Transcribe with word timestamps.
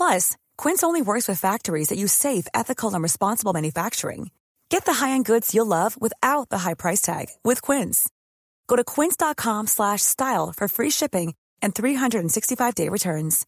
Plus, 0.00 0.36
Quince 0.56 0.86
only 0.86 1.02
works 1.02 1.28
with 1.28 1.38
factories 1.38 1.88
that 1.88 1.98
use 1.98 2.12
safe, 2.14 2.46
ethical, 2.54 2.94
and 2.94 3.02
responsible 3.02 3.52
manufacturing. 3.52 4.30
Get 4.70 4.86
the 4.86 4.92
high-end 4.92 5.26
goods 5.26 5.54
you'll 5.54 5.66
love 5.66 5.96
without 6.00 6.48
the 6.48 6.58
high 6.64 6.74
price 6.74 7.02
tag 7.02 7.26
with 7.44 7.60
Quince. 7.60 8.08
Go 8.66 8.76
to 8.76 8.84
quince.com/style 8.84 10.52
for 10.56 10.68
free 10.68 10.90
shipping 10.90 11.34
and 11.62 11.74
365-day 11.74 12.88
returns. 12.88 13.46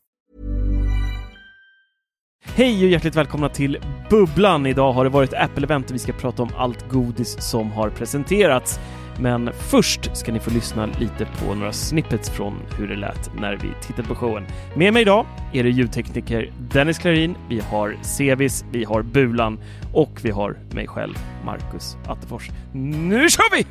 Hej 2.44 2.84
och 2.84 2.90
hjärtligt 2.90 3.16
välkomna 3.16 3.48
till 3.48 3.78
Bubblan. 4.10 4.66
Idag 4.66 4.92
har 4.92 5.04
det 5.04 5.10
varit 5.10 5.32
Apple-event 5.32 5.92
vi 5.92 5.98
ska 5.98 6.12
prata 6.12 6.42
om 6.42 6.50
allt 6.58 6.88
godis 6.88 7.50
som 7.50 7.70
har 7.70 7.90
presenterats. 7.90 8.78
Men 9.20 9.50
först 9.52 10.16
ska 10.16 10.32
ni 10.32 10.40
få 10.40 10.50
lyssna 10.50 10.86
lite 10.86 11.26
på 11.38 11.54
några 11.54 11.72
snippets 11.72 12.30
från 12.30 12.54
hur 12.78 12.88
det 12.88 12.96
lät 12.96 13.30
när 13.40 13.56
vi 13.56 13.68
tittade 13.86 14.08
på 14.08 14.14
showen. 14.14 14.46
Med 14.76 14.92
mig 14.92 15.02
idag 15.02 15.26
är 15.52 15.62
det 15.64 15.70
ljudtekniker 15.70 16.52
Dennis 16.58 16.98
Klarin, 16.98 17.36
vi 17.48 17.60
har 17.60 17.96
Sevis, 18.02 18.64
vi 18.72 18.84
har 18.84 19.02
Bulan 19.02 19.60
och 19.94 20.20
vi 20.22 20.30
har 20.30 20.56
mig 20.70 20.86
själv, 20.88 21.14
Marcus 21.44 21.96
Attefors. 22.06 22.50
Nu 22.72 23.28
kör 23.30 23.56
vi! 23.56 23.66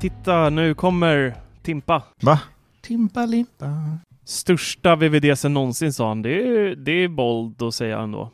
Titta, 0.00 0.50
nu 0.50 0.74
kommer 0.74 1.34
Timpa. 1.62 2.02
Va? 2.22 2.40
Timpa-limpa. 2.82 3.66
Största 4.24 4.96
VVDsen 4.96 5.54
någonsin 5.54 5.92
sa 5.92 6.08
han. 6.08 6.22
Det 6.22 6.30
är, 6.30 6.76
det 6.76 6.92
är 6.92 7.08
bold 7.08 7.62
att 7.62 7.74
säga 7.74 7.98
ändå. 8.00 8.30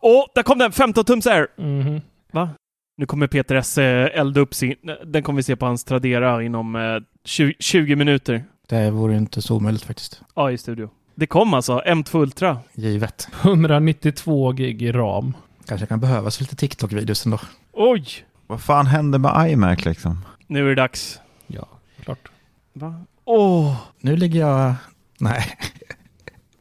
Åh, 0.00 0.24
där 0.34 0.42
kom 0.42 0.58
den! 0.58 0.72
15 0.72 1.04
tums 1.04 1.26
Air! 1.26 1.46
Mhm. 1.56 2.00
Va? 2.32 2.50
Nu 2.98 3.06
kommer 3.06 3.26
Peter 3.26 3.54
S 3.54 3.78
eh, 3.78 4.20
elda 4.20 4.40
upp 4.40 4.54
sin... 4.54 4.74
Den 5.06 5.22
kommer 5.22 5.36
vi 5.36 5.42
se 5.42 5.56
på 5.56 5.66
hans 5.66 5.84
Tradera 5.84 6.42
inom 6.42 6.76
eh, 6.76 6.82
20, 7.24 7.54
20 7.58 7.96
minuter. 7.96 8.44
Det 8.68 8.90
vore 8.90 9.16
inte 9.16 9.42
så 9.42 9.56
omöjligt 9.56 9.84
faktiskt. 9.84 10.22
Ja, 10.34 10.50
i 10.50 10.58
studio. 10.58 10.90
Det 11.14 11.26
kom 11.26 11.54
alltså, 11.54 11.82
M2 11.86 12.18
Ultra. 12.18 12.58
Givet. 12.74 13.28
192 13.42 14.52
gig 14.52 14.94
ram. 14.94 15.34
Kanske 15.66 15.86
kan 15.86 16.00
behövas 16.00 16.40
lite 16.40 16.56
TikTok-videos 16.56 17.26
ändå. 17.26 17.38
Oj! 17.72 18.06
Vad 18.46 18.60
fan 18.60 18.86
hände 18.86 19.18
med 19.18 19.50
iMac 19.50 19.84
liksom? 19.84 20.24
Nu 20.46 20.64
är 20.64 20.68
det 20.68 20.74
dags. 20.74 21.20
Ja, 21.46 21.68
klart. 22.04 22.28
Va? 22.72 23.04
Åh! 23.24 23.76
Nu 24.00 24.16
ligger 24.16 24.40
jag... 24.40 24.74
Nej. 25.20 25.44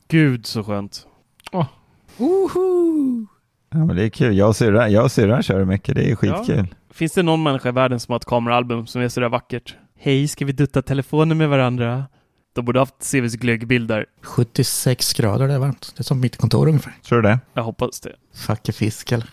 Gud 0.07 0.45
så 0.45 0.63
skönt. 0.63 1.07
Woho! 2.18 3.28
Ja, 3.75 3.86
men 3.86 3.96
det 3.96 4.03
är 4.03 4.09
kul. 4.09 4.38
Jag 4.38 4.47
och 4.47 4.56
syrran, 4.56 4.91
jag 4.91 5.03
och 5.03 5.12
syrran 5.12 5.44
kör 5.44 5.66
mycket. 5.66 5.96
Det 5.96 6.12
är 6.12 6.16
skitkul. 6.16 6.75
Finns 6.94 7.13
det 7.13 7.24
någon 7.24 7.44
människa 7.44 7.69
i 7.69 7.72
världen 7.72 8.00
som 8.00 8.12
har 8.12 8.18
ett 8.18 8.25
kameraalbum 8.25 8.88
som 8.88 9.02
är 9.02 9.09
sådär 9.09 9.30
vackert? 9.30 9.75
Hej, 10.00 10.28
ska 10.28 10.46
vi 10.46 10.52
dutta 10.52 10.81
telefoner 10.81 11.36
med 11.36 11.50
varandra? 11.50 12.06
De 12.56 12.66
borde 12.66 12.80
haft 12.80 12.96
CVs 13.00 13.34
glöggbild 13.36 13.88
där. 13.88 14.06
76 14.22 15.13
grader, 15.13 15.47
det 15.47 15.53
är 15.53 15.59
varmt. 15.59 15.94
Det 15.96 16.02
är 16.02 16.03
som 16.03 16.19
mitt 16.19 16.38
kontor 16.38 16.68
ungefär. 16.68 16.94
Tror 17.03 17.22
du 17.22 17.30
det? 17.30 17.40
Jag 17.53 17.63
hoppas 17.63 18.00
det. 18.00 18.16
Fuck 18.34 18.75
fisk 18.75 19.12
eller? 19.12 19.30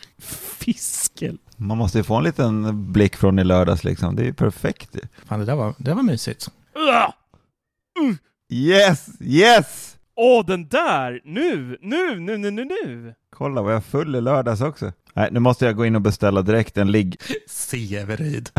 Fiskel. 0.59 1.39
Man 1.57 1.79
måste 1.79 1.99
ju 1.99 2.05
få 2.05 2.17
en 2.17 2.25
liten 2.25 2.93
blick 2.93 3.17
från 3.17 3.39
i 3.39 3.45
lördags 3.45 3.85
liksom. 3.85 4.17
Det 4.17 4.23
är 4.23 4.27
ju 4.27 4.35
perfekt. 4.35 4.97
Fan, 5.27 5.41
det 5.41 5.45
där 5.47 5.55
var, 5.57 5.75
det 5.79 5.95
var 5.95 6.03
mysigt. 6.03 6.49
Ugh! 6.75 8.15
Yes! 8.53 9.09
Yes! 9.21 9.92
Åh, 10.25 10.45
den 10.47 10.69
där! 10.69 11.21
Nu, 11.25 11.79
nu, 11.81 12.21
nu, 12.21 12.39
nu, 12.39 12.51
nu, 12.51 12.65
nu! 12.65 13.15
Kolla 13.31 13.63
vad 13.63 13.73
jag 13.73 13.77
är 13.77 13.81
full 13.81 14.17
i 14.17 14.21
lördags 14.21 14.61
också. 14.61 14.93
Nej, 15.15 15.29
nu 15.33 15.41
måste 15.41 15.65
jag 15.67 15.77
gå 15.77 15.87
in 15.87 15.95
och 15.95 16.01
beställa 16.01 16.43
direkt 16.43 16.79
en 16.79 16.91
ligg. 16.93 17.17
Severyd. 17.49 18.51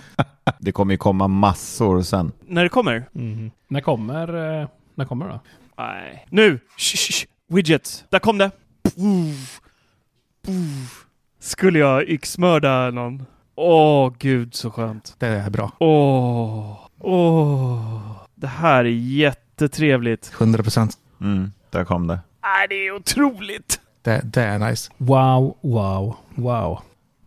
Det 0.58 0.72
kommer 0.72 0.94
ju 0.94 0.98
komma 0.98 1.28
massor 1.28 2.02
sen. 2.02 2.32
När 2.46 2.62
det 2.62 2.68
kommer? 2.68 3.04
Mhm. 3.12 3.50
När 3.68 3.80
kommer, 3.80 4.60
eh, 4.60 4.68
när 4.94 5.04
kommer 5.04 5.28
då? 5.28 5.40
Nej. 5.78 6.26
Nu! 6.30 6.58
Shh, 6.76 6.96
shh, 6.96 7.12
shh. 7.12 7.26
Widget. 7.48 8.04
Där 8.10 8.18
kom 8.18 8.38
det! 8.38 8.50
Puff. 8.82 9.60
Puff. 10.46 11.06
Skulle 11.40 11.78
jag 11.78 12.02
yxmörda 12.08 12.90
någon? 12.90 13.26
Åh, 13.54 14.12
gud 14.18 14.54
så 14.54 14.70
skönt. 14.70 15.16
Det 15.18 15.26
är 15.26 15.50
bra. 15.50 15.72
Åh, 15.78 16.88
åh. 17.00 18.16
Det 18.34 18.46
här 18.46 18.84
är 18.84 18.88
jättetrevligt. 18.88 20.32
100 20.38 20.62
procent. 20.62 20.98
Mm, 21.20 21.52
där 21.70 21.84
kom 21.84 22.06
det. 22.06 22.18
Nej, 22.42 22.68
det 22.68 22.74
är 22.86 22.92
otroligt! 22.94 23.80
Det, 24.02 24.20
det 24.24 24.42
är 24.42 24.58
nice. 24.58 24.92
Wow, 24.96 25.56
wow, 25.62 26.16
wow. 26.34 26.80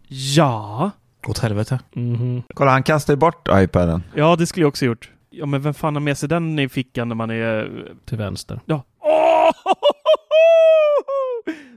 Ja. 0.07 0.91
Åt 1.27 1.39
helvete. 1.39 1.79
Mhm. 1.93 2.43
Kolla, 2.53 2.71
han 2.71 2.83
kastar 2.83 3.13
ju 3.13 3.17
bort 3.17 3.47
iPaden. 3.51 4.03
Ja, 4.15 4.35
det 4.35 4.45
skulle 4.47 4.63
jag 4.63 4.67
också 4.69 4.85
gjort. 4.85 5.11
Ja, 5.29 5.45
men 5.45 5.61
vem 5.61 5.73
fan 5.73 5.95
har 5.95 6.01
med 6.01 6.17
sig 6.17 6.29
den 6.29 6.59
i 6.59 6.69
fickan 6.69 7.07
när 7.07 7.15
man 7.15 7.29
är... 7.29 7.83
Till 8.05 8.17
vänster. 8.17 8.59
Ja. 8.65 8.83
Åh! 8.99 9.51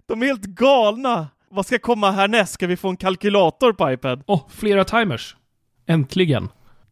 De 0.09 0.22
är 0.22 0.27
helt 0.27 0.42
galna! 0.44 1.28
Vad 1.50 1.66
ska 1.66 1.78
komma 1.78 2.10
härnäst? 2.10 2.53
Ska 2.53 2.66
vi 2.66 2.77
få 2.77 2.88
en 2.88 2.97
kalkylator 2.97 3.72
på 3.72 3.92
iPad? 3.92 4.22
Åh, 4.27 4.41
flera 4.48 4.84
timers. 4.84 5.37
Äntligen. 5.87 6.48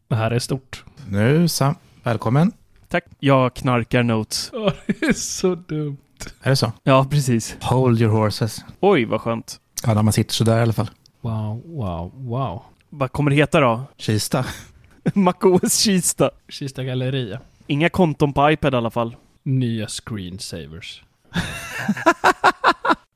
Det 0.08 0.14
här 0.14 0.30
är 0.30 0.38
stort. 0.38 0.84
Nu 1.08 1.48
Sam, 1.48 1.74
välkommen. 2.02 2.52
Tack. 2.88 3.04
Jag 3.18 3.54
knarkar 3.54 4.02
notes. 4.02 4.50
Åh, 4.54 4.72
det 4.86 5.02
är 5.02 5.12
så 5.12 5.54
dumt. 5.54 5.96
Är 6.42 6.50
det 6.50 6.56
så? 6.56 6.72
Ja, 6.82 7.06
precis. 7.10 7.56
Hold 7.60 8.00
your 8.00 8.12
horses. 8.12 8.64
Oj, 8.80 9.04
vad 9.04 9.20
skönt. 9.20 9.60
Ja, 9.86 9.94
när 9.94 10.02
man 10.02 10.12
sitter 10.12 10.34
sådär 10.34 10.58
i 10.58 10.62
alla 10.62 10.72
fall. 10.72 10.90
Wow, 11.20 11.62
wow, 11.66 12.12
wow. 12.14 12.62
Vad 12.90 13.12
kommer 13.12 13.30
det 13.30 13.36
heta 13.36 13.60
då? 13.60 13.82
Kista. 13.96 14.44
MacOS 15.14 15.78
Kista. 15.78 16.30
Kista 16.48 16.84
Galleria. 16.84 17.40
Inga 17.66 17.88
konton 17.88 18.32
på 18.32 18.50
iPad 18.50 18.74
i 18.74 18.76
alla 18.76 18.90
fall. 18.90 19.16
Nya 19.42 19.88
screensavers. 19.88 21.02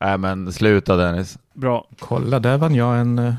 Nej 0.01 0.19
men 0.19 0.53
sluta 0.53 0.97
Dennis. 0.97 1.39
Bra. 1.55 1.89
Kolla, 1.99 2.41
där 2.41 2.57
vann 2.59 2.75
jag 2.75 3.01
en 3.01 3.19
eh, 3.19 3.35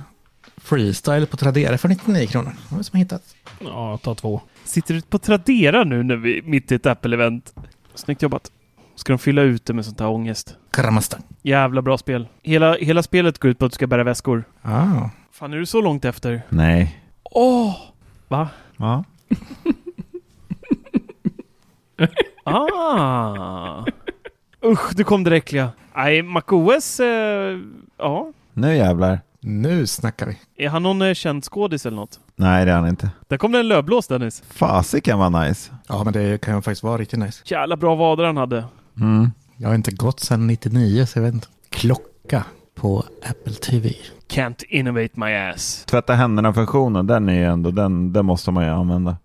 freestyle 0.58 1.26
på 1.26 1.38
Tradera 1.38 1.78
för 1.78 1.90
99 1.90 2.28
kronor. 2.28 2.54
Det 2.70 2.84
som 2.84 2.98
har 2.98 3.04
hittat? 3.04 3.24
Ja, 3.60 3.98
ta 4.04 4.16
två. 4.16 4.42
Sitter 4.64 4.94
du 4.94 5.02
på 5.02 5.18
Tradera 5.18 5.84
nu 5.84 6.04
när 6.04 6.16
vi 6.16 6.42
mitt 6.46 6.72
i 6.72 6.76
ett 6.76 6.86
Apple-event? 6.86 7.54
Snyggt 7.96 8.22
jobbat. 8.22 8.52
Ska 8.96 9.14
de 9.14 9.20
fylla 9.20 9.42
ut 9.42 9.66
det 9.66 9.74
med 9.74 9.86
sånt 9.86 10.00
här 10.00 10.10
ångest? 10.10 10.56
Karamasta. 10.72 11.18
Jävla 11.42 11.82
bra 11.82 11.98
spel. 11.98 12.28
Hela, 12.42 12.76
hela 12.76 13.04
spelet 13.04 13.40
går 13.40 13.52
ut 13.52 13.60
på 13.60 13.66
att 13.66 13.72
du 13.72 13.76
ska 13.76 13.88
bära 13.88 14.04
väskor. 14.04 14.44
Ah. 14.62 15.10
Fan, 15.32 15.54
är 15.54 15.58
du 15.58 15.66
så 15.66 15.82
långt 15.82 16.06
efter? 16.06 16.42
Nej. 16.50 17.00
Åh! 17.24 17.76
Va? 18.28 18.50
Ja. 18.78 19.04
Ah! 22.46 23.86
Usch, 24.66 24.96
du 24.96 25.04
kom 25.04 25.24
det 25.24 25.36
äckliga. 25.36 25.72
Nej, 25.96 26.22
MacOS... 26.22 27.00
Eh, 27.00 27.60
ja. 27.98 28.32
Nu 28.54 28.76
jävlar. 28.76 29.20
Nu 29.40 29.88
snackar 29.88 30.26
vi. 30.28 30.38
Är 30.66 30.70
han 30.70 30.84
någon 30.84 31.02
eh, 31.02 31.14
känd 31.14 31.44
skådis 31.44 31.86
eller 31.86 31.96
något? 31.96 32.20
Nej, 32.44 32.66
det 32.66 32.72
är 32.72 32.76
han 32.76 32.88
inte. 32.88 33.10
Där 33.28 33.38
kom 33.38 33.52
det 33.52 33.60
en 33.60 33.68
lövblås 33.68 34.08
Dennis. 34.08 34.44
Fasiken 34.48 35.20
var 35.20 35.46
nice. 35.46 35.72
Ja, 35.88 36.04
men 36.04 36.14
det 36.14 36.42
kan 36.42 36.56
ju 36.56 36.62
faktiskt 36.62 36.84
vara 36.84 36.98
riktigt 36.98 37.20
nice. 37.20 37.44
Jävla 37.46 37.78
bra 37.78 37.96
vader 37.96 38.24
han 38.24 38.38
hade. 38.38 38.66
Mm. 39.00 39.32
Jag 39.58 39.70
har 39.70 39.76
inte 39.76 39.92
gått 39.92 40.20
sedan 40.20 40.48
99, 40.48 41.06
så 41.06 41.20
jag 41.20 41.24
vet 41.24 41.34
inte. 41.34 41.48
Klocka 41.70 42.44
på 42.76 43.04
Apple 43.30 43.54
TV. 43.54 43.90
Can't 44.30 44.64
innovate 44.70 45.10
my 45.14 45.34
ass. 45.34 45.86
Tvätta 45.86 46.14
händerna-funktionen, 46.14 47.08
den 47.08 47.30
är 47.30 47.34
ju 47.34 47.46
ändå, 47.46 47.72
den, 47.72 48.14
den 48.14 48.26
måste 48.26 48.52
man 48.52 48.64
ju 48.64 48.70
använda. 48.70 49.18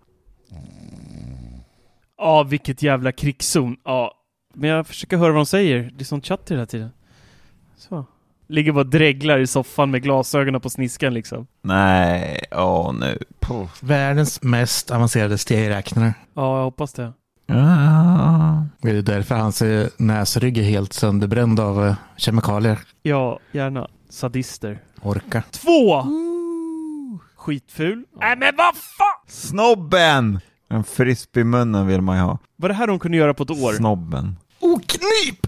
Ja, 2.18 2.42
vilket 2.42 2.82
jävla 2.82 3.12
krigszon. 3.12 3.76
Ja, 3.84 4.12
men 4.54 4.70
jag 4.70 4.86
försöker 4.86 5.16
höra 5.16 5.32
vad 5.32 5.38
de 5.40 5.46
säger. 5.46 5.90
Det 5.96 6.02
är 6.02 6.04
sånt 6.04 6.26
chatter 6.26 6.54
hela 6.54 6.66
tiden. 6.66 6.90
Så. 7.76 8.06
Ligger 8.48 8.72
bara 8.72 8.80
och 8.80 8.86
dreglar 8.86 9.38
i 9.38 9.46
soffan 9.46 9.90
med 9.90 10.02
glasögonen 10.02 10.60
på 10.60 10.70
sniskan 10.70 11.14
liksom. 11.14 11.46
Nej, 11.62 12.40
åh 12.50 12.94
nu. 12.94 13.18
Puff. 13.40 13.82
Världens 13.82 14.42
mest 14.42 14.90
avancerade 14.90 15.38
stegräknare. 15.38 16.14
Ja, 16.34 16.56
jag 16.56 16.64
hoppas 16.64 16.92
det. 16.92 17.12
Ah. 17.48 18.62
Det 18.82 18.90
är 18.90 19.02
därför 19.02 19.34
hans 19.34 19.62
eh, 19.62 19.88
näsrygg 19.96 20.58
är 20.58 20.62
helt 20.62 20.92
sönderbränd 20.92 21.60
av 21.60 21.86
eh, 21.86 21.94
kemikalier. 22.16 22.78
Ja, 23.02 23.38
gärna. 23.52 23.88
Sadister. 24.08 24.78
Orka. 25.02 25.42
Två! 25.50 26.02
Skitful. 27.36 28.04
Nej 28.20 28.36
men 28.36 28.56
vad 28.56 28.76
fan! 28.76 29.24
Snobben! 29.26 30.40
En 30.70 30.84
frisp 30.84 31.36
i 31.36 31.44
munnen 31.44 31.86
vill 31.86 32.00
man 32.00 32.16
ju 32.16 32.22
ha. 32.22 32.38
Var 32.56 32.68
det 32.68 32.74
här 32.74 32.86
de 32.86 32.98
kunde 32.98 33.16
göra 33.16 33.34
på 33.34 33.42
ett 33.42 33.50
år? 33.50 33.72
Snobben. 33.72 34.36
Oh, 34.60 34.78
knip! 34.80 35.46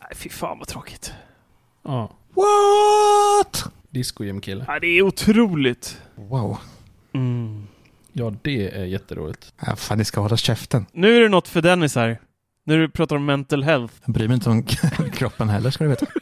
Nej, 0.00 0.10
fy 0.14 0.28
fan 0.28 0.58
vad 0.58 0.68
tråkigt. 0.68 1.12
Ja. 1.82 2.10
What? 2.34 3.64
Disco-gym-kille. 3.90 4.64
Ja, 4.68 4.78
det 4.80 4.86
är 4.86 5.02
otroligt. 5.02 5.98
Wow. 6.14 6.58
Mm. 7.14 7.66
Ja, 8.12 8.34
det 8.42 8.76
är 8.76 8.84
jätteroligt. 8.84 9.52
Ja, 9.66 9.76
fan, 9.76 9.98
ni 9.98 10.04
ska 10.04 10.20
hålla 10.20 10.36
käften. 10.36 10.86
Nu 10.92 11.16
är 11.16 11.20
det 11.20 11.28
något 11.28 11.48
för 11.48 11.62
Dennis 11.62 11.94
här. 11.94 12.20
När 12.64 12.78
du 12.78 12.88
pratar 12.88 13.16
om 13.16 13.24
mental 13.24 13.62
health. 13.62 13.94
Jag 14.04 14.14
bryr 14.14 14.28
mig 14.28 14.34
inte 14.34 14.50
om 14.50 14.62
kroppen 15.12 15.48
heller, 15.48 15.70
ska 15.70 15.84
du 15.84 15.90
veta. 15.90 16.06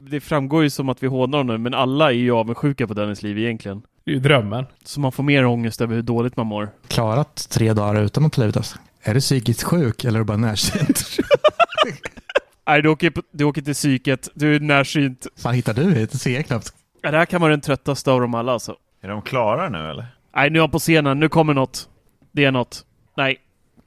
Det 0.00 0.20
framgår 0.20 0.62
ju 0.62 0.70
som 0.70 0.88
att 0.88 1.02
vi 1.02 1.06
hånar 1.06 1.38
honom, 1.38 1.62
men 1.62 1.74
alla 1.74 2.10
är 2.10 2.14
ju 2.16 2.32
avundsjuka 2.32 2.86
på 2.86 2.94
Dennis 2.94 3.22
liv 3.22 3.38
egentligen. 3.38 3.82
Det 4.04 4.10
är 4.10 4.14
ju 4.14 4.20
drömmen. 4.20 4.66
Så 4.84 5.00
man 5.00 5.12
får 5.12 5.22
mer 5.22 5.44
ångest 5.46 5.80
över 5.80 5.94
hur 5.94 6.02
dåligt 6.02 6.36
man 6.36 6.46
mår. 6.46 6.70
Klarat 6.88 7.46
tre 7.50 7.72
dagar 7.72 8.02
utan 8.02 8.24
att 8.26 8.38
livet 8.38 8.56
alltså. 8.56 8.78
Är 9.02 9.14
du 9.14 9.20
psykiskt 9.20 9.62
sjuk 9.62 10.04
eller 10.04 10.18
är 10.18 10.20
du 10.20 10.24
bara 10.24 10.36
närsynt? 10.36 11.04
Nej, 12.66 12.82
du 12.82 12.88
åker, 12.88 13.12
du 13.30 13.44
åker 13.44 13.62
till 13.62 13.74
psyket, 13.74 14.28
du 14.34 14.56
är 14.56 14.60
närsynt. 14.60 15.26
fan 15.36 15.54
hittar 15.54 15.74
du 15.74 15.94
hit? 15.94 16.12
Det 16.12 16.18
ser 16.18 16.34
jag 16.34 16.46
knappt. 16.46 16.72
Ja, 17.02 17.10
det 17.10 17.18
här 17.18 17.26
kan 17.26 17.40
vara 17.40 17.50
den 17.50 17.60
tröttaste 17.60 18.10
av 18.10 18.20
dem 18.20 18.34
alla 18.34 18.52
alltså. 18.52 18.76
Är 19.00 19.08
de 19.08 19.22
klara 19.22 19.68
nu 19.68 19.90
eller? 19.90 20.06
Nej, 20.36 20.50
nu 20.50 20.58
är 20.58 20.60
han 20.60 20.70
på 20.70 20.78
scenen. 20.78 21.20
Nu 21.20 21.28
kommer 21.28 21.54
något. 21.54 21.88
Det 22.32 22.44
är 22.44 22.50
något. 22.52 22.84
Nej. 23.16 23.36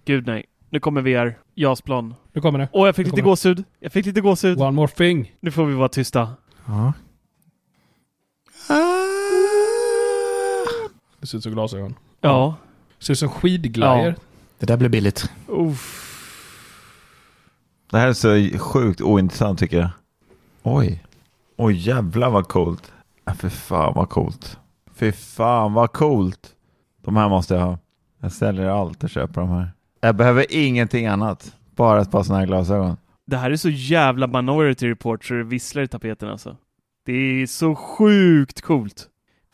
Gud 0.06 0.28
nej. 0.28 0.46
Nu 0.70 0.80
kommer 0.80 1.02
VR. 1.02 1.38
JAS-plan. 1.56 2.16
Nu 2.34 2.42
kommer 2.42 2.60
det. 2.60 2.70
Åh, 2.72 2.88
jag 2.88 2.96
fick 2.96 3.06
Nu 3.06 3.10
lite 3.12 3.22
kommer 3.22 3.32
gåshud. 3.32 3.64
Jag 3.80 3.92
fick 3.92 4.06
lite 4.06 4.22
gåshud. 4.22 4.62
One 4.62 4.72
more 4.72 4.88
thing. 4.88 5.36
Nu 5.40 5.52
får 5.52 5.66
vi 5.66 5.74
vara 5.74 5.90
tysta. 5.90 6.30
Ja. 6.66 6.94
Det 11.20 11.28
ser 11.28 11.38
ut 11.38 11.44
som 11.44 11.52
glasögon. 11.52 11.96
Ja. 12.22 12.56
Det 13.00 13.06
ser 13.06 13.14
ut 13.14 13.20
som 13.20 13.30
skidglajjor. 13.30 14.16
Det 14.60 14.66
där 14.66 14.78
blir 14.78 14.90
billigt. 14.90 15.32
Uff. 15.48 16.07
Det 17.92 17.98
här 17.98 18.08
är 18.08 18.14
så 18.14 18.60
sjukt 18.60 19.02
ointressant 19.02 19.60
tycker 19.60 19.78
jag. 19.78 19.90
Oj. 20.64 21.04
Oj 21.58 21.74
jävlar 21.74 22.30
vad 22.30 22.48
coolt. 22.48 22.94
Ja, 23.26 23.34
för 23.34 23.50
fan 23.50 23.94
vad 23.96 24.10
coolt. 24.10 24.60
Fy 24.94 25.12
fan 25.12 25.74
vad 25.74 25.94
coolt. 25.94 26.56
De 27.04 27.16
här 27.16 27.30
måste 27.30 27.54
jag 27.54 27.62
ha. 27.62 27.78
Jag 28.22 28.32
säljer 28.32 28.66
allt 28.66 29.04
och 29.04 29.10
köper 29.10 29.42
de 29.42 29.50
här. 29.50 29.72
Jag 30.02 30.16
behöver 30.16 30.46
ingenting 30.50 31.08
annat. 31.08 31.56
Bara 31.76 32.02
ett 32.02 32.12
par 32.12 32.24
sådana 32.24 32.40
här 32.40 32.48
glasögon. 32.48 32.98
Det 33.26 33.38
här 33.38 33.52
är 33.52 33.56
så 33.56 33.70
jävla 33.70 34.28
Minority 34.28 34.90
Report 34.90 35.26
så 35.26 35.34
det 35.34 35.44
visslar 35.44 35.84
i 35.84 35.88
tapeten 35.88 36.30
alltså. 36.30 36.58
Det 37.06 37.14
är 37.14 37.48
så 37.48 37.76
sjukt 37.76 38.62
coolt. 38.62 39.08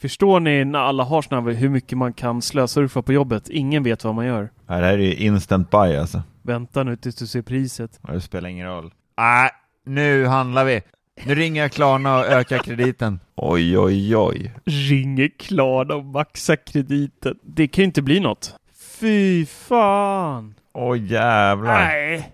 Förstår 0.03 0.39
ni 0.39 0.65
när 0.65 0.79
alla 0.79 1.03
har 1.03 1.21
såna 1.21 1.41
här, 1.41 1.51
hur 1.51 1.69
mycket 1.69 1.97
man 1.97 2.13
kan 2.13 2.41
slösurfa 2.41 3.01
på 3.01 3.13
jobbet? 3.13 3.49
Ingen 3.49 3.83
vet 3.83 4.03
vad 4.03 4.15
man 4.15 4.25
gör. 4.25 4.49
Ja, 4.67 4.73
det 4.75 4.85
här 4.85 4.93
är 4.93 4.97
ju 4.97 5.15
instant 5.15 5.69
buy 5.71 5.95
alltså. 5.95 6.21
Vänta 6.41 6.83
nu 6.83 6.95
tills 6.95 7.15
du 7.15 7.27
ser 7.27 7.41
priset. 7.41 7.99
Ja, 8.07 8.13
Det 8.13 8.21
spelar 8.21 8.49
ingen 8.49 8.67
roll. 8.67 8.93
Nej, 9.17 9.49
nu 9.85 10.25
handlar 10.25 10.65
vi. 10.65 10.81
Nu 11.25 11.35
ringer 11.35 11.61
jag 11.61 11.71
Klarna 11.71 12.17
och 12.19 12.25
ökar 12.25 12.57
krediten. 12.57 13.19
Oj, 13.35 13.77
oj, 13.77 14.15
oj. 14.15 14.51
Ringer 14.65 15.29
Klarna 15.39 15.95
och 15.95 16.05
maxar 16.05 16.55
krediten. 16.55 17.39
Det 17.43 17.67
kan 17.67 17.81
ju 17.81 17.85
inte 17.85 18.01
bli 18.01 18.19
något. 18.19 18.55
Fy 18.99 19.45
fan! 19.45 20.53
Oj 20.73 21.13
jävlar. 21.13 21.85
Nej. 21.85 22.33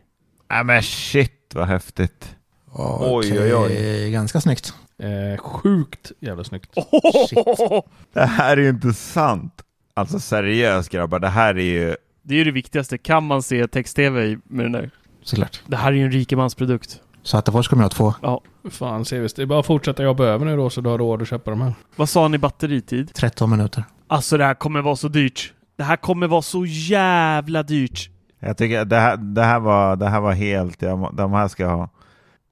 Nej! 0.50 0.64
men 0.64 0.84
shit 0.84 1.52
vad 1.54 1.68
häftigt. 1.68 2.36
Okej, 2.72 3.40
oj, 3.40 3.56
oj. 3.56 4.12
Ganska 4.12 4.42
snyggt. 4.42 4.74
Eh, 5.00 5.38
sjukt 5.38 6.12
jävla 6.20 6.44
snyggt. 6.44 6.70
Oh! 6.92 7.82
Det 8.14 8.26
här 8.26 8.58
är 8.58 8.62
ju 8.62 8.70
inte 8.70 8.94
sant. 8.94 9.54
Alltså 9.94 10.20
seriöst 10.20 10.90
grabbar, 10.90 11.20
det 11.20 11.28
här 11.28 11.56
är 11.58 11.62
ju... 11.64 11.96
Det 12.24 12.34
är 12.34 12.38
ju 12.38 12.44
det 12.44 12.52
viktigaste. 12.52 12.98
Kan 12.98 13.24
man 13.28 13.42
se 13.44 13.68
text-tv 13.68 14.38
med 14.44 14.66
den 14.66 14.72
där? 14.72 14.90
Såklart. 15.24 15.62
Det 15.68 15.76
här 15.78 15.92
är 15.92 15.96
ju 15.96 16.04
en 16.04 16.12
rikemansprodukt. 16.12 17.02
Så 17.24 17.38
Attefors 17.38 17.68
kommer 17.68 17.84
jag 17.84 17.88
att 17.88 17.94
få 17.94 18.16
Ja. 18.22 18.42
Fan, 18.70 19.06
Sevis. 19.06 19.34
Det 19.34 19.42
är 19.42 19.46
bara 19.46 19.60
att 19.60 19.66
fortsätta 19.66 20.04
jobba 20.04 20.24
över 20.26 20.46
nu 20.46 20.58
då 20.58 20.70
så 20.70 20.82
du 20.82 20.90
har 20.90 20.98
råd 20.98 21.22
att 21.22 21.28
köpa 21.28 21.50
de 21.52 21.62
här. 21.62 21.74
Vad 21.96 22.10
sa 22.10 22.28
ni 22.28 22.38
batteritid? 22.38 23.14
13 23.14 23.50
minuter. 23.50 23.84
Alltså 24.08 24.38
det 24.38 24.46
här 24.46 24.54
kommer 24.54 24.82
vara 24.82 24.96
så 24.96 25.08
dyrt. 25.08 25.54
Det 25.78 25.84
här 25.84 25.96
kommer 25.96 26.28
vara 26.28 26.42
så 26.42 26.66
jävla 26.66 27.64
dyrt. 27.64 28.10
Jag 28.40 28.58
tycker 28.58 28.86
det 28.86 28.96
här, 28.96 29.18
det 29.18 29.44
här, 29.44 29.60
var, 29.60 29.96
det 29.96 30.10
här 30.10 30.20
var 30.22 30.32
helt... 30.32 30.82
Jag, 30.82 31.10
de 31.14 31.34
här 31.34 31.48
ska 31.48 31.64
jag 31.64 31.78
ha. 31.78 31.90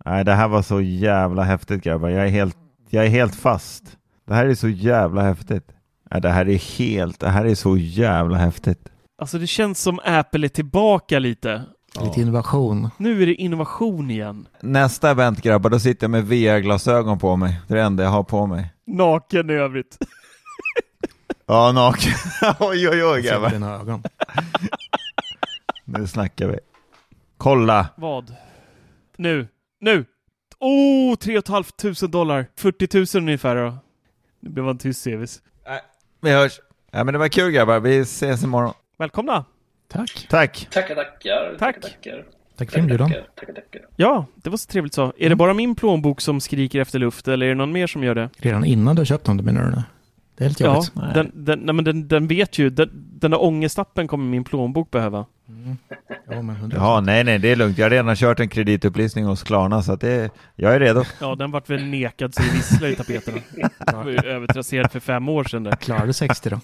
Nej, 0.06 0.26
det 0.26 0.34
här 0.34 0.48
var 0.48 0.62
så 0.62 0.82
jävla 0.82 1.44
häftigt 1.44 1.84
grabbar. 1.84 2.10
Jag 2.10 2.26
är 2.26 2.30
helt, 2.30 2.58
jag 2.90 3.06
är 3.06 3.10
helt 3.10 3.36
fast. 3.36 3.84
Det 4.28 4.34
här 4.34 4.46
är 4.46 4.56
så 4.56 4.68
jävla 4.70 5.22
häftigt. 5.22 5.68
Nej, 6.12 6.22
det 6.22 6.30
här 6.30 6.50
är 6.50 6.78
helt... 6.78 7.20
Det 7.20 7.30
här 7.30 7.46
är 7.46 7.56
så 7.56 7.78
jävla 7.78 8.38
häftigt. 8.38 8.90
Alltså 9.22 9.38
det 9.40 9.48
känns 9.48 9.80
som 9.82 10.00
Apple 10.06 10.48
är 10.48 10.50
tillbaka 10.50 11.20
lite. 11.20 11.64
Lite 12.02 12.22
innovation. 12.22 12.90
Nu 12.98 13.22
är 13.22 13.26
det 13.26 13.34
innovation 13.34 14.12
igen. 14.12 14.48
Nästa 14.62 15.12
event 15.12 15.42
grabbar, 15.42 15.70
då 15.70 15.80
sitter 15.80 16.04
jag 16.04 16.12
med 16.12 16.26
VR-glasögon 16.26 17.20
på 17.20 17.36
mig. 17.36 17.60
Det 17.68 17.74
är 17.74 17.78
det 17.78 17.84
enda 17.84 18.04
jag 18.04 18.10
har 18.10 18.24
på 18.24 18.46
mig. 18.48 18.74
Naken 18.88 19.50
i 19.50 19.54
övrigt. 19.54 19.98
Ja, 21.50 21.72
naken. 21.72 22.14
oj, 22.60 22.90
oj, 22.90 23.04
oj 23.06 23.22
grabbar. 23.22 23.50
dina 23.50 23.76
ögon. 23.76 24.04
Nu 25.86 26.08
snackar 26.08 26.48
vi. 26.48 26.60
Kolla! 27.38 27.88
Vad? 27.96 28.36
Nu. 29.18 29.48
Nu! 29.80 30.06
Oh, 30.60 31.16
3 31.16 31.42
500 31.42 32.08
dollar. 32.08 32.46
40 32.56 33.18
000 33.20 33.24
ungefär 33.24 33.56
då. 33.56 33.78
Nu 34.40 34.50
blev 34.50 34.66
han 34.66 34.78
tyst, 34.78 35.02
Sevis. 35.02 35.42
Vi 36.22 36.32
hörs. 36.32 36.60
Ja, 36.92 37.04
men 37.04 37.14
det 37.14 37.18
var 37.18 37.28
kul 37.28 37.52
grabbar. 37.52 37.80
Vi 37.80 37.98
ses 38.00 38.44
imorgon. 38.44 38.74
Välkomna! 38.98 39.46
Tack. 39.88 40.28
Tack! 40.30 40.68
Tackar, 40.72 40.96
tackar. 40.96 41.56
Tack. 41.60 41.82
Tackar, 41.82 42.26
Tack 42.58 42.72
för 42.72 42.80
inbjudan. 42.80 43.10
tackar, 43.10 43.26
tackar, 43.36 43.54
tackar. 43.54 43.82
Ja, 43.96 44.26
det 44.36 44.50
var 44.50 44.58
så 44.58 44.68
trevligt 44.72 44.94
så. 44.94 45.14
Är 45.18 45.30
det 45.30 45.36
bara 45.36 45.54
min 45.54 45.76
plånbok 45.76 46.22
som 46.22 46.40
skriker 46.42 46.80
efter 46.82 47.00
luft, 47.00 47.28
eller 47.28 47.46
är 47.46 47.50
det 47.50 47.56
någon 47.56 47.72
mer 47.72 47.88
som 47.88 48.04
gör 48.04 48.16
det? 48.16 48.30
Redan 48.38 48.66
innan 48.66 48.96
du 48.96 49.00
har 49.00 49.06
köpt 49.06 49.26
dem, 49.26 49.38
menar 49.38 49.64
du? 49.64 49.70
nu? 49.72 49.84
Det 50.38 50.46
är 50.46 50.64
Ja, 50.64 50.76
jobbigt. 50.76 50.92
Nej. 50.96 51.12
den, 51.14 51.32
den, 51.46 51.60
nej, 51.60 51.76
men 51.76 51.86
den, 51.86 52.08
den 52.08 52.28
vet 52.28 52.58
ju. 52.58 52.70
Den, 52.70 52.90
den 52.94 53.32
där 53.32 53.44
ångestappen 53.44 54.08
kommer 54.08 54.26
min 54.26 54.44
plånbok 54.44 54.92
behöva. 54.92 55.26
Mm. 55.50 55.78
Ja, 56.30 56.42
men 56.42 56.56
100%. 56.56 56.74
Ja, 56.76 57.02
nej, 57.02 57.24
nej, 57.24 57.40
det 57.40 57.52
är 57.52 57.56
lugnt. 57.56 57.78
Jag 57.78 57.86
har 57.86 57.90
redan 57.90 58.16
kört 58.16 58.40
en 58.40 58.50
kreditupplysning 58.50 59.26
hos 59.26 59.44
Klarna, 59.44 59.84
så 59.84 59.94
att 59.94 60.02
det, 60.02 60.30
jag 60.56 60.76
är 60.76 60.80
redo. 60.80 61.04
Ja, 61.22 61.36
den 61.36 61.52
vart 61.52 61.70
väl 61.70 61.86
nekad 61.86 62.34
så 62.34 62.42
det 62.42 62.52
visslar 62.52 62.88
i 62.88 62.96
tapeterna. 62.96 63.38
Den 63.86 63.98
var 63.98 64.12
ju 64.12 64.18
övertrasserad 64.18 64.92
för 64.92 65.00
fem 65.00 65.30
år 65.30 65.44
sedan. 65.44 65.64
Där. 65.64 65.72
Klarar 65.72 66.08
du 66.08 66.14
60 66.14 66.50
då? 66.50 66.60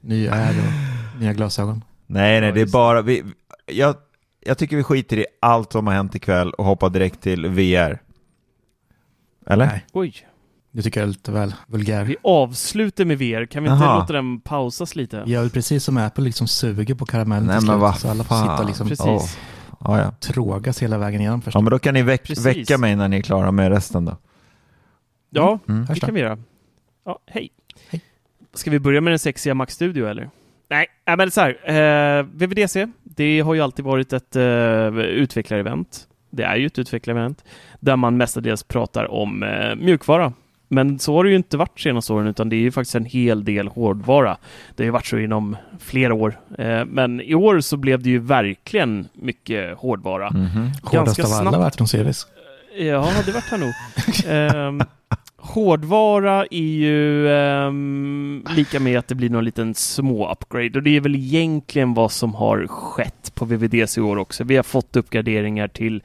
Ny 0.00 0.26
är 0.26 0.50
och 0.50 1.20
nya 1.20 1.32
glasögon. 1.32 1.84
Nej, 2.06 2.40
nej, 2.40 2.52
det 2.52 2.60
är 2.60 2.66
bara... 2.66 3.02
Vi, 3.02 3.24
jag, 3.66 3.94
jag 4.40 4.58
tycker 4.58 4.76
vi 4.76 4.82
skiter 4.82 5.18
i 5.18 5.26
allt 5.40 5.72
som 5.72 5.86
har 5.86 5.94
hänt 5.94 6.14
ikväll 6.14 6.50
och 6.50 6.64
hoppar 6.64 6.90
direkt 6.90 7.20
till 7.20 7.46
VR. 7.46 7.98
Eller? 9.46 9.66
Nej, 9.66 9.86
Oj, 9.92 10.14
det 10.70 10.82
tycker 10.82 11.00
jag 11.00 11.04
är 11.08 11.12
lite 11.12 11.32
väl 11.32 11.54
vulgär. 11.66 12.04
vi 12.04 12.16
avslutar 12.22 13.04
med 13.04 13.18
VR. 13.18 13.46
Kan 13.46 13.62
vi 13.62 13.70
inte 13.70 13.84
Jaha. 13.84 13.98
låta 14.00 14.12
den 14.12 14.40
pausas 14.40 14.96
lite? 14.96 15.22
Väl 15.26 15.50
precis 15.50 15.84
som 15.84 15.96
Apple 15.96 16.24
liksom 16.24 16.46
suger 16.48 16.94
på 16.94 17.06
karamellen 17.06 17.46
Nej, 17.46 17.58
till 17.58 17.66
men 17.66 17.74
slut. 17.76 17.80
vad 17.82 17.98
Så 17.98 18.08
alla 18.10 18.24
får 18.24 18.36
sitta 18.36 18.62
liksom 18.62 18.88
Precis. 18.88 19.06
Åh. 19.06 19.24
Ja, 19.80 19.98
ja. 19.98 20.10
trågas 20.20 20.82
hela 20.82 20.98
vägen 20.98 21.20
igenom 21.20 21.42
först. 21.42 21.54
ja, 21.54 21.60
men 21.60 21.70
då 21.70 21.78
kan 21.78 21.94
ni 21.94 22.02
väck, 22.02 22.22
Precis. 22.26 22.46
väcka 22.46 22.78
mig 22.78 22.96
när 22.96 23.08
ni 23.08 23.16
är 23.18 23.22
klara 23.22 23.52
med 23.52 23.72
resten 23.72 24.04
då. 24.04 24.16
Ja, 25.30 25.58
Mm. 25.68 25.86
det 25.86 26.00
kan 26.00 26.14
vi 26.14 26.20
göra. 26.20 26.38
Ja, 27.04 27.18
hej. 27.26 27.50
Hej. 27.90 28.00
Ska 28.54 28.70
vi 28.70 28.78
börja 28.80 29.00
med 29.00 29.10
den 29.10 29.18
sexiga 29.18 29.54
Mac 29.54 29.66
Studio 29.66 30.06
eller? 30.08 30.30
Nej, 30.70 30.86
nej 31.06 31.16
men 31.16 31.30
så 31.30 31.40
här. 31.40 31.70
Eh, 32.18 32.22
VVDC, 32.32 32.86
det 33.04 33.40
har 33.40 33.54
ju 33.54 33.60
alltid 33.60 33.84
varit 33.84 34.12
ett 34.12 34.36
eh, 34.36 34.42
utvecklarevent. 34.98 36.04
det 36.30 36.42
är 36.42 36.56
ju 36.56 36.66
ett 36.66 36.78
utvecklarevent, 36.78 37.44
där 37.80 37.96
man 37.96 38.16
mestadels 38.16 38.62
pratar 38.62 39.10
om 39.10 39.42
eh, 39.42 39.74
mjukvara. 39.76 40.32
Men 40.68 40.98
så 40.98 41.14
har 41.14 41.24
det 41.24 41.30
ju 41.30 41.36
inte 41.36 41.56
varit 41.56 41.80
senaste 41.80 42.12
åren, 42.12 42.26
utan 42.26 42.48
det 42.48 42.56
är 42.56 42.60
ju 42.60 42.70
faktiskt 42.70 42.94
en 42.94 43.04
hel 43.04 43.44
del 43.44 43.68
hårdvara. 43.68 44.36
Det 44.76 44.82
har 44.82 44.86
ju 44.86 44.90
varit 44.90 45.06
så 45.06 45.18
inom 45.18 45.56
flera 45.78 46.14
år. 46.14 46.40
Eh, 46.58 46.84
men 46.84 47.20
i 47.20 47.34
år 47.34 47.60
så 47.60 47.76
blev 47.76 48.02
det 48.02 48.10
ju 48.10 48.18
verkligen 48.18 49.08
mycket 49.12 49.78
hårdvara. 49.78 50.30
Mhm. 50.30 50.70
Hårdast 50.82 51.18
av 51.20 51.46
alla 51.46 51.58
Verton 51.58 51.88
Series. 51.88 52.26
Ja, 52.78 53.08
det 53.26 53.32
vart 53.32 53.50
han 53.50 53.60
nog. 53.60 53.72
Ehm, 54.28 54.82
hårdvara 55.36 56.46
är 56.50 56.58
ju 56.58 57.30
ehm, 57.32 58.44
lika 58.56 58.80
med 58.80 58.98
att 58.98 59.08
det 59.08 59.14
blir 59.14 59.30
någon 59.30 59.44
liten 59.44 59.74
små 59.74 60.30
upgrade 60.32 60.70
och 60.74 60.82
det 60.82 60.96
är 60.96 61.00
väl 61.00 61.16
egentligen 61.16 61.94
vad 61.94 62.12
som 62.12 62.34
har 62.34 62.66
skett 62.66 63.32
på 63.34 63.44
VVDC 63.44 64.00
i 64.00 64.02
år 64.02 64.16
också. 64.16 64.44
Vi 64.44 64.56
har 64.56 64.62
fått 64.62 64.96
uppgraderingar 64.96 65.68
till 65.68 66.02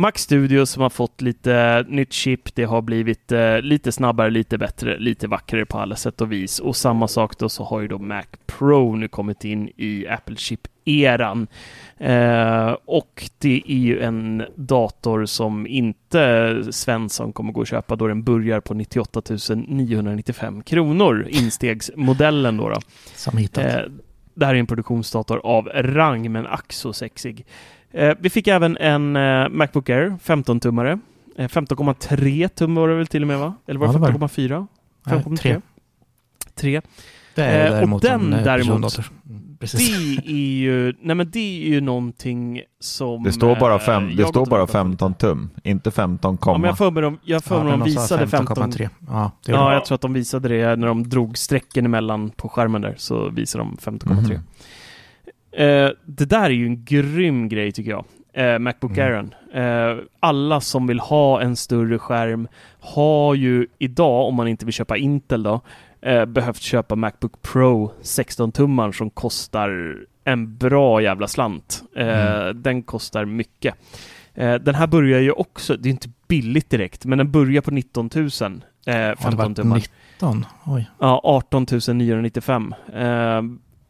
Mac 0.00 0.12
Studio 0.14 0.66
som 0.66 0.82
har 0.82 0.90
fått 0.90 1.20
lite 1.20 1.84
nytt 1.88 2.12
chip. 2.12 2.54
Det 2.54 2.64
har 2.64 2.82
blivit 2.82 3.32
eh, 3.32 3.60
lite 3.60 3.92
snabbare, 3.92 4.30
lite 4.30 4.58
bättre, 4.58 4.98
lite 4.98 5.26
vackrare 5.26 5.66
på 5.66 5.78
alla 5.78 5.96
sätt 5.96 6.20
och 6.20 6.32
vis. 6.32 6.58
Och 6.58 6.76
samma 6.76 7.08
sak 7.08 7.38
då 7.38 7.48
så 7.48 7.64
har 7.64 7.80
ju 7.80 7.88
då 7.88 7.98
Mac 7.98 8.24
Pro 8.46 8.96
nu 8.96 9.08
kommit 9.08 9.44
in 9.44 9.70
i 9.76 10.06
Apple 10.08 10.36
Chip-eran. 10.36 11.46
Eh, 11.96 12.76
och 12.84 13.30
det 13.38 13.62
är 13.66 13.78
ju 13.78 14.00
en 14.00 14.44
dator 14.54 15.26
som 15.26 15.66
inte 15.66 16.62
Svensson 16.70 17.32
kommer 17.32 17.52
gå 17.52 17.60
och 17.60 17.66
köpa 17.66 17.96
då 17.96 18.06
den 18.06 18.22
börjar 18.22 18.60
på 18.60 18.74
98 18.74 19.22
995 19.66 20.62
kronor, 20.62 21.26
instegsmodellen 21.30 22.56
då. 22.56 22.68
då. 22.68 22.80
Som 23.14 23.36
hittat. 23.36 23.64
Eh, 23.64 23.80
det 24.34 24.46
här 24.46 24.54
är 24.54 24.58
en 24.58 24.66
produktionsdator 24.66 25.40
av 25.44 25.68
rang, 25.74 26.32
men 26.32 26.46
ack 26.46 26.72
så 26.72 26.92
sexig. 26.92 27.46
Eh, 27.92 28.14
vi 28.20 28.30
fick 28.30 28.46
även 28.48 28.76
en 28.76 29.16
eh, 29.16 29.48
Macbook 29.48 29.90
Air 29.90 30.16
15-tummare. 30.24 31.00
Eh, 31.38 31.48
15,3 31.48 32.48
tum 32.48 32.74
var 32.74 32.88
det 32.88 32.94
väl 32.94 33.06
till 33.06 33.22
och 33.22 33.28
med 33.28 33.38
va? 33.38 33.54
Eller 33.66 33.80
var 33.80 33.86
Ja, 33.86 33.92
det 33.92 33.98
det 33.98 34.12
var 34.12 34.12
det. 34.12 34.26
5,4? 34.26 34.66
Nej, 35.06 35.18
5,3? 35.18 35.36
tre. 35.36 35.60
3. 36.54 36.80
Det 37.34 37.42
är 37.44 37.66
Eh, 37.66 37.70
och 37.70 37.74
däremot 37.74 38.02
den 38.02 38.32
en 38.32 38.38
eh, 38.38 38.44
däremot-. 38.44 38.98
Mm, 39.28 39.56
Precis. 39.60 39.96
Det 40.24 40.30
är 40.30 40.58
ju, 40.58 40.94
nej 41.02 41.16
men 41.16 41.30
det 41.30 41.64
är 41.64 41.68
ju 41.68 41.80
någonting 41.80 42.62
som... 42.80 43.22
Det 43.22 43.32
står 43.32 43.56
bara, 43.56 43.78
fem, 43.78 44.16
det 44.16 44.26
står 44.26 44.40
och 44.40 44.46
bara 44.46 44.60
Robert 44.60 44.74
har 44.74 44.80
15 44.82 45.14
tum, 45.14 45.50
inte 45.64 45.90
15 45.90 46.38
Ja, 46.46 46.58
men 46.58 46.68
jag 46.68 46.78
får 46.78 46.90
med 46.90 47.02
dem, 47.02 47.18
jag 47.24 47.42
med 47.50 47.58
dem 47.60 47.66
den 47.66 47.78
sa 47.80 47.84
visade 47.84 48.26
15. 48.26 48.56
15,3. 48.72 48.88
Ja, 49.08 49.30
det 49.46 49.52
Ja, 49.52 49.64
den. 49.64 49.72
jag 49.74 49.84
tror 49.84 49.94
att 49.94 50.00
de 50.00 50.12
visade 50.12 50.48
det 50.48 50.76
när 50.76 50.86
de 50.86 51.08
drog 51.08 51.38
strecken 51.38 51.84
emellan 51.84 52.30
på 52.30 52.48
skärmen 52.48 52.82
där, 52.82 52.94
så 52.96 53.28
visade 53.30 53.64
de 53.64 53.76
15,3. 53.80 54.14
Mhm. 54.14 54.40
Eh, 55.58 55.90
det 56.06 56.24
där 56.24 56.44
är 56.44 56.50
ju 56.50 56.66
en 56.66 56.84
grym 56.84 57.48
grej 57.48 57.72
tycker 57.72 57.90
jag. 57.90 58.04
Eh, 58.32 58.58
Macbook 58.58 58.98
Mm. 58.98 59.04
Airen. 59.06 59.34
Eh, 59.54 60.04
alla 60.20 60.60
som 60.60 60.86
vill 60.86 61.00
ha 61.00 61.40
en 61.40 61.56
större 61.56 61.98
skärm 61.98 62.48
har 62.80 63.34
ju 63.34 63.66
idag, 63.78 64.26
om 64.26 64.34
man 64.34 64.48
inte 64.48 64.64
vill 64.64 64.74
köpa 64.74 64.96
Intel 64.96 65.42
då, 65.42 65.60
eh, 66.02 66.24
behövt 66.24 66.60
köpa 66.60 66.96
Macbook 66.96 67.42
Pro 67.42 67.92
16-tummar 68.02 68.92
som 68.92 69.10
kostar 69.10 69.96
en 70.24 70.56
bra 70.56 71.02
jävla 71.02 71.28
slant. 71.28 71.82
Eh, 71.96 72.48
Den 72.48 72.82
kostar 72.82 73.24
mycket. 73.24 73.74
Eh, 74.34 74.54
den 74.54 74.74
här 74.74 74.86
börjar 74.86 75.20
ju 75.20 75.32
också, 75.32 75.76
det 75.76 75.88
är 75.88 75.90
inte 75.90 76.08
billigt 76.28 76.70
direkt, 76.70 77.04
men 77.04 77.18
den 77.18 77.30
börjar 77.30 77.62
på 77.62 77.70
19 77.70 78.10
000. 78.14 78.24
Eh, 78.24 78.28
Ja, 78.86 79.08
det 79.08 79.16
15 79.16 79.36
var 79.48 79.54
tummar. 79.54 79.76
19. 79.76 80.44
Oj. 80.66 80.90
Ja, 81.00 81.20
18 81.24 81.66
995. 81.98 82.74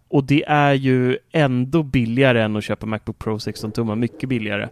Och 0.08 0.24
det 0.24 0.44
är 0.48 0.72
ju 0.72 1.18
ändå 1.32 1.82
billigare 1.82 2.42
än 2.42 2.56
att 2.56 2.64
köpa 2.64 2.86
Macbook 2.86 3.18
Pro 3.18 3.38
16 3.38 3.72
tummar. 3.72 3.96
Mycket 3.96 4.28
billigare. 4.28 4.68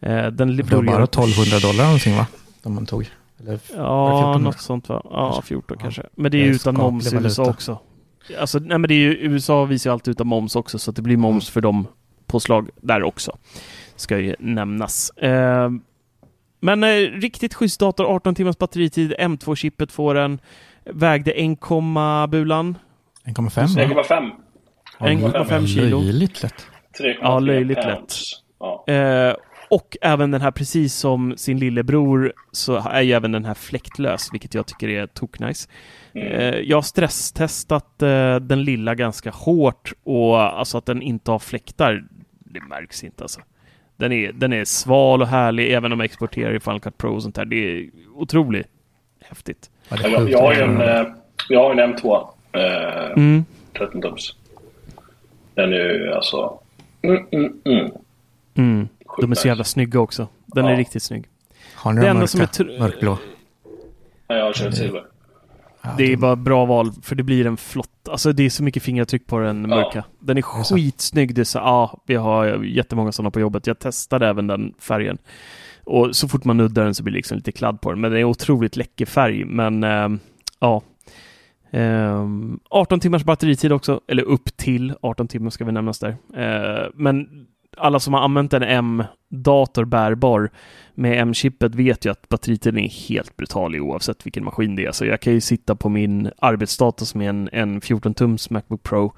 Eh, 0.00 0.26
den 0.26 0.56
Det 0.56 0.62
var 0.62 0.82
bara 0.82 0.96
på- 0.96 1.02
1200 1.22 1.58
dollar 1.58 1.84
någonting 1.84 2.16
va? 2.16 2.26
De 2.62 2.74
man 2.74 2.86
tog. 2.86 3.10
Eller, 3.40 3.52
Ja, 3.52 3.56
1400? 4.18 4.38
något 4.38 4.60
sånt 4.60 4.88
va? 4.88 5.00
Ja, 5.04 5.30
Kanske. 5.32 5.48
14 5.48 5.76
Ja. 5.78 5.82
kanske. 5.82 6.02
Men 6.14 6.30
det 6.30 6.38
är 6.38 6.44
ju 6.44 6.52
utan 6.52 6.74
moms 6.74 7.12
i 7.12 7.16
USA 7.16 7.44
också. 7.50 7.78
Alltså, 8.40 8.58
nej 8.58 8.78
men 8.78 8.88
det 8.88 8.94
är 8.94 8.98
ju, 8.98 9.18
USA 9.20 9.64
visar 9.64 9.90
ju 9.90 9.92
alltid 9.92 10.12
utan 10.12 10.26
moms 10.26 10.56
också, 10.56 10.78
så 10.78 10.90
att 10.90 10.96
det 10.96 11.02
blir 11.02 11.16
moms 11.16 11.48
för 11.50 11.60
dem 11.60 11.86
påslag 12.26 12.68
där 12.80 13.02
också. 13.02 13.36
Ska 13.96 14.18
ju 14.18 14.34
nämnas. 14.38 15.10
Eh, 15.10 15.70
men 16.60 16.84
eh, 16.84 16.88
riktigt 16.96 17.54
schysst 17.54 17.80
dator, 17.80 18.04
18 18.04 18.34
timmars 18.34 18.58
batteritid, 18.58 19.14
M2-chippet 19.18 19.92
får 19.92 20.14
den. 20.14 20.38
Vägde 20.84 21.30
1, 21.30 21.58
bulan. 22.30 22.78
1,5 23.24 23.66
va? 23.76 24.02
1,5. 24.02 24.30
1,5 24.98 25.66
kilo. 25.66 26.00
Löjligt 26.00 26.42
lätt. 26.42 26.66
3,3 27.00 27.14
Ja, 27.22 27.38
löjligt 27.38 27.82
pounds. 27.82 28.42
Ja. 28.60 28.84
Eh, 28.88 29.34
och 29.70 29.96
även 30.00 30.30
den 30.30 30.40
här, 30.40 30.50
precis 30.50 30.94
som 30.94 31.34
sin 31.36 31.58
lillebror, 31.58 32.32
så 32.52 32.76
är 32.76 33.02
ju 33.02 33.12
även 33.12 33.32
den 33.32 33.44
här 33.44 33.54
fläktlös, 33.54 34.28
vilket 34.32 34.54
jag 34.54 34.66
tycker 34.66 34.88
är 34.88 35.06
toknice. 35.06 35.68
Eh, 36.14 36.54
jag 36.54 36.76
har 36.76 36.82
stresstestat 36.82 38.02
eh, 38.02 38.36
den 38.36 38.64
lilla 38.64 38.94
ganska 38.94 39.30
hårt 39.30 39.92
och 40.04 40.40
alltså 40.40 40.78
att 40.78 40.86
den 40.86 41.02
inte 41.02 41.30
har 41.30 41.38
fläktar, 41.38 42.04
det 42.38 42.60
märks 42.60 43.04
inte 43.04 43.24
alltså. 43.24 43.40
Den 43.96 44.12
är, 44.12 44.32
den 44.32 44.52
är 44.52 44.64
sval 44.64 45.22
och 45.22 45.28
härlig, 45.28 45.72
även 45.72 45.92
om 45.92 46.00
jag 46.00 46.04
exporterar 46.04 46.54
i 46.54 46.60
Final 46.60 46.80
Cut 46.80 46.98
Pro 46.98 47.14
och 47.14 47.22
sånt 47.22 47.34
där. 47.34 47.44
Det 47.44 47.56
är 47.56 47.90
otroligt 48.14 48.66
häftigt. 49.20 49.70
Ja, 49.88 49.96
Jag, 50.02 50.30
jag 50.30 50.38
har 50.40 50.54
ju 50.54 50.60
en, 50.60 50.80
jag 51.48 51.62
har 51.62 51.74
en 51.74 51.94
M2. 51.96 52.28
Eh, 52.52 53.12
Mm. 53.16 53.44
13 53.78 54.02
tums. 54.02 54.34
Den 55.58 55.72
är 55.72 55.76
ju 55.94 56.12
alltså... 56.12 56.58
Mm, 57.02 57.26
mm, 57.32 57.52
mm. 57.64 57.90
Mm. 58.54 58.88
De 59.20 59.30
är 59.30 59.34
så 59.34 59.48
jävla 59.48 59.64
snygga 59.64 60.00
också. 60.00 60.28
Den 60.46 60.64
är 60.64 60.70
Ja. 60.70 60.78
riktigt 60.78 61.02
snygg. 61.02 61.24
Har 61.74 61.92
ni 61.92 62.00
den 62.00 62.16
mörka? 62.16 62.26
som 62.26 62.40
är 62.40 62.46
tr- 62.46 62.78
Mörkblå? 62.78 63.18
Ja, 64.28 64.36
jag 64.36 64.44
har 64.44 64.52
kört 64.52 64.74
silver. 64.74 65.04
Ja, 65.82 65.94
Det 65.98 66.12
är 66.12 66.16
bara 66.16 66.36
bra 66.36 66.64
val, 66.64 66.92
för 67.02 67.14
det 67.16 67.22
blir 67.22 67.46
en 67.46 67.56
flott... 67.56 68.08
Alltså 68.10 68.32
det 68.32 68.42
är 68.42 68.50
så 68.50 68.62
mycket 68.62 68.82
fingeravtryck 68.82 69.26
på 69.26 69.38
den 69.38 69.60
Ja. 69.62 69.66
mörka. 69.76 70.04
Den 70.18 70.38
är 70.38 70.42
skitsnygg. 70.42 71.34
Det 71.34 71.40
är 71.40 71.44
så, 71.44 71.58
ja, 71.58 71.98
vi 72.06 72.14
har 72.14 72.64
jättemånga 72.64 73.12
sådana 73.12 73.30
på 73.30 73.40
jobbet. 73.40 73.66
Jag 73.66 73.78
testade 73.78 74.28
även 74.28 74.46
den 74.46 74.74
färgen. 74.78 75.18
Och 75.84 76.16
så 76.16 76.28
fort 76.28 76.44
man 76.44 76.56
nuddar 76.56 76.84
den 76.84 76.94
så 76.94 77.02
blir 77.02 77.12
det 77.12 77.16
liksom 77.16 77.36
lite 77.36 77.52
kladd 77.52 77.80
på 77.80 77.90
den. 77.90 78.00
Men 78.00 78.12
det 78.12 78.20
är 78.20 78.24
otroligt 78.24 78.76
läcker 78.76 79.06
färg. 79.06 79.44
Men 79.44 79.84
ehm, 79.84 80.20
ja. 80.60 80.82
Ehm, 81.70 82.60
18 82.70 83.00
timmars 83.00 83.24
batteritid 83.24 83.72
också, 83.72 84.00
eller 84.08 84.22
upp 84.22 84.56
till 84.56 84.94
18 85.00 85.28
timmar 85.28 85.50
ska 85.50 85.64
vi 85.64 85.72
nämnas 85.72 85.98
där. 85.98 86.16
Eh, 86.36 86.88
men 86.94 87.46
alla 87.76 88.00
som 88.00 88.14
har 88.14 88.20
använt 88.20 88.52
en 88.52 88.62
M-dator 88.62 89.84
bärbar 89.84 90.50
med 90.94 91.20
M-chippet 91.20 91.74
vet 91.74 92.04
ju 92.04 92.10
att 92.10 92.28
batteritiden 92.28 92.78
är 92.78 93.08
helt 93.08 93.36
brutal 93.36 93.74
i 93.74 93.80
oavsett 93.80 94.26
vilken 94.26 94.44
maskin 94.44 94.76
det 94.76 94.86
är. 94.86 94.92
Så 94.92 95.04
jag 95.04 95.20
kan 95.20 95.32
ju 95.32 95.40
sitta 95.40 95.76
på 95.76 95.88
min 95.88 96.30
arbetsdator 96.38 97.06
som 97.06 97.20
är 97.20 97.28
en, 97.28 97.48
en 97.52 97.80
14-tums 97.80 98.52
Macbook 98.52 98.82
Pro 98.82 99.12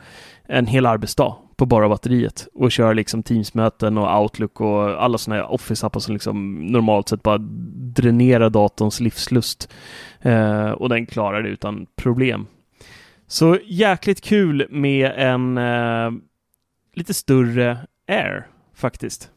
en 0.45 0.67
hel 0.67 0.87
arbetsdag 0.87 1.37
på 1.57 1.67
bara 1.67 1.89
batteriet 1.89 2.49
och 2.55 2.73
köra 2.73 2.93
liksom 2.93 3.23
Teams-möten 3.23 3.99
och 3.99 4.21
Outlook 4.23 4.61
och 4.61 5.05
alla 5.05 5.19
sådana 5.19 5.43
här 5.43 5.53
Office-appar 5.53 6.01
som 6.01 6.13
liksom 6.13 6.67
normalt 6.67 7.09
sett 7.09 7.23
bara 7.23 7.39
dränerar 7.95 8.51
datorns 8.51 9.01
livslust. 9.01 9.69
Eh, 10.23 10.71
och 10.71 10.89
den 10.89 11.07
klarar 11.07 11.43
det 11.43 11.49
utan 11.49 11.87
problem. 11.97 12.47
Så 13.27 13.59
jäkligt 13.65 14.21
kul 14.21 14.67
med 14.71 15.13
en 15.17 15.59
eh, 15.59 16.11
lite 16.95 17.15
större 17.15 17.79
Air 18.09 18.47
faktiskt. 18.75 19.31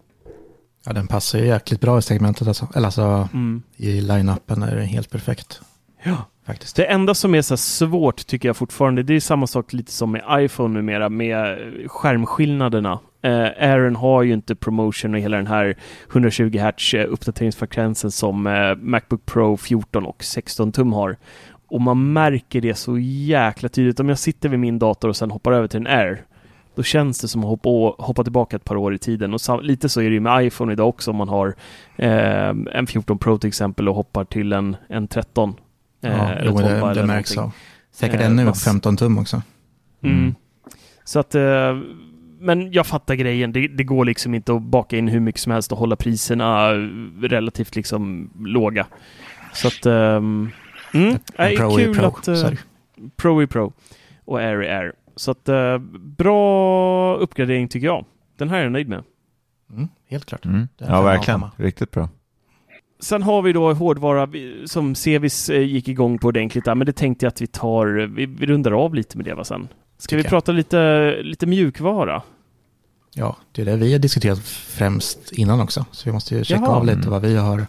Ja, 0.85 0.93
den 0.93 1.07
passar 1.07 1.39
ju 1.39 1.45
jäkligt 1.45 1.81
bra 1.81 1.99
i 1.99 2.01
segmentet 2.01 2.47
alltså. 2.47 2.67
Eller 2.75 2.85
alltså 2.85 3.29
Mm. 3.33 3.63
i 3.75 4.01
line-upen 4.01 4.63
är 4.63 4.75
den 4.75 4.85
helt 4.85 5.09
perfekt. 5.09 5.61
Ja. 6.03 6.17
Faktiskt. 6.45 6.75
Det 6.75 6.85
enda 6.85 7.13
som 7.13 7.35
är 7.35 7.41
så 7.41 7.57
svårt 7.57 8.27
tycker 8.27 8.49
jag 8.49 8.57
fortfarande, 8.57 9.03
det 9.03 9.13
är 9.13 9.19
samma 9.19 9.47
sak 9.47 9.73
lite 9.73 9.91
som 9.91 10.11
med 10.11 10.23
iPhone 10.29 10.73
numera, 10.73 11.09
med 11.09 11.57
skärmskillnaderna. 11.87 12.99
Eh, 13.23 13.69
Aaron 13.69 13.95
har 13.95 14.23
ju 14.23 14.33
inte 14.33 14.55
promotion 14.55 15.13
och 15.13 15.19
hela 15.19 15.37
den 15.37 15.47
här 15.47 15.75
120 16.11 16.57
Hz 16.57 16.93
eh, 16.93 17.05
uppdateringsfrekvensen 17.09 18.11
som 18.11 18.47
eh, 18.47 18.75
Macbook 18.75 19.25
Pro 19.25 19.57
14 19.57 20.05
och 20.05 20.23
16 20.23 20.71
tum 20.71 20.93
har. 20.93 21.17
Och 21.67 21.81
man 21.81 22.13
märker 22.13 22.61
det 22.61 22.75
så 22.75 22.97
jäkla 22.99 23.69
tydligt. 23.69 23.99
Om 23.99 24.09
jag 24.09 24.19
sitter 24.19 24.49
vid 24.49 24.59
min 24.59 24.79
dator 24.79 25.09
och 25.09 25.15
sen 25.15 25.31
hoppar 25.31 25.51
över 25.51 25.67
till 25.67 25.79
en 25.79 25.87
Air, 25.87 26.21
då 26.75 26.83
känns 26.83 27.19
det 27.21 27.27
som 27.27 27.41
att 27.43 27.47
hoppa, 27.49 27.69
hoppa 28.03 28.23
tillbaka 28.23 28.55
ett 28.55 28.63
par 28.65 28.75
år 28.75 28.93
i 28.93 28.97
tiden. 28.97 29.33
Och 29.33 29.63
lite 29.63 29.89
så 29.89 30.01
är 30.01 30.05
det 30.09 30.13
ju 30.13 30.19
med 30.19 30.45
iPhone 30.45 30.73
idag 30.73 30.89
också 30.89 31.11
om 31.11 31.17
man 31.17 31.29
har 31.29 31.55
eh, 31.95 32.49
en 32.73 32.87
14 32.87 33.17
Pro 33.17 33.37
till 33.37 33.47
exempel 33.47 33.89
och 33.89 33.95
hoppar 33.95 34.25
till 34.25 34.53
en, 34.53 34.75
en 34.87 35.07
13. 35.07 35.53
eh, 36.03 36.11
Ja, 36.11 36.31
jo, 36.43 36.51
12 36.51 36.63
det, 36.63 36.93
det 36.93 37.05
märks 37.05 37.37
av. 37.37 37.51
Säkert 37.91 38.19
Eh, 38.21 38.25
ännu 38.27 38.43
på 38.43 38.49
mass- 38.49 38.63
15 38.63 38.97
tum 38.97 39.17
också. 39.17 39.41
Mm. 40.03 40.17
Mm. 40.17 40.35
Så 41.03 41.19
att, 41.19 41.35
eh, 41.35 41.41
men 42.43 42.71
jag 42.71 42.87
fattar 42.87 43.15
grejen. 43.15 43.51
Det, 43.51 43.67
det 43.67 43.83
går 43.83 44.05
liksom 44.05 44.33
inte 44.33 44.53
att 44.53 44.61
baka 44.61 44.97
in 44.97 45.07
hur 45.07 45.19
mycket 45.19 45.41
som 45.41 45.51
helst 45.51 45.71
och 45.71 45.77
hålla 45.77 45.95
priserna 45.95 46.73
relativt 47.21 47.75
liksom 47.75 48.29
låga. 48.39 48.87
Så 49.53 49.67
att, 49.67 49.85
ehm, 49.85 50.51
mm, 50.93 51.17
nej, 51.37 51.57
pro 51.57 51.77
är 51.77 51.85
kul 51.85 51.95
pro. 51.95 52.05
att... 52.05 52.23
det. 52.23 52.57
pro 53.15 53.41
är 53.41 53.45
pro 53.45 53.73
och 54.25 54.39
Air 54.39 54.61
är 54.61 54.79
Air. 54.79 54.93
Så 55.15 55.31
att, 55.31 55.49
eh, 55.49 55.77
bra 55.99 57.15
uppgradering 57.15 57.67
tycker 57.67 57.87
jag. 57.87 58.05
Den 58.37 58.49
här 58.49 58.57
är 58.57 58.63
jag 58.63 58.71
nöjd 58.71 58.89
med. 58.89 59.03
Mm, 59.71 59.87
helt 60.09 60.25
klart. 60.25 60.45
Mm. 60.45 60.67
Ja, 60.77 60.97
en 60.97 61.03
verkligen. 61.03 61.41
Riktigt 61.55 61.91
bra. 61.91 62.09
Sen 62.99 63.23
har 63.23 63.41
vi 63.41 63.53
då 63.53 63.73
hårdvara 63.73 64.29
som 64.65 64.95
Sevis 64.95 65.49
eh, 65.49 65.61
gick 65.61 65.87
igång 65.87 66.17
på 66.19 66.27
ordentligt 66.27 66.65
där, 66.65 66.75
men 66.75 66.85
det 66.85 66.93
tänkte 66.93 67.25
jag 67.25 67.31
att 67.31 67.41
vi 67.41 67.47
tar, 67.47 67.87
vi, 67.87 68.25
vi 68.25 68.45
rundar 68.45 68.71
av 68.71 68.95
lite 68.95 69.17
med 69.17 69.25
det 69.25 69.33
va 69.33 69.43
sen. 69.43 69.67
Ska 69.97 70.17
vi 70.17 70.23
prata 70.23 70.51
lite, 70.51 71.15
lite 71.23 71.45
mjukvara? 71.45 72.21
Ja, 73.15 73.37
det 73.51 73.61
är 73.61 73.65
det 73.65 73.75
vi 73.75 73.91
har 73.91 73.99
diskuterat 73.99 74.39
främst 74.39 75.31
innan 75.31 75.61
också. 75.61 75.85
Så 75.91 76.05
vi 76.05 76.11
måste 76.13 76.35
ju 76.35 76.43
checka 76.43 76.61
Jaha. 76.61 76.75
av 76.75 76.85
lite 76.85 77.09
vad 77.09 77.21
vi 77.21 77.35
har 77.35 77.65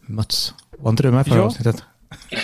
mötts. 0.00 0.54
Var 0.78 0.90
inte 0.90 1.02
du 1.02 1.10
med 1.10 1.26
förra 1.26 1.38
Ja. 1.38 1.44
avsnittet? 1.44 1.82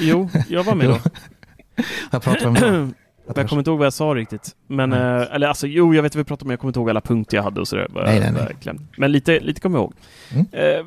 Jo, 0.00 0.28
jag 0.48 0.64
var 0.64 0.74
med 0.74 0.88
då. 0.88 0.98
Jag 2.10 2.22
pratade 2.22 2.46
om 2.46 2.94
jag 3.36 3.48
kommer 3.48 3.60
inte 3.60 3.70
ihåg 3.70 3.78
vad 3.78 3.86
jag 3.86 3.92
sa 3.92 4.04
riktigt. 4.04 4.50
Men, 4.66 4.92
eh, 4.92 5.22
eller 5.34 5.48
alltså, 5.48 5.66
jo, 5.66 5.94
jag 5.94 6.02
vet 6.02 6.14
vad 6.14 6.18
vi 6.24 6.28
pratade 6.28 6.46
om, 6.46 6.50
jag 6.50 6.60
kommer 6.60 6.68
inte 6.68 6.80
ihåg 6.80 6.90
alla 6.90 7.00
punkter 7.00 7.36
jag 7.36 7.44
hade 7.44 7.60
och 7.60 7.68
sådär. 7.68 7.88
Nej, 7.94 8.20
nej, 8.20 8.32
nej. 8.64 8.76
Men 8.96 9.12
lite, 9.12 9.40
lite 9.40 9.60
kommer 9.60 9.78
jag 9.78 9.82
ihåg. 9.82 9.94
Mm. 10.32 10.46
Eh, 10.52 10.86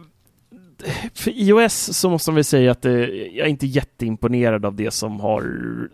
för 1.13 1.31
iOS 1.31 1.73
så 1.97 2.09
måste 2.09 2.31
man 2.31 2.35
väl 2.35 2.43
säga 2.43 2.71
att 2.71 2.85
eh, 2.85 2.91
jag 2.93 3.45
är 3.45 3.49
inte 3.49 3.65
jätteimponerad 3.67 4.65
av 4.65 4.75
det 4.75 4.91
som, 4.91 5.19
har, 5.19 5.43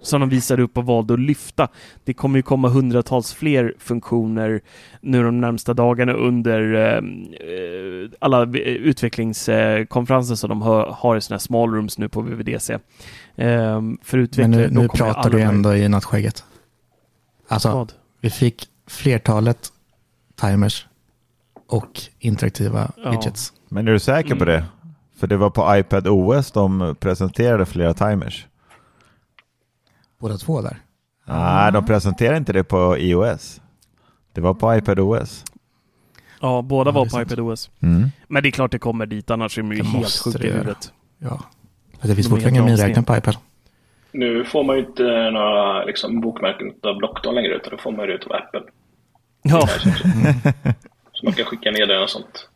som 0.02 0.20
de 0.22 0.30
visade 0.30 0.64
upp 0.64 0.78
och 0.78 0.86
valde 0.86 1.14
att 1.14 1.20
lyfta. 1.20 1.68
Det 2.04 2.14
kommer 2.14 2.40
ju 2.40 2.44
komma 2.44 2.70
hundratals 2.70 3.34
fler 3.34 3.74
funktioner 3.80 4.62
nu 5.02 5.24
de 5.24 5.42
närmsta 5.42 5.74
dagarna 5.74 6.14
under 6.14 6.74
eh, 6.74 6.98
eh, 6.98 8.10
alla 8.20 8.46
v- 8.46 8.60
utvecklingskonferenser 8.64 10.36
som 10.36 10.50
de 10.50 10.62
har, 10.62 10.86
har 10.86 11.18
i 11.18 11.22
här 11.34 11.38
small 11.38 11.70
rooms 11.70 11.98
nu 11.98 12.10
på 12.10 12.22
VVDC. 12.22 12.74
Eh, 12.74 12.80
för 13.36 14.18
Men 14.18 14.24
utvecklare, 14.24 14.48
nu, 14.48 14.68
då 14.68 14.82
nu 14.82 14.88
kommer 14.88 15.14
pratar 15.14 15.30
du 15.30 15.38
de 15.38 15.44
här- 15.44 15.54
ändå 15.54 15.76
i 15.76 15.90
nattskägget. 15.90 16.44
Alltså, 17.48 17.70
Vad? 17.72 17.94
vi 18.22 18.30
fick 18.30 18.68
flertalet 18.88 19.70
timers 20.42 20.88
och 21.68 22.02
interaktiva 22.20 22.92
Ja. 23.04 23.12
widgets. 23.12 23.54
Men 23.74 23.88
är 23.88 23.92
du 23.92 24.00
säker 24.00 24.36
på 24.36 24.44
Mm. 24.44 24.48
det? 24.48 24.66
För 25.20 25.28
det 25.28 25.38
var 25.38 25.50
på 25.50 25.78
iPad 25.78 26.08
OS 26.08 26.52
de 26.52 26.96
presenterade 27.00 27.66
flera 27.66 27.94
timers. 27.94 28.48
Båda 30.20 30.38
två 30.38 30.62
där. 30.62 30.78
Nej, 31.26 31.72
de 31.72 31.86
presenterade 31.86 32.38
inte 32.38 32.54
det 32.54 32.64
på 32.64 32.98
iOS. 32.98 33.62
Det 34.34 34.42
var 34.42 34.54
på 34.54 34.76
iPad 34.76 35.00
OS. 35.00 35.44
Ja, 36.42 36.62
båda 36.62 36.90
Ja, 36.90 36.94
var 36.94 37.06
på 37.06 37.22
iPad 37.22 37.40
OS. 37.40 37.70
Mm. 37.80 38.10
Men 38.28 38.44
det 38.44 38.50
är 38.50 38.52
klart 38.52 38.72
det 38.72 38.80
kommer 38.80 39.06
dit, 39.06 39.32
annars 39.32 39.58
är 39.58 39.62
de 39.62 39.72
ju 39.72 39.78
Det 39.78 39.88
helt 39.88 40.24
det 40.40 40.48
i 40.48 40.52
huvudet. 40.52 40.94
Ja. 41.18 41.40
Det 42.02 42.16
finns 42.16 42.18
De 42.18 42.24
fortfarande 42.24 42.50
ingen 42.50 42.66
miniräknare 42.66 43.06
på 43.06 43.18
iPad. 43.18 43.36
Nu 44.12 44.44
får 44.46 44.64
man 44.64 44.76
ju 44.76 44.82
inte 44.86 45.04
några 45.32 45.84
liksom, 45.84 46.22
bokmärken 46.22 46.68
av 46.84 46.98
Blockdagen 46.98 47.36
längre, 47.36 47.56
utan 47.56 47.72
då 47.72 47.78
får 47.78 47.92
man 47.92 48.06
ju 48.06 48.18
det 48.18 48.26
av 48.26 48.32
Apple. 48.32 48.62
Ja, 49.44 49.68
Så 51.14 51.26
man 51.26 51.34
kan 51.34 51.46
skicka 51.52 51.72
ner 51.72 51.88
det 51.88 52.04
och 52.04 52.10
sånt. 52.10 52.50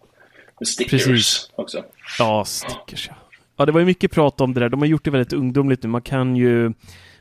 Med 0.60 0.68
stickers 0.68 1.06
Precis. 1.06 1.50
också. 1.56 1.84
ja 2.20 2.46
stickers 2.46 3.08
ja. 3.08 3.16
Ja, 3.58 3.66
det 3.66 3.72
var 3.72 3.80
ju 3.80 3.86
mycket 3.86 4.12
prat 4.12 4.42
om 4.42 4.54
det 4.54 4.60
där. 4.60 4.70
De 4.70 4.80
har 4.80 4.88
gjort 4.88 5.04
det 5.06 5.12
väldigt 5.12 5.34
ungdomligt 5.34 5.84
nu. 5.84 5.90
Man 5.90 6.02
kan 6.02 6.36
ju, 6.36 6.74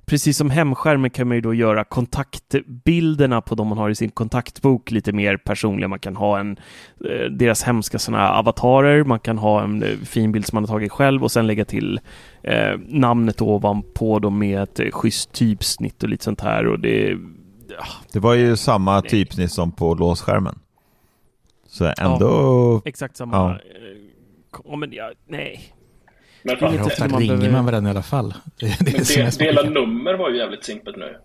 precis 0.07 0.37
som 0.37 0.51
hemskärmen 0.51 1.11
kan 1.11 1.29
man 1.29 1.37
ju 1.37 1.41
då 1.41 1.55
göra 1.55 1.85
kontaktbilderna 1.85 3.41
på 3.41 3.55
de 3.55 3.69
man 3.69 3.79
har 3.79 3.91
i 3.91 3.95
sin 3.95 4.11
kontaktbok 4.11 4.91
lite 4.91 5.13
mer 5.13 5.37
personliga. 5.37 5.89
Man 5.89 5.99
kan 5.99 6.17
ha 6.17 6.39
en, 6.39 6.57
eh, 7.11 7.31
deras 7.31 7.63
hemska 7.63 7.99
sådana 7.99 8.31
avatarer. 8.33 9.05
Man 9.05 9.21
kan 9.21 9.39
ha 9.39 9.63
en 9.63 9.83
eh, 9.83 9.97
fin 9.99 10.33
bild 10.33 10.47
som 10.47 10.57
man 10.57 10.65
har 10.65 10.69
tagit 10.69 10.93
själv 10.93 11.23
och 11.23 11.33
sen 11.33 11.47
lägga 11.47 11.65
till 11.65 12.01
eh, 12.43 12.79
namnet 12.89 13.43
ovanpå 13.43 14.19
dem 14.19 14.39
med 14.39 14.63
ett 14.63 14.81
eh, 14.81 14.91
schysst 14.91 15.33
typsnitt 15.33 16.03
och 16.03 16.09
lite 16.09 16.25
sånt 16.25 16.41
här. 16.41 16.67
Och 16.67 16.81
det, 16.81 17.19
Det 18.13 18.21
var 18.21 18.35
ju 18.35 18.57
samma 18.57 19.03
typsnitt 19.03 19.53
som 19.53 19.73
på 19.73 19.95
låsskärmen. 19.95 20.59
Så 21.75 21.93
ändå... 21.99 22.83
exakt 22.85 23.17
samma. 23.17 23.37
Ja. 23.37 23.59
Ja. 24.53 24.59
Ja, 24.65 24.77
men 24.77 24.93
ja, 24.93 25.13
nej. 25.29 25.61
Men 26.43 26.57
Det 26.59 26.67
är 26.67 26.71
fan, 26.71 26.87
ofta 26.87 27.09
man 27.09 27.21
ringer 27.21 27.37
behöver- 27.37 27.53
man 27.57 27.65
varandra 27.67 27.91
i 27.91 27.95
alla 27.95 28.03
fall? 28.03 28.35
Det 28.61 28.67
det 28.81 29.17
men 29.19 29.33
så 29.33 29.39
dela 29.39 29.63
nummer 29.63 30.15
var 30.15 30.31
ju 30.31 30.37
jävligt 30.39 30.65
simpelt 30.65 30.97
nu. 30.97 31.17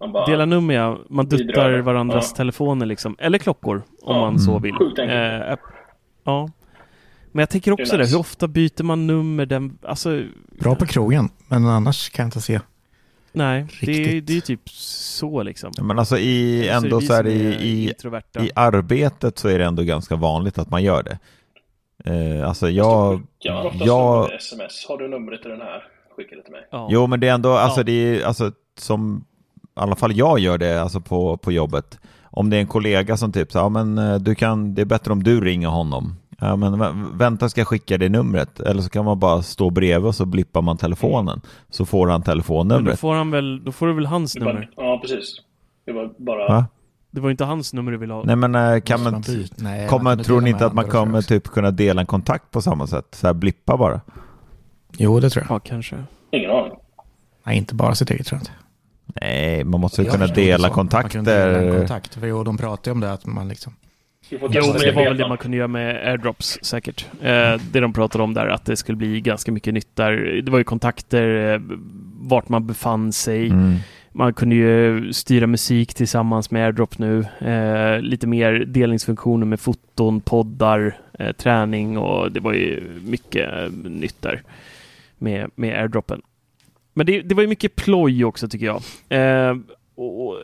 Man 0.00 0.12
bara, 0.12 0.26
Dela 0.26 0.44
nummer 0.46 0.74
ja, 0.74 0.98
man 1.10 1.26
duttar 1.28 1.44
Bidrar. 1.46 1.78
varandras 1.78 2.28
Ja. 2.32 2.36
telefoner 2.36 2.86
liksom. 2.86 3.16
Eller 3.18 3.38
klockor, 3.38 3.76
om 4.02 4.16
Ja. 4.16 4.20
man 4.20 4.38
så 4.38 4.58
vill. 4.58 4.74
Sjukt. 4.74 4.98
Eh, 4.98 5.06
ja. 6.24 6.48
Men 7.32 7.40
jag 7.42 7.50
tänker 7.50 7.72
också 7.72 7.84
Det 7.84 7.96
är 7.96 7.98
det, 7.98 8.04
nice. 8.04 8.14
hur 8.16 8.20
ofta 8.20 8.48
byter 8.48 8.82
man 8.82 9.06
nummer? 9.06 9.46
Den, 9.46 9.78
alltså, 9.82 10.22
Bra 10.60 10.74
på 10.74 10.86
krogen, 10.86 11.28
men 11.48 11.66
annars 11.66 12.10
kan 12.10 12.22
jag 12.22 12.26
inte 12.26 12.40
se. 12.40 12.60
Nej, 13.32 13.66
det, 13.80 14.20
det 14.20 14.32
är 14.32 14.34
ju 14.34 14.40
typ 14.40 14.68
så 14.70 15.42
liksom. 15.42 15.72
Men 15.82 15.98
alltså 15.98 16.18
i, 16.18 16.58
Så 16.58 16.64
är 16.64 16.80
det 16.80 16.86
ändå 16.86 17.00
så 17.00 17.12
är 17.12 17.16
som 17.16 17.24
det 17.24 17.32
i, 17.32 17.88
i, 17.88 17.94
i 18.46 18.50
arbetet 18.54 19.38
så 19.38 19.48
är 19.48 19.58
det 19.58 19.64
ändå 19.64 19.82
ganska 19.82 20.16
vanligt 20.16 20.58
att 20.58 20.70
man 20.70 20.82
gör 20.82 21.02
det. 21.02 21.18
Eh, 22.04 22.48
alltså 22.48 22.70
jag... 22.70 23.22
Jag 23.38 23.72
jag... 23.74 24.32
sms. 24.34 24.86
Har 24.88 24.98
du 24.98 25.08
numret 25.08 25.42
till 25.42 25.50
den 25.50 25.60
här? 25.60 25.84
Skicka 26.16 26.36
det 26.36 26.42
till 26.42 26.52
mig. 26.52 26.66
Ja. 26.70 26.88
Jo, 26.90 27.06
men 27.06 27.20
det 27.20 27.28
är 27.28 27.34
ändå, 27.34 27.52
alltså 27.52 27.80
Ja. 27.80 27.84
det 27.84 27.92
är, 27.92 28.24
alltså 28.26 28.52
som, 28.78 29.24
i 29.56 29.80
alla 29.80 29.96
fall 29.96 30.16
jag 30.16 30.38
gör 30.38 30.58
det, 30.58 30.82
alltså 30.82 31.00
på, 31.00 31.36
på 31.36 31.52
jobbet. 31.52 31.98
Om 32.22 32.50
det 32.50 32.56
är 32.56 32.60
en 32.60 32.66
kollega 32.66 33.16
som 33.16 33.32
typ, 33.32 33.52
så, 33.52 33.58
ja 33.58 33.68
men 33.68 33.98
eh, 33.98 34.14
du 34.14 34.34
kan, 34.34 34.74
det 34.74 34.82
är 34.82 34.86
bättre 34.86 35.12
om 35.12 35.22
du 35.22 35.40
ringer 35.40 35.68
honom. 35.68 36.16
Ja 36.40 36.56
men 36.56 36.74
vä- 36.74 37.18
vänta 37.18 37.48
ska 37.48 37.60
jag 37.60 37.68
skicka 37.68 37.98
det 37.98 38.08
numret. 38.08 38.60
Eller 38.60 38.82
så 38.82 38.90
kan 38.90 39.04
man 39.04 39.18
bara 39.18 39.42
stå 39.42 39.70
bredvid 39.70 40.08
och 40.08 40.14
så 40.14 40.26
blippar 40.26 40.62
man 40.62 40.76
telefonen. 40.76 41.40
Så 41.70 41.84
får 41.86 42.06
han 42.06 42.12
Men 42.12 42.20
då 42.20 42.24
telefonnumret. 42.24 43.00
får 43.00 43.14
han 43.14 43.30
väl, 43.30 43.64
då 43.64 43.72
får 43.72 43.86
du 43.86 43.92
väl 43.92 44.06
hans 44.06 44.36
var, 44.36 44.46
nummer? 44.46 44.70
ja, 44.76 44.98
precis. 45.02 45.34
Det 45.86 45.92
var 45.92 46.10
bara... 46.18 46.48
Va? 46.48 46.66
Det 47.10 47.20
var 47.20 47.30
inte 47.30 47.44
hans 47.44 47.72
nummer 47.72 47.92
du 47.92 47.98
ville 47.98 48.12
ha. 48.14 48.22
Nej 48.24 48.36
men 48.36 48.54
eh, 48.54 48.80
kan 48.80 49.02
man? 49.02 49.22
Nej, 49.56 49.88
kommer, 49.88 50.04
man 50.04 50.24
tror 50.24 50.40
ni 50.40 50.50
inte 50.50 50.66
att 50.66 50.72
man 50.74 50.84
kommer 50.84 51.22
typ 51.22 51.44
kunna 51.48 51.70
dela 51.70 52.00
en 52.00 52.06
kontakt 52.06 52.50
på 52.50 52.62
samma 52.62 52.86
sätt? 52.86 53.06
Så 53.14 53.26
här 53.26 53.34
blippa 53.34 53.76
bara. 53.76 54.00
Jo, 54.98 55.20
det 55.20 55.30
tror 55.30 55.44
jag. 55.48 55.54
Ja, 55.56 55.58
kanske. 55.60 56.04
Ingen 56.30 56.50
aning. 56.50 56.72
Nej, 57.44 57.56
inte 57.56 57.74
bara 57.74 57.94
sitt 57.94 58.10
eget 58.10 58.26
tror 58.26 58.36
jag 58.36 58.42
inte. 58.42 58.52
Nej, 59.20 59.64
man 59.64 59.80
måste 59.80 60.02
ju 60.02 60.10
kunna 60.10 60.26
dela 60.26 60.68
så. 60.68 60.84
Man 60.84 60.88
kan 61.08 61.24
dela 61.24 61.48
en 61.48 61.52
kontakter. 61.54 61.78
kontakt. 61.78 62.14
För 62.14 62.26
jo, 62.26 62.44
de 62.44 62.56
pratar 62.56 62.90
ju 62.90 62.92
om 62.94 63.00
det 63.00 63.12
att 63.12 63.26
man 63.26 63.48
liksom... 63.48 63.72
Jo, 64.30 64.38
men 64.42 64.50
det 64.52 64.92
var 64.92 65.04
väl 65.04 65.16
det 65.16 65.28
man 65.28 65.38
kunde 65.38 65.56
göra 65.56 65.68
med 65.68 66.08
airdrops 66.08 66.58
säkert. 66.62 67.06
Eh, 67.22 67.60
det 67.72 67.80
de 67.80 67.92
pratade 67.92 68.24
om 68.24 68.34
där, 68.34 68.46
att 68.46 68.64
det 68.64 68.76
skulle 68.76 68.96
bli 68.96 69.20
ganska 69.20 69.52
mycket 69.52 69.74
nytt 69.74 69.96
där. 69.96 70.42
Det 70.42 70.50
var 70.50 70.58
ju 70.58 70.64
kontakter, 70.64 71.52
eh, 71.54 71.60
vart 72.20 72.48
man 72.48 72.66
befann 72.66 73.12
sig. 73.12 73.46
Mm. 73.46 73.76
Man 74.12 74.34
kunde 74.34 74.54
ju 74.54 75.12
styra 75.12 75.46
musik 75.46 75.94
tillsammans 75.94 76.50
med 76.50 76.64
AirDrop 76.64 76.98
nu. 76.98 77.26
Eh, 77.40 78.00
lite 78.00 78.26
mer 78.26 78.52
delningsfunktioner 78.52 79.46
med 79.46 79.60
foton, 79.60 80.20
poddar, 80.20 80.98
eh, 81.18 81.32
träning 81.32 81.98
och 81.98 82.32
det 82.32 82.40
var 82.40 82.52
ju 82.52 83.00
mycket 83.04 83.52
eh, 83.52 83.70
nytt 83.72 84.22
där 84.22 84.42
med, 85.18 85.50
med 85.54 85.80
AirDroppen. 85.80 86.22
Men 86.94 87.06
det, 87.06 87.20
det 87.20 87.34
var 87.34 87.42
ju 87.42 87.48
mycket 87.48 87.76
ploj 87.76 88.24
också 88.24 88.48
tycker 88.48 88.66
jag. 88.66 88.82
Eh, 89.08 89.56
och, 89.94 90.36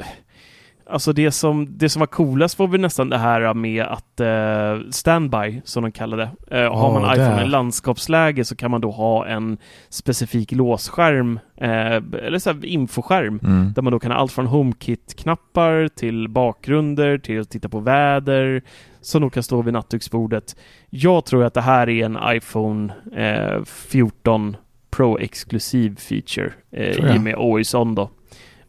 alltså 0.90 1.12
det 1.12 1.31
som, 1.31 1.66
det 1.79 1.88
som 1.88 2.01
var 2.01 2.07
coolast 2.07 2.59
var 2.59 2.66
väl 2.66 2.81
nästan 2.81 3.09
det 3.09 3.18
här 3.18 3.55
med 3.55 3.85
att 3.85 4.20
eh, 4.20 4.90
standby, 4.90 5.61
som 5.64 5.83
de 5.83 5.92
kallade 5.92 6.31
eh, 6.51 6.75
Har 6.75 6.92
man 7.01 7.14
iPhone 7.16 7.44
i 7.44 7.49
landskapsläge 7.49 8.44
så 8.44 8.57
kan 8.57 8.70
man 8.70 8.81
då 8.81 8.90
ha 8.90 9.27
en 9.27 9.59
specifik 9.88 10.53
låsskärm, 10.53 11.38
eh, 11.57 11.96
eller 12.27 12.38
så 12.38 12.53
här 12.53 12.64
infoskärm, 12.64 13.40
Mm. 13.42 13.72
där 13.75 13.83
man 13.83 13.92
då 13.92 13.99
kan 13.99 14.11
ha 14.11 14.18
allt 14.18 14.33
från 14.33 14.46
HomeKit-knappar 14.46 15.88
till 15.88 16.29
bakgrunder, 16.29 17.18
till 17.18 17.40
att 17.40 17.51
titta 17.51 17.68
på 17.68 17.81
väder, 17.81 18.62
som 19.01 19.22
då 19.22 19.31
kan 19.31 19.42
stå 19.42 19.62
vid 19.62 19.72
nattduksbordet. 19.72 20.57
Jag 20.90 21.25
tror 21.25 21.44
att 21.44 21.55
det 21.55 21.61
här 21.61 21.88
är 21.88 22.05
en 22.05 22.18
iPhone 22.37 22.92
eh, 23.16 23.64
14 23.64 24.57
Pro-exklusiv 24.90 25.96
feature 25.96 26.53
eh, 26.72 26.90
i 27.14 27.18
och 27.18 27.22
med 27.22 27.35
Always 27.35 27.75
On 27.75 27.94
då. 27.94 28.11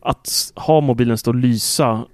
Att 0.09 0.51
ha 0.55 0.81
mobilen 0.81 1.17
stå 1.17 1.31
och 1.31 1.35
lysa 1.35 2.05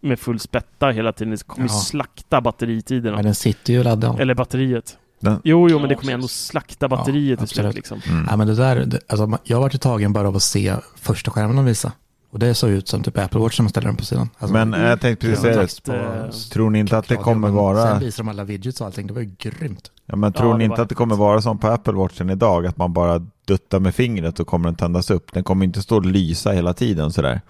med 0.00 0.18
full 0.20 0.40
spätta 0.40 0.88
hela 0.90 1.12
tiden, 1.12 1.30
det 1.30 1.46
kommer 1.46 1.68
ju 1.68 1.74
Ja. 1.74 1.78
slakta 1.80 2.40
batteritiderna. 2.40 3.16
Men 3.16 3.24
den 3.24 3.34
sitter 3.34 3.72
ju 3.72 3.82
laddad. 3.82 4.20
Eller 4.20 4.34
batteriet. 4.34 4.98
Den- 5.20 5.40
Jo, 5.44 5.68
jo, 5.70 5.78
men 5.78 5.88
det 5.88 5.94
kommer 5.94 6.12
ändå 6.12 6.28
slakta 6.28 6.88
batteriet 6.88 7.40
Ja, 7.40 7.46
slut 7.46 7.74
liksom. 7.74 8.00
Mm. 8.08 8.26
Ja, 8.30 8.36
men 8.36 8.46
det 8.46 8.54
där, 8.54 8.76
det, 8.84 9.00
alltså, 9.08 9.26
man- 9.26 9.38
jag 9.44 9.56
har 9.56 9.62
varit 9.62 9.80
tagen 9.80 10.12
bara 10.12 10.28
av 10.28 10.36
att 10.36 10.42
se 10.42 10.74
första 10.96 11.30
skärmen 11.30 11.56
de 11.56 11.64
visade. 11.64 11.94
Och 12.30 12.38
det 12.38 12.54
såg 12.54 12.70
ut 12.70 12.88
som 12.88 13.02
typ 13.02 13.18
Apple 13.18 13.40
Watch 13.40 13.56
som 13.56 13.68
ställer 13.68 13.86
den 13.86 13.96
på 13.96 14.04
sidan. 14.04 14.28
Alltså, 14.38 14.52
Men 14.52 14.74
eh, 14.74 14.80
jag 14.88 15.00
tänkte 15.00 15.26
precis 15.26 15.42
säga 15.42 15.66
det. 15.84 15.94
Eh, 16.24 16.30
Tror 16.52 16.70
ni 16.70 16.78
inte 16.78 16.98
att 16.98 17.08
det 17.08 17.16
kommer 17.16 17.48
Sen 17.48 17.54
vara... 17.54 17.98
visar 17.98 18.22
de 18.24 18.28
alla 18.28 18.44
widgets 18.44 18.80
och 18.80 18.86
allting. 18.86 19.06
Det 19.06 19.12
var 19.12 19.20
ju 19.20 19.30
grymt. 19.38 19.90
Ja, 20.10 20.16
men 20.16 20.32
tror 20.32 20.50
Ja, 20.50 20.56
ni 20.56 20.64
inte 20.64 20.82
att 20.82 20.88
det 20.88 20.94
kommer 20.94 21.16
vara 21.16 21.42
som 21.42 21.58
på 21.58 21.68
Apple 21.68 21.92
Watchen 21.92 22.30
idag? 22.30 22.66
Att 22.66 22.76
man 22.76 22.92
bara 22.92 23.18
duttar 23.46 23.80
med 23.80 23.94
fingret 23.94 24.40
och 24.40 24.46
kommer 24.46 24.64
den 24.64 24.74
tändas 24.74 25.10
upp? 25.10 25.32
Den 25.32 25.44
kommer 25.44 25.64
inte 25.64 25.82
stå 25.82 25.96
och 25.96 26.06
lysa 26.06 26.50
hela 26.52 26.74
tiden 26.74 27.12
sådär. 27.12 27.40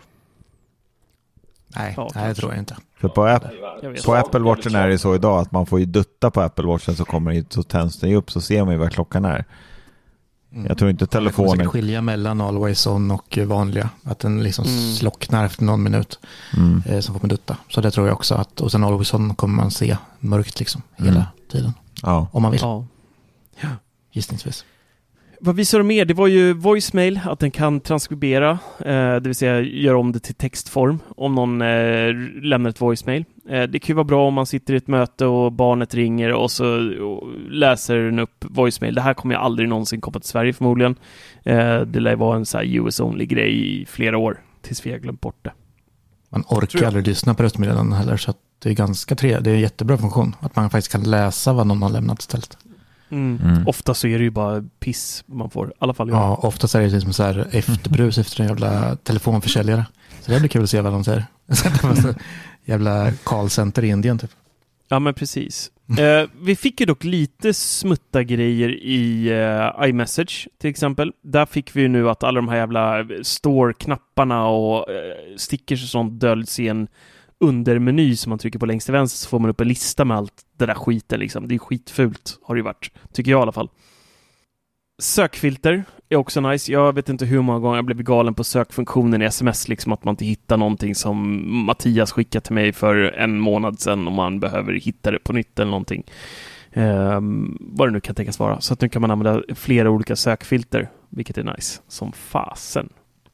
Nej, 1.77 1.95
Ja, 1.97 2.11
nej 2.15 2.29
det 2.29 2.35
tror 2.35 2.53
jag 2.53 2.59
inte. 2.59 2.77
För 3.01 3.09
på, 3.09 3.25
app, 3.25 3.45
på 4.07 4.15
Apple 4.15 4.41
Watchen 4.41 4.75
är 4.75 4.89
det 4.89 4.99
så 4.99 5.15
idag 5.15 5.41
att 5.41 5.53
man 5.53 5.67
får 5.67 5.81
ju 5.81 5.85
dutta 5.87 6.31
på 6.31 6.41
Apple 6.41 6.67
Watchen 6.67 6.97
så 6.97 7.05
kommer 7.05 7.33
det, 7.33 7.53
så 7.53 7.63
tänds 7.63 8.01
den 8.01 8.11
ju 8.11 8.17
upp 8.17 8.31
så 8.31 8.41
ser 8.41 8.65
man 8.65 8.75
ju 8.75 8.79
vad 8.81 8.93
klockan 8.93 9.25
är. 9.25 9.45
Jag 10.69 10.79
tror 10.79 10.91
inte 10.91 11.07
telefonen... 11.07 11.51
säkert 11.51 11.67
skilja 11.67 12.03
mellan 12.03 12.41
always 12.41 12.87
on 12.87 13.11
och 13.11 13.39
vanliga. 13.47 13.91
Att 14.05 14.19
den 14.19 14.43
liksom 14.43 14.65
Mm. 14.65 14.93
slocknar 14.95 15.45
efter 15.45 15.65
någon 15.65 15.83
minut. 15.83 16.19
Mm. 16.57 16.83
Eh, 16.87 17.01
som 17.01 17.15
får 17.15 17.21
man 17.23 17.29
dutta. 17.29 17.57
Så 17.69 17.81
det 17.81 17.91
tror 17.91 18.07
jag 18.07 18.15
också 18.17 18.35
att, 18.35 18.61
och 18.61 18.73
sen 18.73 18.85
always 18.85 19.15
on 19.15 19.35
kommer 19.35 19.55
man 19.57 19.71
se 19.71 19.97
mörkt 20.21 20.59
liksom 20.59 20.83
hela 20.97 21.11
Mm. 21.11 21.23
tiden. 21.53 21.73
Ja. 22.03 22.29
Om 22.33 22.43
man 22.43 22.51
vill, 22.53 22.61
Ja. 22.63 22.85
gissningsvis. 24.13 24.65
Vad 25.43 25.57
visar 25.57 25.79
de 25.79 25.87
mer? 25.87 26.05
Det 26.05 26.15
var 26.15 26.27
ju 26.27 26.53
voicemail, 26.53 27.21
att 27.25 27.39
den 27.39 27.51
kan 27.51 27.81
transkribera, 27.81 28.51
eh, 28.79 29.15
det 29.15 29.21
vill 29.25 29.35
säga 29.35 29.61
göra 29.61 29.99
om 29.99 30.13
det 30.13 30.21
till 30.21 30.35
textform 30.35 30.99
om 31.17 31.35
någon 31.35 31.63
eh, 31.63 32.13
lämnar 32.43 32.71
ett 32.71 32.81
voicemail. 32.81 33.25
Eh, 33.49 33.63
det 33.63 33.79
kan 33.79 33.89
ju 33.89 33.95
vara 33.95 34.05
bra 34.05 34.29
om 34.29 34.35
man 34.35 34.47
sitter 34.47 34.75
i 34.75 34.77
ett 34.77 34.87
möte 34.89 35.27
och 35.27 35.53
barnet 35.53 35.95
ringer 35.95 36.33
och 36.33 36.51
så 36.51 36.67
och 37.05 37.29
läser 37.51 37.97
den 37.97 38.19
upp 38.19 38.45
voicemail. 38.49 38.95
Det 38.95 39.01
här 39.01 39.15
kommer 39.15 39.35
ju 39.35 39.41
aldrig 39.41 39.69
någonsin 39.69 40.01
komma 40.01 40.21
till 40.21 40.29
Sverige 40.29 40.53
förmodligen. 40.53 40.97
Eh, 41.45 41.81
det 41.81 42.01
lär 42.01 42.17
vara 42.17 42.37
en 42.37 42.47
så 42.47 42.59
här 42.59 42.65
US 42.65 43.01
only-grej 43.01 43.81
i 43.81 43.87
flera 43.87 44.19
år, 44.19 44.41
tills 44.63 44.87
vi 44.87 44.91
har 44.93 44.99
glömt 44.99 45.21
bort 45.21 45.39
det. 45.43 45.53
Man 46.29 46.45
orkar 46.49 46.79
jag. 46.79 46.87
aldrig 46.87 47.07
lyssna 47.07 47.35
på 47.35 47.43
röstmeddelanden 47.43 47.99
heller. 47.99 48.17
Så 48.17 48.31
att 48.31 48.39
det 48.63 48.71
är 48.71 48.75
ganska 48.75 49.15
tre, 49.15 49.39
det 49.39 49.51
är 49.51 49.55
en 49.55 49.61
jättebra 49.61 49.99
funktion. 49.99 50.37
Att 50.41 50.57
man 50.57 50.71
faktiskt 50.71 50.93
kan 50.93 51.03
läsa 51.03 51.53
vad 51.53 51.67
någon 51.67 51.83
har 51.83 51.91
lämnat 51.91 52.21
istället. 52.21 52.59
Mm. 53.11 53.67
Ofta 53.67 53.95
så 53.95 54.07
är 54.07 54.19
det 54.19 54.25
ju 54.25 54.31
bara 54.31 54.65
piss 54.81 55.25
man 55.27 55.51
får, 55.51 55.69
i 55.69 55.73
alla 55.79 55.95
fall 55.95 56.09
jag. 56.09 56.19
Ja, 56.19 56.37
oftast 56.37 56.75
är 56.75 56.81
det 56.81 56.89
liksom 56.89 57.13
så 57.13 57.23
här 57.23 57.49
efterbrus 57.51 58.19
efter 58.19 58.41
en 58.41 58.49
jävla 58.49 58.97
telefonförsäljare. 58.97 59.87
Så 60.21 60.33
det 60.33 60.41
blir 60.41 60.49
kul 60.49 60.63
att 60.63 60.71
se 60.71 60.81
vad 60.81 60.93
de 60.93 61.05
säger. 61.05 61.25
jävla 62.65 63.13
callcenter 63.25 63.85
i 63.85 63.89
Indien 63.89 64.19
typ. 64.19 64.31
Ja, 64.89 64.99
men 64.99 65.15
precis. 65.15 65.71
Eh, 65.99 66.29
vi 66.43 66.57
fick 66.57 66.81
ju 66.81 66.87
dock 66.87 67.05
lite 67.05 67.55
smutta 67.55 68.23
grejer 68.23 68.69
i 68.69 69.29
eh, 69.29 69.89
iMessage 69.89 70.49
till 70.59 70.71
exempel. 70.71 71.13
Där 71.23 71.47
fick 71.47 71.77
vi 71.77 71.81
ju 71.81 71.89
nu 71.89 72.11
att 72.11 72.25
alla 72.25 72.41
de 72.41 72.49
här 72.49 72.57
jävla 72.57 73.05
store-knapparna 73.23 74.47
och 74.47 74.91
eh, 74.91 75.37
stickers 75.37 75.83
och 75.83 75.89
sånt 75.89 76.21
döljs 76.21 76.61
i 76.61 76.69
en 76.69 76.89
undermeny 77.41 78.17
som 78.17 78.31
man 78.31 78.39
trycker 78.39 78.59
på 78.59 78.67
längst 78.67 78.87
till 78.87 78.93
vänster 78.93 79.19
så 79.19 79.29
får 79.29 79.39
man 79.39 79.51
upp 79.51 79.61
en 79.61 79.69
lista 79.69 80.05
med 80.05 80.17
allt 80.17 80.35
det 80.59 80.67
där 80.67 80.75
skiten 80.75 81.21
liksom. 81.21 81.49
Det 81.49 81.55
är 81.55 81.59
skitfult 81.59 82.39
har 82.43 82.55
det 82.55 82.59
ju 82.59 82.65
varit, 82.65 82.93
tycker 83.13 83.31
jag 83.31 83.41
i 83.41 83.43
alla 83.43 83.53
fall. 83.53 83.69
Sökfilter 85.03 85.85
är 86.09 86.17
också 86.17 86.41
nice. 86.41 86.73
Jag 86.73 86.95
vet 86.95 87.09
inte 87.09 87.25
hur 87.25 87.43
många 87.43 87.59
gånger 87.59 87.77
jag 87.77 87.85
blev 87.85 88.03
galen 88.03 88.35
på 88.35 88.45
sökfunktionen 88.45 89.23
i 89.23 89.25
sms, 89.25 89.69
liksom 89.69 89.93
att 89.93 90.05
man 90.05 90.13
inte 90.13 90.25
hittar 90.25 90.57
någonting 90.57 90.95
som 90.95 91.45
Mattias 91.67 92.13
skickade 92.13 92.45
till 92.45 92.55
mig 92.55 92.73
för 92.73 92.97
en 92.97 93.39
månad 93.39 93.81
sedan 93.81 94.07
och 94.07 94.13
man 94.13 94.41
behöver 94.41 94.73
hitta 94.73 95.11
det 95.11 95.19
på 95.19 95.33
nytt 95.33 95.59
eller 95.59 95.71
någonting. 95.71 96.05
Ehm, 96.73 97.59
vad 97.61 97.89
det 97.89 97.93
nu 97.93 98.01
kan 98.01 98.15
tänkas 98.15 98.39
vara. 98.39 98.61
Så 98.61 98.73
att 98.75 98.81
nu 98.81 98.89
kan 98.89 99.03
man 99.03 99.11
använda 99.11 99.43
flera 99.55 99.91
olika 99.91 100.17
sökfilter, 100.17 100.91
vilket 101.09 101.39
är 101.39 101.45
nice 101.45 101.81
som 101.89 102.13
fasen. 102.13 102.89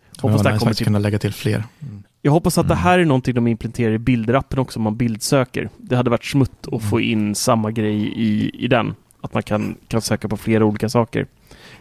Hoppas 0.09 0.23
Hoppas 0.23 0.42
det 0.42 0.51
det 0.51 0.59
kommer 0.59 0.71
nice 0.71 0.79
till 0.79 0.87
kunna 0.87 0.99
lägga 0.99 1.19
till 1.19 1.33
fler. 1.33 1.64
Mm. 1.83 2.03
Jag 2.27 2.33
hoppas 2.33 2.59
att 2.59 2.69
det 2.69 2.75
Mm. 2.75 2.83
här 2.85 2.99
är 2.99 3.05
någonting 3.05 3.35
de 3.35 3.47
implementerar 3.47 3.93
i 3.93 3.99
bilderappen 3.99 4.59
också 4.59 4.79
om 4.79 4.83
man 4.83 4.97
bildsöker. 4.97 5.69
Det 5.77 5.97
hade 5.97 6.11
varit 6.11 6.25
smutt 6.25 6.67
Mm. 6.67 6.77
att 6.77 6.91
få 6.91 7.01
in 7.01 7.35
samma 7.35 7.71
grej 7.71 7.97
i, 8.17 8.51
i 8.65 8.69
den. 8.69 8.95
Att 9.21 9.35
man 9.35 9.43
kan, 9.43 9.77
kan 9.89 10.01
söka 10.03 10.29
på 10.29 10.37
flera 10.37 10.65
olika 10.65 10.89
saker. 10.89 11.27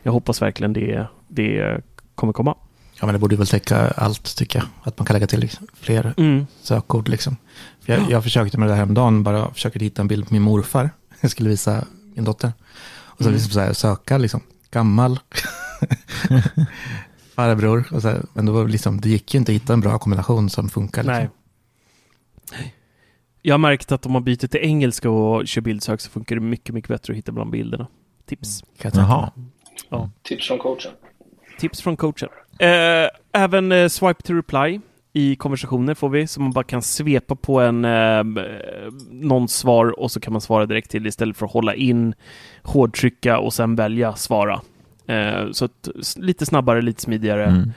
Jag 0.03 0.11
hoppas 0.11 0.41
verkligen 0.41 0.73
det, 0.73 1.07
det 1.27 1.81
kommer 2.15 2.33
komma. 2.33 2.55
Ja, 2.99 3.05
men 3.05 3.13
det 3.13 3.19
borde 3.19 3.35
väl 3.35 3.47
täcka 3.47 3.87
allt 3.87 4.35
tycker 4.37 4.59
jag. 4.59 4.67
Att 4.83 4.99
man 4.99 5.05
kan 5.05 5.13
lägga 5.13 5.27
till 5.27 5.39
liksom 5.39 5.67
fler 5.81 6.13
Mm. 6.17 6.47
sökord 6.61 7.07
liksom. 7.09 7.37
För 7.81 7.93
jag, 7.93 8.11
jag 8.11 8.23
försökte 8.23 8.57
med 8.57 8.67
det 8.67 8.73
här 8.73 8.77
häromdagen, 8.79 9.23
bara 9.23 9.53
försökte 9.53 9.79
hitta 9.79 10.01
en 10.01 10.07
bild 10.07 10.27
på 10.27 10.33
min 10.33 10.41
morfar. 10.43 10.89
Jag 11.21 11.31
skulle 11.31 11.49
visa 11.49 11.85
min 12.15 12.23
dotter. 12.25 12.51
Och 13.03 13.17
så 13.17 13.23
Mm. 13.23 13.33
liksom 13.33 13.51
så 13.51 13.59
här, 13.59 13.73
söka 13.73 14.17
liksom, 14.17 14.41
gammal, 14.71 15.19
farbror. 17.35 17.87
Och 17.91 18.01
så 18.01 18.07
här, 18.07 18.21
men 18.33 18.45
då 18.45 18.51
var 18.51 18.65
det, 18.65 18.71
liksom, 18.71 19.01
det 19.01 19.09
gick 19.09 19.33
ju 19.33 19.37
inte 19.37 19.51
att 19.51 19.55
hitta 19.55 19.73
en 19.73 19.81
bra 19.81 19.99
kombination 19.99 20.49
som 20.49 20.69
funkar. 20.69 21.03
Liksom. 21.03 21.27
Nej. 22.51 22.73
Jag 23.41 23.53
har 23.53 23.59
märkt 23.59 23.91
att 23.91 24.05
om 24.05 24.11
man 24.11 24.23
byter 24.23 24.47
till 24.47 24.59
engelska 24.59 25.09
och 25.09 25.47
kör 25.47 25.61
bildsök 25.61 26.01
så 26.01 26.09
funkar 26.09 26.35
det 26.35 26.41
mycket, 26.41 26.75
mycket 26.75 26.89
bättre 26.89 27.13
att 27.13 27.17
hitta 27.17 27.31
bland 27.31 27.51
bilderna. 27.51 27.87
Tips. 28.25 28.63
Tänka 28.77 28.99
Jaha. 28.99 29.31
Ja. 29.89 30.09
Tips 30.23 30.47
från 30.47 30.57
coachen. 30.57 30.91
Tips 31.59 31.81
från 31.81 31.97
coachen. 31.97 32.29
Eh, 32.59 33.09
även 33.33 33.71
eh, 33.71 33.87
swipe 33.87 34.21
to 34.21 34.33
reply 34.33 34.79
i 35.13 35.35
konversationer 35.35 35.93
får 35.93 36.09
vi, 36.09 36.27
så 36.27 36.41
man 36.41 36.51
bara 36.51 36.63
kan 36.63 36.81
svepa 36.81 37.35
på 37.35 37.59
en 37.59 37.85
eh, 37.85 38.23
någon 39.11 39.47
svar 39.47 39.99
och 39.99 40.11
så 40.11 40.19
kan 40.19 40.33
man 40.33 40.41
svara 40.41 40.65
direkt 40.65 40.91
till 40.91 41.07
istället 41.07 41.37
för 41.37 41.45
att 41.45 41.51
hålla 41.51 41.75
in, 41.75 42.13
hårdtrycka 42.63 43.39
och 43.39 43.53
sen 43.53 43.75
välja 43.75 44.15
svara. 44.15 44.61
Eh, 45.07 45.51
så 45.51 45.65
att, 45.65 45.89
lite 46.17 46.45
snabbare, 46.45 46.81
lite 46.81 47.01
smidigare 47.01 47.45
Mm. 47.45 47.71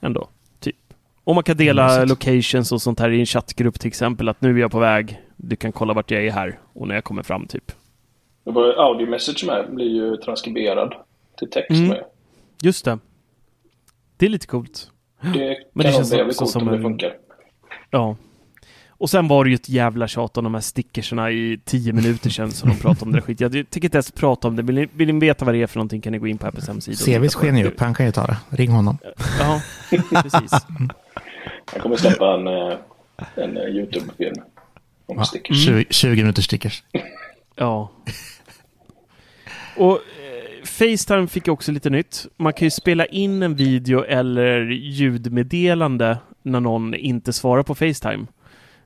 ändå. 0.00 0.28
Typ. 0.60 0.76
Och 1.24 1.34
man 1.34 1.44
kan 1.44 1.56
dela 1.56 1.86
Mysigt. 1.88 2.08
locations 2.08 2.72
och 2.72 2.82
sånt 2.82 3.00
här 3.00 3.10
i 3.10 3.20
en 3.20 3.26
chattgrupp 3.26 3.80
till 3.80 3.88
exempel, 3.88 4.28
att 4.28 4.40
nu 4.40 4.56
är 4.56 4.60
jag 4.60 4.70
på 4.70 4.78
väg, 4.78 5.20
du 5.36 5.56
kan 5.56 5.72
kolla 5.72 5.92
vart 5.94 6.10
jag 6.10 6.26
är 6.26 6.30
här 6.30 6.58
och 6.72 6.88
när 6.88 6.94
jag 6.94 7.04
kommer 7.04 7.22
fram 7.22 7.46
typ. 7.46 7.72
Det 8.44 8.50
var 8.50 8.64
audio 8.74 9.06
message 9.06 9.44
med 9.46 9.74
blir 9.74 9.86
ju 9.86 10.16
transkriberad 10.16 10.94
till 11.38 11.50
text 11.50 11.70
Mm. 11.70 11.88
med. 11.88 12.04
Just 12.62 12.84
det. 12.84 12.98
Det 14.16 14.26
är 14.26 14.30
lite 14.30 14.46
coolt. 14.46 14.90
Det 15.20 15.28
Men 15.72 15.82
kan 15.84 15.92
det 16.02 16.08
känns 16.08 16.12
också 16.40 16.46
som 16.46 16.62
om 16.62 16.68
det 16.68 16.76
en- 16.76 16.82
funkar. 16.82 17.16
Ja. 17.90 18.16
Och 18.98 19.10
sen 19.10 19.28
var 19.28 19.44
det 19.44 19.50
ju 19.50 19.54
ett 19.54 19.68
jävla 19.68 20.08
tjat 20.08 20.36
om 20.36 20.44
de 20.44 20.54
här 20.54 20.60
stickerserna 20.60 21.30
i 21.30 21.60
tio 21.64 21.92
minuter 21.92 22.30
sedan 22.30 22.50
som 22.52 22.68
de 22.68 22.76
pratade 22.76 23.04
om 23.04 23.12
det 23.12 23.16
där 23.18 23.22
skit. 23.22 23.40
Jag 23.40 23.52
tänker 23.52 23.84
inte 23.84 23.96
ens 23.96 24.10
prata 24.10 24.48
om 24.48 24.56
det. 24.56 24.62
Vill 24.62 24.74
ni, 24.74 24.88
vill 24.92 25.14
ni 25.14 25.20
veta 25.20 25.44
vad 25.44 25.54
det 25.54 25.62
är 25.62 25.66
för 25.66 25.76
någonting 25.76 26.00
kan 26.00 26.12
ni 26.12 26.18
gå 26.18 26.26
in 26.26 26.38
på 26.38 26.46
Apples 26.46 26.68
hemsida. 26.68 27.20
på 27.20 27.28
sken 27.28 27.56
ju 27.58 27.64
upp, 27.64 27.80
han 27.80 27.94
kan 27.94 28.06
ju 28.06 28.12
ta 28.12 28.26
det. 28.26 28.36
Ring 28.50 28.70
honom. 28.70 28.98
Ja, 29.40 29.62
precis. 30.22 30.52
Jag 31.72 31.82
kommer 31.82 31.96
släppa 31.96 32.34
en, 32.34 32.46
eh, 32.46 32.78
en 33.34 33.56
eh, 33.56 33.62
YouTube-film 33.62 34.36
om 35.06 35.16
Ja, 35.18 35.24
stickers. 35.24 35.64
20, 35.64 35.84
20 35.90 36.16
minuter 36.22 36.42
stickers. 36.42 36.82
Ja. 37.60 37.90
Och 39.76 39.92
eh, 39.92 40.64
Facetime 40.64 41.26
fick 41.26 41.48
också 41.48 41.72
lite 41.72 41.90
nytt. 41.90 42.26
Man 42.36 42.52
kan 42.52 42.66
ju 42.66 42.70
spela 42.70 43.06
in 43.06 43.42
en 43.42 43.54
video 43.54 44.04
eller 44.04 44.60
ljudmeddelande 44.70 46.18
när 46.42 46.60
någon 46.60 46.94
inte 46.94 47.32
svarar 47.32 47.62
på 47.62 47.74
Facetime. 47.74 48.26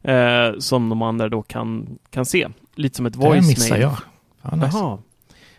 Eh, 0.03 0.59
som 0.59 0.89
de 0.89 1.03
andra 1.03 1.29
då 1.29 1.43
kan, 1.43 1.99
kan 2.11 2.27
se. 2.27 2.49
Lite 2.75 2.97
som 2.97 3.07
ett 3.07 3.13
Det 3.13 3.19
voicemail. 3.19 3.47
missar 3.49 3.77
jag. 3.77 3.97
Fan, 4.43 4.59
nice. 4.59 4.71
Jaha. 4.79 4.99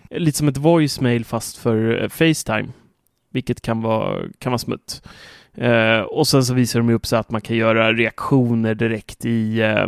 Lite 0.09 0.37
som 0.37 0.47
ett 0.47 0.57
voicemail 0.57 1.25
fast 1.25 1.57
för 1.57 2.03
eh, 2.03 2.09
Facetime. 2.09 2.67
Vilket 3.31 3.61
kan 3.61 3.81
vara, 3.81 4.21
kan 4.39 4.51
vara 4.51 4.57
smutt. 4.57 5.01
Eh, 5.53 5.99
och 5.99 6.27
sen 6.27 6.45
så 6.45 6.53
visar 6.53 6.79
de 6.79 6.89
upp 6.89 7.05
så 7.05 7.15
att 7.15 7.31
man 7.31 7.41
kan 7.41 7.55
göra 7.57 7.93
reaktioner 7.93 8.75
direkt 8.75 9.25
i 9.25 9.59
eh, 9.61 9.87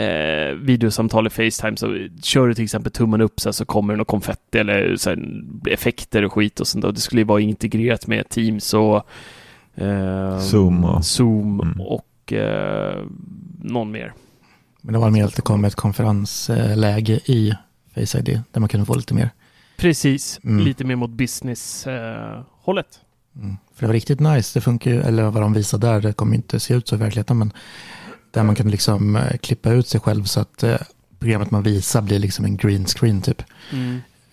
eh, 0.00 0.54
videosamtal 0.54 1.26
i 1.26 1.30
Facetime. 1.30 1.76
Så 1.76 2.06
kör 2.22 2.48
du 2.48 2.54
till 2.54 2.64
exempel 2.64 2.92
tummen 2.92 3.20
upp 3.20 3.40
så, 3.40 3.48
här, 3.48 3.52
så 3.52 3.64
kommer 3.64 3.94
det 3.94 3.98
något 3.98 4.06
konfetti 4.08 4.58
eller 4.58 4.96
så 4.96 5.10
här, 5.10 5.42
effekter 5.70 6.24
och 6.24 6.32
skit 6.32 6.60
och 6.60 6.66
sånt. 6.66 6.82
där. 6.84 6.92
Det 6.92 7.00
skulle 7.00 7.20
ju 7.20 7.26
vara 7.26 7.40
integrerat 7.40 8.06
med 8.06 8.28
Teams 8.28 8.74
och 8.74 9.06
eh, 9.74 10.38
Zoom 10.38 10.84
och- 10.84 11.04
Zoom 11.04 11.60
Mm. 11.60 11.80
och 11.80 12.06
eh, 12.32 13.02
någon 13.62 13.90
mer. 13.90 14.12
Men 14.80 14.92
det 14.92 14.98
var 14.98 15.10
mer 15.10 15.24
att 15.24 15.36
det 15.36 15.42
kom 15.42 15.64
ett 15.64 15.74
konferensläge 15.74 17.12
i 17.24 17.54
Face 17.94 18.18
ID 18.18 18.40
där 18.52 18.60
man 18.60 18.68
kunde 18.68 18.86
få 18.86 18.94
lite 18.94 19.14
mer. 19.14 19.30
Precis, 19.76 20.40
Mm. 20.44 20.64
lite 20.64 20.84
mer 20.84 20.96
mot 20.96 21.10
business-hållet. 21.10 23.00
Mm. 23.36 23.56
För 23.74 23.80
det 23.80 23.86
var 23.86 23.94
riktigt 23.94 24.20
nice, 24.20 24.58
det 24.58 24.60
funkar 24.62 24.90
ju, 24.90 25.00
eller 25.02 25.22
vad 25.30 25.42
de 25.42 25.52
visade 25.52 25.86
där, 25.86 26.00
det 26.00 26.12
kommer 26.12 26.32
ju 26.32 26.36
inte 26.36 26.60
se 26.60 26.74
ut 26.74 26.88
så 26.88 26.94
i 26.94 26.98
verkligheten, 26.98 27.38
men 27.38 27.52
där 28.30 28.42
man 28.42 28.54
kunde 28.54 28.72
liksom 28.72 29.16
eh, 29.16 29.36
klippa 29.36 29.70
ut 29.72 29.88
sig 29.88 30.00
själv 30.00 30.24
så 30.24 30.40
att 30.40 30.62
eh, 30.62 30.76
programmet 31.18 31.50
man 31.50 31.62
visar 31.62 32.02
blir 32.02 32.18
liksom 32.18 32.44
en 32.44 32.56
green 32.56 32.86
screen 32.86 33.22
typ. 33.22 33.42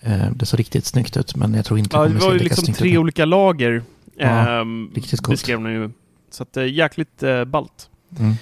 Eh, 0.00 0.30
det 0.34 0.46
såg 0.46 0.60
riktigt 0.60 0.84
snyggt 0.86 1.16
ut, 1.16 1.36
men 1.36 1.54
jag 1.54 1.64
tror 1.64 1.78
inte 1.78 1.96
Ja, 1.96 2.02
det 2.02 2.08
det 2.08 2.18
kommer 2.18 2.24
var 2.24 2.30
se 2.30 2.34
ju 2.34 2.38
lika 2.38 2.44
liksom 2.52 2.64
snyggt 2.64 2.78
tre 2.78 2.92
ut. 2.92 2.98
olika 2.98 3.24
lager. 3.24 3.82
Ja, 4.16 4.60
ehm. 4.60 4.90
Beskrev 5.28 5.62
den 5.62 5.72
ju. 5.72 5.90
Så 6.32 6.42
att, 6.42 6.56
eh, 6.56 6.66
jäkligt 6.72 7.22
eh, 7.22 7.44
ballt. 7.44 7.90
Mm. 8.18 8.34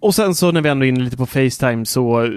Och 0.00 0.14
sen 0.14 0.34
så 0.34 0.52
när 0.52 0.60
vi 0.60 0.68
ändå 0.68 0.84
är 0.84 0.88
inne 0.88 1.00
lite 1.04 1.16
på 1.16 1.26
Facetime 1.26 1.86
så 1.86 2.22
eh, 2.24 2.30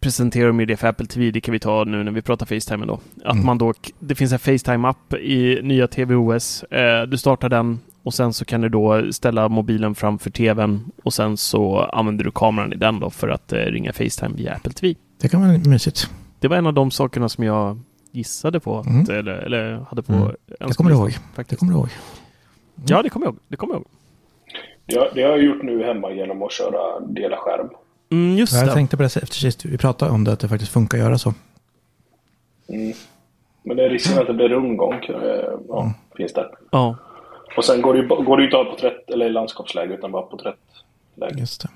presenterar 0.00 0.46
de 0.46 0.60
ju 0.60 0.66
det 0.66 0.76
för 0.76 0.88
Apple 0.88 1.06
TV. 1.06 1.30
Det 1.30 1.40
kan 1.40 1.52
vi 1.52 1.58
ta 1.58 1.84
nu 1.84 2.04
när 2.04 2.12
vi 2.12 2.22
pratar 2.22 2.46
Facetime 2.46 2.86
då. 2.86 3.00
Att 3.24 3.32
Mm. 3.34 3.46
man 3.46 3.58
då, 3.58 3.74
det 3.98 4.14
finns 4.14 4.32
en 4.32 4.38
Facetime-app 4.38 5.14
i 5.14 5.60
nya 5.62 5.86
TVOS. 5.88 6.62
Eh, 6.62 7.02
du 7.02 7.18
startar 7.18 7.48
den 7.48 7.80
och 8.02 8.14
sen 8.14 8.32
så 8.32 8.44
kan 8.44 8.60
du 8.60 8.68
då 8.68 9.12
ställa 9.12 9.48
mobilen 9.48 9.94
framför 9.94 10.30
TVn 10.30 10.90
och 11.04 11.14
sen 11.14 11.36
så 11.36 11.78
använder 11.78 12.24
du 12.24 12.30
kameran 12.30 12.72
i 12.72 12.76
den 12.76 13.00
då 13.00 13.10
för 13.10 13.28
att 13.28 13.52
eh, 13.52 13.56
ringa 13.58 13.92
Facetime 13.92 14.34
via 14.36 14.54
Apple 14.54 14.72
TV. 14.72 14.94
Det 15.20 15.28
kan 15.28 15.40
vara 15.40 15.58
mysigt. 15.58 16.10
Det 16.38 16.48
var 16.48 16.56
en 16.56 16.66
av 16.66 16.74
de 16.74 16.90
sakerna 16.90 17.28
som 17.28 17.44
jag 17.44 17.80
gissade 18.12 18.60
på, 18.60 18.78
att, 18.78 18.86
Mm. 18.86 19.06
eller, 19.10 19.32
eller 19.32 19.86
hade 19.90 20.02
på 20.02 20.12
Mm. 20.12 20.28
Det 20.68 20.74
kommer 20.76 20.90
du 20.90 20.96
ihåg. 20.96 21.04
önskelistan, 21.06 21.28
Det 21.30 21.36
Faktiskt. 21.36 21.58
kommer 21.58 21.72
du 21.72 21.78
ihåg. 21.78 21.88
Ja, 22.86 23.02
det 23.02 23.08
kommer 23.10 23.26
jag 23.26 23.32
ihåg. 23.32 23.40
Det 23.48 23.56
kommer 23.56 23.74
jag 23.74 23.78
ihåg. 23.80 23.86
Det, 24.90 24.98
har- 24.98 25.10
det 25.14 25.22
har 25.22 25.30
jag 25.30 25.42
gjort 25.42 25.62
nu 25.62 25.84
hemma 25.84 26.10
genom 26.12 26.42
att 26.42 26.52
köra 26.52 27.00
dela 27.00 27.36
skärm. 27.36 27.68
Mm, 28.12 28.36
just 28.38 28.52
Jag 28.52 28.66
det. 28.66 28.72
tänkte 28.72 28.96
på 28.96 29.02
det 29.02 29.16
efter 29.16 29.34
sist 29.34 29.64
vi 29.64 29.78
pratade 29.78 30.10
om 30.10 30.24
det, 30.24 30.32
att 30.32 30.40
det 30.40 30.48
faktiskt 30.48 30.72
funkar 30.72 30.98
att 30.98 31.04
göra 31.04 31.18
så. 31.18 31.34
Mm. 32.68 32.92
Men 33.62 33.76
det 33.76 33.84
är 33.84 33.90
risken 33.90 34.18
att 34.18 34.26
det 34.26 34.34
blir 34.34 34.48
rundgång. 34.48 34.94
eh, 34.94 35.44
Ja, 35.68 35.80
Mm. 35.82 35.92
finns 36.16 36.32
där. 36.32 36.50
Ja. 36.70 36.96
Och 37.56 37.64
sen 37.64 37.82
går 37.82 37.94
det 37.94 38.00
ju 38.00 38.06
går 38.08 38.36
det 38.36 38.42
ju 38.42 38.46
inte 38.46 38.56
av 38.56 38.64
på 38.64 38.70
porträtt 38.70 39.10
eller 39.10 39.28
landskapsläge 39.30 39.94
utan 39.94 40.12
bara 40.12 40.22
porträttläge. 40.22 41.38
Just 41.40 41.62
det. 41.62 41.68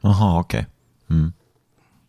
Jaha, 0.00 0.40
okej. 0.40 0.66
Mm. 1.10 1.32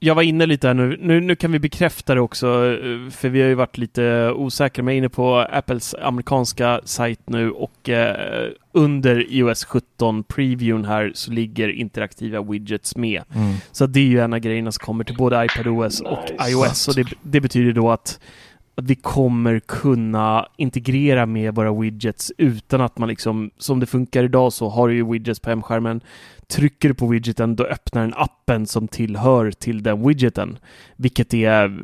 Jag 0.04 0.16
var 0.16 0.22
inne 0.22 0.46
lite 0.46 0.68
här 0.68 0.74
nu. 0.74 0.98
nu. 1.02 1.22
Nu 1.22 1.36
kan 1.36 1.52
vi 1.52 1.60
bekräfta 1.60 2.16
det 2.16 2.22
också, 2.22 2.48
eh, 2.48 3.12
för 3.12 3.30
vi 3.30 3.42
har 3.42 3.48
ju 3.48 3.56
varit 3.56 3.78
lite 3.78 4.32
osäkra. 4.32 4.84
Men 4.84 4.94
jag 4.94 4.96
är 4.96 4.98
inne 4.98 5.10
på 5.10 5.48
Apples 5.52 5.96
amerikanska 6.02 6.82
sajt 6.84 7.20
nu 7.26 7.52
och 7.52 7.90
eh, 7.90 8.50
under 8.72 9.34
iOS 9.34 9.66
17 9.66 10.24
previewn 10.24 10.86
här 10.86 11.12
så 11.16 11.32
ligger 11.32 11.70
interaktiva 11.70 12.42
widgets 12.42 12.96
med. 12.96 13.24
Mm. 13.36 13.54
Så 13.72 13.88
det 13.88 14.00
är 14.00 14.06
ju 14.06 14.20
en 14.20 14.34
av 14.34 14.40
grejerna 14.40 14.72
som 14.72 14.86
kommer 14.86 15.04
till 15.04 15.16
både 15.16 15.46
iPadOS 15.46 16.02
och 16.02 16.32
Nice. 16.32 16.52
iOS. 16.52 16.88
Och 16.88 16.96
det, 16.96 17.08
det 17.22 17.42
betyder 17.42 17.72
då 17.72 17.92
att, 17.92 18.20
att 18.76 18.86
vi 18.86 18.96
kommer 18.96 19.60
kunna 19.60 20.48
integrera 20.58 21.26
med 21.26 21.56
våra 21.56 21.74
widgets 21.74 22.32
utan 22.38 22.82
att 22.82 22.98
man 22.98 23.10
liksom, 23.10 23.52
som 23.58 23.80
det 23.80 23.86
funkar 23.86 24.24
idag 24.24 24.54
så 24.54 24.70
har 24.70 24.88
du 24.88 24.96
ju 24.96 25.12
widgets 25.12 25.40
på 25.40 25.50
hemskärmen. 25.50 26.02
Trycker 26.52 26.90
du 26.90 26.96
på 26.96 27.08
widgeten 27.08 27.56
då 27.56 27.64
öppnar 27.64 28.02
den 28.02 28.14
appen 28.14 28.68
som 28.68 28.88
tillhör 28.88 29.52
till 29.52 29.84
den 29.84 30.08
widgeten. 30.08 30.58
Vilket 30.96 31.34
är 31.34 31.80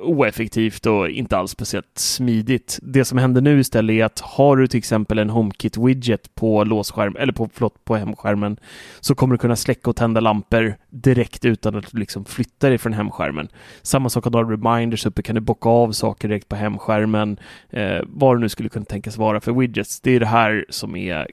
oeffektivt 0.00 0.86
och 0.86 1.08
inte 1.08 1.36
alls 1.36 1.50
speciellt 1.50 1.98
smidigt. 1.98 2.78
Det 2.82 3.04
som 3.04 3.18
händer 3.18 3.40
nu 3.40 3.60
istället 3.60 3.94
är 3.94 4.04
att 4.04 4.20
har 4.20 4.56
du 4.56 4.66
till 4.66 4.78
exempel 4.78 5.18
en 5.18 5.30
HomeKit-widget 5.30 6.34
på 6.34 6.64
låsskärm, 6.64 7.16
eller 7.18 7.32
på, 7.32 7.50
förlåt, 7.54 7.84
på 7.84 7.96
hemskärmen 7.96 8.56
så 9.00 9.14
kommer 9.14 9.34
du 9.34 9.38
kunna 9.38 9.56
släcka 9.56 9.90
och 9.90 9.96
tända 9.96 10.20
lampor 10.20 10.74
direkt 10.90 11.44
utan 11.44 11.74
att 11.76 11.90
du 11.92 11.98
liksom 11.98 12.24
flyttar 12.24 12.68
dig 12.68 12.78
från 12.78 12.92
hemskärmen. 12.92 13.48
Samma 13.82 14.08
sak 14.08 14.26
om 14.26 14.32
du 14.32 14.38
har 14.38 14.44
reminders 14.44 15.06
uppe 15.06 15.22
kan 15.22 15.34
du 15.34 15.40
bocka 15.40 15.68
av 15.68 15.92
saker 15.92 16.28
direkt 16.28 16.48
på 16.48 16.56
hemskärmen. 16.56 17.38
Eh, 17.70 18.00
vad 18.06 18.36
det 18.36 18.40
nu 18.40 18.48
skulle 18.48 18.68
kunna 18.68 18.84
tänkas 18.84 19.16
vara 19.16 19.40
för 19.40 19.52
widgets. 19.52 20.00
Det 20.00 20.10
är 20.10 20.20
det 20.20 20.26
här 20.26 20.66
som 20.68 20.96
är 20.96 21.26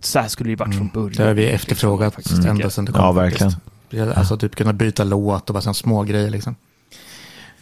så 0.00 0.18
här 0.18 0.28
skulle 0.28 0.48
det 0.48 0.50
ju 0.52 0.56
varit 0.56 0.74
från 0.74 0.88
början. 0.88 1.12
Det 1.16 1.22
har 1.24 1.34
vi 1.34 1.46
efterfrågat 1.46 2.14
Faktiskt, 2.14 2.38
ända 2.38 2.54
tycker 2.54 2.68
sedan 2.68 2.84
det 2.84 2.92
Ja, 2.94 3.06
kom. 3.06 3.16
verkligen. 3.16 3.50
faktiskt. 3.50 4.16
Alltså 4.18 4.36
typ 4.36 4.54
kunna 4.56 4.72
byta 4.72 5.04
låt 5.04 5.50
och 5.50 5.54
bara 5.54 5.60
sådana 5.60 5.74
små 5.74 6.02
grejer 6.02 6.30
liksom. 6.30 6.54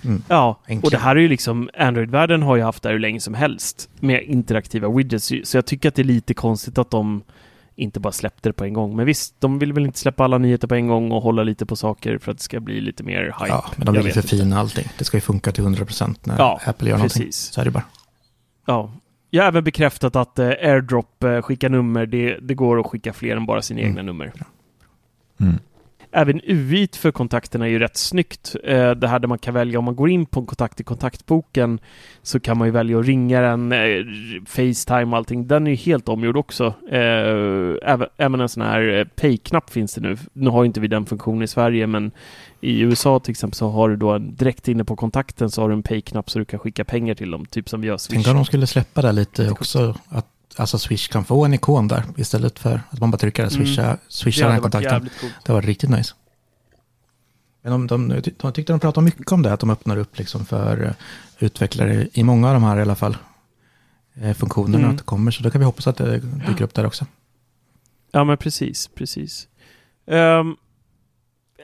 Mm. 0.04 0.22
Ja, 0.28 0.60
Enkelt. 0.68 0.84
och 0.84 0.90
det 0.90 0.98
här 0.98 1.16
är 1.16 1.20
ju 1.20 1.28
liksom 1.28 1.70
Android-världen 1.78 2.42
har 2.42 2.56
ju 2.56 2.62
haft 2.62 2.82
det 2.82 2.88
här 2.88 2.92
hur 2.94 3.00
länge 3.00 3.20
som 3.20 3.34
helst 3.34 3.88
med 4.00 4.22
interaktiva 4.22 4.88
widgets. 4.88 5.32
Så 5.44 5.56
jag 5.56 5.66
tycker 5.66 5.88
att 5.88 5.94
det 5.94 6.02
är 6.02 6.04
lite 6.04 6.34
konstigt 6.34 6.78
att 6.78 6.90
de 6.90 7.22
inte 7.76 8.00
bara 8.00 8.12
släppte 8.12 8.48
det 8.48 8.52
på 8.52 8.64
en 8.64 8.72
gång. 8.72 8.96
Men 8.96 9.06
visst, 9.06 9.34
de 9.40 9.58
vill 9.58 9.72
väl 9.72 9.84
inte 9.84 9.98
släppa 9.98 10.24
alla 10.24 10.38
nyheter 10.38 10.68
på 10.68 10.74
en 10.74 10.88
gång 10.88 11.12
och 11.12 11.22
hålla 11.22 11.42
lite 11.42 11.66
på 11.66 11.76
saker 11.76 12.18
för 12.18 12.30
att 12.32 12.38
det 12.38 12.44
ska 12.44 12.60
bli 12.60 12.80
lite 12.80 13.02
mer 13.02 13.22
hype. 13.22 13.48
Ja, 13.48 13.64
men 13.76 13.86
de 13.94 14.02
vill 14.04 14.12
förfina 14.12 14.60
allting. 14.60 14.88
Det 14.98 15.04
ska 15.04 15.16
ju 15.16 15.20
funka 15.20 15.52
till 15.52 15.64
100% 15.64 16.16
när 16.24 16.38
Ja, 16.38 16.60
Apple 16.66 16.88
gör 16.88 16.96
någonting. 16.96 17.22
precis. 17.22 17.36
Så 17.52 17.60
är 17.60 17.64
det 17.64 17.70
bara. 17.70 17.84
Ja. 18.66 18.92
Jag 19.34 19.42
har 19.42 19.48
även 19.48 19.64
bekräftat 19.64 20.16
att 20.16 20.38
eh, 20.38 20.46
AirDrop 20.48 21.24
eh, 21.24 21.42
skicka 21.42 21.68
nummer, 21.68 22.06
det, 22.06 22.38
det 22.42 22.54
går 22.54 22.80
att 22.80 22.86
skicka 22.86 23.12
fler 23.12 23.36
än 23.36 23.46
bara 23.46 23.62
sina 23.62 23.80
Mm. 23.80 23.90
egna 23.90 24.02
nummer. 24.02 24.32
Mm. 25.40 25.54
Även 26.16 26.40
UI 26.44 26.88
för 26.92 27.10
kontakterna 27.10 27.66
är 27.66 27.70
ju 27.70 27.78
rätt 27.78 27.96
snyggt. 27.96 28.56
Eh, 28.64 28.90
det 28.90 29.08
här 29.08 29.18
där 29.18 29.28
man 29.28 29.38
kan 29.38 29.54
välja, 29.54 29.78
om 29.78 29.84
man 29.84 29.96
går 29.96 30.10
in 30.10 30.26
på 30.26 30.40
en 30.40 30.46
kontakt 30.46 30.80
i 30.80 30.84
kontaktboken 30.84 31.78
så 32.22 32.40
kan 32.40 32.58
man 32.58 32.68
ju 32.68 32.72
välja 32.72 32.98
att 32.98 33.06
ringa 33.06 33.40
den, 33.40 33.72
eh, 33.72 34.04
Facetime 34.46 35.04
och 35.04 35.16
allting. 35.16 35.46
Den 35.46 35.66
är 35.66 35.70
ju 35.70 35.76
helt 35.76 36.08
omgjord 36.08 36.36
också. 36.36 36.74
Eh, 36.90 37.76
även, 37.82 38.08
även 38.16 38.40
en 38.40 38.48
sån 38.48 38.62
här 38.62 39.08
Pay-knapp 39.16 39.70
finns 39.70 39.94
det 39.94 40.00
nu. 40.00 40.16
Nu 40.32 40.50
har 40.50 40.64
inte 40.64 40.80
vi 40.80 40.88
den 40.88 41.06
funktionen 41.06 41.42
i 41.42 41.46
Sverige, 41.46 41.86
men 41.86 42.10
i 42.60 42.80
USA 42.80 43.20
till 43.20 43.30
exempel 43.30 43.56
så 43.56 43.68
har 43.68 43.88
du 43.88 43.96
då 43.96 44.10
en, 44.10 44.36
direkt 44.36 44.68
inne 44.68 44.84
på 44.84 44.96
kontakten 44.96 45.50
så 45.50 45.62
har 45.62 45.68
du 45.68 45.74
en 45.74 45.82
Pay-knapp 45.82 46.30
så 46.30 46.38
du 46.38 46.44
kan 46.44 46.60
skicka 46.60 46.84
pengar 46.84 47.14
till 47.14 47.30
dem, 47.30 47.46
typ 47.46 47.68
som 47.68 47.80
vi 47.80 47.88
gör 47.88 47.96
Swish. 47.96 48.14
Tänk 48.14 48.28
om 48.28 48.36
de 48.36 48.44
skulle 48.44 48.66
släppa 48.66 49.02
det 49.02 49.12
lite 49.12 49.50
också. 49.50 49.94
Att 50.08 50.26
alltså 50.56 50.78
Swish 50.78 51.08
kan 51.08 51.24
få 51.24 51.44
en 51.44 51.54
ikon 51.54 51.88
där 51.88 52.04
istället 52.16 52.58
för 52.58 52.80
att 52.90 53.00
man 53.00 53.10
bara 53.10 53.18
trycker 53.18 53.42
där, 53.42 53.50
swisha, 53.50 53.84
Mm. 53.84 53.96
swisha 54.08 54.46
Det 54.46 54.52
den 54.52 54.60
kontakten. 54.60 55.08
Det 55.46 55.52
var 55.52 55.62
riktigt 55.62 55.90
nice. 55.90 56.14
Men 57.62 57.86
de, 57.86 58.08
de, 58.08 58.20
de 58.38 58.52
tyckte 58.52 58.72
de 58.72 58.80
pratade 58.80 59.04
mycket 59.04 59.32
om 59.32 59.42
det, 59.42 59.52
att 59.52 59.60
de 59.60 59.70
öppnar 59.70 59.96
upp 59.96 60.18
liksom 60.18 60.44
för 60.46 60.84
eh, 60.84 60.90
utvecklare 61.38 62.08
i 62.12 62.22
många 62.24 62.48
av 62.48 62.54
de 62.54 62.62
här 62.64 62.78
i 62.78 62.82
alla 62.82 62.94
fall 62.94 63.16
eh, 64.14 64.34
funktionerna 64.34 64.78
Mm. 64.78 64.90
att 64.90 64.98
det 64.98 65.04
kommer. 65.04 65.30
Så 65.30 65.42
då 65.42 65.50
kan 65.50 65.58
vi 65.58 65.64
hoppas 65.64 65.86
att 65.86 65.96
det 65.96 66.18
dyker 66.18 66.62
upp 66.64 66.74
där 66.74 66.86
också. 66.86 67.06
Ja, 68.10 68.24
men 68.24 68.36
precis, 68.36 68.88
precis. 68.94 69.48
Ehm, 70.06 70.56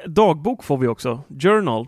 dagbok 0.07 0.64
får 0.64 0.79
vi 0.79 0.87
också, 0.87 1.22
Journal, 1.38 1.87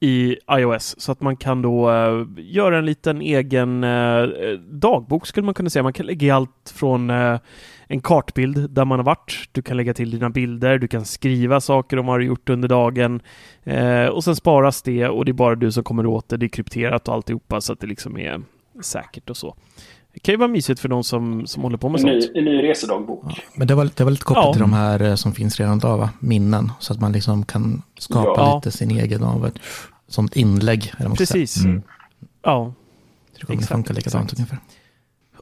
i 0.00 0.36
iOS. 0.50 1.00
Så 1.00 1.12
att 1.12 1.20
man 1.20 1.36
kan 1.36 1.62
då 1.62 1.90
uh, 1.90 2.26
göra 2.36 2.78
en 2.78 2.86
liten 2.86 3.20
egen 3.20 3.84
uh, 3.84 4.58
dagbok 4.58 5.26
skulle 5.26 5.44
man 5.44 5.54
kunna 5.54 5.70
säga. 5.70 5.82
Man 5.82 5.92
kan 5.92 6.06
lägga 6.06 6.34
allt 6.34 6.72
från 6.74 7.10
uh, 7.10 7.38
en 7.86 8.00
kartbild 8.00 8.70
där 8.70 8.84
man 8.84 8.98
har 8.98 9.04
varit. 9.04 9.48
Du 9.52 9.62
kan 9.62 9.76
lägga 9.76 9.94
till 9.94 10.10
dina 10.10 10.30
bilder, 10.30 10.78
du 10.78 10.88
kan 10.88 11.04
skriva 11.04 11.60
saker 11.60 11.98
om 11.98 12.06
vad 12.06 12.20
du 12.20 12.24
har 12.24 12.28
gjort 12.28 12.48
under 12.48 12.68
dagen. 12.68 13.20
Och 14.12 14.24
sen 14.24 14.36
sparas 14.36 14.82
det 14.82 15.08
och 15.08 15.24
det 15.24 15.30
är 15.30 15.32
bara 15.32 15.54
du 15.54 15.72
som 15.72 15.84
kommer 15.84 16.06
åt 16.06 16.28
det. 16.28 16.36
Det 16.36 16.46
är 16.46 16.48
krypterat 16.48 17.08
och 17.08 17.14
alltihopa 17.14 17.60
så 17.60 17.72
att 17.72 17.80
det 17.80 17.86
liksom 17.86 18.18
är 18.18 18.42
säkert 18.80 19.30
och 19.30 19.36
så. 19.36 19.56
Det 20.16 20.20
kan 20.20 20.32
ju 20.32 20.36
vara 20.36 20.48
mysigt 20.48 20.80
för 20.80 20.88
de 20.88 21.04
som, 21.04 21.46
som 21.46 21.62
håller 21.62 21.76
på 21.76 21.88
med 21.88 22.00
En 22.00 22.06
ny, 22.06 22.20
sånt. 22.22 22.36
en 22.36 22.44
ny 22.44 22.62
resedagbok. 22.62 23.24
Ja, 23.28 23.34
men 23.54 23.68
det 23.68 23.74
var, 23.74 23.90
det 23.96 24.04
var 24.04 24.10
lite 24.10 24.24
kopplat 24.24 24.44
Ja. 24.46 24.52
till 24.52 24.60
de 24.60 24.72
här 24.72 25.02
eh, 25.02 25.14
som 25.14 25.32
finns 25.32 25.60
redan 25.60 25.78
idag, 25.78 25.98
va? 25.98 26.10
minnen. 26.18 26.72
Så 26.80 26.92
att 26.92 27.00
man 27.00 27.12
liksom 27.12 27.44
kan 27.44 27.82
skapa 27.98 28.40
Ja. 28.40 28.54
lite 28.56 28.76
sin 28.78 28.90
egen 28.90 29.22
av 29.24 29.46
ett, 29.46 29.54
ett 30.26 30.36
inlägg. 30.36 30.92
Precis. 31.18 31.64
Mm. 31.64 31.82
Ja. 32.42 32.72
Det 33.40 33.46
kommer 33.46 33.58
Exakt, 33.58 33.72
funka 33.72 33.92
likadant 33.92 34.32
exakt. 34.32 34.38
ungefär. 34.38 34.58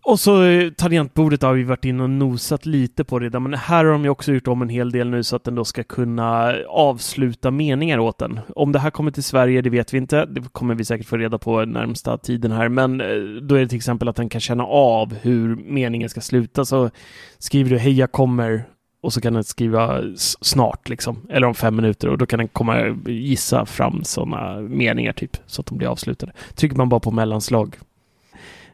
Och 0.06 0.20
så 0.20 0.42
tangentbordet 0.76 1.42
har 1.42 1.54
vi 1.54 1.62
varit 1.62 1.84
inne 1.84 2.02
och 2.02 2.10
nosat 2.10 2.66
lite 2.66 3.04
på 3.04 3.18
redan, 3.18 3.42
men 3.42 3.54
här 3.54 3.84
har 3.84 3.92
de 3.92 4.04
ju 4.04 4.10
också 4.10 4.32
gjort 4.32 4.48
om 4.48 4.62
en 4.62 4.68
hel 4.68 4.90
del 4.90 5.10
nu 5.10 5.22
så 5.22 5.36
att 5.36 5.44
den 5.44 5.54
då 5.54 5.64
ska 5.64 5.84
kunna 5.84 6.54
avsluta 6.68 7.50
meningar 7.50 7.98
åt 7.98 8.18
den. 8.18 8.40
Om 8.56 8.72
det 8.72 8.78
här 8.78 8.90
kommer 8.90 9.10
till 9.10 9.22
Sverige, 9.22 9.62
det 9.62 9.70
vet 9.70 9.94
vi 9.94 9.98
inte. 9.98 10.26
Det 10.26 10.52
kommer 10.52 10.74
vi 10.74 10.84
säkert 10.84 11.06
få 11.06 11.16
reda 11.16 11.38
på 11.38 11.64
närmsta 11.64 12.18
tiden 12.18 12.52
här, 12.52 12.68
men 12.68 13.00
eh, 13.00 13.06
då 13.42 13.54
är 13.54 13.60
det 13.60 13.68
till 13.68 13.76
exempel 13.76 14.08
att 14.08 14.16
den 14.16 14.28
kan 14.28 14.40
känna 14.40 14.64
av 14.64 15.14
hur 15.14 15.56
meningen 15.56 16.08
ska 16.08 16.20
sluta. 16.20 16.64
Så 16.64 16.90
skriver 17.38 17.70
du 17.70 17.78
hej, 17.78 17.92
jag 17.98 18.12
kommer 18.12 18.64
och 19.02 19.12
så 19.12 19.20
kan 19.20 19.32
den 19.32 19.44
skriva 19.44 20.02
snart 20.40 20.88
liksom, 20.88 21.26
eller 21.30 21.46
om 21.46 21.54
fem 21.54 21.76
minuter 21.76 22.08
och 22.08 22.18
då 22.18 22.26
kan 22.26 22.38
den 22.38 22.48
komma 22.48 22.96
gissa 23.06 23.66
fram 23.66 24.04
sådana 24.04 24.60
meningar 24.60 25.12
typ 25.12 25.36
så 25.46 25.60
att 25.60 25.66
de 25.66 25.78
blir 25.78 25.88
avslutade. 25.88 26.32
Trycker 26.54 26.76
man 26.76 26.88
bara 26.88 27.00
på 27.00 27.10
mellanslag 27.10 27.76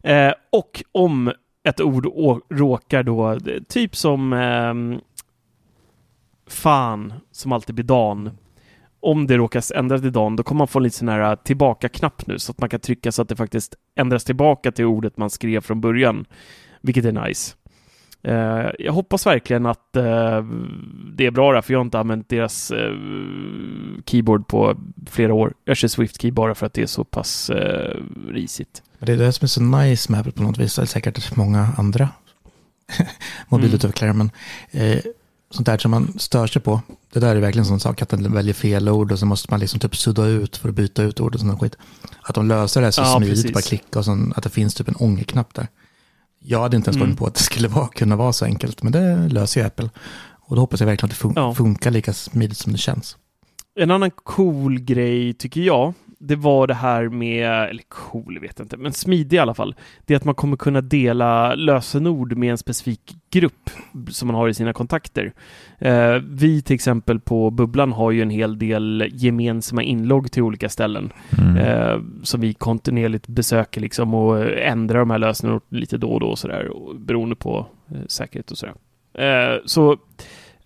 Eh, 0.03 0.33
och 0.53 0.83
om 0.93 1.33
ett 1.65 1.81
ord 1.81 2.07
å- 2.07 2.41
råkar 2.51 3.03
då, 3.03 3.39
typ 3.69 3.97
som 3.97 4.33
eh, 4.33 5.01
fan, 6.47 7.13
som 7.31 7.53
alltid 7.53 7.75
blir 7.75 7.85
dan. 7.85 8.31
Om 9.03 9.27
det 9.27 9.37
råkas 9.37 9.71
ändras 9.71 10.01
till 10.01 10.13
dan, 10.13 10.37
då 10.37 10.43
kommer 10.43 10.59
man 10.59 10.69
få 10.69 10.79
en 10.79 10.83
liten 10.83 10.99
sån 10.99 11.09
här 11.09 11.31
eh, 11.31 11.35
tillbaka-knapp 11.35 12.27
nu, 12.27 12.39
så 12.39 12.53
att 12.53 12.61
man 12.61 12.69
kan 12.69 12.81
trycka 12.81 13.13
så 13.13 13.23
att 13.23 13.29
det 13.29 13.37
faktiskt 13.37 13.75
ändras 13.97 14.25
tillbaka 14.25 14.73
till 14.73 14.85
ordet 14.85 15.17
man 15.17 15.31
skrev 15.31 15.61
från 15.61 15.81
början, 15.81 16.25
vilket 16.81 17.05
är 17.05 17.13
nice. 17.27 17.57
Eh, 18.23 18.71
jag 18.79 18.93
hoppas 18.93 19.27
verkligen 19.27 19.67
att 19.67 19.97
eh, 19.97 20.45
det 21.17 21.27
är 21.27 21.31
bra 21.31 21.53
där, 21.53 21.61
för 21.61 21.73
jag 21.73 21.79
har 21.79 21.85
inte 21.85 21.99
använt 21.99 22.29
deras 22.29 22.71
eh, 22.71 22.93
keyboard 24.07 24.47
på 24.49 24.77
flera 25.11 25.35
år. 25.35 25.55
Jag 25.65 25.77
kör 25.77 25.89
Swift 25.89 26.23
Key 26.23 26.31
bara 26.31 26.55
för 26.55 26.67
att 26.67 26.75
det 26.75 26.83
är 26.83 26.87
så 26.87 27.05
pass 27.05 27.51
eh, 27.51 27.97
risigt. 28.29 28.83
Det 28.99 29.13
är 29.13 29.17
det 29.17 29.33
som 29.33 29.45
är 29.45 29.49
så 29.49 29.63
nice 29.63 30.13
med 30.13 30.21
Apple 30.21 30.33
på 30.33 30.43
något 30.43 30.59
vis, 30.59 30.79
eller 30.79 30.87
säkert 30.87 31.37
många 31.37 31.69
andra 31.79 32.09
mobilutvecklare, 33.49 34.13
men 34.13 34.31
eh, 34.71 34.99
sånt 35.51 35.67
där 35.67 35.79
som 35.79 35.91
man 35.91 36.19
stör 36.19 36.47
sig 36.47 36.63
på, 36.63 36.81
det 37.13 37.21
där 37.21 37.37
är 37.37 37.41
verkligen 37.41 37.67
sån 37.67 37.81
sak 37.81 38.03
att 38.03 38.09
den 38.09 38.33
väljer 38.33 38.55
fel 38.55 38.89
ord 38.89 39.13
och 39.13 39.19
så 39.19 39.27
måste 39.27 39.47
man 39.51 39.61
liksom 39.61 39.81
typ 39.81 39.97
sudda 39.97 40.27
ut 40.27 40.57
för 40.57 40.69
att 40.69 40.75
byta 40.75 41.03
ut 41.03 41.21
ord 41.21 41.35
och 41.35 41.41
sån 41.41 41.59
skit. 41.59 41.77
Att 42.23 42.35
de 42.35 42.49
löser 42.49 42.83
det 42.83 42.93
så 42.93 43.01
Ja, 43.03 43.17
smidigt, 43.17 43.35
precis. 43.35 43.53
bara 43.53 43.63
klicka 43.63 43.99
och 43.99 44.05
sen 44.05 44.33
att 44.37 44.43
det 44.43 44.51
finns 44.51 44.75
typ 44.75 44.89
en 44.89 44.97
ångerknapp 44.99 45.55
där. 45.55 45.67
Jag 46.43 46.61
hade 46.61 46.77
inte 46.77 46.89
ens 46.89 46.97
Mm. 46.97 47.07
kommit 47.07 47.19
på 47.19 47.27
att 47.27 47.35
det 47.35 47.41
skulle 47.43 47.69
vara, 47.69 47.89
kunna 47.89 48.17
vara 48.17 48.33
så 48.33 48.45
enkelt, 48.45 48.83
men 48.83 48.93
det 48.93 49.29
löser 49.29 49.61
ju 49.61 49.67
Apple. 49.67 49.91
Och 50.41 50.57
då 50.57 50.63
hoppas 50.63 50.81
jag 50.81 50.87
verkligen 50.87 51.13
att 51.13 51.19
det 51.21 51.27
fun- 51.29 51.33
Ja. 51.37 51.55
funkar 51.55 51.91
lika 51.91 52.13
smidigt 52.13 52.59
som 52.59 52.73
det 52.73 52.79
känns. 52.79 53.17
En 53.75 53.91
annan 53.91 54.11
cool 54.11 54.79
grej 54.81 55.35
tycker 55.35 55.61
jag, 55.61 55.95
det 56.23 56.37
var 56.37 56.67
det 56.67 56.75
här 56.75 57.09
med, 57.09 57.51
eller 57.51 57.83
cool 57.89 58.39
vet 58.39 58.59
jag 58.59 58.65
inte, 58.65 58.77
men 58.77 58.93
smidig 58.93 59.37
i 59.37 59.41
alla 59.41 59.55
fall. 59.55 59.75
Det 60.07 60.15
är 60.15 60.17
att 60.17 60.25
man 60.25 60.35
kommer 60.35 60.57
kunna 60.57 60.81
dela 60.81 61.55
lösenord 61.55 62.37
med 62.37 62.51
en 62.51 62.59
specifik 62.59 63.17
grupp 63.31 63.71
som 64.09 64.27
man 64.27 64.35
har 64.37 64.49
i 64.49 64.55
sina 64.55 64.73
kontakter. 64.73 65.33
Eh, 65.79 66.15
vi 66.29 66.63
till 66.63 66.75
exempel 66.75 67.21
på 67.21 67.51
Bubblan 67.51 67.93
har 67.93 68.11
ju 68.11 68.23
en 68.23 68.31
hel 68.31 68.59
del 68.59 69.09
gemensamma 69.13 69.83
inlogg 69.83 70.33
till 70.33 70.43
olika 70.43 70.69
ställen 70.69 71.13
Mm. 71.39 71.57
eh, 71.57 72.01
som 72.23 72.41
vi 72.41 72.55
kontinuerligt 72.55 73.27
besöker 73.27 73.81
liksom 73.81 74.15
och 74.15 74.51
ändrar 74.59 74.99
de 74.99 75.11
här 75.11 75.19
lösenorden 75.19 75.61
lite 75.69 75.97
då 75.97 76.09
och 76.11 76.21
då 76.21 76.27
och 76.27 76.39
sådär 76.39 76.71
beroende 76.99 77.37
på 77.37 77.67
eh, 77.91 77.97
säkerhet 78.07 78.51
och 78.51 78.59
sådär. 78.59 78.75
Eh, 79.15 79.59
så 79.65 79.97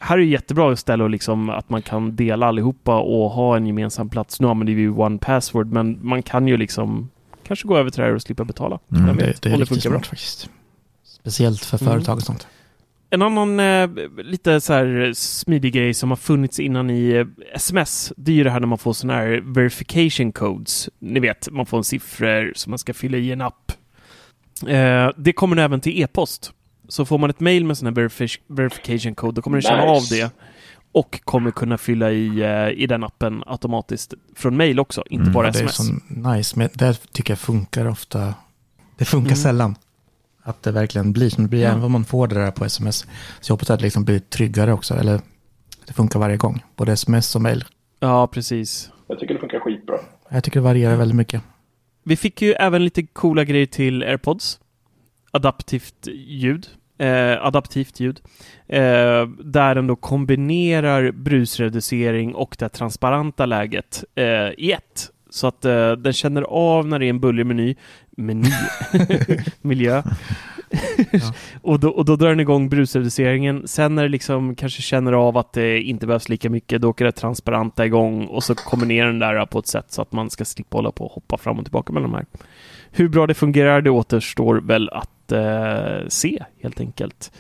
här 0.05 0.15
är 0.17 0.21
det 0.21 0.27
jättebra 0.27 0.77
ställe 0.77 1.05
och 1.05 1.11
liksom 1.11 1.51
att 1.51 1.71
man 1.71 1.83
kan 1.83 2.17
dela 2.17 2.47
allihopa 2.47 2.99
och 3.01 3.31
ha 3.31 3.57
en 3.57 3.67
gemensam 3.67 4.09
plats. 4.09 4.41
Nu 4.41 4.47
använder 4.49 4.75
vi 4.75 4.81
ju 4.81 4.91
One 4.91 5.19
Password, 5.19 5.73
men 5.73 5.99
man 6.03 6.23
kan 6.23 6.49
ju 6.49 6.57
liksom 6.57 7.11
kanske 7.47 7.69
gå 7.69 7.77
över 7.77 7.91
till 7.91 8.01
det 8.01 8.07
här 8.07 8.15
och 8.15 8.23
slippa 8.23 8.45
betala. 8.45 8.79
Mm, 8.93 9.17
Det, 9.17 9.43
det 9.43 9.49
är 9.53 9.57
riktigt 9.57 9.83
bra. 9.83 9.91
smart 9.91 10.07
faktiskt. 10.07 10.51
Speciellt 11.05 11.65
för 11.65 11.83
Mm. 11.83 11.93
företag 11.93 12.17
och 12.17 12.23
sånt. 12.23 12.47
En 13.11 13.23
annan 13.23 13.61
eh, 13.61 13.91
lite 14.25 14.61
så 14.61 14.73
här 14.73 15.13
smidig 15.15 15.73
grej 15.73 15.95
som 15.95 16.11
har 16.11 16.17
funnits 16.17 16.61
innan 16.61 16.91
i 16.91 17.11
eh, 17.11 17.27
sms, 17.55 18.13
det 18.17 18.33
är 18.33 18.37
ju 18.37 18.45
det 18.45 18.51
här 18.51 18.61
när 18.61 18.67
man 18.67 18.79
får 18.79 18.93
sådana 18.93 19.19
här 19.19 19.43
verification 19.45 20.33
codes. 20.33 20.89
Ni 20.99 21.21
vet, 21.21 21.49
man 21.51 21.67
får 21.67 21.79
en 21.79 21.85
siffror 21.85 22.53
som 22.57 22.71
man 22.71 22.79
ska 22.79 22.95
fylla 22.95 23.19
i 23.19 23.33
en 23.33 23.41
app. 23.41 23.73
Eh, 24.67 25.09
det 25.17 25.33
kommer 25.33 25.57
nu 25.57 25.63
även 25.63 25.81
till 25.81 26.03
e-post. 26.03 26.53
Så 26.89 27.05
får 27.05 27.19
man 27.19 27.31
ett 27.31 27.41
mail 27.41 27.65
med 27.65 27.79
sån 27.79 27.87
här 27.87 27.95
verifi- 27.95 28.41
verification 28.47 29.15
code, 29.15 29.35
då 29.35 29.43
kommer 29.43 29.57
den 29.57 29.63
känna 29.63 29.93
Nice. 29.93 29.93
av 29.97 30.03
det 30.11 30.31
och 30.93 31.21
kommer 31.25 31.51
kunna 31.51 31.79
fylla 31.79 32.11
i, 32.13 32.41
eh, 32.43 32.83
i 32.83 32.87
den 32.87 33.05
appen 33.05 33.43
automatiskt 33.47 34.15
från 34.37 34.57
mail 34.57 34.81
också, 34.81 35.03
inte 35.11 35.23
Mm, 35.23 35.33
bara 35.33 35.47
Ja, 35.47 35.53
det 35.53 35.61
är 35.61 35.65
sms. 35.65 35.89
så 35.89 35.95
nice, 36.31 36.59
men 36.59 36.69
det 36.75 37.13
tycker 37.13 37.31
jag 37.33 37.39
funkar 37.39 37.87
ofta. 37.87 38.35
Det 38.99 39.05
funkar 39.05 39.29
Mm. 39.33 39.37
sällan. 39.43 39.75
Att 40.43 40.63
det 40.63 40.73
verkligen 40.73 41.13
blir 41.13 41.31
som 41.31 41.43
det 41.45 41.49
blir, 41.51 41.63
Ja. 41.63 41.69
även 41.71 41.83
om 41.83 41.93
man 41.93 42.05
får 42.05 42.27
det 42.29 42.35
där 42.35 42.51
på 42.51 42.65
sms. 42.65 42.97
Så 43.41 43.51
jag 43.51 43.55
hoppas 43.55 43.71
att 43.71 43.79
det 43.79 43.85
liksom 43.85 44.05
blir 44.05 44.19
tryggare 44.19 44.73
också, 44.73 44.95
eller 44.95 45.21
det 45.87 45.93
funkar 45.93 46.19
varje 46.19 46.37
gång. 46.37 46.63
Både 46.77 46.93
sms 46.93 47.35
och 47.37 47.43
mail. 47.43 47.65
Ja, 48.01 48.27
precis. 48.27 48.91
Jag 49.09 49.19
tycker 49.21 49.35
det 49.35 49.41
funkar 49.41 49.61
skitbra. 49.61 49.97
Jag 50.29 50.45
tycker 50.45 50.61
det 50.61 50.65
varierar 50.65 50.97
väldigt 50.97 51.17
mycket. 51.17 51.43
Vi 52.05 52.17
fick 52.17 52.43
ju 52.43 52.53
även 52.53 52.85
lite 52.85 53.03
coola 53.03 53.45
grejer 53.45 53.67
till 53.67 54.03
AirPods. 54.03 54.59
Adaptivt 55.35 56.09
ljud. 56.27 56.67
Eh, 56.99 57.47
adaptivt 57.47 58.01
ljud. 58.01 58.21
Eh, 58.69 59.27
där 59.45 59.75
den 59.75 59.87
då 59.87 59.97
kombinerar 59.97 61.11
brusreducering 61.13 62.35
och 62.35 62.57
det 62.59 62.69
transparenta 62.69 63.47
läget 63.47 64.05
eh, 64.15 64.51
i 64.59 64.73
ett. 64.73 65.11
Så 65.31 65.47
att 65.47 65.65
eh, 65.65 65.93
den 65.93 66.13
känner 66.13 66.43
av 66.43 66.87
när 66.87 66.99
det 66.99 67.07
är 67.07 67.11
en 67.11 67.21
bullrig 67.21 67.47
meny. 67.47 67.75
Meny. 68.17 68.49
Miljö. 69.61 70.03
Och, 71.63 71.81
då, 71.81 71.89
och 71.89 72.05
då 72.05 72.17
drar 72.17 72.29
den 72.29 72.41
igång 72.41 72.69
brusreduceringen. 72.69 73.69
Sen 73.69 73.95
när 73.95 74.03
det 74.03 74.09
liksom 74.09 74.55
kanske 74.55 74.83
känner 74.83 75.13
av 75.13 75.37
att 75.37 75.53
det 75.53 75.81
inte 75.81 76.07
behövs 76.07 76.29
lika 76.29 76.51
mycket, 76.51 76.83
då 76.83 76.89
åker 76.89 77.05
det 77.05 77.13
transparenta 77.13 77.87
igång 77.87 78.27
och 78.27 78.45
så 78.45 78.55
kombinerar 78.55 79.07
den 79.07 79.19
där 79.19 79.47
på 79.47 79.59
ett 79.59 79.67
sätt 79.67 79.87
så 79.89 80.03
att 80.03 80.13
man 80.13 80.31
ska 80.31 80.45
slippa 80.45 80.79
hålla 80.79 80.93
på 80.93 81.05
och 81.05 81.13
hoppa 81.13 81.39
fram 81.39 81.59
och 81.59 81.65
tillbaka 81.65 81.93
mellan 81.93 82.11
de 82.11 82.17
här. 82.17 82.27
Hur 82.91 83.09
bra 83.09 83.27
det 83.27 83.35
fungerar, 83.35 83.81
det 83.81 83.91
återstår 83.91 84.57
väl 84.57 84.89
att 84.89 85.11
eh, 85.33 86.09
se 86.09 86.45
helt 86.63 86.81
enkelt. 86.81 87.33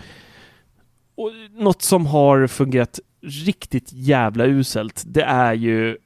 Och 1.16 1.30
något 1.52 1.82
som 1.82 2.06
har 2.06 2.46
fungerat 2.46 3.00
riktigt 3.22 3.92
jävla 3.92 4.44
uselt, 4.44 5.02
det 5.06 5.22
är 5.22 5.54
ju 5.54 5.96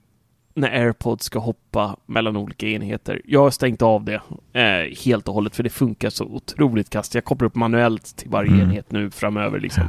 när 0.55 0.69
AirPods 0.81 1.25
ska 1.25 1.39
hoppa 1.39 1.97
mellan 2.07 2.37
olika 2.37 2.67
enheter. 2.69 3.23
Jag 3.25 3.41
har 3.41 3.51
stängt 3.51 3.83
av 3.83 4.05
det 4.05 4.21
eh, 4.53 4.97
helt 5.05 5.29
och 5.29 5.35
hållet 5.35 5.57
för 5.57 5.63
det 5.63 5.71
funkar 5.71 6.11
så 6.11 6.25
otroligt 6.25 6.91
kast. 6.91 7.15
Jag 7.15 7.25
kopplar 7.25 7.47
upp 7.47 7.55
manuellt 7.55 8.17
till 8.17 8.31
varje 8.31 8.51
Mm. 8.51 8.61
enhet 8.61 8.93
nu 8.93 9.11
framöver 9.11 9.61
liksom. 9.61 9.89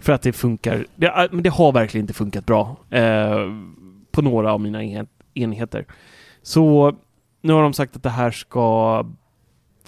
För 0.00 0.12
att 0.12 0.22
det 0.22 0.32
funkar. 0.32 0.86
Det, 0.96 1.06
äh, 1.06 1.26
men 1.30 1.42
det 1.42 1.50
har 1.50 1.72
verkligen 1.72 2.02
inte 2.04 2.14
funkat 2.14 2.46
bra 2.46 2.76
eh, 2.90 3.38
på 4.10 4.22
några 4.22 4.52
av 4.52 4.60
mina 4.60 4.82
enhet, 4.84 5.08
enheter. 5.34 5.84
Så 6.42 6.96
nu 7.42 7.52
har 7.52 7.62
de 7.62 7.72
sagt 7.72 7.96
att 7.96 8.02
det 8.02 8.10
här 8.10 8.30
ska 8.30 9.04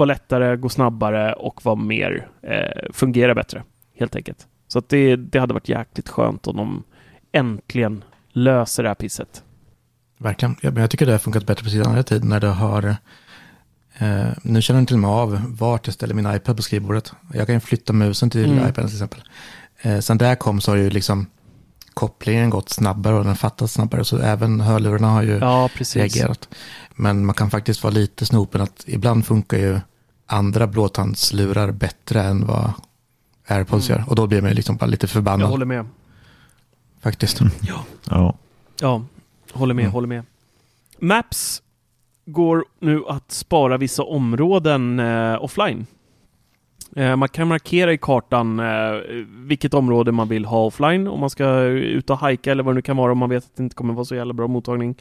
vara 0.01 0.07
lättare, 0.07 0.57
gå 0.57 0.69
snabbare 0.69 1.33
och 1.33 1.65
vara 1.65 1.77
mer, 1.77 2.29
eh, 2.43 2.93
fungera 2.93 3.35
bättre 3.35 3.63
helt 3.99 4.17
enkelt. 4.17 4.47
Så 4.69 4.79
att 4.79 4.89
det, 4.89 5.17
det 5.17 5.39
hade 5.39 5.55
varit 5.55 5.69
jäkligt 5.69 6.09
skönt 6.09 6.47
om 6.47 6.57
de 6.57 6.83
äntligen 7.33 8.05
löser 8.33 8.83
det 8.83 8.89
här 8.89 8.95
pisset. 8.95 9.43
Verkligen. 10.19 10.57
Ja, 10.63 10.71
men 10.71 10.81
jag 10.81 10.91
tycker 10.91 11.07
det 11.07 11.13
har 11.13 11.19
funkat 11.19 11.47
bättre 11.47 11.65
på 11.65 11.71
senare 11.71 12.03
tid 12.03 12.25
när 12.25 12.41
det 12.41 12.47
har... 12.49 12.97
Eh, 13.99 14.29
nu 14.43 14.63
känner 14.63 14.79
den 14.81 14.87
till 14.87 14.97
och 14.97 15.01
med 15.01 15.11
av 15.11 15.57
vart 15.59 15.87
jag 15.87 15.95
ställer 15.95 16.15
min 16.15 16.35
iPad 16.35 16.57
på 16.57 16.63
skrivbordet. 16.63 17.13
Jag 17.35 17.47
kan 17.47 17.55
ju 17.55 17.61
flytta 17.61 17.93
musen 17.93 18.31
till 18.31 18.45
Mm. 18.53 18.59
iPaden 18.69 18.87
till 18.87 18.97
exempel. 18.97 19.23
Eh, 19.83 19.99
sen 19.99 20.19
där 20.19 20.35
kom 20.35 20.61
så 20.61 20.71
har 20.71 20.77
ju 20.77 20.91
liksom 20.91 21.27
kopplingen 21.95 22.51
gått 22.51 22.69
snabbare 22.69 23.15
och 23.15 23.25
den 23.25 23.37
fattas 23.37 23.73
snabbare. 23.73 24.05
Så 24.05 24.19
även 24.19 24.61
hörlurarna 24.61 25.09
har 25.09 25.23
ju 25.23 25.39
Ja, 25.39 25.69
reagerat. 25.95 26.49
Men 26.95 27.27
man 27.27 27.35
kan 27.35 27.51
faktiskt 27.51 27.83
vara 27.83 27.95
lite 27.95 28.27
snopen 28.27 28.61
att 28.61 28.85
ibland 28.87 29.27
funkar 29.27 29.59
ju 29.59 29.81
andra 30.33 30.67
blåtandslurar 30.67 31.71
bättre 31.73 32.23
än 32.23 32.47
vad 32.47 32.73
AirPods 33.49 33.91
Mm. 33.91 34.01
gör. 34.01 34.11
Och 34.11 34.17
då 34.17 34.27
blir 34.27 34.41
man 34.41 34.51
ju 34.51 34.55
liksom 34.57 34.77
bara 34.77 34.87
lite 34.87 35.05
Jag 35.05 35.11
förbannad 35.11 35.49
håller 35.49 35.67
med. 35.67 35.87
faktiskt. 37.01 37.41
Ja. 38.11 38.35
Ja, 38.81 39.03
håller 39.53 39.75
med, 39.75 39.83
Mm. 39.83 39.93
håller 39.93 40.09
med. 40.09 40.23
Maps 40.99 41.63
går 42.27 42.65
nu 42.81 43.03
att 43.09 43.33
spara 43.33 43.77
vissa 43.77 44.03
områden 44.03 45.01
eh, 45.01 45.45
offline. 45.45 45.87
Eh, 46.97 47.17
man 47.17 47.29
kan 47.29 47.49
markera 47.49 47.93
i 47.93 47.99
kartan 47.99 48.61
eh, 48.61 48.93
vilket 49.29 49.75
område 49.75 50.13
man 50.13 50.29
vill 50.29 50.45
ha 50.45 50.65
offline 50.65 51.09
om 51.09 51.21
man 51.21 51.31
ska 51.31 51.61
ut 51.63 52.11
och 52.11 52.19
hajka 52.19 52.53
eller 52.53 52.63
vad 52.63 52.75
det 52.75 52.77
nu 52.77 52.83
kan 52.83 52.97
vara 52.97 53.13
om 53.13 53.19
man 53.19 53.29
vet 53.31 53.45
att 53.45 53.57
det 53.57 53.63
inte 53.63 53.77
kommer 53.77 53.95
vara 53.95 54.05
så 54.05 54.15
jävla 54.15 54.33
bra 54.33 54.47
mottagning. 54.47 54.95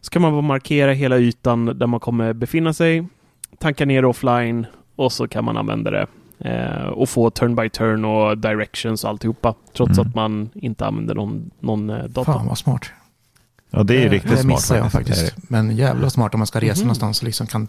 Så 0.00 0.10
kan 0.10 0.22
man 0.22 0.32
bara 0.32 0.42
markera 0.42 0.92
hela 0.92 1.18
ytan 1.18 1.64
där 1.78 1.86
man 1.86 2.00
kommer 2.00 2.32
befinna 2.32 2.72
sig, 2.72 3.06
tanka 3.58 3.84
ner 3.86 4.04
offline 4.04 4.66
och 4.96 5.12
så 5.12 5.28
kan 5.28 5.44
man 5.44 5.56
använda 5.56 5.90
det 5.90 6.06
eh, 6.38 6.86
och 6.86 7.08
få 7.08 7.30
turn 7.30 7.54
by 7.56 7.68
turn 7.68 8.04
och 8.04 8.38
directions 8.38 9.04
och 9.04 9.10
alltihopa 9.10 9.54
trots 9.76 9.98
Mm. 9.98 10.08
att 10.08 10.14
man 10.14 10.50
inte 10.54 10.86
använder 10.86 11.14
någon, 11.14 11.50
någon 11.60 11.90
eh, 11.90 12.04
dator. 12.04 12.32
Fan 12.32 12.46
vad 12.46 12.58
smart. 12.58 12.90
ja, 13.70 13.82
det 13.82 13.94
är 13.96 14.00
Det- 14.04 14.08
riktigt 14.08 14.30
det 14.30 14.36
smart 14.36 14.54
missar 14.56 14.76
jag 14.76 14.92
faktiskt. 14.92 15.34
Men 15.50 15.76
jävla 15.76 16.10
smart 16.10 16.34
om 16.34 16.40
man 16.40 16.46
ska 16.46 16.60
resa 16.60 16.80
Mhm. 16.80 16.86
någonstans 16.86 17.20
och 17.20 17.24
liksom 17.26 17.46
kan 17.46 17.68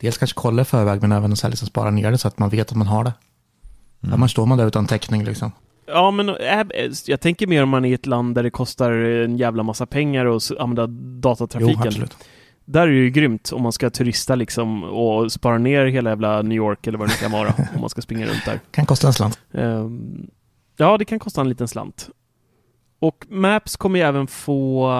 dels 0.00 0.18
kanske 0.18 0.34
kolla 0.40 0.62
i 0.62 0.64
förväg 0.64 1.02
men 1.02 1.12
även 1.12 1.36
så 1.36 1.46
här 1.46 1.50
liksom 1.50 1.68
spara 1.68 1.90
ner 1.90 2.10
det 2.10 2.18
så 2.18 2.28
att 2.28 2.38
man 2.38 2.48
vet 2.50 2.70
att 2.70 2.76
man 2.76 2.86
har 2.86 3.04
det. 3.04 3.12
Mm. 4.02 4.14
Annars 4.14 4.30
står 4.30 4.46
man 4.46 4.58
där 4.58 4.66
utan 4.66 4.86
täckning 4.86 5.24
liksom. 5.24 5.52
Ja, 5.86 6.10
men 6.10 6.28
äh, 6.28 6.36
jag 7.06 7.20
tänker 7.20 7.46
mer 7.46 7.62
om 7.62 7.68
man 7.68 7.84
är 7.84 7.88
i 7.88 7.92
ett 7.92 8.06
land 8.06 8.34
där 8.34 8.42
det 8.42 8.50
kostar 8.50 8.92
en 8.92 9.36
jävla 9.36 9.62
massa 9.62 9.86
pengar 9.86 10.26
att 10.36 10.50
använda 10.58 10.82
Jo, 10.82 11.20
datatrafiken. 11.20 11.82
absolut. 11.88 12.16
Där 12.68 12.82
är 12.82 12.86
det 12.86 12.96
ju 12.96 13.10
grymt 13.10 13.52
om 13.52 13.62
man 13.62 13.72
ska 13.72 13.90
turista 13.90 14.34
liksom 14.34 14.84
och 14.84 15.32
spara 15.32 15.58
ner 15.58 15.86
hela 15.86 16.10
jävla 16.10 16.42
New 16.42 16.56
York 16.56 16.86
eller 16.86 16.98
vad 16.98 17.08
det 17.08 17.12
nu 17.12 17.28
kan 17.28 17.32
vara 17.32 17.54
om 17.74 17.80
man 17.80 17.90
ska 17.90 18.02
springa 18.02 18.26
runt 18.26 18.44
där. 18.44 18.60
Kan 18.70 18.86
kosta 18.86 19.06
en 19.06 19.12
slant. 19.12 19.38
Ehm, 19.52 20.26
ja, 20.76 20.98
det 20.98 21.04
kan 21.04 21.18
kosta 21.18 21.40
en 21.40 21.48
liten 21.48 21.68
slant. 21.68 22.10
Och 22.98 23.26
Maps 23.28 23.76
kommer 23.76 23.98
ju 23.98 24.04
även 24.04 24.26
få 24.26 24.90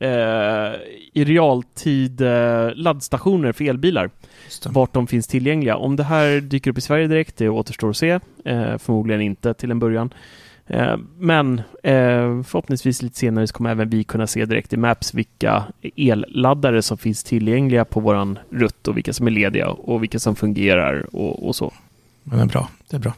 eh, 0.00 0.72
i 1.12 1.24
realtid 1.24 2.20
eh, 2.20 2.70
laddstationer 2.74 3.52
för 3.52 3.64
elbilar 3.64 4.10
vart 4.66 4.92
de 4.92 5.06
finns 5.06 5.26
tillgängliga. 5.26 5.76
Om 5.76 5.96
det 5.96 6.04
här 6.04 6.40
dyker 6.40 6.70
upp 6.70 6.78
i 6.78 6.80
Sverige 6.80 7.06
direkt, 7.06 7.36
det 7.36 7.48
återstår 7.48 7.90
att 7.90 7.96
se. 7.96 8.20
Eh, 8.44 8.78
förmodligen 8.78 9.20
inte 9.22 9.54
till 9.54 9.70
en 9.70 9.78
början. 9.78 10.10
Eh, 10.66 10.96
men 11.18 11.58
eh, 11.82 12.42
förhoppningsvis 12.42 13.02
lite 13.02 13.18
senare 13.18 13.46
så 13.46 13.54
kommer 13.54 13.70
även 13.70 13.88
vi 13.88 14.04
kunna 14.04 14.26
se 14.26 14.44
direkt 14.44 14.72
i 14.72 14.76
Maps 14.76 15.14
vilka 15.14 15.64
elladdare 15.96 16.82
som 16.82 16.98
finns 16.98 17.24
tillgängliga 17.24 17.84
på 17.84 18.00
våran 18.00 18.38
rutt 18.50 18.88
och 18.88 18.96
vilka 18.96 19.12
som 19.12 19.26
är 19.26 19.30
lediga 19.30 19.68
och 19.68 20.02
vilka 20.02 20.18
som 20.18 20.36
fungerar 20.36 21.16
och, 21.16 21.48
och 21.48 21.56
så. 21.56 21.72
Men 22.22 22.38
det 22.38 22.44
är 22.44 22.48
bra. 22.48 22.68
Det 22.90 22.96
är 22.96 23.00
bra. 23.00 23.14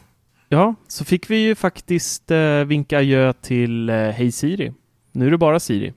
Ja, 0.49 0.75
så 0.87 1.05
fick 1.05 1.29
vi 1.29 1.37
ju 1.37 1.55
faktiskt 1.55 2.31
eh, 2.31 2.63
vinka 2.65 2.97
adjö 2.97 3.33
till 3.33 3.89
Hej 3.89 4.31
Siri. 4.31 4.73
Nu 5.11 5.27
är 5.27 5.31
det 5.31 5.37
bara 5.37 5.59
Siri. 5.59 5.93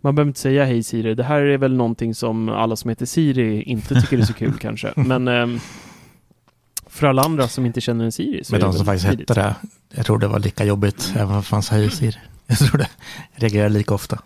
Man 0.00 0.14
behöver 0.14 0.28
inte 0.28 0.40
säga 0.40 0.64
Hej 0.64 0.82
Siri. 0.82 1.14
Det 1.14 1.24
här 1.24 1.40
är 1.40 1.58
väl 1.58 1.74
någonting 1.74 2.14
som 2.14 2.48
alla 2.48 2.76
som 2.76 2.88
heter 2.88 3.06
Siri 3.06 3.62
inte 3.62 4.00
tycker 4.00 4.18
är 4.18 4.22
så 4.22 4.32
kul 4.32 4.52
kanske. 4.60 4.92
Men 4.96 5.28
ehm, 5.28 5.58
för 6.98 7.06
alla 7.06 7.22
andra 7.22 7.48
som 7.48 7.66
inte 7.66 7.80
känner 7.80 8.04
en 8.04 8.12
Siri 8.12 8.44
så 8.44 8.52
Men 8.54 8.60
de 8.60 8.72
som 8.72 8.86
faktiskt 8.86 9.06
hette 9.06 9.34
det, 9.34 9.54
jag 9.94 10.06
tror 10.06 10.18
det 10.18 10.28
var 10.28 10.38
lika 10.38 10.64
jobbigt 10.64 11.12
även 11.16 11.28
om 11.30 11.36
det 11.36 11.42
fanns 11.42 11.66
Siri. 11.66 12.16
Jag 12.46 12.58
tror 12.58 12.78
det. 12.78 12.88
Reagerar 13.34 13.68
lika 13.68 13.94
ofta. 13.94 14.18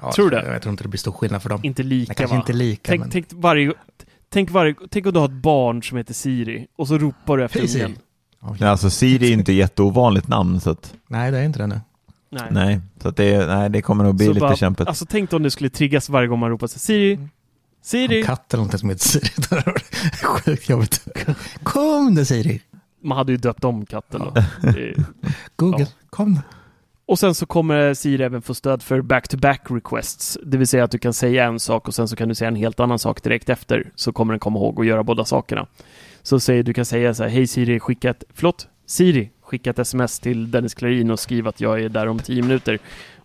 Ja, 0.00 0.12
Tror 0.12 0.30
du 0.30 0.36
det? 0.36 0.44
Jag, 0.46 0.54
jag 0.54 0.62
tror 0.62 0.70
inte 0.70 0.84
det 0.84 0.88
blir 0.88 0.98
stor 0.98 1.12
skillnad 1.12 1.42
för 1.42 1.48
dem. 1.48 1.60
Inte 1.62 1.82
Nej, 1.82 1.88
lika 1.88 2.14
kanske 2.14 2.36
va? 2.36 2.40
inte 2.40 2.52
lika, 2.52 2.80
tänk, 2.90 3.00
men... 3.00 3.10
tänk 3.10 3.26
varje... 3.30 3.72
Tänk, 4.28 4.50
varje, 4.50 4.74
tänk 4.90 5.06
om 5.06 5.12
du 5.12 5.18
har 5.18 5.26
ett 5.26 5.30
barn 5.32 5.82
som 5.82 5.98
heter 5.98 6.14
Siri 6.14 6.66
och 6.76 6.88
så 6.88 6.98
ropar 6.98 7.36
du 7.36 7.44
efter 7.44 7.66
Siri. 7.66 7.84
ungen. 7.84 7.98
Ja, 8.40 8.56
Nej, 8.60 8.68
Alltså 8.68 8.90
Siri 8.90 9.28
är 9.28 9.32
inte 9.32 9.52
jätteovanligt 9.52 10.28
namn 10.28 10.60
så 10.60 10.70
att, 10.70 10.94
Nej, 11.08 11.30
det 11.30 11.38
är 11.38 11.44
inte 11.44 11.58
det 11.58 11.66
nu. 11.66 11.80
Nej. 12.30 12.48
nej, 12.50 12.80
så 13.02 13.08
att 13.08 13.16
det, 13.16 13.46
nej, 13.46 13.70
det 13.70 13.82
kommer 13.82 14.04
nog 14.04 14.14
bli 14.14 14.26
Så 14.26 14.32
lite 14.32 14.40
bara- 14.40 14.56
kämpigt. 14.56 14.88
Alltså 14.88 15.06
tänk 15.06 15.32
om 15.32 15.42
det 15.42 15.50
skulle 15.50 15.70
triggas 15.70 16.08
varje 16.08 16.28
gång 16.28 16.38
man 16.38 16.50
ropar 16.50 16.66
Siri, 16.66 17.18
Siri. 17.82 18.20
En 18.20 18.26
katt 18.26 18.54
eller 18.54 18.58
någonting 18.60 18.78
som 18.78 18.88
heter 18.88 19.04
Siri. 19.08 19.28
Sjukt 20.22 20.68
jobbigt. 20.68 21.06
Kom 21.62 22.14
nu 22.14 22.24
Siri. 22.24 22.60
Man 23.02 23.18
hade 23.18 23.32
ju 23.32 23.38
döpt 23.38 23.64
om 23.64 23.86
katten. 23.86 24.22
Det- 24.62 24.94
Google, 25.56 25.76
Ja. 25.80 25.86
kom 26.10 26.32
nu. 26.32 26.40
Och 27.06 27.18
sen 27.18 27.34
så 27.34 27.46
kommer 27.46 27.94
Siri 27.94 28.22
även 28.24 28.42
få 28.42 28.54
stöd 28.54 28.82
för 28.82 29.00
back-to-back 29.02 29.60
requests. 29.70 30.38
Det 30.46 30.58
vill 30.58 30.66
säga 30.66 30.84
att 30.84 30.90
du 30.90 30.98
kan 30.98 31.12
säga 31.12 31.44
en 31.44 31.60
sak 31.60 31.88
och 31.88 31.94
sen 31.94 32.08
så 32.08 32.16
kan 32.16 32.28
du 32.28 32.34
säga 32.34 32.48
en 32.48 32.56
helt 32.56 32.80
annan 32.80 32.98
sak 32.98 33.22
direkt 33.22 33.48
efter. 33.48 33.90
Så 33.94 34.12
kommer 34.12 34.32
den 34.32 34.40
komma 34.40 34.58
ihåg 34.58 34.80
att 34.80 34.86
göra 34.86 35.02
båda 35.02 35.24
sakerna. 35.24 35.66
Så 36.22 36.40
säg, 36.40 36.62
du 36.62 36.72
kan 36.74 36.84
säga 36.84 37.14
så 37.14 37.22
här, 37.22 37.30
hej 37.30 37.46
Siri, 37.46 37.80
skicka 37.80 38.10
ett, 38.10 38.24
förlåt, 38.34 38.68
Siri, 38.86 39.30
skicka 39.42 39.70
ett 39.70 39.78
sms 39.78 40.20
till 40.20 40.50
Dennis 40.50 40.74
Klarin 40.74 41.10
och 41.10 41.20
skriv 41.20 41.48
att 41.48 41.60
jag 41.60 41.80
är 41.80 41.88
där 41.88 42.06
om 42.06 42.18
tio 42.18 42.42
minuter. 42.42 42.78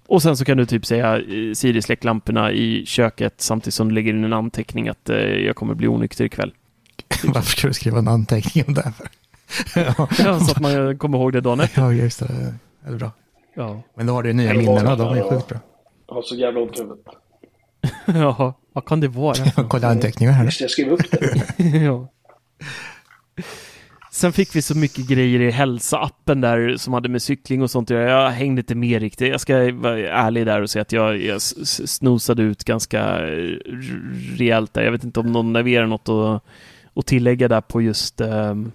Och 0.07 0.21
sen 0.21 0.37
så 0.37 0.45
kan 0.45 0.57
du 0.57 0.65
typ 0.65 0.85
säga 0.85 1.17
eh, 1.17 1.53
Siri 1.53 1.81
släck 1.81 2.03
lamporna 2.03 2.51
i 2.51 2.85
köket 2.85 3.33
samtidigt 3.37 3.73
som 3.73 3.89
du 3.89 3.95
lägger 3.95 4.13
in 4.13 4.23
en 4.23 4.33
anteckning 4.33 4.89
att 4.89 5.09
eh, 5.09 5.17
jag 5.17 5.55
kommer 5.55 5.73
bli 5.73 5.87
onykter 5.87 6.25
ikväll. 6.25 6.53
Varför 7.23 7.51
ska 7.51 7.67
du 7.67 7.73
skriva 7.73 7.99
en 7.99 8.07
anteckning 8.07 8.63
om 8.67 8.73
det 8.73 8.93
ja. 9.75 10.07
Ja, 10.19 10.39
så 10.39 10.51
att 10.51 10.59
man 10.61 10.97
kommer 10.97 11.17
ihåg 11.17 11.33
det 11.33 11.41
dagen 11.41 11.59
efter. 11.59 11.81
ja, 11.81 11.93
just 11.93 12.19
det. 12.19 12.53
Det 12.83 12.89
är 12.89 12.95
bra. 12.97 13.11
Ja, 13.53 13.81
Men 13.95 14.05
då 14.07 14.13
har 14.13 14.23
du 14.23 14.33
nya 14.33 14.53
minnena, 14.53 14.95
de 14.95 15.17
är 15.17 15.29
sjukt 15.29 15.47
bra. 15.47 15.59
Jag 16.07 16.15
har 16.15 16.21
så 16.21 16.35
jävla 16.35 16.59
ont 16.59 16.79
i 16.79 16.81
huvudet. 16.81 17.05
ja 18.05 18.53
vad 18.73 18.85
kan 18.85 18.99
det 18.99 19.07
vara? 19.07 19.67
Kolla 19.67 19.87
anteckningar 19.87 20.31
här. 20.33 20.45
Just 20.45 20.59
det, 20.59 20.63
jag 20.63 20.71
skrev 20.71 20.91
upp 20.91 21.11
det. 21.11 21.63
ja. 21.77 22.07
Sen 24.17 24.33
fick 24.33 24.55
vi 24.55 24.61
så 24.61 24.77
mycket 24.77 25.07
grejer 25.07 25.39
i 25.39 25.51
hälsa-appen 25.51 26.41
där 26.41 26.77
som 26.77 26.93
hade 26.93 27.09
med 27.09 27.21
cykling 27.21 27.61
och 27.61 27.71
sånt 27.71 27.91
att 27.91 27.97
göra. 27.97 28.23
Jag 28.23 28.29
hängde 28.29 28.59
inte 28.59 28.75
med 28.75 29.01
riktigt. 29.01 29.29
Jag 29.29 29.41
ska 29.41 29.73
vara 29.73 30.09
ärlig 30.09 30.45
där 30.45 30.61
och 30.61 30.69
säga 30.69 30.81
att 30.81 30.91
jag, 30.91 31.21
jag 31.21 31.41
snosade 31.41 32.43
ut 32.43 32.63
ganska 32.63 33.27
eh, 33.27 33.57
rejält 34.37 34.73
där. 34.73 34.81
Jag 34.81 34.91
vet 34.91 35.03
inte 35.03 35.19
om 35.19 35.31
någon 35.31 35.53
levererar 35.53 35.87
något 35.87 36.09
att, 36.09 36.43
att 36.95 37.05
tillägga 37.05 37.47
där 37.47 37.61
på 37.61 37.81
just 37.81 38.21
um, 38.21 38.71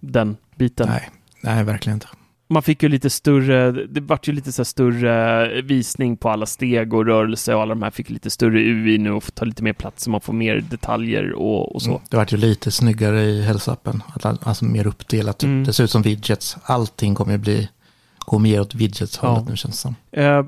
den 0.00 0.36
biten. 0.56 0.88
Nej, 0.88 1.10
nej, 1.42 1.64
verkligen 1.64 1.96
inte. 1.96 2.08
Man 2.52 2.62
fick 2.62 2.82
ju 2.82 2.88
lite 2.88 3.10
större, 3.10 3.72
det 3.72 4.00
vart 4.00 4.28
ju 4.28 4.32
lite 4.32 4.52
så 4.52 4.64
större 4.64 5.62
visning 5.62 6.16
på 6.16 6.30
alla 6.30 6.46
steg 6.46 6.94
och 6.94 7.06
rörelse 7.06 7.54
och 7.54 7.62
alla 7.62 7.74
de 7.74 7.82
här 7.82 7.90
fick 7.90 8.10
lite 8.10 8.30
större 8.30 8.58
UI 8.60 8.98
nu 8.98 9.10
och 9.12 9.24
får 9.24 9.30
ta 9.32 9.44
lite 9.44 9.62
mer 9.62 9.72
plats 9.72 10.02
så 10.04 10.10
man 10.10 10.20
får 10.20 10.32
mer 10.32 10.60
detaljer 10.70 11.32
och, 11.32 11.74
och 11.74 11.82
så. 11.82 11.90
Mm, 11.90 12.02
Det 12.10 12.16
vart 12.16 12.32
ju 12.32 12.36
lite 12.36 12.70
snyggare 12.70 13.20
i 13.22 13.42
hälsoappen. 13.42 14.02
Alltså 14.22 14.64
mer 14.64 14.86
uppdelat. 14.86 15.38
Typ. 15.38 15.46
Mm. 15.48 15.64
Det 15.64 15.72
ser 15.72 15.84
ut 15.84 15.90
som 15.90 16.02
widgets. 16.02 16.56
Allting 16.64 17.14
kommer 17.14 17.32
ju 17.32 17.38
bli, 17.38 17.68
gå 18.18 18.38
mer 18.38 18.60
åt 18.60 18.74
widgets-hållet 18.74 19.42
Ja. 19.46 19.50
nu 19.50 19.56
känns 19.56 19.74
det 19.74 19.80
som. 19.80 19.94
Eh, 20.12 20.44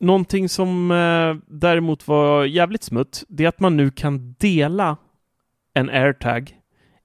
någonting 0.00 0.48
som 0.48 0.90
eh, 0.90 1.34
däremot 1.54 2.08
var 2.08 2.44
jävligt 2.44 2.82
smutt, 2.82 3.24
det 3.28 3.44
är 3.44 3.48
att 3.48 3.60
man 3.60 3.76
nu 3.76 3.90
kan 3.90 4.32
dela 4.38 4.96
en 5.74 5.90
airtag 5.90 6.52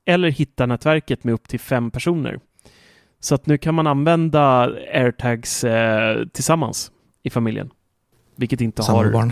eller 0.06 0.30
hitta 0.30 0.66
nätverket 0.66 1.24
med 1.24 1.34
upp 1.34 1.48
till 1.48 1.60
fem 1.60 1.92
personer. 1.92 2.40
Så 3.22 3.36
att 3.36 3.46
nu 3.46 3.58
kan 3.58 3.76
man 3.76 3.88
använda 3.88 4.72
airtags 4.94 5.64
eh, 5.64 6.26
tillsammans 6.26 6.92
i 7.24 7.30
familjen. 7.30 7.70
Vilket 8.36 8.62
inte 8.62 8.84
Samma 8.84 8.98
har... 8.98 9.12
barn. 9.12 9.32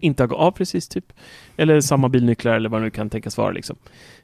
Inte 0.00 0.22
har... 0.22 0.28
Ja, 0.28 0.52
precis, 0.52 0.88
typ. 0.88 1.12
Eller 1.56 1.80
samma 1.80 2.08
bilnycklar 2.08 2.54
eller 2.54 2.68
vad 2.68 2.80
det 2.80 2.84
nu 2.84 2.90
kan 2.90 3.10
tänkas 3.10 3.38
vara 3.38 3.50
liksom. 3.50 3.76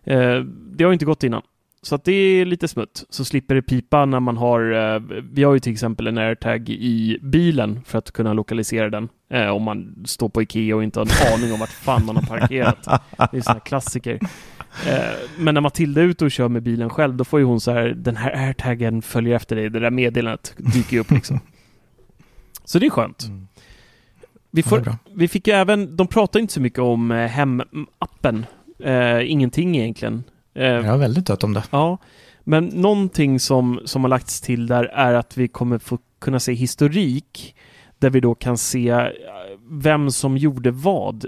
Eh, 0.05 0.41
det 0.73 0.85
har 0.85 0.93
inte 0.93 1.05
gått 1.05 1.25
innan. 1.25 1.43
Så 1.83 1.95
att 1.95 2.05
det 2.05 2.13
är 2.13 2.45
lite 2.45 2.69
smutt. 2.69 3.05
Så 3.11 3.25
slipper 3.25 3.55
det 3.55 3.63
pipa 3.63 4.05
när 4.05 4.21
man 4.21 4.37
har... 4.37 4.73
Eh, 4.73 5.01
vi 5.33 5.43
har 5.43 5.55
ju 5.55 5.61
till 5.61 5.73
exempel 5.73 6.07
en 6.07 6.19
airtag 6.19 6.69
i 6.69 7.19
bilen 7.23 7.81
för 7.85 7.99
att 7.99 8.11
kunna 8.13 8.33
lokalisera 8.33 8.91
den. 8.91 9.09
Eh, 9.31 9.49
om 9.49 9.63
man 9.63 10.05
står 10.07 10.29
på 10.29 10.43
Ikea 10.43 10.77
och 10.77 10.83
inte 10.83 11.01
har 11.01 11.07
en 11.07 11.35
aning 11.35 11.53
om 11.53 11.61
vart 11.61 11.71
fan 11.71 12.07
man 12.07 12.17
har 12.17 12.23
parkerat. 12.23 12.85
Det 13.33 13.37
är 13.37 13.41
sådana 13.41 13.61
klassiker. 13.61 14.19
Eh, 14.87 15.15
men 15.39 15.55
när 15.55 15.61
Matilda 15.61 16.01
är 16.01 16.05
ute 16.05 16.25
och 16.25 16.31
kör 16.31 16.49
med 16.49 16.63
bilen 16.63 16.91
själv, 16.91 17.15
då 17.15 17.25
får 17.25 17.41
ju 17.41 17.47
hon 17.47 17.61
så 17.61 17.73
här, 17.73 17.89
den 17.89 18.17
här 18.17 18.47
airtagen 18.47 19.03
följer 19.03 19.37
efter 19.37 19.57
dig. 19.57 19.71
Det 19.71 19.81
där 19.81 19.91
meddelandet 19.91 20.55
dyker 20.57 20.93
ju 20.93 21.01
upp 21.01 21.11
liksom. 21.11 21.41
Så 22.65 22.79
det 22.79 22.87
är 22.87 22.91
skönt. 22.91 23.25
Mm. 23.29 23.47
Vi, 24.51 24.63
får, 24.63 24.97
vi 25.15 25.29
fick 25.29 25.49
ju 25.49 25.55
även, 25.55 25.97
de 25.97 26.07
pratar 26.07 26.41
inte 26.41 26.53
så 26.53 26.61
mycket 26.61 26.79
om 26.79 27.11
hemappen. 27.11 28.47
Eh, 28.79 29.31
ingenting 29.31 29.77
egentligen. 29.77 30.25
Eh, 30.55 30.65
Jag 30.65 30.83
har 30.83 30.99
väldigt 30.99 31.27
dött 31.27 31.45
om 31.45 31.53
det. 31.55 31.63
Ja, 31.71 31.99
men 32.45 32.65
någonting 32.67 33.41
som, 33.41 33.81
som 33.85 34.05
har 34.05 34.09
lagts 34.09 34.41
till 34.41 34.67
där 34.67 34.85
är 34.85 35.15
att 35.15 35.37
vi 35.37 35.49
kommer 35.49 35.79
få 35.79 35.99
kunna 36.21 36.41
se 36.41 36.53
historik 36.53 37.57
där 37.99 38.11
vi 38.11 38.21
då 38.21 38.35
kan 38.35 38.59
se 38.59 38.89
eh, 38.89 39.07
vem 39.71 40.11
som 40.11 40.37
gjorde 40.37 40.71
vad. 40.71 41.25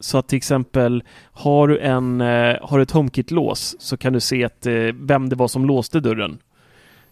Så 0.00 0.18
att 0.18 0.28
till 0.28 0.36
exempel 0.36 1.02
har 1.32 1.68
du, 1.68 1.78
en, 1.78 2.20
eh, 2.20 2.56
har 2.62 2.76
du 2.76 2.82
ett 2.82 2.90
HomeKit-lås 2.90 3.76
så 3.78 3.96
kan 3.96 4.12
du 4.12 4.20
se 4.20 4.44
att, 4.44 4.66
eh, 4.66 4.74
vem 5.00 5.28
det 5.28 5.36
var 5.36 5.48
som 5.48 5.64
låste 5.64 6.00
dörren. 6.00 6.38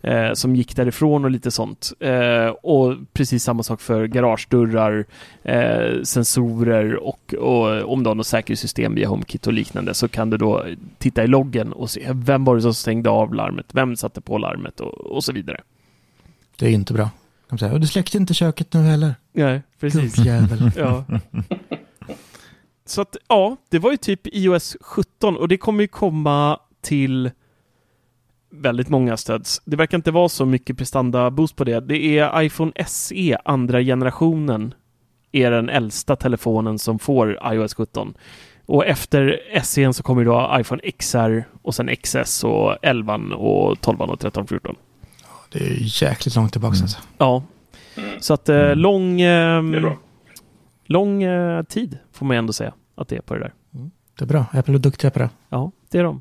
Eh, 0.06 0.32
som 0.32 0.56
gick 0.56 0.76
därifrån 0.76 1.24
och 1.24 1.30
lite 1.30 1.50
sånt. 1.50 1.92
Eh, 2.00 2.46
och 2.48 2.94
precis 3.12 3.44
samma 3.44 3.62
sak 3.62 3.80
för 3.80 4.06
garagedörrar, 4.06 5.04
eh, 5.42 6.02
sensorer 6.02 6.96
och, 6.96 7.34
och 7.34 7.92
om 7.92 8.02
du 8.02 8.10
har 8.10 8.14
något 8.14 8.26
säkerhetssystem 8.26 8.94
via 8.94 9.08
HomeKit 9.08 9.46
och 9.46 9.52
liknande 9.52 9.94
så 9.94 10.08
kan 10.08 10.30
du 10.30 10.36
då 10.36 10.64
titta 10.98 11.24
i 11.24 11.26
loggen 11.26 11.72
och 11.72 11.90
se 11.90 12.06
vem 12.12 12.44
var 12.44 12.56
det 12.56 12.62
som 12.62 12.74
stängde 12.74 13.10
av 13.10 13.34
larmet, 13.34 13.66
vem 13.72 13.96
satte 13.96 14.20
på 14.20 14.38
larmet 14.38 14.80
och, 14.80 14.94
och 14.94 15.24
så 15.24 15.32
vidare. 15.32 15.60
Det 16.58 16.66
är 16.66 16.70
inte 16.70 16.92
bra. 16.92 17.10
De 17.48 17.58
säger, 17.58 17.72
"Och 17.72 17.80
du 17.80 17.86
släckte 17.86 18.16
inte 18.18 18.34
köket 18.34 18.72
nu 18.72 18.80
heller. 18.80 19.14
Nej, 19.32 19.62
precis. 19.80 20.14
Gubbjävel. 20.16 20.70
Ja. 20.76 21.04
Så 22.84 23.00
att 23.00 23.16
ja, 23.28 23.56
det 23.70 23.78
var 23.78 23.90
ju 23.90 23.96
typ 23.96 24.20
iOS 24.26 24.76
17 24.80 25.36
och 25.36 25.48
det 25.48 25.56
kommer 25.56 25.80
ju 25.82 25.88
komma 25.88 26.60
till 26.80 27.30
väldigt 28.60 28.88
många 28.88 29.16
stöds. 29.16 29.62
Det 29.64 29.76
verkar 29.76 29.98
inte 29.98 30.10
vara 30.10 30.28
så 30.28 30.46
mycket 30.46 30.76
prestanda-boost 30.78 31.56
på 31.56 31.64
det. 31.64 31.80
Det 31.80 32.18
är 32.18 32.42
iPhone 32.42 32.72
SE, 32.86 33.38
andra 33.44 33.80
generationen, 33.82 34.74
är 35.32 35.50
den 35.50 35.68
äldsta 35.68 36.16
telefonen 36.16 36.78
som 36.78 36.98
får 36.98 37.38
iOS 37.52 37.74
17. 37.74 38.14
Och 38.66 38.86
efter 38.86 39.40
SE 39.62 39.92
så 39.92 40.02
kommer 40.02 40.24
då 40.24 40.56
iPhone 40.60 40.82
XR 40.98 41.44
och 41.62 41.74
sen 41.74 41.90
XS 42.02 42.44
och 42.44 42.76
11 42.82 43.16
och 43.36 43.80
12 43.80 44.00
och 44.00 44.20
13 44.20 44.46
14. 44.46 44.74
Det 45.52 45.58
är 45.58 46.02
jäkligt 46.02 46.36
långt 46.36 46.52
tillbaka. 46.52 46.74
Mm. 46.74 46.82
Alltså. 46.82 46.98
Ja, 47.18 47.42
så 48.20 48.34
att 48.34 48.48
eh, 48.48 48.56
Mm. 48.56 48.78
lång, 48.78 49.16
bra. 49.72 49.96
lång 50.86 51.22
eh, 51.22 51.62
tid 51.62 51.98
får 52.12 52.26
man 52.26 52.36
ändå 52.36 52.52
säga 52.52 52.72
att 52.94 53.08
det 53.08 53.16
är 53.16 53.20
på 53.20 53.34
det 53.34 53.40
där. 53.40 53.52
Det 54.18 54.24
är 54.24 54.26
bra. 54.26 54.44
Apple 54.52 54.74
är 54.74 54.78
duktiga 54.78 55.10
på 55.10 55.18
det. 55.18 55.30
Ja, 55.48 55.72
det 55.90 55.98
är 55.98 56.04
de. 56.04 56.20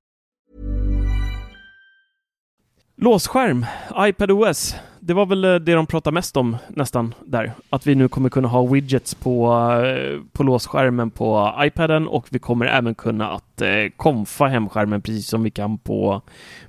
Låsskärm, 3.03 3.65
iPadOS. 3.97 4.75
Det 4.99 5.13
var 5.13 5.25
väl 5.25 5.43
eh, 5.45 5.55
det 5.55 5.73
de 5.73 5.87
pratade 5.87 6.13
mest 6.13 6.37
om 6.37 6.57
nästan 6.69 7.13
där. 7.25 7.51
Att 7.69 7.87
vi 7.87 7.95
nu 7.95 8.07
kommer 8.07 8.29
kunna 8.29 8.47
ha 8.47 8.65
widgets 8.67 9.15
på, 9.15 9.53
eh, 9.85 10.19
på 10.31 10.43
låsskärmen 10.43 11.11
på 11.11 11.53
iPaden 11.59 12.07
och 12.07 12.25
vi 12.29 12.39
kommer 12.39 12.65
även 12.65 12.95
kunna 12.95 13.29
att 13.29 13.61
eh, 13.61 13.69
konfa 13.97 14.45
hemskärmen 14.47 15.01
precis 15.01 15.27
som 15.27 15.43
vi 15.43 15.51
kan 15.51 15.77
på, 15.77 16.21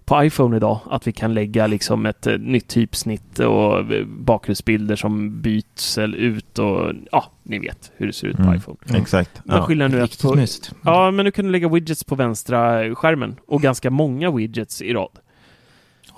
på 0.04 0.24
iPhone 0.24 0.56
idag. 0.56 0.78
Att 0.90 1.06
vi 1.06 1.12
kan 1.12 1.34
lägga 1.34 1.66
liksom 1.66 2.06
ett 2.06 2.26
eh, 2.26 2.38
nytt 2.38 2.68
typsnitt 2.68 3.38
och 3.38 3.84
bakgrundsbilder 4.06 4.96
som 4.96 5.40
byts 5.40 5.98
eller 5.98 6.18
ut 6.18 6.58
och 6.58 6.92
ja, 7.12 7.24
ni 7.42 7.58
vet 7.58 7.92
hur 7.96 8.06
det 8.06 8.12
ser 8.12 8.26
ut 8.26 8.36
på 8.36 8.42
Mm. 8.42 8.54
iPhone. 8.56 8.78
Exakt. 8.94 9.40
Men 9.44 9.56
Ja. 9.56 9.62
skillnaden 9.62 9.92
nu 9.92 9.98
är 9.98 10.04
att 10.04 10.22
på. 10.22 10.36
Ja, 10.84 11.10
men 11.10 11.24
nu 11.24 11.30
kan 11.30 11.44
du 11.44 11.50
lägga 11.50 11.68
widgets 11.68 12.04
på 12.04 12.14
vänstra 12.14 12.94
skärmen 12.94 13.36
och 13.46 13.62
ganska 13.62 13.90
många 13.90 14.30
widgets 14.30 14.82
i 14.82 14.92
rad. 14.92 15.18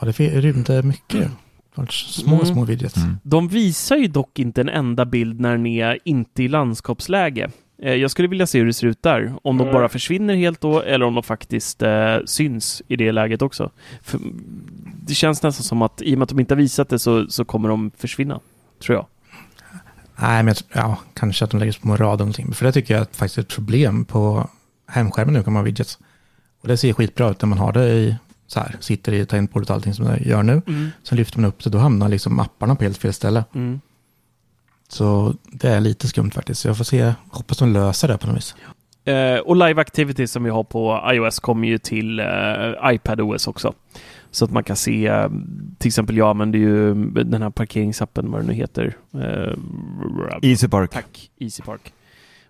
Ja, 0.01 0.07
det 0.07 0.21
rymde 0.41 0.83
mycket. 0.83 1.31
Var 1.75 1.87
Små, 1.91 2.35
Mm. 2.35 2.47
små 2.47 2.65
widgets. 2.65 2.97
Mm. 2.97 3.17
De 3.23 3.49
visar 3.49 3.97
ju 3.97 4.07
dock 4.07 4.39
inte 4.39 4.61
en 4.61 4.69
enda 4.69 5.05
bild 5.05 5.41
när 5.41 5.51
den 5.53 5.67
är 5.67 5.99
inte 6.05 6.43
i 6.43 6.49
landskapsläge. 6.49 7.51
Eh, 7.83 7.95
jag 7.95 8.11
skulle 8.11 8.29
vilja 8.29 8.47
se 8.47 8.59
hur 8.59 8.67
det 8.67 8.73
ser 8.73 8.87
ut 8.87 9.03
där. 9.03 9.35
Om 9.43 9.59
de 9.59 9.63
Mm. 9.63 9.73
bara 9.75 9.89
försvinner 9.89 10.35
helt 10.35 10.61
då 10.61 10.81
eller 10.81 11.07
om 11.07 11.15
de 11.15 11.23
faktiskt 11.23 11.83
eh, 11.83 12.17
syns 12.27 12.83
i 12.89 12.97
det 12.97 13.13
läget 13.13 13.43
också. 13.43 13.71
För, 14.03 14.21
det 15.07 15.15
känns 15.15 15.43
nästan 15.43 15.65
som 15.65 15.83
att 15.83 16.03
i 16.03 16.15
och 16.15 16.19
med 16.19 16.23
att 16.23 16.29
de 16.29 16.41
inte 16.41 16.55
har 16.55 16.59
visat 16.61 16.89
det 16.89 16.99
så, 16.99 17.27
så 17.29 17.45
kommer 17.45 17.69
de 17.69 17.91
försvinna. 17.97 18.41
Tror 18.83 18.97
jag. 18.97 19.07
Nej, 20.21 20.43
men 20.43 20.55
jag, 20.75 20.85
ja, 20.85 20.99
kanske 21.15 21.45
att 21.45 21.51
de 21.51 21.61
lägger 21.61 21.73
sig 21.73 21.83
på 21.83 21.89
en 21.89 21.97
rad 21.97 22.07
eller 22.09 22.19
någonting. 22.19 22.53
För 22.55 22.67
det 22.67 22.73
tycker 22.73 22.95
jag 22.95 23.01
är 23.01 23.07
faktiskt 23.13 23.39
ett 23.39 23.49
problem 23.49 24.05
på 24.05 24.49
hemskärmen 24.89 25.35
nu 25.35 25.43
kan 25.43 25.53
man 25.53 25.61
ha 25.61 25.65
widgets. 25.65 25.99
Och 26.63 26.69
det 26.69 26.77
ser 26.77 26.93
skitbra 26.93 27.31
ut 27.31 27.43
när 27.43 27.49
man 27.49 27.59
har 27.59 27.73
det 27.73 27.89
i, 27.89 28.17
så 28.55 28.61
här, 28.61 28.77
sitter 28.81 29.13
i 29.13 29.27
tangentbordet 29.27 29.71
och 29.71 29.77
allting 29.77 29.95
som 29.95 30.05
det 30.05 30.19
gör 30.19 30.43
nu. 30.43 30.63
Mm. 30.67 30.91
Sen 31.03 31.19
lyfter 31.19 31.39
man 31.41 31.49
upp 31.49 31.65
det, 31.65 31.71
då 31.71 31.79
hamnar 31.79 32.09
liksom 32.09 32.41
apparna 32.41 32.75
på 32.77 32.85
helt 32.85 32.99
fel 32.99 33.13
ställe. 33.13 33.45
Mm. 33.55 33.81
Så 34.89 35.35
det 35.53 35.69
är 35.69 35.81
lite 35.81 36.09
skumt 36.09 36.31
faktiskt. 36.31 36.61
Så 36.61 36.69
jag 36.69 36.77
får 36.77 36.85
se, 36.85 37.13
hoppas 37.31 37.59
de 37.59 37.73
löser 37.73 38.09
det 38.09 38.19
på 38.19 38.27
något 38.27 38.37
vis. 38.37 38.55
Eh, 39.05 39.39
och 39.39 39.57
Live 39.57 39.81
Activity 39.81 40.27
som 40.27 40.45
vi 40.45 40.51
har 40.51 40.65
på 40.65 41.11
iOS 41.13 41.41
kommer 41.41 41.69
ju 41.69 41.79
till 41.79 42.21
eh, 42.21 42.27
iPadOS 42.85 43.47
också. 43.47 43.73
Så 44.31 44.45
att 44.45 44.51
man 44.51 44.65
kan 44.65 44.77
se, 44.77 45.07
eh, 45.07 45.29
till 45.79 45.89
exempel 45.89 46.17
jag 46.17 46.29
använder 46.29 46.59
ju 46.59 46.95
den 47.05 47.43
här 47.43 47.51
parkeringsappen, 47.51 48.31
vad 48.31 48.41
den 48.41 48.47
nu 48.47 48.55
heter. 48.55 48.97
Eh, 49.15 50.51
Easy 50.51 50.69
Park. 50.69 50.91
Tack, 50.91 51.31
Easy 51.39 51.63
Park. 51.63 51.93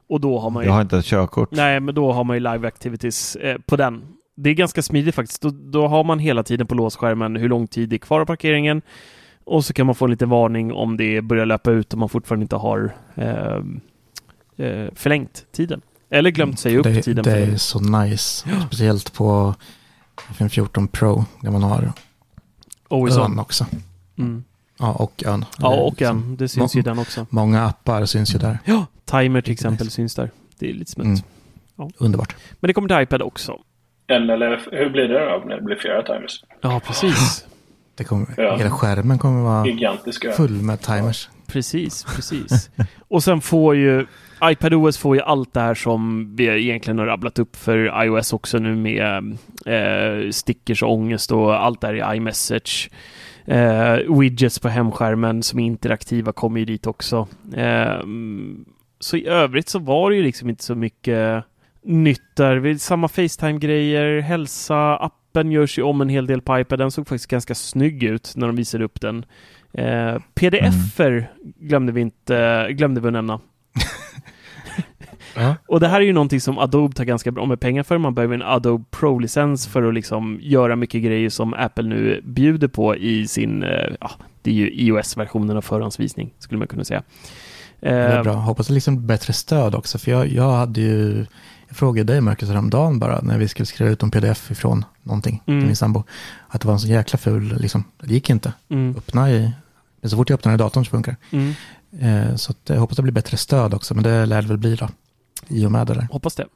Och 0.09 0.21
då 0.21 0.39
har 0.39 0.51
man 0.51 0.63
ju... 0.63 0.69
Jag 0.69 0.75
har 0.75 0.83
inte 0.83 0.99
ett 0.99 1.05
körkort. 1.05 1.51
Nej, 1.53 1.81
men 1.81 1.95
då 1.95 2.13
har 2.13 2.25
man 2.25 2.37
ju 2.37 2.41
live 2.41 2.69
activities 2.69 3.37
eh, 3.37 3.59
på 3.67 3.77
den. 3.77 4.03
Det 4.35 4.51
är 4.51 4.55
ganska 4.55 4.83
smidigt 4.83 5.15
faktiskt. 5.15 5.43
Då, 5.43 5.51
då 5.51 5.89
har 5.89 6.05
man 6.05 6.19
hela 6.19 6.43
tiden 6.43 6.67
på 6.67 6.75
låsskärmen 6.75 7.37
hur 7.37 7.49
lång 7.49 7.67
tid 7.67 7.89
det 7.89 7.97
är 7.97 7.99
kvar 7.99 8.21
av 8.21 8.25
parkeringen. 8.25 8.83
Och 9.45 9.65
så 9.65 9.73
kan 9.73 9.87
man 9.87 9.95
få 9.95 10.05
en 10.05 10.11
liten 10.11 10.29
varning 10.29 10.73
om 10.73 10.97
det 10.97 11.21
börjar 11.21 11.47
löpa 11.47 11.71
ut 11.71 11.93
och 11.93 11.99
man 11.99 12.09
fortfarande 12.09 12.43
inte 12.45 12.57
har 12.57 12.95
eh, 13.15 13.57
eh, 14.67 14.89
förlängt 14.95 15.47
tiden. 15.53 15.81
Eller 16.11 16.31
glömt 16.31 16.59
säga 16.59 16.79
upp 16.79 16.85
det, 16.85 17.03
tiden. 17.03 17.25
det 17.25 17.33
är 17.33 17.57
så 17.57 17.81
nice. 17.81 18.49
Speciellt 18.67 19.13
på 19.15 19.55
iPhone 20.31 20.51
14 20.51 20.89
Pro 20.89 21.25
där 21.41 21.51
man 21.51 21.63
har 21.63 21.93
Always 22.91 23.17
ön 23.17 23.33
on. 23.33 23.39
också. 23.39 23.67
Mm. 24.19 24.45
Ja, 24.79 24.93
och 24.93 25.23
ön. 25.27 25.45
Ja, 25.59 25.77
och 25.77 25.93
Liksom, 25.93 26.19
en. 26.19 26.37
Det 26.37 26.49
syns 26.49 26.75
ju 26.75 26.83
den 26.83 26.99
också. 26.99 27.27
Många 27.31 27.67
appar 27.67 28.07
syns 28.07 28.35
ju 28.35 28.39
där. 28.39 28.59
Ja, 28.65 28.87
timer 29.05 29.41
till 29.41 29.53
exempel 29.53 29.87
nice. 29.87 29.95
syns 29.95 30.15
där. 30.15 30.31
Det 30.59 30.71
är 30.71 30.75
lite 30.75 30.91
smutt. 30.91 31.07
Mm. 31.07 31.19
Ja. 31.77 31.91
Underbart. 31.99 32.37
Men 32.61 32.69
det 32.69 32.75
kommer 32.75 32.89
till 32.89 33.03
iPad 33.03 33.23
också. 33.23 33.59
En 34.07 34.31
eller 34.31 34.61
hur 34.73 34.91
blir 34.91 35.09
det 35.09 35.31
då 35.31 35.43
när 35.47 35.57
det 35.57 35.63
blir 35.63 35.77
flera 35.77 36.03
timers? 36.03 36.45
Ja, 36.61 36.81
precis. 36.87 37.47
Det 37.97 38.05
kommer, 38.05 38.27
Ja. 38.37 38.57
Hela 38.57 38.71
skärmen 38.71 39.19
kommer 39.19 39.43
vara 39.43 39.67
Gigantiska. 39.67 40.33
full 40.33 40.51
med 40.63 40.81
timers. 40.81 41.29
Precis, 41.47 42.05
precis. 42.05 42.71
och 43.09 43.23
sen 43.25 43.41
får 43.41 43.77
ju 43.77 44.07
iPadOS 44.45 44.99
får 44.99 45.17
ju 45.17 45.23
allt 45.23 45.55
det 45.55 45.61
här 45.61 45.75
som 45.75 46.33
vi 46.37 46.47
egentligen 46.47 46.99
har 46.99 47.07
rabblat 47.07 47.39
upp 47.39 47.57
för 47.57 48.05
iOS 48.05 48.33
också 48.33 48.59
nu 48.59 48.75
med 48.77 49.37
eh, 49.67 50.31
stickers 50.31 50.83
och 50.83 50.93
ångest 50.93 51.33
och 51.33 51.65
allt 51.65 51.81
det 51.81 51.87
här 51.87 52.15
i 52.15 52.17
iMessage. 52.17 52.91
Eh, 53.47 53.95
widgets 54.21 54.59
på 54.59 54.69
hemskärmen 54.69 55.43
som 55.43 55.59
är 55.59 55.65
interaktiva 55.67 56.33
kommer 56.33 56.59
ju 56.61 56.65
dit 56.67 56.87
också. 56.87 57.29
Eh, 57.57 58.01
så 59.01 59.17
i 59.17 59.27
övrigt 59.27 59.69
så 59.69 59.79
var 59.79 60.11
det 60.11 60.17
ju 60.17 60.23
liksom 60.23 60.51
inte 60.51 60.65
så 60.65 60.75
mycket 60.75 61.45
nytt 61.85 62.37
där. 62.37 62.57
Vi- 62.57 62.79
Samma 62.79 63.09
Facetime-grejer, 63.09 64.21
hälsa, 64.21 64.97
appen 64.97 65.53
görs 65.53 65.79
ju 65.79 65.83
om 65.83 66.01
en 66.01 66.09
hel 66.09 66.27
del 66.27 66.41
på 66.43 66.59
iPad. 66.61 66.79
Den 66.79 66.91
såg 66.91 67.09
faktiskt 67.09 67.31
ganska 67.31 67.55
snygg 67.55 68.03
ut 68.03 68.33
när 68.37 68.47
de 68.47 68.57
visade 68.57 68.85
upp 68.85 69.01
den. 69.01 69.25
Eh, 69.73 70.17
PDF-er 70.35 71.31
glömde 71.61 71.93
vi 71.93 72.01
inte, 72.01 72.67
glömde 72.71 73.01
vi 73.01 73.07
att 73.07 73.13
nämna. 73.13 73.41
Och 75.69 75.81
det 75.81 75.89
här 75.89 76.01
är 76.01 76.05
ju 76.05 76.13
någonting 76.13 76.41
som 76.41 76.59
Adobe 76.59 76.95
tar 76.95 77.05
ganska 77.05 77.31
bra 77.31 77.47
med 77.47 77.61
pengar 77.61 77.83
för. 77.83 77.99
Man 77.99 78.15
behöver 78.15 78.35
en 78.35 78.43
Adobe 78.43 78.85
Pro-licens 78.91 79.67
för 79.69 79.83
att 79.83 79.95
liksom 79.95 80.39
göra 80.43 80.77
mycket 80.77 81.03
grejer 81.03 81.31
som 81.31 81.55
Apple 81.55 81.85
nu 81.89 82.21
bjuder 82.25 82.69
på 82.69 82.97
i 82.97 83.27
sin, 83.29 83.63
eh, 83.63 83.93
ja, 84.01 84.11
det 84.43 84.51
är 84.51 84.55
ju 84.55 84.71
iOS-versionen 84.73 85.57
av 85.57 85.61
förhandsvisning, 85.63 86.33
skulle 86.39 86.59
man 86.59 86.69
kunna 86.69 86.85
säga. 86.85 87.03
Det 87.81 87.89
är 87.89 88.17
Eh, 88.17 88.23
bra. 88.23 88.33
Hoppas 88.33 88.67
det 88.67 88.75
liksom 88.75 89.07
bättre 89.07 89.33
stöd 89.33 89.75
också. 89.75 89.99
För 89.99 90.11
jag, 90.11 90.29
jag 90.29 90.53
hade 90.53 90.81
ju, 90.81 91.27
frågade 91.75 92.13
dig 92.13 92.21
Marcus 92.21 92.49
häromdagen 92.49 92.99
bara 92.99 93.21
när 93.21 93.39
vi 93.39 93.49
skulle 93.49 93.67
skriva 93.67 93.91
ut 93.91 94.03
en 94.03 94.11
pdf 94.11 94.51
ifrån 94.51 94.85
någonting 95.03 95.43
Mm. 95.47 95.61
till 95.61 95.67
min 95.67 95.77
sambo. 95.77 96.03
Att 96.49 96.61
det 96.61 96.67
var 96.67 96.75
en 96.75 96.81
så 96.81 96.89
jäkla 96.89 97.19
ful, 97.19 97.57
liksom, 97.61 97.85
det 98.03 98.15
gick 98.15 98.31
inte. 98.31 98.53
Mm. 98.69 98.95
Öppna 98.97 99.31
i, 99.31 99.53
men 100.01 100.11
så 100.11 100.17
fort 100.17 100.31
jag 100.31 100.35
öppnar 100.39 100.55
i 100.55 100.57
datorn 100.57 100.85
så 100.85 100.91
funkar 100.91 101.17
Mm. 101.31 101.55
eh, 102.01 102.37
Så 102.37 102.51
att 102.53 102.59
jag 102.69 102.77
hoppas 102.81 102.97
det 102.97 103.03
blir 103.03 103.13
bättre 103.13 103.37
stöd 103.37 103.75
också, 103.75 103.95
men 103.95 104.05
det 104.05 104.27
lär 104.27 104.43
det 104.43 104.49
väl 104.49 104.59
bli 104.59 104.77
då. 104.77 104.89
I 105.49 105.67
och 105.67 105.73
med 105.73 105.87
det 105.87 105.95
där. 105.95 106.09
Hoppas 106.13 106.35
det. 106.35 106.47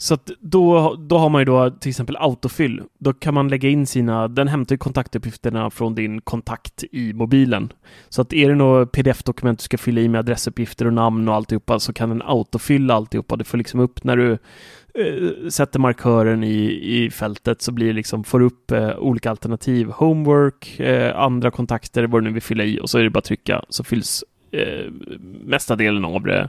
Så 0.00 0.14
att 0.14 0.30
då, 0.40 0.94
då 0.94 1.18
har 1.18 1.28
man 1.28 1.40
ju 1.40 1.44
då 1.44 1.70
till 1.70 1.88
exempel 1.88 2.16
autofyll. 2.16 2.82
Då 2.98 3.12
kan 3.12 3.34
man 3.34 3.48
lägga 3.48 3.68
in 3.68 3.86
sina, 3.86 4.28
den 4.28 4.48
hämtar 4.48 4.74
ju 4.74 4.78
kontaktuppgifterna 4.78 5.70
från 5.70 5.94
din 5.94 6.20
kontakt 6.20 6.84
i 6.92 7.12
mobilen. 7.12 7.72
Så 8.08 8.22
att 8.22 8.32
är 8.32 8.48
det 8.48 8.54
något 8.54 8.92
pdf-dokument 8.92 9.58
du 9.58 9.62
ska 9.62 9.78
fylla 9.78 10.00
i 10.00 10.08
med 10.08 10.18
adressuppgifter 10.18 10.86
och 10.86 10.92
namn 10.92 11.28
och 11.28 11.34
alltihopa 11.34 11.80
så 11.80 11.92
kan 11.92 12.08
den 12.08 12.22
autofylla 12.22 12.94
alltihopa. 12.94 13.36
Du 13.36 13.44
får 13.44 13.58
liksom 13.58 13.80
upp 13.80 14.04
när 14.04 14.16
du 14.16 14.32
eh, 14.94 15.48
sätter 15.48 15.78
markören 15.78 16.44
i, 16.44 16.64
i 16.82 17.10
fältet 17.10 17.62
så 17.62 17.72
blir 17.72 17.86
det 17.86 17.92
liksom, 17.92 18.24
får 18.24 18.42
upp 18.42 18.70
eh, 18.70 18.98
olika 18.98 19.30
alternativ. 19.30 19.88
Homework, 19.90 20.80
eh, 20.80 21.18
andra 21.20 21.50
kontakter, 21.50 22.06
vad 22.06 22.22
du 22.22 22.24
nu 22.24 22.32
vill 22.32 22.42
fylla 22.42 22.64
i 22.64 22.80
och 22.80 22.90
så 22.90 22.98
är 22.98 23.02
det 23.02 23.10
bara 23.10 23.18
att 23.18 23.24
trycka 23.24 23.64
så 23.68 23.84
fylls 23.84 24.24
eh, 24.52 24.90
mesta 25.44 25.76
delen 25.76 26.04
av 26.04 26.22
det 26.22 26.48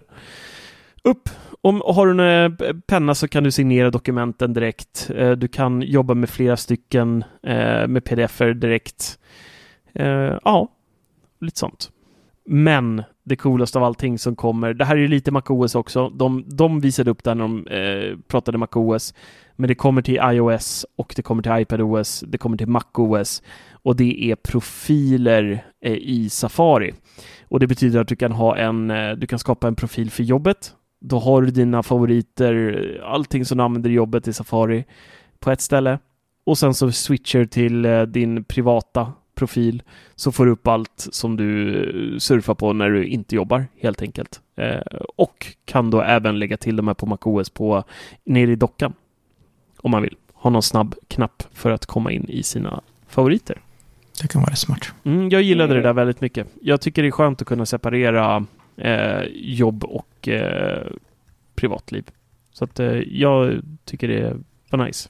upp. 1.04 1.30
Om 1.62 1.82
har 1.86 2.08
du 2.08 2.24
en 2.24 2.52
eh, 2.62 2.74
penna 2.88 3.16
så 3.16 3.28
kan 3.28 3.44
du 3.44 3.52
signera 3.52 3.92
dokumenten 3.92 4.54
direkt. 4.54 5.12
Eh, 5.16 5.32
du 5.32 5.48
kan 5.48 5.82
jobba 5.82 6.14
med 6.14 6.30
flera 6.30 6.58
stycken 6.58 7.24
eh, 7.44 7.88
med 7.88 8.04
pdf-er 8.04 8.54
direkt. 8.54 9.20
Ja, 10.44 10.68
lite 11.42 11.60
sånt. 11.60 11.92
Men 12.46 13.04
det 13.24 13.36
coolaste 13.36 13.78
av 13.78 13.84
allting 13.84 14.20
som 14.20 14.36
kommer, 14.36 14.74
det 14.74 14.86
här 14.86 14.96
är 14.96 15.02
ju 15.02 15.08
lite 15.08 15.32
MacOS 15.32 15.76
också. 15.76 16.10
De, 16.10 16.44
de 16.48 16.80
visade 16.80 17.12
upp 17.12 17.24
det 17.24 17.36
när 17.36 17.44
de 17.44 17.68
eh, 17.68 18.18
pratade 18.28 18.58
MacOS. 18.58 19.14
Men 19.56 19.68
det 19.68 19.76
kommer 19.76 20.02
till 20.02 20.20
iOS 20.24 20.86
och 20.96 21.14
det 21.16 21.22
kommer 21.22 21.44
till 21.44 21.52
iPadOS, 21.62 22.24
det 22.28 22.38
kommer 22.38 22.58
till 22.58 22.68
MacOS 22.68 23.44
och 23.72 23.96
det 23.96 24.32
är 24.32 24.36
profiler 24.36 25.66
eh, 25.86 25.94
i 25.94 26.30
Safari. 26.30 26.94
Och 27.48 27.60
det 27.60 27.68
betyder 27.68 28.00
att 28.00 28.08
du 28.08 28.16
kan 28.16 28.32
ha 28.32 28.58
en, 28.58 28.92
eh, 28.92 29.12
du 29.12 29.28
kan 29.28 29.40
skapa 29.40 29.68
en 29.68 29.76
profil 29.76 30.12
för 30.12 30.24
jobbet. 30.24 30.74
Då 31.00 31.20
har 31.20 31.42
du 31.42 31.52
dina 31.52 31.84
favoriter, 31.84 33.02
allting 33.06 33.46
som 33.46 33.58
du 33.58 33.64
använder 33.64 33.90
i 33.90 33.94
jobbet 33.94 34.28
i 34.28 34.34
Safari 34.34 34.86
på 35.40 35.52
ett 35.52 35.62
ställe. 35.62 36.00
Och 36.44 36.58
sen 36.58 36.74
så 36.74 36.92
switcher 36.92 37.46
till 37.46 37.86
eh, 37.86 38.02
din 38.02 38.44
privata 38.44 39.14
profil 39.36 39.84
så 40.16 40.32
får 40.32 40.46
du 40.46 40.52
upp 40.52 40.68
allt 40.68 41.08
som 41.12 41.38
du 41.38 41.80
eh, 42.14 42.18
surfar 42.18 42.56
på 42.56 42.74
när 42.74 42.90
du 42.90 43.06
inte 43.06 43.36
jobbar 43.36 43.66
helt 43.82 44.02
enkelt. 44.02 44.42
Eh, 44.56 44.82
och 45.16 45.48
kan 45.66 45.90
då 45.90 46.02
även 46.02 46.40
lägga 46.40 46.58
till 46.58 46.76
de 46.76 46.88
här 46.88 46.94
på 46.94 47.06
MacOS 47.06 47.50
på 47.50 47.84
nere 48.24 48.52
i 48.52 48.56
dockan. 48.56 48.94
Om 49.78 49.92
man 49.92 50.02
vill 50.02 50.16
ha 50.34 50.50
någon 50.50 50.64
snabb 50.64 50.96
knapp 51.08 51.44
för 51.54 51.72
att 51.72 51.86
komma 51.86 52.12
in 52.12 52.30
i 52.30 52.44
sina 52.44 52.82
favoriter. 53.08 53.62
Det 54.22 54.28
kan 54.28 54.42
vara 54.42 54.56
smart. 54.56 54.94
Mm, 55.04 55.30
jag 55.30 55.42
gillade 55.42 55.74
det 55.74 55.82
där 55.82 55.94
väldigt 55.94 56.22
mycket. 56.22 56.48
Jag 56.62 56.82
tycker 56.82 57.02
det 57.02 57.08
är 57.08 57.12
skönt 57.12 57.42
att 57.42 57.48
kunna 57.48 57.66
separera 57.66 58.46
eh, 58.80 59.24
jobb 59.34 59.84
och 59.84 60.28
eh, 60.28 60.88
privatliv. 61.56 62.04
Så 62.52 62.64
att 62.64 62.80
eh, 62.80 62.94
jag 62.98 63.62
tycker 63.86 64.08
det 64.08 64.38
var 64.70 64.86
nice. 64.86 65.10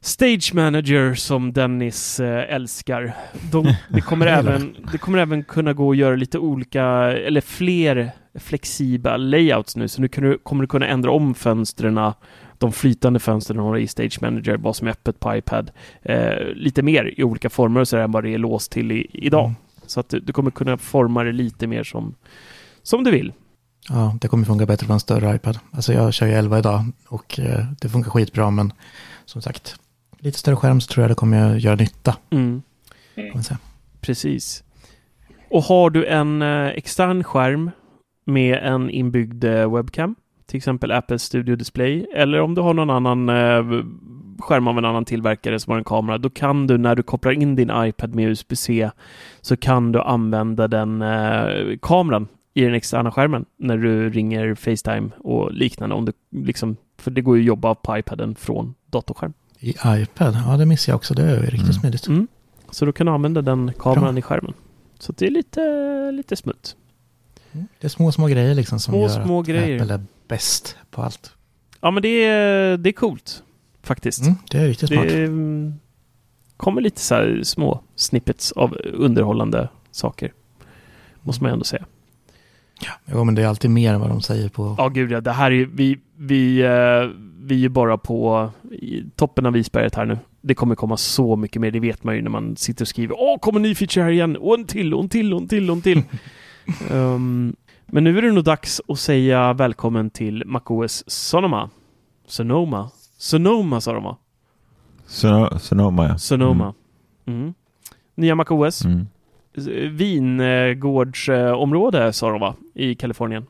Stage 0.00 0.54
Manager 0.54 1.14
som 1.14 1.52
Dennis 1.52 2.20
eh, 2.20 2.54
älskar. 2.54 3.16
De, 3.52 3.74
det, 3.88 4.00
kommer 4.00 4.26
även, 4.38 4.76
det 4.92 4.98
kommer 4.98 5.18
även 5.18 5.44
kunna 5.44 5.72
gå 5.72 5.90
att 5.90 5.96
göra 5.96 6.16
lite 6.16 6.38
olika, 6.38 6.84
eller 7.12 7.40
fler 7.40 8.10
flexibla 8.34 9.16
layouts 9.16 9.76
nu. 9.76 9.88
Så 9.88 10.00
nu 10.00 10.08
du, 10.08 10.38
kommer 10.38 10.62
du 10.62 10.68
kunna 10.68 10.86
ändra 10.86 11.10
om 11.10 11.34
fönstren, 11.34 12.12
de 12.58 12.72
flytande 12.72 13.18
fönstren 13.18 13.58
har 13.58 13.76
i 13.76 13.86
Stage 13.86 14.22
Manager, 14.22 14.56
vad 14.56 14.76
som 14.76 14.86
är 14.86 14.90
öppet 14.92 15.20
på 15.20 15.36
iPad, 15.36 15.70
eh, 16.02 16.44
lite 16.54 16.82
mer 16.82 17.14
i 17.16 17.24
olika 17.24 17.50
former 17.50 17.84
så 17.84 17.96
än 17.96 18.12
vad 18.12 18.24
det 18.24 18.34
är 18.34 18.38
låst 18.38 18.72
till 18.72 18.92
i, 18.92 19.06
idag. 19.12 19.44
Mm. 19.44 19.56
Så 19.86 20.00
att 20.00 20.08
du, 20.08 20.20
du 20.20 20.32
kommer 20.32 20.50
kunna 20.50 20.76
forma 20.76 21.24
det 21.24 21.32
lite 21.32 21.66
mer 21.66 21.82
som, 21.84 22.14
som 22.86 23.04
du 23.04 23.10
vill. 23.10 23.32
Ja, 23.88 24.16
det 24.20 24.28
kommer 24.28 24.44
funka 24.44 24.66
bättre 24.66 24.86
på 24.86 24.92
en 24.92 25.00
större 25.00 25.36
iPad. 25.36 25.58
Alltså 25.70 25.92
jag 25.92 26.14
kör 26.14 26.26
ju 26.26 26.32
11 26.32 26.58
idag 26.58 26.84
och 27.08 27.38
eh, 27.38 27.64
det 27.80 27.88
funkar 27.88 28.10
skitbra, 28.10 28.50
men 28.50 28.72
som 29.24 29.42
sagt, 29.42 29.76
lite 30.18 30.38
större 30.38 30.56
skärm 30.56 30.80
så 30.80 30.92
tror 30.92 31.02
jag 31.02 31.10
det 31.10 31.14
kommer 31.14 31.56
göra 31.56 31.76
nytta. 31.76 32.16
Mm. 32.30 32.62
Precis. 34.00 34.64
Och 35.50 35.62
har 35.62 35.90
du 35.90 36.06
en 36.06 36.42
eh, 36.42 36.66
extern 36.66 37.24
skärm 37.24 37.70
med 38.24 38.58
en 38.62 38.90
inbyggd 38.90 39.44
eh, 39.44 39.74
webcam, 39.74 40.14
till 40.46 40.56
exempel 40.56 40.92
Apple 40.92 41.18
Studio 41.18 41.56
Display, 41.56 42.06
eller 42.14 42.40
om 42.40 42.54
du 42.54 42.60
har 42.60 42.74
någon 42.74 42.90
annan 42.90 43.28
skärm 44.38 44.68
av 44.68 44.78
en 44.78 44.84
annan 44.84 45.04
tillverkare 45.04 45.60
som 45.60 45.70
har 45.70 45.78
en 45.78 45.84
kamera, 45.84 46.18
då 46.18 46.30
kan 46.30 46.66
du 46.66 46.78
när 46.78 46.94
du 46.94 47.02
kopplar 47.02 47.32
in 47.32 47.56
din 47.56 47.70
iPad 47.74 48.14
med 48.14 48.28
USB-C 48.28 48.90
så 49.40 49.56
kan 49.56 49.92
du 49.92 50.00
använda 50.00 50.68
den 50.68 51.02
eh, 51.02 51.78
kameran 51.82 52.28
i 52.56 52.60
den 52.64 52.74
externa 52.74 53.10
skärmen 53.10 53.44
när 53.56 53.76
du 53.78 54.10
ringer 54.10 54.54
Facetime 54.54 55.10
och 55.18 55.52
liknande. 55.52 55.94
Om 55.94 56.04
du, 56.04 56.12
liksom, 56.30 56.76
för 56.98 57.10
det 57.10 57.20
går 57.20 57.36
ju 57.36 57.42
att 57.42 57.46
jobba 57.46 57.74
på 57.74 57.98
iPaden 57.98 58.34
från 58.34 58.74
datorskärm. 58.86 59.32
I 59.58 59.70
iPad, 59.86 60.36
ja 60.46 60.56
det 60.56 60.66
missar 60.66 60.92
jag 60.92 60.96
också. 60.96 61.14
Det 61.14 61.22
är 61.22 61.40
riktigt 61.40 61.60
Mm. 61.62 61.72
smidigt. 61.72 62.06
Mm. 62.06 62.26
Så 62.70 62.84
då 62.86 62.92
kan 62.92 63.06
du 63.06 63.12
använda 63.12 63.42
den 63.42 63.72
kameran 63.78 64.14
Bra. 64.14 64.18
i 64.18 64.22
skärmen. 64.22 64.52
Så 64.98 65.12
det 65.12 65.26
är 65.26 65.30
lite, 65.30 65.60
lite 66.12 66.36
smutt. 66.36 66.76
Det 67.52 67.84
är 67.86 67.88
små, 67.88 68.12
små 68.12 68.26
grejer 68.26 68.54
liksom 68.54 68.80
som 68.80 68.92
Små, 68.92 69.00
gör 69.02 69.24
små 69.24 69.40
att 69.40 69.46
grejer. 69.46 69.80
Apple 69.82 69.94
är 69.94 70.00
bäst 70.28 70.76
på 70.90 71.02
allt. 71.02 71.32
Ja, 71.80 71.90
men 71.90 72.02
det 72.02 72.24
är, 72.24 72.76
det 72.76 72.90
är 72.90 72.92
coolt 72.92 73.42
faktiskt. 73.82 74.22
Mm, 74.22 74.34
det 74.50 74.58
är 74.58 74.66
riktigt 74.68 74.88
smart. 74.88 75.08
Det 75.08 75.24
mm, 75.24 75.74
kommer 76.56 76.80
lite 76.80 77.00
så 77.00 77.40
små 77.44 77.80
snippets 77.96 78.52
av 78.52 78.76
underhållande 78.92 79.68
saker. 79.90 80.32
Måste 81.22 81.42
man 81.42 81.52
ändå 81.52 81.64
säga. 81.64 81.84
Jo, 83.06 83.24
men 83.24 83.34
det 83.34 83.42
är 83.42 83.46
alltid 83.46 83.70
mer 83.70 83.94
än 83.94 84.00
vad 84.00 84.08
de 84.10 84.20
säger 84.22 84.48
på... 84.48 84.74
Ja, 84.78 84.88
gud 84.88 85.12
ja. 85.12 85.20
Det 85.20 85.32
här 85.32 85.50
är 85.50 85.54
ju, 85.54 85.70
vi, 85.74 85.98
vi, 86.16 86.60
eh, 86.60 87.10
vi 87.40 87.54
är 87.54 87.58
ju 87.58 87.68
bara 87.68 87.98
på 87.98 88.50
toppen 89.16 89.46
av 89.46 89.56
isberget 89.56 89.94
här 89.94 90.04
nu. 90.04 90.18
Det 90.40 90.54
kommer 90.54 90.74
komma 90.74 90.96
så 90.96 91.36
mycket 91.36 91.62
mer, 91.62 91.70
det 91.70 91.80
vet 91.80 92.04
man 92.04 92.14
ju 92.16 92.22
när 92.22 92.30
man 92.30 92.56
sitter 92.56 92.84
och 92.84 92.88
skriver 92.88 93.14
Åh, 93.18 93.38
kommer 93.38 93.58
en 93.58 93.62
ny 93.62 93.74
feature 93.74 94.04
här 94.04 94.10
igen! 94.10 94.36
Och 94.36 94.54
en 94.54 94.64
till, 94.64 94.94
och 94.94 95.02
en 95.02 95.08
till, 95.08 95.34
och 95.34 95.40
en 95.40 95.48
till, 95.48 95.70
och 95.70 95.76
en 95.76 95.82
till. 95.82 96.02
um, 96.90 97.56
men 97.86 98.04
nu 98.04 98.18
är 98.18 98.22
det 98.22 98.32
nog 98.32 98.44
dags 98.44 98.80
att 98.88 98.98
säga 98.98 99.52
välkommen 99.52 100.10
till 100.10 100.42
MacOS 100.46 101.04
Sonoma. 101.06 101.70
Sonoma. 102.26 102.90
Sonoma 103.18 103.80
sa 103.80 103.92
de 103.92 104.04
va? 104.04 104.16
Sono- 105.08 105.58
Sonoma 105.58 106.08
ja. 106.08 106.18
Sonoma. 106.18 106.74
Mm. 107.26 107.54
Nya 108.14 108.34
MacOS. 108.34 108.84
Mm. 108.84 109.06
Vingårdsområde 109.90 112.12
sa 112.12 112.30
de 112.30 112.40
va? 112.40 112.54
I 112.74 112.94
Kalifornien. 112.94 113.42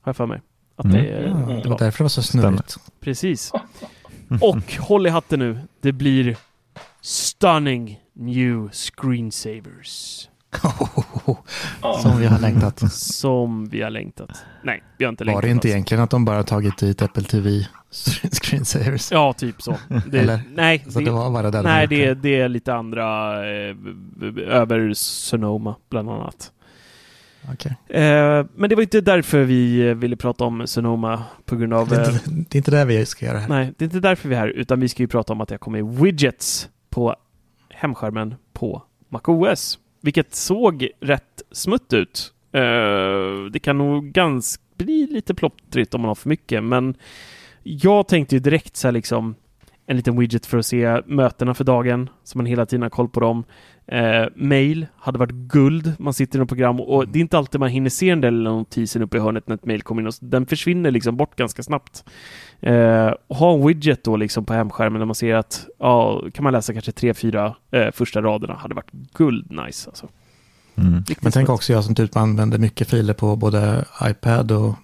Har 0.00 0.10
jag 0.10 0.16
för 0.16 0.26
mig. 0.26 0.40
Att 0.76 0.84
Mm. 0.84 0.96
det, 0.96 1.04
Ja, 1.08 1.18
det 1.20 1.28
det 1.30 1.34
var 1.68 1.70
var. 1.70 1.78
därför 1.78 1.98
det 1.98 2.04
var 2.04 2.08
så 2.08 2.22
snurrigt. 2.22 2.76
Precis. 3.00 3.52
Och 4.42 4.74
håll 4.78 5.06
i 5.06 5.10
hatten 5.10 5.38
nu. 5.38 5.58
Det 5.80 5.92
blir 5.92 6.36
stunning 7.00 8.00
new 8.12 8.68
screensavers. 8.72 10.28
Som 12.02 12.18
vi 12.18 12.26
har 12.26 12.38
längtat. 12.38 12.92
Som 12.92 13.68
vi 13.68 13.82
har 13.82 13.90
längtat. 13.90 14.44
Nej, 14.62 14.82
vi 14.98 15.04
har 15.04 15.12
inte 15.12 15.24
längtat. 15.24 15.36
Var 15.36 15.48
det 15.48 15.50
inte 15.52 15.68
alls. 15.68 15.72
egentligen 15.72 16.02
att 16.02 16.10
de 16.10 16.24
bara 16.24 16.42
tagit 16.42 16.78
dit 16.78 17.02
Apple 17.02 17.22
TV 17.22 17.50
screensavers? 18.32 19.12
Ja, 19.12 19.32
typ 19.32 19.62
så. 19.62 19.74
Det, 20.06 20.18
Eller? 20.18 20.40
Nej, 20.54 20.84
Så 20.88 21.00
det 21.00 21.10
var 21.10 21.30
bara 21.30 21.50
det 21.50 21.58
de 21.58 21.62
nej 21.62 21.86
det, 21.86 22.06
det. 22.06 22.14
det 22.14 22.40
är 22.40 22.48
lite 22.48 22.74
andra 22.74 23.36
eh, 23.46 23.76
över 24.46 24.92
Sonoma 24.94 25.74
bland 25.90 26.10
annat. 26.10 26.52
Okej. 27.52 27.76
Eh, 27.88 28.46
men 28.54 28.70
det 28.70 28.74
var 28.74 28.82
inte 28.82 29.00
därför 29.00 29.44
vi 29.44 29.94
ville 29.94 30.16
prata 30.16 30.44
om 30.44 30.66
Sonoma 30.66 31.22
på 31.44 31.56
grund 31.56 31.74
av... 31.74 31.88
Det, 31.88 31.96
är 31.96 32.08
eh, 32.08 32.14
inte, 32.14 32.30
det 32.30 32.54
är 32.54 32.56
inte 32.56 32.70
det 32.70 32.84
vi 32.84 33.06
ska 33.06 33.26
göra 33.26 33.38
här. 33.38 33.48
Nej, 33.48 33.72
det 33.78 33.84
är 33.84 33.86
inte 33.86 34.00
därför 34.00 34.28
vi 34.28 34.34
är 34.34 34.38
här, 34.38 34.48
utan 34.48 34.80
vi 34.80 34.88
ska 34.88 35.02
ju 35.02 35.06
prata 35.06 35.32
om 35.32 35.40
att 35.40 35.48
det 35.48 35.54
har 35.54 35.58
kommit 35.58 35.84
widgets 35.84 36.68
på 36.90 37.16
hemskärmen 37.70 38.34
på 38.52 38.82
MacOS. 39.08 39.78
Vilket 40.00 40.34
såg 40.34 40.88
rätt 41.00 41.42
smutt 41.50 41.92
ut. 41.92 42.32
Uh, 42.56 43.50
det 43.52 43.58
kan 43.62 43.78
nog 43.78 44.12
ganska 44.12 44.62
bli 44.76 45.06
lite 45.06 45.34
plottrigt 45.34 45.94
om 45.94 46.00
man 46.00 46.08
har 46.08 46.14
för 46.14 46.28
mycket, 46.28 46.64
men 46.64 46.94
jag 47.62 48.08
tänkte 48.08 48.34
ju 48.36 48.40
direkt 48.40 48.76
så 48.76 48.88
här 48.88 48.92
liksom 48.92 49.34
en 49.86 49.96
liten 49.96 50.18
widget 50.18 50.46
för 50.46 50.58
att 50.58 50.66
se 50.66 51.02
mötena 51.06 51.54
för 51.54 51.64
dagen, 51.64 52.10
så 52.24 52.38
man 52.38 52.46
hela 52.46 52.66
tiden 52.66 52.82
har 52.82 52.90
koll 52.90 53.08
på 53.08 53.20
dem. 53.20 53.44
Eh, 53.88 54.26
mail 54.34 54.86
hade 54.96 55.18
varit 55.18 55.32
guld. 55.32 55.92
Man 55.98 56.14
sitter 56.14 56.38
i 56.38 56.40
något 56.40 56.48
program 56.48 56.80
och 56.80 57.08
det 57.08 57.18
är 57.18 57.20
inte 57.20 57.38
alltid 57.38 57.60
man 57.60 57.68
hinner 57.68 57.90
se 57.90 58.10
den 58.10 58.20
där 58.20 58.30
lilla 58.30 58.50
notisen 58.50 59.02
uppe 59.02 59.16
i 59.16 59.20
hörnet 59.20 59.48
när 59.48 59.54
ett 59.54 59.66
mail 59.66 59.82
kommer 59.82 60.02
in. 60.02 60.08
Och 60.08 60.14
den 60.20 60.46
försvinner 60.46 60.90
liksom 60.90 61.16
bort 61.16 61.36
ganska 61.36 61.62
snabbt. 61.62 62.04
Eh, 62.60 63.10
och 63.26 63.36
ha 63.36 63.54
en 63.54 63.66
widget 63.66 64.04
då 64.04 64.16
liksom 64.16 64.44
på 64.44 64.54
hemskärmen 64.54 64.98
där 64.98 65.06
man 65.06 65.14
ser 65.14 65.34
att 65.34 65.66
ja, 65.78 66.22
kan 66.34 66.44
man 66.44 66.52
läsa 66.52 66.72
kanske 66.72 66.92
tre, 66.92 67.14
fyra 67.14 67.54
eh, 67.70 67.90
första 67.92 68.22
raderna 68.22 68.54
hade 68.54 68.74
varit 68.74 68.92
guld 68.92 69.50
nice 69.50 69.90
alltså. 69.90 70.08
Mm. 70.74 71.04
Men 71.20 71.32
tänk 71.32 71.48
också 71.48 71.72
jag 71.72 71.84
som 71.84 71.94
typ 71.94 72.16
använder 72.16 72.58
mycket 72.58 72.90
filer 72.90 73.14
på 73.14 73.36
både 73.36 73.84
iPad 74.02 74.52
och 74.52 74.74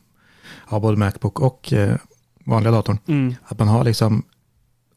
ja, 0.71 0.81
både 0.81 0.97
Macbook 0.97 1.41
och 1.41 1.73
eh, 1.73 1.97
vanliga 2.45 2.73
datorn. 2.73 2.99
Mm. 3.07 3.35
Att 3.45 3.59
man 3.59 3.69
har 3.69 3.85
liksom, 3.85 4.23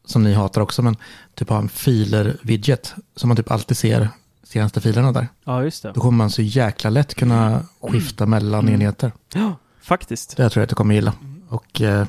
som 0.08 0.22
ni 0.22 0.34
hatar 0.34 0.60
också, 0.60 0.82
men 0.82 0.96
typ 1.34 1.48
ha 1.48 1.58
en 1.58 1.68
filer-widget 1.68 2.94
som 3.16 3.28
man 3.28 3.36
typ 3.36 3.50
alltid 3.50 3.76
ser 3.76 4.08
senaste 4.44 4.80
filerna 4.80 5.12
där. 5.12 5.28
Ja, 5.44 5.62
just 5.62 5.82
det. 5.82 5.92
Då 5.92 6.00
kommer 6.00 6.18
man 6.18 6.30
så 6.30 6.42
jäkla 6.42 6.90
lätt 6.90 7.14
kunna 7.14 7.62
skifta 7.80 8.26
mellan 8.26 8.60
Mm. 8.68 8.74
enheter. 8.74 9.12
Ja, 9.34 9.56
faktiskt. 9.82 10.36
Det 10.36 10.50
tror 10.50 10.60
jag 10.60 10.62
att 10.62 10.68
du 10.68 10.74
kommer 10.74 10.94
gilla. 10.94 11.12
Och 11.48 11.80
eh, 11.80 12.06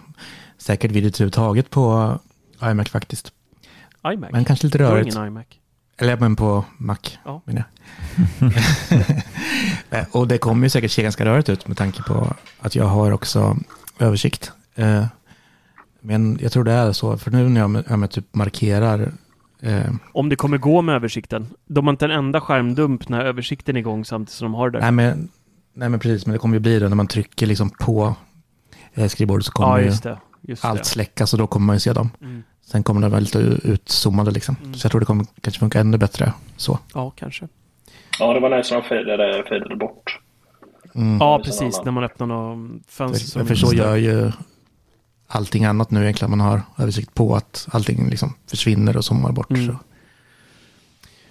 säkert 0.58 0.92
widgets 0.92 1.20
överhuvudtaget 1.22 1.70
på 1.70 2.20
iMac 2.64 2.90
faktiskt. 2.90 3.32
iMac. 4.14 4.30
Men 4.32 4.46
kanske 4.46 4.68
lite 4.68 4.78
Jag 4.78 4.86
har 4.88 4.94
rörigt. 4.96 5.16
ingen 5.16 5.28
iMac. 5.28 5.46
Eller 5.98 6.18
men 6.18 6.36
på 6.36 6.66
Mac. 6.78 6.98
Ja. 7.26 7.42
menar 7.46 7.64
jag. 8.40 8.54
Eh, 9.92 10.06
och 10.12 10.28
det 10.28 10.38
kommer 10.38 10.66
ju 10.66 10.70
säkert 10.70 10.92
se 10.92 11.04
ganska 11.04 11.26
rörigt 11.26 11.50
ut 11.50 11.68
med 11.68 11.78
tanke 11.78 12.04
på 12.04 12.34
att 12.60 12.76
jag 12.76 12.86
har 12.86 13.12
också 13.12 13.58
översikt. 14.00 14.52
Eh, 14.76 15.06
Men 16.02 16.40
jag 16.42 16.52
tror 16.52 16.64
det 16.64 16.72
är 16.72 16.92
så, 16.92 17.18
för 17.18 17.32
nu 17.32 17.50
när 17.50 17.62
jag, 17.62 17.84
jag 17.90 18.00
med 18.00 18.12
typ 18.12 18.36
markerar 18.36 19.12
eh, 19.62 19.92
Om 20.14 20.30
det 20.30 20.36
kommer 20.36 20.58
gå 20.58 20.82
med 20.82 20.96
översikten. 20.96 21.48
De 21.66 21.88
har 21.88 21.92
inte 21.92 22.06
en 22.06 22.12
enda 22.12 22.42
skärmdump 22.42 23.10
när 23.10 23.26
översikten 23.26 23.76
är 23.76 23.80
igång 23.80 24.06
samtidigt 24.06 24.34
som 24.34 24.46
de 24.46 24.54
har 24.54 24.70
det. 24.70 24.80
nej, 24.80 24.92
men, 24.92 25.30
nej 25.74 25.90
men 25.90 26.00
precis, 26.00 26.26
men 26.26 26.34
det 26.34 26.40
kommer 26.40 26.56
ju 26.56 26.60
bli 26.60 26.80
det 26.80 26.90
när 26.90 26.96
man 26.96 27.08
trycker 27.08 27.46
liksom 27.46 27.70
på 27.70 28.16
eh, 28.94 29.08
skrivbordet 29.08 29.46
så 29.46 29.52
kommer 29.52 29.70
ja, 29.70 29.80
ju 29.80 29.86
just 29.86 30.04
det. 30.04 30.18
Just 30.42 30.66
allt 30.66 30.80
det. 30.80 30.86
släckas 30.86 31.34
och 31.34 31.40
då 31.40 31.48
kommer 31.48 31.66
man 31.66 31.76
ju 31.76 31.80
se 31.80 31.94
dem. 31.94 32.10
Mm. 32.22 32.44
Sen 32.66 32.84
kommer 32.84 33.02
det 33.02 33.10
vara 33.10 33.20
lite 33.20 33.40
utzoomade 33.64 34.32
liksom. 34.32 34.56
Mm. 34.62 34.74
Så 34.74 34.86
jag 34.86 34.92
tror 34.92 35.00
det 35.00 35.06
kommer 35.06 35.26
kanske 35.42 35.60
funka 35.60 35.80
ännu 35.80 35.98
bättre 35.98 36.34
så. 36.58 36.80
Ja, 36.94 37.12
kanske. 37.16 37.48
Ja, 38.20 38.34
det 38.34 38.40
var 38.40 38.58
nice 38.58 38.74
när 38.74 38.82
de 38.82 38.88
fejdade, 38.88 39.44
fejdade 39.50 39.76
bort. 39.76 40.20
Mm. 40.96 41.18
Ja, 41.20 41.42
precis. 41.46 41.82
När 41.86 41.92
man 41.92 42.04
öppnar 42.04 42.28
något 42.28 42.82
fönster. 42.88 43.40
För, 43.40 43.46
för 43.46 43.56
så 43.56 43.74
gör 43.74 43.96
ju 43.96 44.32
allting 45.30 45.66
annat 45.66 45.92
nu 45.92 46.02
egentligen. 46.02 46.30
Man 46.30 46.40
har 46.40 46.62
översikt 46.78 47.14
på 47.14 47.36
att 47.36 47.68
allting 47.72 48.10
liksom 48.10 48.34
försvinner 48.48 48.98
och 48.98 49.06
zoomar 49.06 49.32
bort. 49.32 49.52
Mm. 49.52 49.68
Så. 49.68 49.76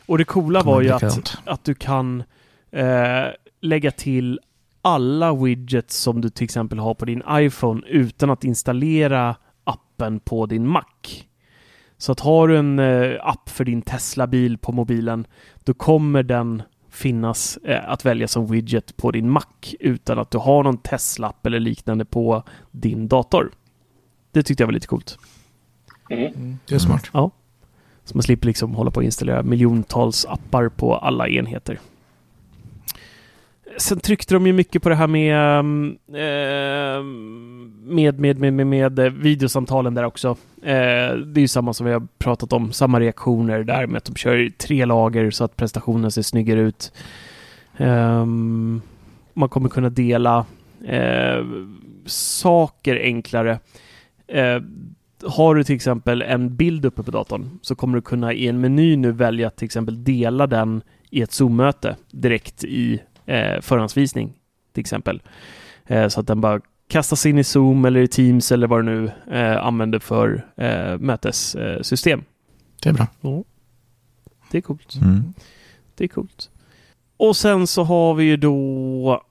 Och 0.07 0.18
det 0.18 0.24
coola 0.24 0.62
var 0.62 0.80
ju 0.80 0.90
att, 0.90 1.36
att 1.44 1.64
du 1.64 1.74
kan 1.74 2.22
eh, 2.70 3.26
lägga 3.61 3.90
till 3.90 4.40
alla 4.82 5.34
widgets 5.34 5.96
som 5.96 6.20
du 6.20 6.30
till 6.30 6.44
exempel 6.44 6.78
har 6.78 6.94
på 6.94 7.05
din 7.05 7.22
iPhone 7.30 7.86
utan 7.86 8.30
att 8.30 8.44
installera 8.44 9.36
appen 9.64 10.20
på 10.20 10.46
din 10.46 10.68
Mac. 10.68 10.84
Så 11.99 12.12
att 12.12 12.20
har 12.20 12.49
du 12.49 12.59
en 12.59 12.78
eh, 12.78 13.12
app 13.22 13.49
för 13.49 13.64
din 13.64 13.82
Tesla-bil 13.82 14.59
på 14.59 14.72
mobilen, 14.72 15.26
då 15.64 15.74
kommer 15.74 16.22
den 16.22 16.62
finnas 16.90 17.57
eh, 17.57 17.90
att 17.90 18.05
välja 18.05 18.28
som 18.28 18.46
widget 18.46 18.96
på 18.96 19.11
din 19.11 19.30
Mac 19.30 19.44
utan 19.80 20.18
att 20.18 20.30
du 20.30 20.38
har 20.38 20.62
någon 20.62 20.78
Tesla-app 20.78 21.46
eller 21.46 21.61
liknande 21.61 22.05
på 22.05 22.42
din 22.70 23.09
dator. 23.09 23.51
Det 24.33 24.43
tyckte 24.43 24.62
jag 24.62 24.66
var 24.66 24.72
lite 24.72 24.87
coolt. 24.87 25.18
Mm. 26.11 26.59
Det 26.66 26.74
är 26.74 26.79
smart. 26.79 27.11
Ja. 27.12 27.31
Så 28.05 28.16
man 28.16 28.22
slipper 28.22 28.47
liksom 28.47 28.74
hålla 28.74 28.91
på 28.91 28.97
och 28.97 29.05
installera 29.05 29.43
miljontals 29.43 30.26
appar 30.26 30.68
på 30.68 30.97
alla 30.97 31.29
enheter. 31.29 31.79
Sen 33.76 34.01
tryckte 34.01 34.35
de 34.35 34.47
ju 34.47 34.53
mycket 34.53 34.83
på 34.83 34.89
det 34.89 34.95
här 34.95 35.07
med, 35.07 35.59
ehm, 35.59 35.99
ehm, 36.14 37.72
med, 37.85 38.20
med, 38.20 38.39
med, 38.39 38.53
med, 38.53 38.66
med 38.66 38.99
eh, 38.99 39.12
videosamtalen 39.12 39.95
där 39.95 40.05
också. 40.05 40.29
Eh, 40.62 41.14
det 41.16 41.39
är 41.39 41.41
ju 41.41 41.49
samma 41.49 41.72
som 41.72 41.87
vi 41.87 41.93
har 41.93 42.07
pratat 42.18 42.53
om, 42.53 42.72
samma 42.72 43.01
reaktioner 43.01 43.64
där 43.64 43.87
med 43.87 43.99
att 43.99 44.05
de 44.05 44.14
kör 44.14 44.37
i 44.37 44.51
tre 44.51 44.85
lager 44.85 45.31
så 45.31 45.45
att 45.45 45.57
prestationen 45.57 46.11
ser 46.11 46.22
snyggare 46.22 46.61
ut. 46.61 46.93
Ehm, 47.76 48.83
man 49.35 49.49
kommer 49.49 49.68
kunna 49.68 49.91
dela 49.91 50.47
eh, 50.87 51.45
saker 52.07 52.97
enklare. 53.03 53.59
Eh, 54.29 54.62
har 55.22 55.55
du 55.55 55.64
till 55.64 55.74
exempel 55.74 56.22
en 56.22 56.57
bild 56.57 56.85
uppe 56.85 57.03
på 57.03 57.11
datorn 57.11 57.59
så 57.62 57.74
kommer 57.74 57.95
du 57.95 58.03
kunna 58.03 58.33
i 58.33 58.49
en 58.49 58.61
meny 58.61 58.97
nu 58.97 59.12
välja 59.12 59.47
att 59.47 59.57
till 59.57 59.66
exempel 59.66 60.05
dela 60.05 60.47
den 60.47 60.83
i 61.11 61.22
ett 61.22 61.33
Zoom-möte 61.33 61.97
direkt 62.11 62.64
i 62.64 63.01
eh, 63.26 63.61
förhandsvisning 63.61 64.33
till 64.72 64.81
exempel. 64.81 65.22
Eh, 65.87 66.09
så 66.09 66.20
att 66.20 66.26
den 66.26 66.41
bara 66.41 66.61
kastas 66.89 67.26
in 67.26 67.39
i 67.39 67.45
Zoom 67.45 67.85
eller 67.85 68.01
i 68.01 68.09
Teams 68.09 68.53
eller 68.53 68.66
vad 68.66 68.79
du 68.79 68.83
nu 68.83 69.12
eh, 69.31 69.66
använder 69.66 69.99
för 69.99 70.47
eh, 70.57 70.99
mötessystem. 70.99 72.24
Det 72.83 72.89
är 72.89 72.93
bra. 72.93 73.07
Det 74.51 74.59
är 74.59 74.62
coolt. 74.62 74.95
Mm. 74.95 75.35
Det 75.95 76.05
är 76.05 76.09
coolt. 76.09 76.51
Och 77.16 77.37
sen 77.37 77.66
så 77.66 77.85
har 77.85 78.14
vi 78.14 78.24
ju 78.24 78.37
då... 78.37 79.22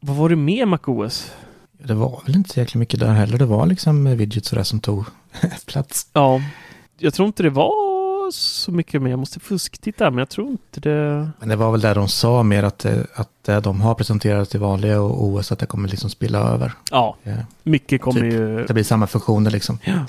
Vad 0.00 0.16
var 0.16 0.28
det 0.28 0.36
med 0.36 0.68
MacOS? 0.68 1.32
Det 1.78 1.94
var 1.94 2.22
väl 2.26 2.36
inte 2.36 2.50
så 2.50 2.60
jäkla 2.60 2.78
mycket 2.78 3.00
där 3.00 3.12
heller. 3.12 3.38
Det 3.38 3.46
var 3.46 3.66
liksom 3.66 4.16
widgets 4.16 4.52
och 4.52 4.58
det 4.58 4.64
som 4.64 4.80
tog 4.80 5.04
plats. 5.66 6.06
Ja, 6.12 6.40
jag 6.98 7.14
tror 7.14 7.26
inte 7.26 7.42
det 7.42 7.50
var 7.50 8.30
så 8.32 8.72
mycket 8.72 9.02
mer. 9.02 9.10
Jag 9.10 9.18
måste 9.18 9.40
fusktitta, 9.40 10.10
men 10.10 10.18
jag 10.18 10.28
tror 10.28 10.48
inte 10.50 10.80
det... 10.80 11.30
Men 11.38 11.48
det 11.48 11.56
var 11.56 11.72
väl 11.72 11.80
där 11.80 11.94
de 11.94 12.08
sa 12.08 12.42
mer 12.42 12.62
att, 12.62 12.84
eh, 12.84 12.98
att 13.14 13.30
det 13.42 13.60
de 13.60 13.80
har 13.80 13.94
presenterat 13.94 14.54
i 14.54 14.58
vanliga 14.58 15.00
och 15.00 15.24
OS, 15.24 15.52
att 15.52 15.58
det 15.58 15.66
kommer 15.66 15.88
liksom 15.88 16.10
spilla 16.10 16.38
över. 16.38 16.72
Ja, 16.90 17.16
mycket 17.62 18.00
kommer 18.02 18.20
Typ, 18.20 18.32
ju... 18.32 18.64
Det 18.66 18.74
blir 18.74 18.84
samma 18.84 19.06
funktioner 19.06 19.50
liksom. 19.50 19.78
Ja. 19.84 20.06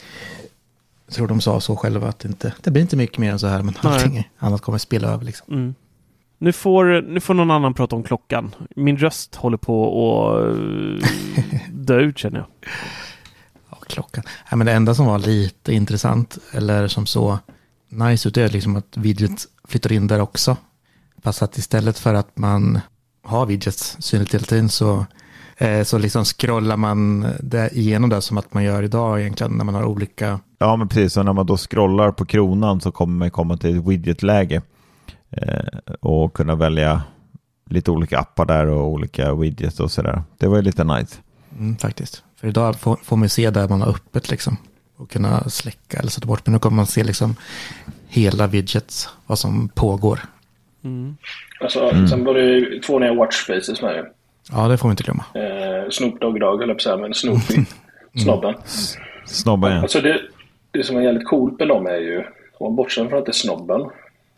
Jag 1.06 1.16
tror 1.16 1.28
de 1.28 1.42
sa 1.42 1.62
så 1.62 1.76
själva 1.76 2.08
att 2.08 2.26
inte, 2.26 2.54
det 2.62 2.72
blir 2.72 2.82
inte 2.82 2.96
mycket 2.96 3.18
mer 3.18 3.32
än 3.32 3.40
så 3.40 3.48
här, 3.48 3.62
men 3.62 3.78
Nej. 3.84 3.94
allting 3.94 4.30
annat 4.38 4.62
kommer 4.62 4.78
spilla 4.78 5.08
över 5.08 5.26
liksom. 5.26 5.54
Mm. 5.54 5.76
Nu, 6.38 6.52
får, 6.52 7.02
nu 7.02 7.20
får 7.20 7.34
någon 7.34 7.52
annan 7.52 7.74
prata 7.74 7.96
om 7.96 8.04
klockan. 8.04 8.56
Min 8.76 8.98
röst 8.98 9.36
håller 9.36 9.58
på 9.58 9.88
att 10.36 11.04
dö 11.88 12.00
ut 12.00 12.18
känner 12.18 12.40
jag. 12.40 12.48
Ja, 13.70 13.78
klockan. 13.88 14.24
Ja, 14.50 14.56
men 14.56 14.68
det 14.68 14.74
enda 14.74 14.96
som 14.96 15.06
var 15.06 15.20
lite 15.20 15.74
intressant, 15.74 16.38
eller 16.52 16.88
som 16.88 17.06
så 17.06 17.40
nice 17.90 18.30
ut, 18.30 18.38
är 18.38 18.50
liksom 18.50 18.76
att 18.76 18.98
widgets 18.98 19.48
flyttar 19.68 19.92
in 19.92 20.08
där 20.08 20.22
också. 20.22 20.58
Fast 21.24 21.42
att 21.42 21.58
istället 21.58 22.00
för 22.00 22.14
att 22.14 22.38
man 22.38 22.80
har 23.24 23.46
widgets 23.46 23.98
synligt 24.00 24.34
hela 24.34 24.46
tiden 24.46 24.70
så, 24.70 25.06
eh, 25.58 25.84
så 25.84 25.98
liksom 25.98 26.26
scrollar 26.26 26.78
man 26.78 27.26
det 27.40 27.78
igenom 27.78 28.10
det 28.10 28.22
som 28.22 28.38
att 28.38 28.54
man 28.54 28.64
gör 28.64 28.84
idag 28.84 29.22
egentligen 29.22 29.54
när 29.54 29.66
man 29.66 29.76
har 29.76 29.84
olika 29.84 30.40
Ja, 30.60 30.76
men 30.76 30.88
precis. 30.88 31.18
Och 31.18 31.26
när 31.26 31.34
man 31.34 31.46
då 31.46 31.58
scrollar 31.58 32.12
på 32.12 32.26
kronan 32.26 32.82
så 32.82 32.92
kommer 32.92 33.20
man 33.20 33.32
komma 33.32 33.58
till 33.58 33.78
ett 33.78 33.86
widgetläge 33.86 34.62
och 36.00 36.34
kunna 36.34 36.56
välja 36.56 37.02
lite 37.70 37.92
olika 37.92 38.20
appar 38.20 38.46
där 38.46 38.68
och 38.68 38.88
olika 38.88 39.36
widgets 39.36 39.80
och 39.80 39.92
sådär. 39.92 40.22
Det 40.38 40.48
var 40.48 40.56
ju 40.56 40.62
lite 40.62 40.84
nice. 40.84 41.16
Mm, 41.58 41.78
faktiskt. 41.78 42.24
För 42.40 42.48
idag 42.48 42.80
får, 42.80 42.96
får 43.04 43.18
man 43.18 43.30
se 43.30 43.50
där 43.50 43.68
man 43.68 43.82
har 43.82 43.90
öppet 43.90 44.30
liksom. 44.30 44.58
Och 44.98 45.10
kunna 45.12 45.50
släcka 45.50 45.98
eller 46.00 46.10
sätta 46.10 46.28
bort. 46.28 46.42
Men 46.46 46.54
nu 46.54 46.60
kommer 46.60 46.76
man 46.76 46.86
se 46.86 47.04
liksom 47.04 47.36
hela 48.08 48.48
widgets, 48.48 49.10
vad 49.28 49.40
som 49.40 49.70
pågår. 49.70 50.20
Mm. 50.84 51.18
Alltså, 51.62 51.90
Mm. 51.90 52.08
Sen 52.08 52.24
var 52.26 52.34
det 52.34 52.42
ju 52.42 52.80
två 52.80 53.00
nya 53.00 53.14
watchfaces 53.14 53.82
med 53.82 53.96
ju. 53.96 54.04
Ja, 54.52 54.68
det 54.68 54.78
får 54.78 54.90
vi 54.90 54.92
inte 54.92 55.04
glömma. 55.04 55.24
Eh, 55.34 55.90
Snoop 55.90 56.22
Dogg 56.22 56.40
Dogg 56.40 56.60
höll 56.60 56.70
jag 56.70 56.78
på 56.78 56.80
att 56.80 56.82
säga, 56.82 56.98
men 56.98 57.14
Snoopy. 57.14 57.66
Snobben. 58.24 58.56
Snobben 59.26 59.72
ja. 59.72 59.82
Alltså 59.82 60.02
det, 60.02 60.22
det 60.72 60.84
som 60.84 60.98
är 60.98 61.02
jävligt 61.02 61.28
coolt 61.28 61.60
med 61.60 61.68
dem 61.68 61.88
är 61.88 61.98
ju, 61.98 62.24
om 62.60 62.68
man 62.68 62.76
bortser 62.76 63.08
från 63.08 63.20
att 63.20 63.26
det 63.26 63.32
är 63.32 63.34
snobben, 63.34 63.82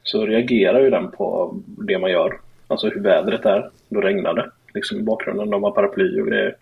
så 0.04 0.26
reagerar 0.26 0.80
ju 0.80 0.90
den 0.90 1.12
på 1.12 1.56
det 1.66 2.00
man 2.00 2.12
gör. 2.12 2.40
Alltså 2.68 2.90
hur 2.90 3.02
vädret 3.02 3.46
är. 3.46 3.70
Då 3.90 4.02
regnar 4.02 4.34
det. 4.34 4.52
Liksom 4.74 5.00
i 5.00 5.04
bakgrunden. 5.04 5.50
De 5.50 5.64
har 5.64 5.72
paraply 5.72 6.22
och 6.22 6.28
grejer. 6.28 6.56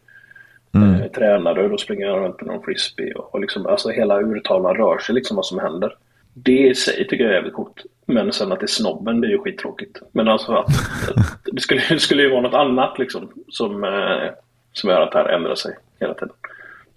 Mm. 0.76 1.02
Eh, 1.02 1.08
tränare 1.08 1.64
och 1.64 1.70
då 1.70 1.78
springer 1.78 2.08
han 2.08 2.20
runt 2.20 2.42
med 2.42 2.48
någon 2.48 2.64
frisbee. 2.64 3.14
Och, 3.14 3.34
och 3.34 3.42
liksom, 3.42 3.66
alltså 3.66 3.90
hela 3.90 4.22
urtavlan 4.22 4.76
rör 4.76 4.98
sig 4.98 5.16
liksom 5.16 5.36
vad 5.36 5.46
som 5.46 5.60
händer. 5.60 5.96
Det 6.34 6.68
i 6.68 6.76
sig 6.76 7.08
tycker 7.08 7.24
jag 7.24 7.32
är 7.32 7.36
jävligt 7.36 7.54
coolt. 7.54 7.86
Men 8.06 8.32
sen 8.32 8.52
att 8.52 8.60
det 8.60 8.66
är 8.66 8.68
snobben, 8.68 9.22
det 9.22 9.28
är 9.28 9.32
ju 9.32 9.38
skittråkigt. 9.38 10.02
Men 10.12 10.28
alltså 10.28 10.52
att, 10.52 10.68
att 11.16 11.46
det, 11.52 11.62
skulle, 11.62 11.82
det 11.90 12.00
skulle 12.00 12.24
ju 12.24 12.30
vara 12.30 12.42
något 12.42 12.54
annat 12.54 13.00
liksom 13.00 13.32
som, 13.50 13.84
eh, 13.84 14.34
som 14.74 14.90
gör 14.90 15.02
att 15.02 15.12
det 15.12 15.18
här 15.18 15.30
ändrar 15.30 15.56
sig 15.56 15.76
hela 16.00 16.14
tiden. 16.14 16.36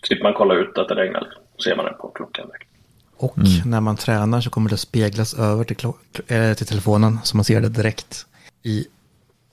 Slipper 0.02 0.22
man 0.22 0.34
kolla 0.34 0.54
ut 0.54 0.78
att 0.78 0.88
det 0.88 0.94
regnar, 0.94 1.28
så 1.56 1.62
ser 1.62 1.76
man 1.76 1.84
det 1.84 1.92
på 1.92 2.08
klockan. 2.08 2.50
Och 3.20 3.36
när 3.66 3.80
man 3.80 3.96
tränar 3.96 4.40
så 4.40 4.50
kommer 4.50 4.70
det 4.70 4.76
speglas 4.76 5.34
över 5.34 5.64
till, 5.64 5.76
eh, 6.28 6.54
till 6.54 6.66
telefonen. 6.66 7.18
Så 7.22 7.36
man 7.36 7.44
ser 7.44 7.60
det 7.60 7.68
direkt 7.68 8.26
i 8.62 8.86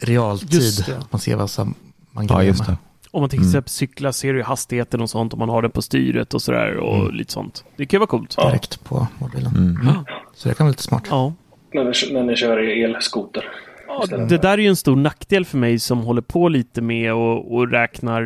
realtid. 0.02 0.96
Man 1.10 1.20
ser 1.20 1.36
vad 1.36 1.50
som 1.50 1.76
man 2.12 2.28
Ja, 2.30 2.38
med. 2.38 2.56
det. 2.56 2.78
Om 3.12 3.22
man 3.22 3.30
till 3.30 3.40
exempel 3.40 3.70
cyklar 3.70 4.12
ser 4.12 4.34
du 4.34 4.44
hastigheten 4.44 5.02
och 5.02 5.10
sånt 5.10 5.34
om 5.34 5.40
man 5.40 5.50
har 5.50 5.62
den 5.62 5.72
på 5.72 5.82
styret 5.82 6.34
och 6.34 6.42
sådär 6.42 6.78
och 6.78 7.14
lite 7.14 7.34
sånt. 7.34 7.64
Det 7.78 7.86
kan 7.86 7.98
ju 7.98 8.00
vara 8.00 8.08
coolt. 8.08 8.36
Direkt 8.38 8.84
på 8.84 9.08
mobilen. 9.20 9.56
Mm. 9.56 9.96
Så 10.36 10.50
det 10.50 10.56
kan 10.56 10.66
vara 10.66 10.72
lite 10.72 10.84
smart. 10.84 11.04
Ja. 11.10 11.34
När 11.74 11.84
ni, 11.84 12.14
när 12.14 12.24
ni 12.24 12.36
kör 12.36 12.58
elskoter. 12.58 13.44
Ja, 13.88 14.06
det 14.18 14.38
där 14.38 14.54
är 14.54 14.58
ju 14.58 14.68
en 14.68 14.76
stor 14.76 14.96
nackdel 14.96 15.46
för 15.46 15.58
mig 15.58 15.80
som 15.80 16.00
håller 16.00 16.22
på 16.22 16.50
lite 16.50 16.82
med 16.82 17.14
och, 17.14 17.56
och 17.56 17.72
räknar 17.72 18.22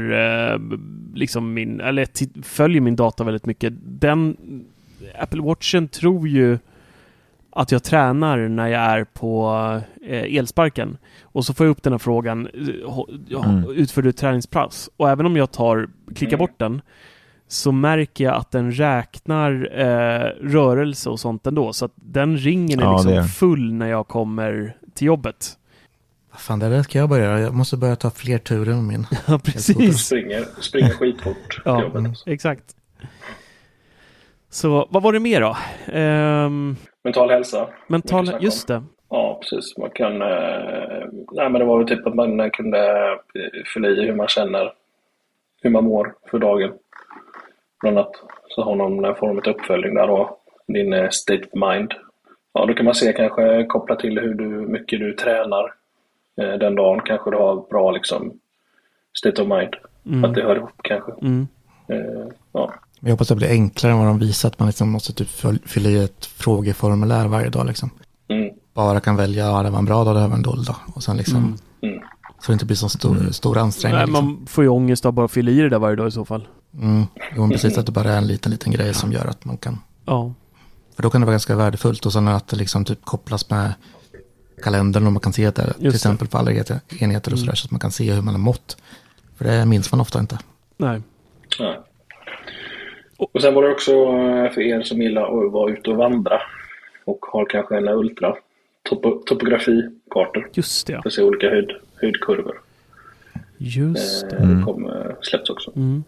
eh, 0.54 0.60
liksom 1.14 1.54
min, 1.54 1.82
eller 1.82 2.08
följer 2.44 2.82
min 2.82 2.96
data 2.96 3.24
väldigt 3.24 3.46
mycket. 3.46 3.74
Den 3.84 4.36
Apple 5.20 5.42
Watchen 5.42 5.88
tror 5.88 6.28
ju 6.28 6.58
att 7.54 7.72
jag 7.72 7.84
tränar 7.84 8.38
när 8.38 8.68
jag 8.68 8.82
är 8.82 9.04
på 9.04 9.52
eh, 10.08 10.38
elsparken. 10.38 10.98
Och 11.22 11.46
så 11.46 11.54
får 11.54 11.66
jag 11.66 11.72
upp 11.72 11.84
den 11.84 11.94
här 11.94 11.98
frågan, 11.98 12.48
eh, 12.48 13.44
Mm. 13.46 13.70
utför 13.72 14.02
du 14.02 14.12
träningspass? 14.12 14.90
Och 14.98 15.10
även 15.10 15.26
om 15.26 15.38
jag 15.38 15.52
tar, 15.52 15.90
klickar 16.16 16.34
Mm. 16.38 16.40
bort 16.40 16.60
den, 16.60 16.82
så 17.48 17.72
märker 17.72 18.24
jag 18.24 18.36
att 18.36 18.52
den 18.52 18.72
räknar 18.72 19.70
eh, 19.80 20.50
rörelse 20.50 21.10
och 21.10 21.20
sånt 21.20 21.48
ändå. 21.48 21.74
Så 21.74 21.86
att 21.86 21.92
den 21.96 22.38
ringen 22.38 22.80
är 22.80 22.84
Ja, 22.84 22.94
liksom 22.94 23.14
är. 23.14 23.24
full 23.24 23.74
när 23.74 23.88
jag 23.88 24.08
kommer 24.08 24.76
till 24.94 25.08
jobbet. 25.08 25.58
Vad 26.32 26.40
fan, 26.42 26.60
det 26.60 26.70
där 26.70 26.84
ska 26.84 27.00
jag 27.00 27.10
börja 27.10 27.26
göra. 27.26 27.40
Jag 27.40 27.54
måste 27.54 27.78
börja 27.78 27.96
ta 27.96 28.10
fler 28.10 28.38
turer 28.38 28.74
med 28.74 28.84
min. 28.84 29.08
Ja, 29.28 29.40
precis. 29.44 29.98
Springer, 30.06 30.46
springer 30.62 30.90
skitfort 30.90 31.50
till 31.50 31.62
Ja, 31.66 31.82
jobbet. 31.82 32.12
exakt. 32.26 32.64
Så 34.54 34.88
vad 34.90 35.04
var 35.04 35.14
det 35.14 35.20
mer 35.20 35.42
då? 35.42 35.58
Ehm, 35.94 36.76
Mental 37.04 37.30
hälsa. 37.30 37.68
mental, 37.88 38.38
just 38.40 38.68
det. 38.68 38.84
Ja, 39.10 39.40
precis. 39.42 39.78
Man 39.78 39.90
kan... 39.90 40.22
Eh, 40.22 41.08
nej, 41.32 41.50
men 41.50 41.54
det 41.54 41.66
var 41.66 41.78
väl 41.78 41.88
typ 41.88 42.08
att 42.08 42.16
man 42.16 42.52
kunde 42.52 43.12
eh, 43.12 43.64
fylla 43.74 43.88
i 43.88 44.06
hur 44.06 44.16
man 44.16 44.28
känner, 44.28 44.74
hur 45.62 45.70
man 45.70 45.84
mår 45.84 46.14
för 46.32 46.40
dagen. 46.40 46.72
Bland 47.82 47.98
annat. 47.98 48.12
Så 48.48 48.64
har 48.64 48.76
någon 48.76 49.16
form 49.16 49.38
av 49.38 49.48
uppföljning 49.48 49.96
där 49.96 50.08
då. 50.08 50.38
Din 50.68 50.94
eh, 50.94 51.10
state 51.10 51.44
of 51.52 51.70
mind. 51.70 51.94
Ja, 52.54 52.66
då 52.66 52.74
kan 52.74 52.86
man 52.86 52.96
se 52.96 53.14
kanske 53.14 53.66
koppla 53.66 53.96
till 53.96 54.20
hur 54.20 54.34
du, 54.34 54.46
mycket 54.48 55.00
du 55.00 55.14
tränar 55.14 55.74
eh, 56.42 56.54
den 56.54 56.76
dagen. 56.76 57.02
Kanske 57.06 57.32
du 57.32 57.38
har 57.38 57.56
bra 57.70 57.92
liksom 57.92 58.40
state 59.20 59.42
of 59.42 59.48
mind. 59.48 59.76
Mm. 60.06 60.24
Att 60.24 60.36
det 60.36 60.44
hör 60.44 60.56
ihop 60.56 60.82
kanske. 60.84 61.12
Mm. 61.22 61.48
Ja. 62.52 62.74
Men 63.04 63.10
Jag 63.10 63.14
hoppas 63.14 63.28
det 63.28 63.36
blir 63.36 63.50
enklare 63.50 63.92
än 63.94 63.98
vad 64.00 64.08
de 64.08 64.20
visar. 64.20 64.50
Att 64.50 64.60
man 64.60 64.68
liksom 64.68 64.90
måste 64.90 65.14
typ 65.14 65.28
fyll- 65.30 65.60
fylla 65.66 65.90
i 65.90 66.04
ett 66.04 66.26
frågeformulär 66.26 67.28
varje 67.28 67.50
dag. 67.50 67.66
Liksom. 67.66 67.90
Mm. 68.30 68.50
Bara 68.74 69.00
kan 69.00 69.16
välja, 69.16 69.46
ja 69.46 69.64
det 69.64 69.70
var 69.70 69.80
en 69.80 69.86
bra 69.86 70.04
dag, 70.04 70.16
det 70.16 70.20
här 70.20 70.28
var 70.28 70.36
en 70.36 70.42
dålig 70.42 70.66
dag. 70.66 70.76
Och 70.94 71.04
sen 71.04 71.18
liksom, 71.18 71.38
Mm. 71.38 71.58
Mm. 71.96 72.04
så 72.40 72.52
det 72.52 72.54
inte 72.54 72.66
blir 72.66 72.76
så 72.78 72.90
stor, 72.90 73.28
stor 73.32 73.58
ansträngning. 73.58 73.98
Nej, 73.98 74.08
liksom. 74.08 74.26
man 74.26 74.46
får 74.48 74.64
ju 74.64 74.70
ångest 74.70 75.06
av 75.06 75.14
bara 75.14 75.26
att 75.26 75.32
fylla 75.32 75.52
i 75.52 75.56
det 75.58 75.70
där 75.70 75.80
varje 75.80 75.96
dag 75.96 76.08
i 76.08 76.12
så 76.12 76.26
fall. 76.26 76.48
Mm. 76.82 77.04
Jo, 77.36 77.42
men 77.42 77.50
precis 77.50 77.78
att 77.78 77.86
det 77.86 77.92
bara 77.92 78.14
är 78.14 78.18
en 78.18 78.28
liten, 78.28 78.52
liten 78.52 78.72
grej 78.72 78.94
som 78.94 79.12
gör 79.12 79.26
att 79.26 79.46
man 79.46 79.58
kan. 79.58 79.80
Ja. 80.06 80.34
För 80.96 81.04
då 81.04 81.10
kan 81.10 81.22
det 81.22 81.26
vara 81.26 81.34
ganska 81.34 81.56
värdefullt 81.56 82.06
och 82.06 82.14
sen 82.14 82.28
att 82.28 82.48
det 82.48 82.56
liksom 82.58 82.86
typ 82.86 83.06
kopplas 83.06 83.50
med 83.50 83.74
kalendern 84.64 85.06
och 85.08 85.12
man 85.14 85.20
kan 85.20 85.34
se 85.34 85.46
det, 85.46 85.52
till 85.52 85.64
det. 85.64 85.80
Mm. 85.80 85.94
exempel 85.94 86.28
på 86.28 86.38
alla 86.38 86.52
enheter 87.00 87.34
och 87.34 87.40
sådär, 87.40 87.56
så 87.56 87.66
att 87.66 87.72
man 87.72 87.80
kan 87.80 87.92
se 87.92 88.14
hur 88.14 88.22
man 88.22 88.34
har 88.34 88.40
mått. 88.42 88.78
För 89.38 89.46
det 89.46 89.66
minns 89.66 89.92
man 89.92 90.02
ofta 90.02 90.20
inte. 90.20 90.40
Nej. 90.78 91.02
Ja. 91.60 91.84
Och 93.34 93.42
sen 93.42 93.54
var 93.54 93.64
det 93.64 93.72
också 93.72 93.92
eh, 93.92 94.52
för 94.52 94.62
er 94.62 94.82
som 94.82 95.02
gillar 95.02 95.46
att 95.46 95.52
vara 95.52 95.72
ute 95.72 95.90
och 95.90 95.98
vandra 95.98 96.42
och 97.06 97.26
har 97.26 97.46
kanske 97.46 97.78
en 97.78 97.88
ultra 97.88 98.36
topo 98.84 99.24
topografikartor 99.26 100.50
Just 100.54 100.88
det, 100.88 100.94
ja. 100.94 101.02
för 101.02 101.10
att 101.10 101.14
se 101.14 101.24
olika 101.24 101.50
höjd, 101.50 101.72
höjdkurvor. 101.96 102.62
Just 103.58 104.24
Eh, 104.24 104.30
det. 104.30 104.56
Det 104.56 104.64
kommer 104.64 105.16
släpps 105.22 105.50
också. 105.50 105.72
Mm. 105.76 106.04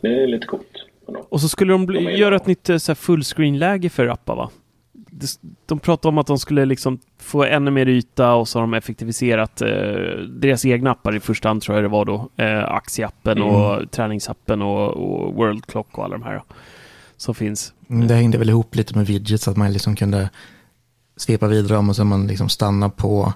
Det 0.00 0.22
är 0.22 0.26
lite 0.26 0.46
coolt. 0.46 0.86
Och 1.28 1.40
så 1.40 1.48
skulle 1.48 1.72
de 1.72 1.86
bli, 1.86 2.16
göra 2.18 2.36
ett 2.36 2.46
nytt 2.46 2.68
eh, 2.68 2.94
fullscreen-läge 2.94 3.88
för 3.88 4.06
appar 4.06 4.36
va? 4.36 4.50
De 5.66 5.78
pratade 5.78 6.08
om 6.08 6.18
att 6.18 6.26
de 6.26 6.38
skulle 6.38 6.64
liksom 6.64 6.98
få 7.18 7.44
ännu 7.44 7.70
mer 7.70 7.86
yta 7.88 8.34
och 8.34 8.48
så 8.48 8.58
har 8.58 8.62
de 8.62 8.74
effektiviserat 8.74 9.60
eh, 9.62 9.68
deras 10.40 10.64
egna 10.64 10.90
appar 10.90 11.16
i 11.16 11.20
första 11.20 11.48
hand 11.48 11.62
tror 11.62 11.76
jag 11.76 11.84
det 11.84 11.88
var 11.88 12.04
då. 12.04 12.28
Eh, 12.36 12.64
aktieappen 12.64 13.42
och 13.42 13.90
träningsappen 13.90 14.62
och, 14.62 14.88
och 14.88 15.34
World 15.34 15.66
Clock 15.66 15.98
och 15.98 16.04
alla 16.04 16.18
de 16.18 16.22
här 16.24 16.42
som 17.16 17.34
finns. 17.34 17.72
Mm, 17.90 18.08
Det 18.08 18.14
hängde 18.14 18.38
väl 18.38 18.48
ihop 18.48 18.74
lite 18.74 18.96
med 18.98 19.06
widgets, 19.06 19.48
att 19.48 19.56
man 19.56 19.72
liksom 19.72 19.96
kunde 19.96 20.30
svepa 21.16 21.46
vidare 21.46 21.78
om 21.78 21.88
och 21.88 21.96
sen 21.96 22.06
man 22.06 22.26
liksom 22.26 22.48
stannar 22.48 22.88
på 22.88 23.32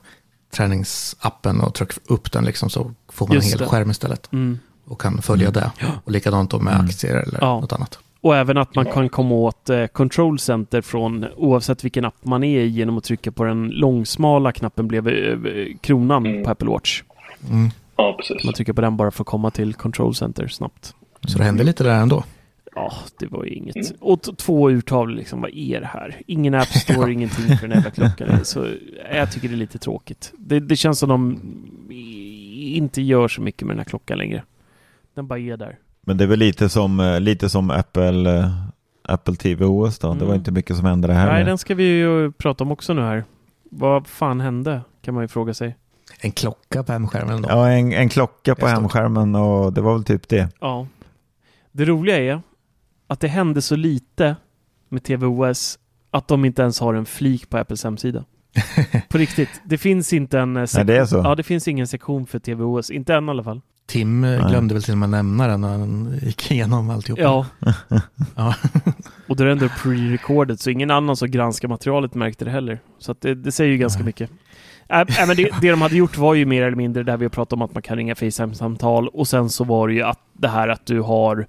träningsappen 0.54 1.60
och 1.60 1.74
trycker 1.74 1.96
upp 2.06 2.32
den 2.32 2.44
liksom 2.44 2.70
så 2.70 2.92
får 3.08 3.26
man 3.26 3.34
Just 3.34 3.46
en 3.46 3.50
hel 3.52 3.58
det. 3.58 3.66
skärm 3.66 3.90
istället 3.90 4.32
Mm. 4.32 4.58
och 4.84 5.00
kan 5.00 5.22
följa 5.22 5.50
det. 5.50 5.70
Och 6.04 6.12
likadant 6.12 6.50
då 6.50 6.58
med 6.58 6.74
Mm. 6.74 6.86
aktier 6.86 7.14
eller 7.14 7.38
Ja. 7.40 7.60
något 7.60 7.72
annat. 7.72 7.98
Och 8.20 8.36
även 8.36 8.56
att 8.58 8.74
man 8.74 8.84
kan 8.86 9.08
komma 9.08 9.34
åt 9.34 9.70
eh, 9.70 9.86
Control 9.86 10.38
Center 10.38 10.80
från 10.80 11.26
oavsett 11.36 11.84
vilken 11.84 12.04
app 12.04 12.24
man 12.24 12.44
är 12.44 12.60
i 12.60 12.66
genom 12.66 12.98
att 12.98 13.04
trycka 13.04 13.32
på 13.32 13.44
den 13.44 13.68
långsmala 13.68 14.52
knappen 14.52 14.88
bredvid 14.88 15.46
eh, 15.46 15.76
kronan 15.80 16.26
Mm. 16.26 16.44
på 16.44 16.50
Apple 16.50 16.68
Watch. 16.68 17.02
Mm. 17.50 17.68
Ja, 17.96 18.16
precis. 18.18 18.44
Man 18.44 18.54
trycker 18.54 18.72
på 18.72 18.80
den 18.80 18.96
bara 18.96 19.10
för 19.10 19.22
att 19.22 19.26
komma 19.26 19.50
till 19.50 19.74
Control 19.74 20.14
Center 20.14 20.48
snabbt. 20.48 20.94
Så 21.28 21.38
det 21.38 21.44
hände 21.44 21.64
lite 21.64 21.84
där 21.84 22.00
ändå. 22.00 22.24
Ja, 22.74 22.92
det 23.18 23.26
var 23.26 23.44
ju 23.44 23.50
inget. 23.50 23.76
Mm. 23.76 23.86
Och 24.00 24.22
två 24.38 24.70
urtavlor, 24.70 25.16
liksom, 25.16 25.40
vad 25.40 25.50
är 25.54 25.80
det 25.80 25.86
här? 25.86 26.22
Ingen 26.26 26.54
App 26.54 26.68
Store, 26.68 27.12
ingenting 27.12 27.56
för 27.56 27.68
den 27.68 27.76
jävla 27.76 27.90
klockan. 27.90 28.40
Så 28.44 28.66
jag 29.12 29.32
tycker 29.32 29.48
det 29.48 29.54
är 29.54 29.56
lite 29.56 29.78
tråkigt. 29.78 30.32
Det, 30.38 30.60
det 30.60 30.76
känns 30.76 30.98
som 30.98 31.08
de 31.08 31.40
inte 32.74 33.02
gör 33.02 33.28
så 33.28 33.40
mycket 33.42 33.62
med 33.66 33.76
den 33.76 33.78
här 33.80 33.84
klockan 33.84 34.18
längre. 34.18 34.42
Den 35.14 35.26
bara 35.26 35.38
är 35.38 35.56
där. 35.56 35.78
Men 36.08 36.16
det 36.16 36.24
är 36.24 36.28
väl 36.28 36.38
lite 36.38 36.68
som, 36.68 37.00
eh, 37.00 37.20
lite 37.20 37.48
som 37.48 37.70
Apple, 37.70 38.38
eh, 38.38 38.50
Apple 39.08 39.34
TV 39.36 39.64
OS 39.64 39.98
då? 39.98 40.08
Det 40.14 40.18
var 40.20 40.26
Mm. 40.26 40.34
inte 40.36 40.50
mycket 40.52 40.76
som 40.76 40.84
hände 40.86 41.08
det 41.08 41.14
här. 41.14 41.32
Nej, 41.32 41.44
den 41.44 41.58
ska 41.58 41.74
vi 41.74 41.84
ju 41.84 42.32
prata 42.32 42.64
om 42.64 42.70
också 42.72 42.94
nu 42.94 43.02
här. 43.02 43.24
Vad 43.70 44.06
fan 44.06 44.40
hände? 44.40 44.80
Kan 45.02 45.14
man 45.14 45.24
ju 45.24 45.28
fråga 45.28 45.54
sig. 45.54 45.76
En 46.20 46.30
klocka 46.32 46.82
på 46.82 46.92
hemskärmen 46.92 47.42
då. 47.42 47.48
Ja, 47.48 47.68
en, 47.70 47.92
en 47.92 48.08
klocka 48.08 48.54
på 48.54 48.66
hemskärmen 48.66 49.34
och 49.34 49.72
det 49.72 49.80
var 49.80 49.92
väl 49.94 50.04
typ 50.04 50.28
det. 50.28 50.48
Ja. 50.60 50.86
Det 51.72 51.84
roliga 51.84 52.18
är 52.18 52.40
att 53.06 53.20
det 53.20 53.28
hände 53.28 53.62
så 53.62 53.76
lite 53.76 54.36
med 54.88 55.02
TVOS 55.02 55.78
att 56.10 56.28
de 56.28 56.44
inte 56.44 56.62
ens 56.62 56.80
har 56.80 56.94
en 56.94 57.06
flik 57.06 57.50
på 57.50 57.58
Apples 57.58 57.84
hemsida. 57.84 58.24
på 59.08 59.18
riktigt. 59.18 59.48
Det 59.64 59.78
finns 59.78 60.12
inte 60.12 60.38
en... 60.38 60.56
eh, 60.56 60.66
Nej, 60.74 60.84
det 60.84 60.96
är 60.96 61.04
så. 61.06 61.16
Ja, 61.16 61.34
det 61.34 61.42
finns 61.42 61.68
ingen 61.68 61.86
sektion 61.86 62.26
för 62.26 62.38
TVOS. 62.38 62.90
Inte 62.90 63.14
än 63.14 63.26
i 63.26 63.30
alla 63.30 63.44
fall. 63.44 63.60
Tim 63.86 64.20
Nej. 64.20 64.40
glömde 64.48 64.74
väl 64.74 64.82
till 64.82 64.92
och 64.92 64.98
med 64.98 65.08
nämna 65.10 65.46
den 65.46 65.60
när 65.60 65.68
han 65.68 66.18
gick 66.22 66.50
igenom 66.50 66.90
alltihopa. 66.90 67.22
Ja. 67.22 67.46
Ja. 68.36 68.54
Och 69.26 69.36
då 69.36 69.42
är 69.42 69.46
det 69.46 69.52
ändå 69.52 69.66
pre-recorded, 69.66 70.56
så 70.56 70.70
ingen 70.70 70.90
annan 70.90 71.16
som 71.16 71.30
granskar 71.30 71.68
materialet 71.68 72.14
märkte 72.14 72.44
det 72.44 72.50
heller. 72.50 72.78
Så 72.98 73.12
att 73.12 73.20
det, 73.20 73.34
det 73.34 73.52
säger 73.52 73.72
ju 73.72 73.78
ganska 73.78 73.98
Nej. 73.98 74.06
mycket. 74.06 74.30
Äh, 74.88 75.00
äh, 75.00 75.26
men 75.26 75.36
det, 75.36 75.50
det 75.60 75.70
de 75.70 75.82
hade 75.82 75.96
gjort 75.96 76.16
var 76.18 76.34
ju 76.34 76.46
mer 76.46 76.62
eller 76.62 76.76
mindre 76.76 77.02
där 77.02 77.16
vi 77.16 77.24
har 77.24 77.30
pratat 77.30 77.52
om 77.52 77.62
att 77.62 77.74
man 77.74 77.82
kan 77.82 77.96
ringa 77.96 78.14
FaceTime-samtal 78.14 79.08
och 79.08 79.28
sen 79.28 79.50
så 79.50 79.64
var 79.64 79.88
det 79.88 79.94
ju 79.94 80.02
att 80.02 80.20
det 80.32 80.48
här 80.48 80.68
att 80.68 80.86
du 80.86 81.00
har... 81.00 81.46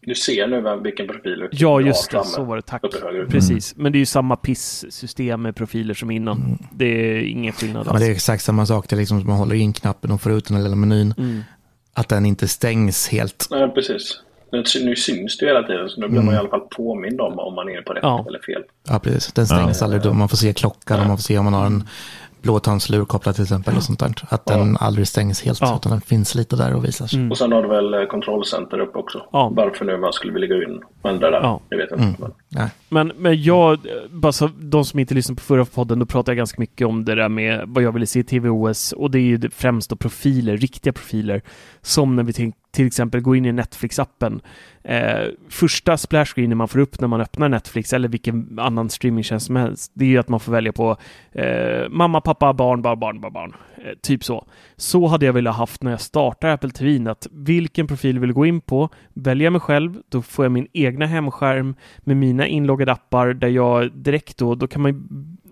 Du 0.00 0.14
ser 0.14 0.48
nu 0.48 0.60
vem, 0.60 0.82
vilken 0.82 1.06
profil 1.06 1.38
du 1.38 1.48
Ja, 1.52 1.78
du 1.78 1.86
just 1.86 2.12
har 2.12 2.20
det. 2.20 2.26
Så 2.26 2.44
var 2.44 2.56
det. 2.56 2.62
Tack. 2.62 2.82
Precis. 3.28 3.76
Men 3.76 3.92
det 3.92 3.98
är 3.98 4.00
ju 4.00 4.06
samma 4.06 4.36
PIS-system 4.36 5.42
med 5.42 5.56
profiler 5.56 5.94
som 5.94 6.10
innan. 6.10 6.58
Det 6.72 6.84
är 6.84 7.22
ingen 7.22 7.52
skillnad 7.52 7.86
Ja, 7.86 7.92
men 7.92 8.02
det 8.02 8.06
är 8.08 8.10
exakt 8.10 8.42
samma 8.44 8.66
sak. 8.66 8.88
Det 8.88 8.96
är 8.96 8.98
liksom 8.98 9.20
som 9.20 9.30
man 9.30 9.38
håller 9.38 9.54
in 9.54 9.72
knappen 9.72 10.10
och 10.10 10.20
får 10.20 10.32
ut 10.32 10.44
den 10.48 10.56
här 10.56 10.64
lilla 10.64 10.76
menyn. 10.76 11.14
Mm. 11.18 11.42
Att 11.98 12.08
den 12.08 12.26
inte 12.26 12.48
stängs 12.48 13.08
helt. 13.08 13.46
Nej, 13.50 13.68
precis. 13.68 14.20
Nu, 14.52 14.96
syns 14.96 15.38
det 15.38 15.44
ju 15.46 15.52
hela 15.52 15.66
tiden, 15.66 15.88
så 15.88 16.00
nu 16.00 16.06
blir 16.08 16.16
Mm. 16.18 16.26
man 16.26 16.34
i 16.34 16.38
alla 16.38 16.48
fall 16.48 16.60
påmind 16.60 17.20
om 17.20 17.38
om 17.38 17.54
man 17.54 17.68
är 17.68 17.82
på 17.82 17.92
rätt 17.92 18.02
Ja. 18.02 18.24
eller 18.28 18.38
fel. 18.38 18.62
Ja, 18.88 18.98
precis. 18.98 19.32
Den 19.32 19.46
stängs 19.46 19.80
Ja. 19.80 19.84
aldrig. 19.84 20.02
då. 20.02 20.12
Man 20.12 20.28
får 20.28 20.36
se 20.36 20.52
klockan 20.52 21.00
och 21.00 21.06
man 21.06 21.16
får 21.16 21.22
se 21.22 21.38
om 21.38 21.44
man 21.44 21.54
har 21.54 21.66
en 21.66 21.88
blåtandslur 22.42 23.04
kopplad 23.04 23.34
till 23.34 23.42
exempel 23.44 23.76
och 23.76 23.82
sånt 23.82 23.98
där. 23.98 24.14
Att 24.28 24.46
den 24.46 24.76
aldrig 24.76 25.08
stängs 25.08 25.42
helt, 25.42 25.60
Ja. 25.60 25.76
utan 25.76 25.92
den 25.92 26.00
finns 26.00 26.34
lite 26.34 26.56
där 26.56 26.74
och 26.74 26.84
visar 26.84 27.06
sig. 27.06 27.18
Mm. 27.18 27.30
Och 27.30 27.38
sen 27.38 27.52
har 27.52 27.62
du 27.62 27.68
väl 27.68 27.94
eh, 27.94 28.04
kontrollcenter 28.04 28.78
upp 28.80 28.96
också. 28.96 29.22
Ja. 29.32 29.52
Varför 29.56 29.84
nu 29.84 29.96
man 29.98 30.12
skulle 30.12 30.32
vilja 30.32 30.48
gå 30.48 30.62
in 30.62 30.80
och 31.02 31.10
ändra 31.10 31.30
där, 31.30 31.40
Ja. 31.40 31.60
det 31.68 31.76
vet 31.76 31.90
jag 31.90 32.00
inte. 32.00 32.22
Mm. 32.22 32.32
Men. 32.48 32.68
Men, 32.88 33.12
men 33.16 33.42
jag, 33.42 33.78
bara 34.10 34.32
så 34.32 34.50
de 34.60 34.84
som 34.84 34.98
inte 35.00 35.14
lyssnade 35.14 35.36
på 35.36 35.42
förra 35.42 35.64
podden, 35.64 35.98
då 35.98 36.06
pratade 36.06 36.30
jag 36.30 36.36
ganska 36.36 36.60
mycket 36.60 36.86
om 36.86 37.04
det 37.04 37.14
där 37.14 37.28
med 37.28 37.64
vad 37.66 37.82
jag 37.82 37.92
ville 37.92 38.06
se 38.06 38.20
i 38.20 38.24
TVOS 38.24 38.92
och 38.92 39.10
det 39.10 39.18
är 39.18 39.22
ju 39.22 39.50
främst 39.50 39.90
då 39.90 39.96
profiler, 39.96 40.56
riktiga 40.56 40.92
profiler. 40.92 41.42
Som 41.82 42.16
när 42.16 42.22
vi 42.22 42.32
till, 42.32 42.52
till 42.78 42.86
exempel 42.86 43.20
gå 43.20 43.36
in 43.36 43.46
i 43.46 43.52
Netflix-appen. 43.52 44.40
Eh, 44.82 45.28
första 45.48 45.96
splashscreenen 45.96 46.58
man 46.58 46.68
får 46.68 46.78
upp 46.78 47.00
när 47.00 47.08
man 47.08 47.20
öppnar 47.20 47.48
Netflix 47.48 47.92
eller 47.92 48.08
vilken 48.08 48.58
annan 48.58 48.90
streamingtjänst 48.90 49.46
som 49.46 49.56
helst, 49.56 49.92
det 49.94 50.04
är 50.04 50.08
ju 50.08 50.18
att 50.18 50.28
man 50.28 50.40
får 50.40 50.52
välja 50.52 50.72
på 50.72 50.96
eh, 51.32 51.88
mamma, 51.90 52.20
pappa, 52.20 52.52
barn, 52.52 52.82
barn, 52.82 53.00
barn, 53.00 53.20
barn, 53.20 53.32
barn. 53.32 53.54
Eh, 53.76 53.92
typ 54.02 54.24
så. 54.24 54.46
Så 54.76 55.06
hade 55.06 55.26
jag 55.26 55.32
velat 55.32 55.56
haft 55.56 55.82
när 55.82 55.90
jag 55.90 56.00
startar 56.00 56.48
Apple 56.48 56.70
TV, 56.70 57.10
att 57.10 57.26
vilken 57.32 57.86
profil 57.86 58.18
vill 58.18 58.30
jag 58.30 58.34
gå 58.34 58.46
in 58.46 58.60
på, 58.60 58.88
välja 59.14 59.50
mig 59.50 59.60
själv, 59.60 59.96
då 60.08 60.22
får 60.22 60.44
jag 60.44 60.52
min 60.52 60.68
egna 60.72 61.06
hemskärm 61.06 61.74
med 61.98 62.16
mina 62.16 62.46
inloggade 62.46 62.92
appar 62.92 63.34
där 63.34 63.48
jag 63.48 63.92
direkt 63.92 64.38
då, 64.38 64.54
då 64.54 64.66
kan 64.66 64.82
man 64.82 64.92
ju 64.92 65.00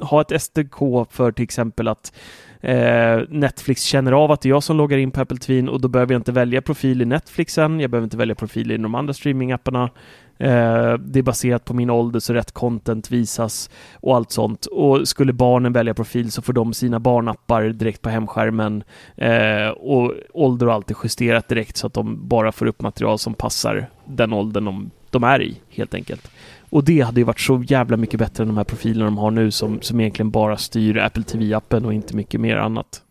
ha 0.05 0.21
ett 0.21 0.43
SDK 0.43 0.79
för 1.11 1.33
till 1.33 1.45
exempel 1.45 1.89
att 1.89 2.13
eh, 2.61 3.21
Netflix 3.29 3.83
känner 3.83 4.13
av 4.13 4.33
att 4.33 4.41
det 4.41 4.49
är 4.49 4.51
jag 4.51 4.63
som 4.63 4.77
loggar 4.77 4.99
in 4.99 5.11
på 5.11 5.21
Apple 5.21 5.39
TV 5.39 5.69
och 5.69 5.81
då 5.81 5.89
behöver 5.89 6.15
jag 6.15 6.21
inte 6.21 6.33
välja 6.33 6.63
profil 6.63 7.03
i 7.03 7.05
Netflixen, 7.05 7.81
jag 7.81 7.91
behöver 7.91 8.07
inte 8.07 8.17
välja 8.17 8.35
profil 8.35 8.71
i 8.71 8.77
de 8.77 8.95
andra 8.95 9.15
streamingapparna. 9.15 9.91
Eh, 10.39 10.95
det 10.99 11.19
är 11.19 11.23
baserat 11.23 11.65
på 11.65 11.75
min 11.75 11.91
ålder 11.91 12.21
så 12.21 12.35
rätt 12.35 12.53
content 12.53 13.11
visas 13.11 13.71
och 13.95 14.17
allt 14.17 14.31
sånt. 14.31 14.67
Och 14.67 15.09
skulle 15.09 15.33
barnen 15.33 15.73
välja 15.73 15.95
profil 15.95 16.31
så 16.31 16.43
får 16.43 16.53
de 16.53 16.75
sina 16.75 17.01
barnappar 17.01 17.63
direkt 17.63 18.03
på 18.03 18.09
hemskärmen 18.09 18.85
eh, 19.17 19.69
och 19.69 20.13
ålder 20.33 20.67
och 20.67 20.73
allt 20.73 20.91
är 20.91 20.97
justerat 21.03 21.49
direkt 21.49 21.77
så 21.77 21.87
att 21.87 21.95
de 21.95 22.29
bara 22.29 22.53
får 22.53 22.67
upp 22.67 22.81
material 22.81 23.19
som 23.19 23.35
passar 23.35 23.87
den 24.05 24.33
åldern 24.33 24.65
de, 24.65 24.91
de 25.21 25.25
är 25.25 25.43
i 25.43 25.61
helt 25.71 25.95
enkelt. 25.95 26.31
Och 26.71 26.85
det 26.85 27.01
hade 27.01 27.21
ju 27.21 27.25
varit 27.25 27.41
så 27.41 27.65
jävla 27.67 27.97
mycket 27.97 28.19
bättre 28.21 28.43
än 28.43 28.49
de 28.49 28.57
här 28.57 28.65
profilerna 28.65 29.05
de 29.05 29.19
har 29.19 29.31
nu 29.31 29.51
som, 29.51 29.81
som 29.83 30.01
egentligen 30.01 30.31
bara 30.31 30.57
styr 30.57 30.97
Apple 30.99 31.23
TV-appen 31.23 31.85
och 31.85 31.93
inte 31.95 32.17
mycket 32.17 32.41
mer 32.41 32.57
annat. 32.57 33.03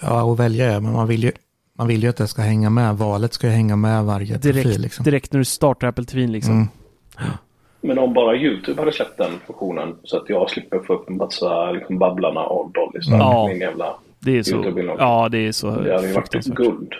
Ja, 0.00 0.22
och 0.22 0.40
välja 0.40 0.72
är, 0.72 0.80
men 0.80 0.92
man 0.92 1.08
vill 1.08 1.22
ju, 1.24 1.32
man 1.78 1.86
vill 1.88 2.02
ju 2.02 2.08
att 2.08 2.16
det 2.16 2.26
ska 2.26 2.42
hänga 2.42 2.70
med. 2.70 2.96
Valet 2.98 3.32
ska 3.32 3.46
ju 3.46 3.52
hänga 3.52 3.76
med 3.76 4.04
varje 4.04 4.36
Direkt, 4.38 4.62
profil. 4.62 4.80
Liksom. 4.80 5.04
direkt 5.04 5.32
när 5.32 5.38
du 5.38 5.44
startar 5.44 5.88
Apple 5.88 6.04
TV 6.04 6.26
liksom. 6.26 6.54
Mm. 6.54 6.68
men 7.80 7.98
om 7.98 8.14
bara 8.14 8.36
YouTube 8.36 8.80
hade 8.80 8.92
släppt 8.92 9.18
den 9.18 9.30
funktionen 9.46 9.96
så 10.04 10.16
att 10.16 10.28
jag 10.28 10.50
slipper 10.50 10.78
få 10.78 10.92
upp 10.94 11.08
en 11.10 11.16
massa 11.16 11.70
liksom, 11.70 11.98
Babblarna 11.98 12.40
och 12.40 12.72
Dolly 12.72 13.02
Stark, 13.02 13.20
Ja. 13.20 13.48
min 13.48 13.60
jävla 13.60 13.96
Det 14.20 14.38
är 14.38 14.42
så, 14.42 14.84
ja 14.98 15.28
det 15.28 15.38
är 15.38 15.52
så 15.52 15.70
Det 15.70 15.94
hade 15.94 16.08
ju 16.08 16.14
varit 16.14 16.44
guld. 16.44 16.92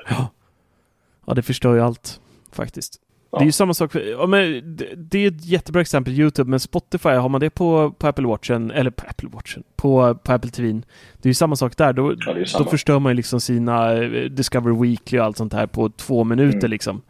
Ja, 1.27 1.35
det 1.35 1.43
förstör 1.43 1.75
ju 1.75 1.81
allt 1.81 2.21
faktiskt. 2.53 3.01
Det 3.39 3.45
är 3.45 3.47
ju 3.47 3.53
samma 3.53 3.75
sak, 3.75 3.93
för, 3.93 4.01
ja, 4.01 4.27
men 4.27 4.77
det, 4.77 4.89
det 4.97 5.19
är 5.19 5.29
ett 5.29 5.45
jättebra 5.45 5.81
exempel, 5.83 6.13
YouTube, 6.21 6.51
men 6.51 6.61
Spotify, 6.61 7.09
har 7.09 7.29
man 7.29 7.41
det 7.41 7.51
på, 7.51 7.91
på 7.99 8.07
Apple 8.07 8.27
Watchen, 8.27 8.71
eller 8.71 8.91
på 8.91 9.05
Apple 9.09 9.29
Watchen, 9.33 9.63
på, 9.77 10.15
på 10.15 10.33
Apple 10.33 10.51
TV, 10.51 10.73
det 10.73 11.27
är 11.27 11.31
ju 11.31 11.35
samma 11.35 11.57
sak 11.57 11.77
där. 11.77 11.93
Då, 11.93 12.15
Ja, 12.27 12.59
då 12.59 12.65
förstör 12.65 12.99
man 12.99 13.11
ju 13.13 13.17
liksom 13.17 13.41
sina 13.41 13.93
eh, 13.93 14.31
Discover 14.31 14.81
Weekly 14.83 15.19
och 15.19 15.25
allt 15.25 15.37
sånt 15.37 15.53
här 15.53 15.67
på 15.67 15.89
två 15.91 16.25
minuter 16.25 16.59
Mm. 16.59 16.71
liksom. 16.71 17.03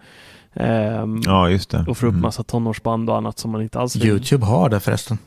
Ehm, 0.55 1.21
Ja, 1.25 1.49
just 1.51 1.71
det. 1.71 1.85
och 1.89 1.97
får 1.99 2.07
upp 2.07 2.11
Mm. 2.13 2.23
massa 2.23 2.43
tonårsband 2.43 3.11
och 3.11 3.17
annat 3.17 3.39
som 3.39 3.51
man 3.51 3.63
inte 3.63 3.79
alls 3.79 3.97
vill. 3.97 4.07
YouTube 4.07 4.45
har 4.47 4.69
det 4.69 4.81
förresten. 4.81 5.19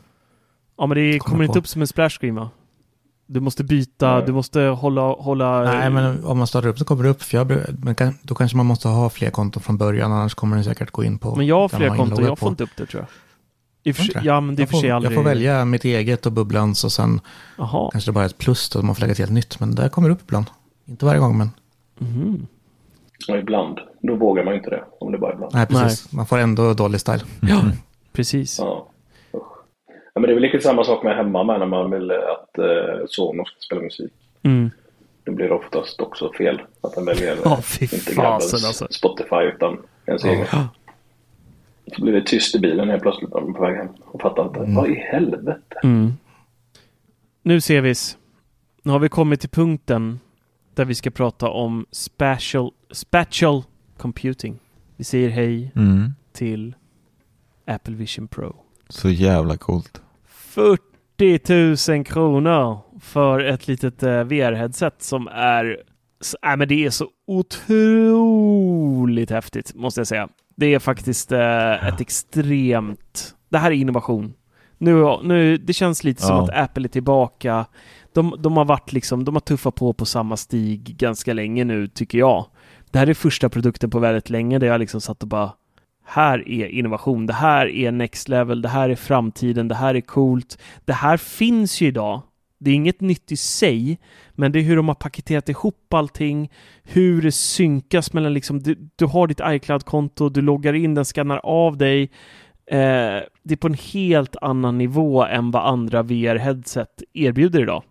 Ja, 0.78 0.86
men 0.86 0.98
det 0.98 1.20
Kommer 1.20 1.32
kommer 1.32 1.45
inte 1.45 1.60
upp 1.60 1.68
som 1.68 1.82
en 1.82 1.88
splash 1.88 2.10
screen 2.20 2.36
va? 2.36 2.50
Du 3.30 3.39
måste 3.39 3.63
byta, 3.63 4.15
Nej. 4.15 4.23
du 4.25 4.32
måste 4.32 4.59
hålla, 4.59 5.01
hålla... 5.01 5.63
Nej, 5.63 5.89
men 5.89 6.25
om 6.25 6.38
man 6.38 6.47
startar 6.47 6.69
upp 6.69 6.80
så 6.80 6.86
kommer 6.86 7.03
det 7.03 7.09
upp. 7.09 7.21
För 7.21 7.38
jag, 7.38 7.51
men 7.84 7.95
kan, 7.95 8.13
då 8.21 8.36
kanske 8.36 8.57
man 8.57 8.65
måste 8.65 8.88
ha 8.88 9.09
fler 9.09 9.30
konton 9.30 9.63
från 9.63 9.78
början, 9.78 10.11
annars 10.11 10.34
kommer 10.34 10.55
den 10.55 10.65
säkert 10.65 10.91
gå 10.91 11.03
in 11.03 11.17
på 11.17 11.36
Men 11.36 11.45
jag 11.45 11.67
har 11.71 11.88
man 11.88 11.97
konton, 11.97 12.25
jag 12.25 12.39
får 12.39 12.49
inte 12.49 12.63
upp 12.63 12.69
det 12.78 12.86
tror 12.86 13.01
jag. 13.01 13.09
I 13.91 13.93
för 13.93 14.13
det? 14.13 14.21
ja, 14.23 14.41
men 14.41 14.55
det 14.55 14.61
jag, 14.61 14.69
för 14.69 14.78
får, 14.82 14.89
aldrig... 14.89 15.11
jag 15.11 15.15
får 15.23 15.30
välja 15.30 15.65
mitt 15.65 15.86
eget 15.86 16.25
och 16.25 16.32
bubblans 16.32 16.84
och 16.84 16.91
sen 16.91 17.21
Jaha. 17.57 17.89
kanske 17.91 18.09
det 18.09 18.13
bara 18.13 18.23
är 18.23 18.30
ett 18.30 18.38
plus 18.38 18.69
då, 18.69 18.82
man 18.82 18.95
får 18.95 19.01
lägga 19.01 19.13
till 19.15 19.23
ett 19.23 19.32
nytt. 19.32 19.59
Men 19.59 19.75
det 19.75 19.89
kommer 19.89 20.09
upp 20.09 20.21
ibland. 20.21 20.45
Inte 20.86 21.05
varje 21.05 21.19
gång, 21.19 21.38
men 21.38 21.51
Mhm. 21.99 22.47
Och 23.30 23.38
ibland, 23.38 23.80
då 24.01 24.15
vågar 24.15 24.43
man 24.43 24.55
inte 24.55 24.69
det. 24.69 24.84
Om 24.99 25.11
det 25.11 25.17
bara 25.17 25.32
är 25.32 25.36
ibland. 25.36 25.53
nej, 25.53 25.65
precis. 25.67 26.11
Man 26.11 26.25
får 26.25 26.38
ändå 26.38 26.73
dålig 26.73 27.01
style. 27.01 27.21
Ja, 27.41 27.61
precis. 28.13 28.59
Ja. 28.59 28.88
Ja, 30.18 30.22
men 30.22 30.28
det 30.28 30.34
är 30.34 30.36
väl 30.36 30.43
lite 30.43 30.59
samma 30.61 30.84
sak 30.84 31.03
med 31.03 31.15
hemma 31.15 31.43
med 31.43 31.59
när 31.59 31.65
man 31.65 31.91
vill 31.91 32.11
att 32.11 32.57
eh, 32.57 33.05
Sonos 33.07 33.47
ska 33.49 33.59
spela 33.59 33.82
musik. 33.82 34.13
Mm. 34.43 34.72
Då 35.24 35.32
blir 35.32 35.47
det 35.47 35.53
oftast 35.53 36.01
också 36.01 36.34
fel. 36.34 36.61
Att 36.82 36.95
den 36.95 37.05
väljer 37.05 37.47
eh, 37.47 37.59
fy 37.61 37.84
inte 37.86 37.97
fasen, 37.97 38.15
grabbens 38.15 38.53
alltså. 38.65 38.88
Spotify 38.89 39.36
utan 39.55 39.78
ens 40.05 40.24
egen. 40.24 40.45
Ja. 40.51 40.68
Så 41.95 42.01
blir 42.01 42.13
det 42.13 42.22
tyst 42.22 42.55
i 42.55 42.59
bilen 42.59 42.89
helt 42.89 43.01
plötsligt 43.01 43.34
när 43.34 43.41
man 43.41 43.49
är 43.49 43.53
på 43.53 43.61
väg 43.61 43.76
hem. 43.78 43.88
Och 44.05 44.22
fattar 44.22 44.43
inte. 44.47 44.59
Vad 44.76 44.89
i 44.89 44.93
helvete? 44.95 45.80
Mm. 45.84 46.13
Nu 47.43 47.61
ser 47.61 47.82
vi. 47.82 47.93
Nu 48.84 48.91
har 48.91 48.99
vi 48.99 49.09
kommit 49.09 49.39
till 49.39 49.49
punkten 49.49 50.20
där 50.76 50.86
vi 50.86 50.95
ska 50.95 51.09
prata 51.09 51.49
om 51.49 51.86
spatial, 51.91 52.72
spatial 52.91 53.63
computing. 53.97 54.59
Vi 54.95 55.03
säger 55.03 55.30
hej 55.30 55.72
Mm. 55.76 56.13
till 56.34 56.76
Apple 57.65 57.95
Vision 57.95 58.28
Pro. 58.28 58.55
Så 58.89 59.09
jävla 59.09 59.57
coolt. 59.57 60.01
40 60.58 61.91
000 61.93 62.05
kronor 62.05 62.80
för 63.01 63.39
ett 63.39 63.68
litet 63.68 64.03
eh, 64.03 64.10
VR-headset 64.10 64.91
som 64.97 65.28
är... 65.28 65.78
Äh, 66.45 66.58
men 66.58 66.68
det 66.68 66.86
är 66.86 66.89
så 66.89 67.08
otroligt 67.28 69.30
häftigt, 69.30 69.76
måste 69.76 69.99
jag 69.99 70.08
säga. 70.08 70.30
Det 70.55 70.74
är 70.74 70.80
faktiskt 70.80 71.32
eh, 71.32 71.88
ett 71.88 72.01
extremt... 72.01 73.36
Det 73.49 73.58
här 73.58 73.72
är 73.72 73.76
innovation. 73.76 74.34
Nu, 74.78 75.18
nu, 75.24 75.58
det 75.58 75.74
känns 75.74 76.03
lite 76.03 76.22
som 76.22 76.36
Ja. 76.36 76.43
att 76.43 76.64
Apple 76.64 76.86
är 76.86 76.89
tillbaka. 76.89 77.66
De, 78.14 78.36
de 78.39 78.58
har 78.58 78.66
varit 78.66 78.93
liksom, 78.93 79.26
de 79.26 79.36
har 79.36 79.39
tuffat 79.39 79.76
på 79.76 79.93
på 79.93 80.05
samma 80.05 80.38
stig 80.38 80.97
ganska 80.97 81.34
länge 81.34 81.64
nu, 81.64 81.88
tycker 81.88 82.18
jag. 82.18 82.45
Det 82.91 82.99
här 82.99 83.08
är 83.08 83.14
första 83.14 83.49
produkten 83.49 83.89
på 83.89 83.99
väldigt 83.99 84.30
länge 84.30 84.60
där 84.60 84.68
jag 84.68 84.80
liksom 84.80 85.01
satt 85.01 85.24
och 85.24 85.30
bara 85.30 85.51
här 86.10 86.49
är 86.49 86.68
innovation, 86.68 87.26
det 87.26 87.34
här 87.34 87.68
är 87.68 87.91
next 87.91 88.30
level, 88.30 88.62
det 88.62 88.70
här 88.70 88.89
är 88.89 88.95
framtiden, 88.95 89.68
det 89.68 89.76
här 89.76 89.95
är 89.95 90.01
coolt. 90.01 90.58
Det 90.86 90.93
här 90.93 91.18
finns 91.18 91.82
ju 91.82 91.88
idag. 91.88 92.22
Det 92.60 92.72
är 92.72 92.76
inget 92.76 93.01
nytt 93.01 93.32
i 93.32 93.38
sig, 93.38 93.99
men 94.32 94.51
det 94.51 94.60
är 94.60 94.64
hur 94.64 94.76
de 94.76 94.88
har 94.88 94.95
paketerat 94.95 95.49
ihop 95.49 95.93
allting, 95.93 96.51
hur 96.84 97.22
det 97.22 97.32
synkas 97.32 98.14
mellan 98.14 98.34
liksom, 98.34 98.60
du, 98.60 98.89
du 98.95 99.05
har 99.05 99.28
ditt 99.28 99.41
iCloud-konto, 99.43 100.30
du 100.30 100.41
loggar 100.41 100.74
in, 100.74 100.95
den 100.95 101.05
skannar 101.05 101.38
av 101.43 101.78
dig. 101.78 102.01
Eh, 102.72 103.22
det 103.43 103.53
är 103.53 103.55
på 103.55 103.68
en 103.68 103.78
helt 103.93 104.36
annan 104.41 104.78
nivå 104.78 105.24
än 105.26 105.51
vad 105.51 105.68
andra 105.68 106.03
VR-headset 106.03 107.03
erbjuder 107.14 107.62
idag. 107.62 107.84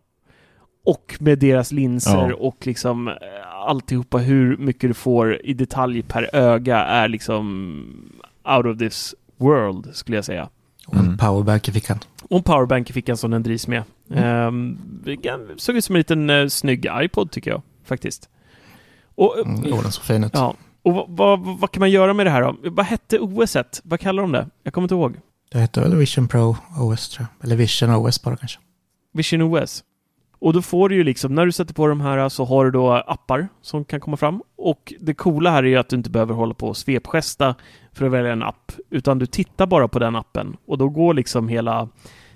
Och 0.86 1.16
med 1.20 1.38
deras 1.38 1.72
linser 1.72 2.28
Ja. 2.28 2.34
och 2.34 2.66
liksom 2.66 3.08
eh, 3.08 3.14
alltihopa, 3.66 4.18
hur 4.18 4.56
mycket 4.56 4.90
du 4.90 4.94
får 4.94 5.46
i 5.46 5.54
detalj 5.54 6.02
per 6.02 6.36
öga 6.36 6.78
är 6.78 7.08
liksom 7.08 8.10
out 8.44 8.66
of 8.66 8.78
this 8.78 9.14
World 9.36 9.94
skulle 9.96 10.16
jag 10.16 10.24
säga. 10.24 10.48
Och 10.86 10.96
en 10.96 11.18
powerbank 11.18 11.68
i 11.68 11.72
fickan. 11.72 11.98
Och 12.22 12.36
en 12.36 12.42
powerbank 12.42 12.90
i 12.90 12.92
fickan 12.92 13.16
som 13.16 13.30
den 13.30 13.42
drivs 13.42 13.68
med. 13.68 13.82
Mm. 14.10 14.46
Um, 14.46 15.56
såg 15.56 15.76
ut 15.76 15.84
som 15.84 15.94
en 15.96 16.00
liten 16.00 16.30
uh, 16.30 16.48
snygg 16.48 16.86
iPod 17.02 17.30
tycker 17.30 17.50
jag 17.50 17.62
faktiskt. 17.84 18.28
Och, 19.14 19.36
Mm, 19.46 19.64
jo, 19.66 19.82
den 19.82 19.92
såg 19.92 20.04
fin 20.04 20.24
ut. 20.24 20.30
Ja. 20.34 20.54
Och 20.82 20.94
vad, 20.94 21.06
vad, 21.08 21.40
vad 21.60 21.70
kan 21.70 21.80
man 21.80 21.90
göra 21.90 22.14
med 22.14 22.26
det 22.26 22.30
här 22.30 22.42
då? 22.42 22.56
Vad 22.62 22.86
hette 22.86 23.18
OS? 23.18 23.56
-et? 23.56 23.80
Vad 23.84 24.00
kallar 24.00 24.22
de 24.22 24.32
det? 24.32 24.46
Jag 24.62 24.74
kommer 24.74 24.84
inte 24.84 24.94
ihåg. 24.94 25.16
Det 25.52 25.58
heter 25.60 25.80
väl 25.80 25.96
Vision 25.96 26.28
Pro 26.28 26.56
OS 26.80 27.08
tror 27.08 27.26
jag. 27.38 27.46
Eller 27.46 27.56
Vision 27.56 27.90
OS 27.90 28.22
bara 28.22 28.36
kanske. 28.36 28.58
Vision 29.12 29.42
OS. 29.42 29.84
Och 30.38 30.52
då 30.52 30.62
får 30.62 30.88
du 30.88 30.94
ju 30.94 31.04
liksom, 31.04 31.34
när 31.34 31.46
du 31.46 31.52
sätter 31.52 31.74
på 31.74 31.86
de 31.86 32.00
här 32.00 32.28
så 32.28 32.44
har 32.44 32.64
du 32.64 32.70
då 32.70 32.92
appar 32.92 33.48
som 33.62 33.84
kan 33.84 34.00
komma 34.00 34.16
fram. 34.16 34.42
Och 34.56 34.94
det 35.00 35.14
coola 35.14 35.50
här 35.50 35.62
är 35.62 35.68
ju 35.68 35.76
att 35.76 35.88
du 35.88 35.96
inte 35.96 36.10
behöver 36.10 36.34
hålla 36.34 36.54
på 36.54 36.68
och 36.68 36.76
svepgesta 36.76 37.54
för 37.92 38.06
att 38.06 38.12
välja 38.12 38.32
en 38.32 38.42
app, 38.42 38.72
utan 38.90 39.18
du 39.18 39.26
tittar 39.26 39.66
bara 39.66 39.88
på 39.88 39.98
den 39.98 40.16
appen 40.16 40.56
och 40.66 40.78
då 40.78 40.88
går 40.88 41.14
liksom 41.14 41.48
hela 41.48 41.88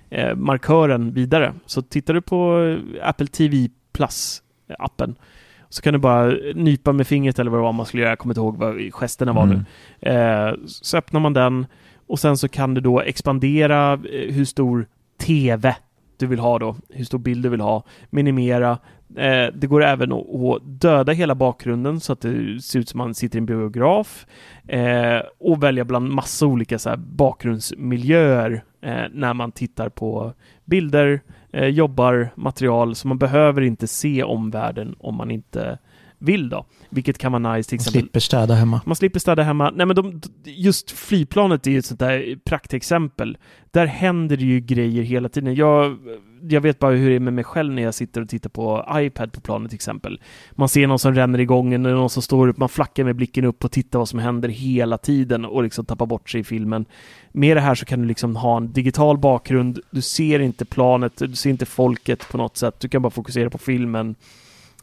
eh, 0.09 0.35
markören 0.35 1.13
vidare. 1.13 1.53
Så 1.65 1.81
tittar 1.81 2.13
du 2.13 2.21
på 2.21 2.59
Apple 3.03 3.27
TV 3.27 3.69
Plus-appen 3.93 5.15
så 5.69 5.81
kan 5.81 5.93
du 5.93 5.99
bara 5.99 6.33
nypa 6.55 6.91
med 6.91 7.07
fingret 7.07 7.39
eller 7.39 7.51
vad 7.51 7.59
det 7.59 7.63
var 7.63 7.73
man 7.73 7.85
skulle 7.85 8.01
göra, 8.03 8.11
jag 8.11 8.19
kommer 8.19 8.33
inte 8.33 8.41
ihåg 8.41 8.57
vad 8.57 8.91
gesterna 8.91 9.33
var 9.33 9.43
Mm. 9.43 9.63
nu. 10.01 10.09
Eh, 10.09 10.53
så 10.67 10.97
öppnar 10.97 11.19
man 11.19 11.33
den 11.33 11.65
och 12.07 12.19
sen 12.19 12.37
så 12.37 12.47
kan 12.47 12.73
du 12.73 12.81
då 12.81 13.01
expandera 13.01 13.93
eh, 13.93 14.33
hur 14.33 14.45
stor 14.45 14.87
TV 15.19 15.75
du 16.21 16.27
vill 16.27 16.39
ha 16.39 16.59
då, 16.59 16.75
hur 16.89 17.05
stor 17.05 17.19
bild 17.19 17.43
du 17.43 17.49
vill 17.49 17.61
ha, 17.61 17.83
minimera. 18.09 18.71
Eh, 19.15 19.47
det 19.53 19.67
går 19.67 19.83
även 19.83 20.11
att, 20.11 20.35
att 20.35 20.61
döda 20.81 21.11
hela 21.11 21.35
bakgrunden 21.35 21.99
så 21.99 22.13
att 22.13 22.21
det 22.21 22.61
ser 22.63 22.79
ut 22.79 22.89
som 22.89 22.97
man 22.97 23.13
sitter 23.13 23.37
i 23.37 23.39
en 23.39 23.45
biograf 23.45 24.25
eh, 24.67 25.19
och 25.39 25.63
välja 25.63 25.85
bland 25.85 26.09
massa 26.11 26.45
olika 26.45 26.79
så 26.79 26.89
här, 26.89 26.97
bakgrundsmiljöer 26.97 28.63
eh, 28.81 29.03
när 29.11 29.33
man 29.33 29.51
tittar 29.51 29.89
på 29.89 30.33
bilder, 30.65 31.21
eh, 31.53 31.67
jobbar, 31.67 32.29
material, 32.35 32.95
så 32.95 33.07
man 33.07 33.17
behöver 33.17 33.61
inte 33.61 33.87
se 33.87 34.23
omvärlden 34.23 34.95
om 34.99 35.15
man 35.15 35.31
inte 35.31 35.77
vill 36.17 36.49
då. 36.49 36.65
Vilket 36.93 37.17
kan 37.17 37.31
vara 37.31 37.55
nice 37.55 37.69
till 37.69 37.75
Man 37.75 37.81
exempel. 37.81 38.01
slipper 38.01 38.19
städa 38.19 38.53
hemma. 38.53 38.81
Man 38.85 38.95
slipper 38.95 39.19
städa 39.19 39.43
hemma. 39.43 39.71
Nej 39.75 39.85
men 39.85 39.95
de, 39.95 40.21
just 40.43 40.91
flygplanet 40.91 41.67
är 41.67 41.71
ju 41.71 41.79
ett 41.79 41.85
sånt 41.85 41.99
där 41.99 42.39
praktexempel. 42.45 43.37
Där 43.71 43.85
händer 43.85 44.37
det 44.37 44.45
ju 44.45 44.59
grejer 44.59 45.03
hela 45.03 45.29
tiden. 45.29 45.55
Jag, 45.55 45.97
jag 46.49 46.61
vet 46.61 46.79
bara 46.79 46.91
hur 46.95 47.09
det 47.09 47.15
är 47.15 47.19
med 47.19 47.33
mig 47.33 47.43
själv 47.43 47.73
när 47.73 47.81
jag 47.81 47.93
sitter 47.93 48.21
och 48.21 48.29
tittar 48.29 48.49
på 48.49 48.85
iPad 48.93 49.31
på 49.33 49.41
planet 49.41 49.69
till 49.69 49.75
exempel. 49.75 50.21
Man 50.51 50.69
ser 50.69 50.87
någon 50.87 50.99
som 50.99 51.13
ränner 51.15 51.39
igång 51.39 51.73
eller 51.73 51.93
någon 51.93 52.09
som 52.09 52.21
står 52.23 52.47
upp, 52.47 52.57
man 52.57 52.69
flackar 52.69 53.03
med 53.03 53.15
blicken 53.15 53.45
upp 53.45 53.63
och 53.63 53.71
tittar 53.71 53.99
vad 53.99 54.09
som 54.09 54.19
händer 54.19 54.49
hela 54.49 54.97
tiden 54.97 55.45
och 55.45 55.63
liksom 55.63 55.85
tappar 55.85 56.05
bort 56.05 56.29
sig 56.29 56.41
i 56.41 56.43
filmen. 56.43 56.85
Med 57.31 57.57
det 57.57 57.61
här 57.61 57.75
så 57.75 57.85
kan 57.85 58.01
du 58.01 58.07
liksom 58.07 58.35
ha 58.35 58.57
en 58.57 58.73
digital 58.73 59.17
bakgrund, 59.17 59.79
du 59.91 60.01
ser 60.01 60.39
inte 60.39 60.65
planet, 60.65 61.13
du 61.17 61.35
ser 61.35 61.49
inte 61.49 61.65
folket 61.65 62.29
på 62.31 62.37
något 62.37 62.57
sätt, 62.57 62.79
du 62.79 62.89
kan 62.89 63.01
bara 63.01 63.09
fokusera 63.09 63.49
på 63.49 63.57
filmen 63.57 64.15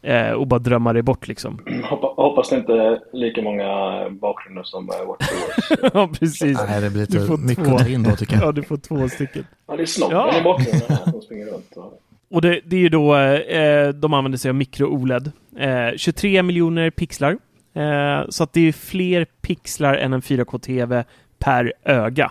eh, 0.02 0.30
och 0.30 0.46
bara 0.46 0.58
drömma 0.60 0.92
dig 0.92 1.02
bort 1.02 1.28
liksom. 1.28 1.58
Hoppa- 1.82 2.14
Hoppas 2.22 2.50
det 2.50 2.56
inte 2.56 2.72
är 2.72 2.98
lika 3.16 3.42
många 3.42 3.66
bakgrunder 4.10 4.62
som 4.62 4.88
eh, 4.90 5.06
WatchOS. 5.06 5.90
ja, 5.94 6.08
precis. 6.20 6.58
Nej, 6.68 6.80
det 6.80 6.90
blir 6.90 7.06
Du 7.06 7.12
lite 7.14 7.26
får 7.26 7.36
mycket 7.38 7.88
in 7.88 8.02
då 8.02 8.10
tycker 8.16 8.34
jag. 8.34 8.44
Ja, 8.44 8.52
du 8.52 8.62
får 8.62 8.76
två 8.76 9.08
stycken. 9.08 9.46
Ja, 9.68 9.76
det 9.76 9.82
är 9.82 9.86
snobben 9.86 10.16
Ja. 10.18 10.40
i 10.40 10.42
bakgrunden 10.42 10.82
här 10.88 11.10
som 11.12 11.22
springer 11.22 11.46
runt. 11.46 11.72
Och... 11.76 12.00
Och 12.30 12.42
det, 12.42 12.60
det 12.64 12.76
är 12.76 12.80
ju 12.80 12.88
då, 12.88 13.16
eh, 13.16 13.88
de 13.88 14.14
använder 14.14 14.38
sig 14.38 14.48
av 14.48 14.54
mikro-OLED. 14.54 15.32
Eh, 15.58 15.96
23 15.96 16.42
miljoner 16.42 16.90
pixlar. 16.90 17.38
Eh, 17.74 18.28
så 18.28 18.42
att 18.44 18.52
det 18.52 18.68
är 18.68 18.72
fler 18.72 19.26
pixlar 19.40 19.94
än 19.94 20.12
en 20.12 20.20
4K-TV 20.22 21.04
per 21.38 21.72
öga. 21.84 22.30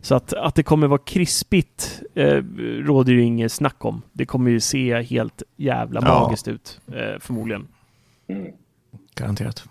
Så 0.00 0.14
att, 0.14 0.32
att 0.32 0.54
det 0.54 0.62
kommer 0.62 0.86
vara 0.86 1.00
krispigt 1.04 2.02
eh, 2.14 2.42
råder 2.82 3.12
ju 3.12 3.22
inget 3.22 3.52
snack 3.52 3.84
om. 3.84 4.02
Det 4.12 4.26
kommer 4.26 4.50
ju 4.50 4.60
se 4.60 5.02
helt 5.02 5.42
jävla 5.56 6.00
Ja. 6.04 6.20
magiskt 6.20 6.48
ut, 6.48 6.80
eh, 6.86 7.18
förmodligen. 7.20 7.68
Mm. 8.28 8.52
Garanterat. 9.14 9.64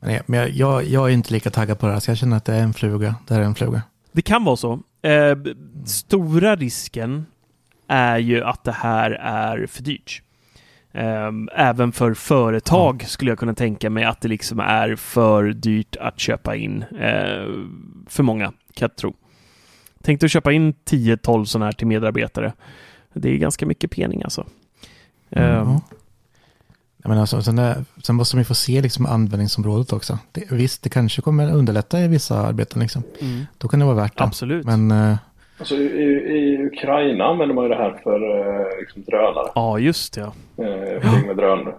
Men, 0.00 0.14
jag- 0.14 0.22
men 0.26 0.56
jag, 0.56 0.84
jag, 0.84 1.08
är 1.08 1.12
inte 1.12 1.32
lika 1.32 1.50
taggad 1.50 1.78
på 1.78 1.86
det 1.86 1.92
här, 1.92 2.00
så 2.00 2.10
jag 2.10 2.18
känner 2.18 2.36
att 2.36 2.44
det 2.44 2.54
är 2.54 2.62
en 2.62 2.74
fluga. 2.74 3.14
Det 3.26 3.34
här 3.34 3.40
är 3.40 3.44
en 3.46 3.54
fluga. 3.54 3.82
Det 4.12 4.22
kan 4.22 4.44
vara 4.44 4.56
så. 4.56 4.80
Eh, 5.02 5.36
stora 5.86 6.56
risken 6.56 7.26
är 7.86 8.18
ju 8.18 8.44
att 8.44 8.64
det 8.64 8.72
här 8.72 9.10
är 9.10 9.66
för 9.66 9.82
dyrt. 9.82 10.22
Eh, 10.92 11.30
även 11.54 11.92
för 11.92 12.14
företag 12.14 13.04
skulle 13.08 13.30
jag 13.30 13.38
kunna 13.38 13.54
tänka 13.54 13.90
mig 13.90 14.04
att 14.04 14.20
det 14.20 14.28
liksom 14.28 14.60
är 14.60 14.96
för 14.96 15.44
dyrt 15.44 15.96
att 15.96 16.20
köpa 16.20 16.56
in. 16.56 16.82
Eh, 16.82 17.46
för 18.06 18.22
många, 18.22 18.44
kan 18.46 18.88
jag 18.90 18.96
tro. 18.96 19.14
Tänk 20.02 20.20
dig 20.20 20.26
att 20.26 20.32
köpa 20.32 20.52
in 20.52 20.74
10-12 20.84 21.44
sådana 21.44 21.64
här 21.64 21.72
till 21.72 21.86
medarbetare. 21.86 22.52
Det 23.12 23.28
är 23.30 23.36
ganska 23.36 23.66
mycket 23.66 23.90
penning 23.90 24.22
alltså. 24.22 24.46
Eh, 25.30 25.42
Ja. 25.44 25.80
Jag 27.02 27.08
menar, 27.08 27.20
alltså, 27.20 27.42
sen, 27.42 27.58
är, 27.58 27.84
sen 28.02 28.16
måste 28.16 28.36
man 28.36 28.40
ju 28.40 28.44
få 28.44 28.54
se 28.54 28.82
liksom, 28.82 29.06
användningsområdet 29.06 29.92
också. 29.92 30.18
Det, 30.32 30.50
visst, 30.52 30.82
det 30.82 30.88
kanske 30.90 31.22
kommer 31.22 31.52
underlätta 31.52 32.00
i 32.00 32.08
vissa 32.08 32.38
arbeten. 32.38 32.82
Liksom. 32.82 33.02
Mm. 33.20 33.46
Då 33.58 33.68
kan 33.68 33.80
det 33.80 33.86
vara 33.86 33.96
värt 33.96 34.18
det. 34.18 34.24
Absolut. 34.24 34.66
Men 34.66 34.90
eh, 34.90 35.16
Alltså, 35.58 35.74
i, 35.74 36.04
i 36.38 36.66
Ukraina 36.66 37.24
använder 37.24 37.54
man 37.54 37.64
ju 37.64 37.68
det 37.70 37.76
här 37.76 38.00
för 38.02 38.38
eh, 38.40 38.80
liksom, 38.80 39.02
drönare. 39.02 39.48
Ja, 39.54 39.78
just 39.78 40.12
det. 40.14 40.20
Ja. 40.56 40.64
Eh, 40.64 41.00
flyg 41.00 41.26
med 41.26 41.36
drönare. 41.36 41.74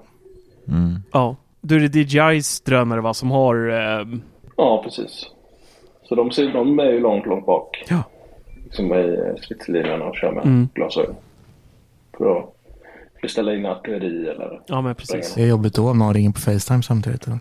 Mm. 0.67 0.95
ja. 1.11 1.35
Då 1.61 1.75
är 1.75 1.79
det 1.79 1.99
DJIs 1.99 2.61
drönare 2.61 3.01
va, 3.01 3.13
som 3.13 3.31
har... 3.31 3.69
Eh, 3.69 4.05
Ja, 4.57 4.81
precis. 4.83 5.25
Så 6.03 6.15
de, 6.15 6.31
ser, 6.31 6.53
de 6.53 6.79
är 6.79 6.83
ju 6.91 6.99
långt, 6.99 7.25
långt 7.25 7.45
bak. 7.45 7.83
Ja. 7.89 8.03
Liksom 8.63 8.93
i 8.93 9.17
stridslinjerna 9.43 10.05
och 10.05 10.15
kör 10.15 10.31
med 10.31 10.45
Mm. 10.45 10.69
glasögon. 10.73 11.15
För 12.17 12.37
att 12.39 12.45
beställa 13.21 13.53
in 13.55 13.65
artilleri 13.65 14.27
eller... 14.27 14.61
ja, 14.67 14.81
men 14.81 14.95
precis. 14.95 15.33
det 15.35 15.43
är 15.43 15.47
jobbigt 15.47 15.75
då 15.75 15.89
om 15.89 15.97
någon 15.99 16.13
ringer 16.13 16.31
på 16.31 16.39
Facetime 16.39 16.83
samtidigt. 16.83 17.27
Liksom. 17.27 17.39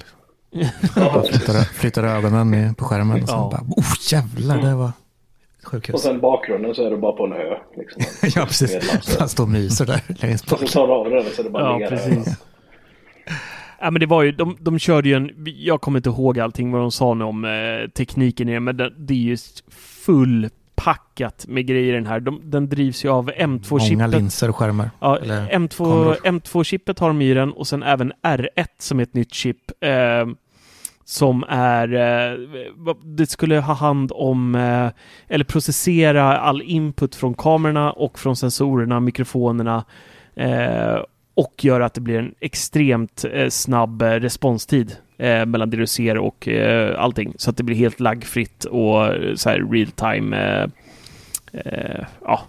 Ja. 0.96 1.22
Flyttar, 1.28 1.52
flyttar 1.74 2.04
ögonen 2.04 2.74
på 2.74 2.84
skärmen 2.84 3.22
och 3.22 3.28
sen 3.28 3.38
Ja. 3.38 3.48
bara, 3.52 3.62
oh 3.76 3.92
jävlar, 4.12 4.62
det 4.68 4.74
var 4.74 4.90
Och 5.68 5.72
sjukhus. 5.72 6.02
sen 6.02 6.20
bakgrunden 6.20 6.74
så 6.74 6.86
är 6.86 6.90
det 6.90 6.96
bara 6.96 7.12
på 7.12 7.26
en 7.26 7.32
ö. 7.32 7.54
Liksom. 7.76 8.02
ja, 8.40 8.46
precis. 8.46 9.16
Han 9.18 9.28
står 9.28 9.44
och 9.44 9.50
myser 9.50 9.86
där 9.86 10.00
längst 10.22 10.52
Och 10.52 10.58
bak. 10.58 10.68
så 10.68 10.78
tar 10.78 10.86
du 10.86 10.92
av 10.92 11.10
den 11.10 11.24
så 11.34 11.42
är 11.42 11.44
det 11.44 11.50
bara 11.50 11.62
Ja, 11.62 11.74
ligga 11.78 11.90
där. 11.90 11.96
precis. 11.96 12.36
Ja, 13.80 13.90
men 13.90 14.00
det 14.00 14.06
var 14.06 14.22
ju, 14.22 14.32
de, 14.32 14.56
de 14.60 14.78
körde 14.78 15.08
ju 15.08 15.14
en, 15.14 15.30
jag 15.56 15.80
kommer 15.80 15.98
inte 15.98 16.08
ihåg 16.08 16.38
allting 16.40 16.72
vad 16.72 16.80
de 16.80 16.90
sa 16.90 17.14
nu 17.14 17.24
om 17.24 17.44
eh, 17.44 17.90
tekniken 17.90 18.48
i 18.48 18.52
det, 18.52 18.60
men 18.60 18.76
det, 18.76 18.92
det 18.98 19.14
är 19.14 19.18
ju 19.18 19.36
fullpackat 19.70 21.44
med 21.48 21.66
grejer 21.66 21.92
i 21.92 21.96
den 21.96 22.06
här. 22.06 22.20
De, 22.20 22.40
den 22.44 22.68
drivs 22.68 23.04
ju 23.04 23.08
av 23.08 23.24
Många 23.24 23.58
M2-chippet. 23.58 24.10
linser 24.10 24.48
och 24.48 24.56
skärmar. 24.56 24.90
Ja, 25.00 25.18
Eller 25.18 25.48
M2, 25.48 25.76
kameror. 25.76 26.14
M2-chippet 26.14 26.98
har 26.98 27.08
de 27.08 27.22
i 27.22 27.34
den 27.34 27.52
och 27.52 27.66
sen 27.66 27.82
även 27.82 28.12
R1 28.22 28.66
som 28.78 28.98
är 28.98 29.02
ett 29.02 29.14
nytt 29.14 29.34
chip. 29.34 29.56
Eh, 29.80 29.90
som 31.08 31.44
är, 31.48 31.94
eh, 31.94 32.38
det 33.04 33.26
skulle 33.26 33.58
ha 33.58 33.74
hand 33.74 34.12
om, 34.14 34.54
eh, 34.54 34.88
eller 35.28 35.44
processera 35.44 36.38
all 36.38 36.62
input 36.62 37.14
från 37.14 37.34
kamerorna 37.34 37.92
och 37.92 38.18
från 38.18 38.36
sensorerna, 38.36 39.00
mikrofonerna 39.00 39.84
eh, 40.34 40.98
och 41.34 41.64
göra 41.64 41.86
att 41.86 41.94
det 41.94 42.00
blir 42.00 42.18
en 42.18 42.34
extremt 42.40 43.24
eh, 43.32 43.48
snabb 43.48 44.02
eh, 44.02 44.10
responstid 44.10 44.96
eh, 45.18 45.46
mellan 45.46 45.70
det 45.70 45.76
du 45.76 45.86
ser 45.86 46.18
och 46.18 46.48
eh, 46.48 47.00
allting. 47.00 47.34
Så 47.36 47.50
att 47.50 47.56
det 47.56 47.62
blir 47.62 47.76
helt 47.76 48.00
laggfritt 48.00 48.64
och 48.64 49.06
så 49.34 49.50
här 49.50 49.72
real 49.72 49.90
time. 49.90 50.70
Ja, 52.24 52.40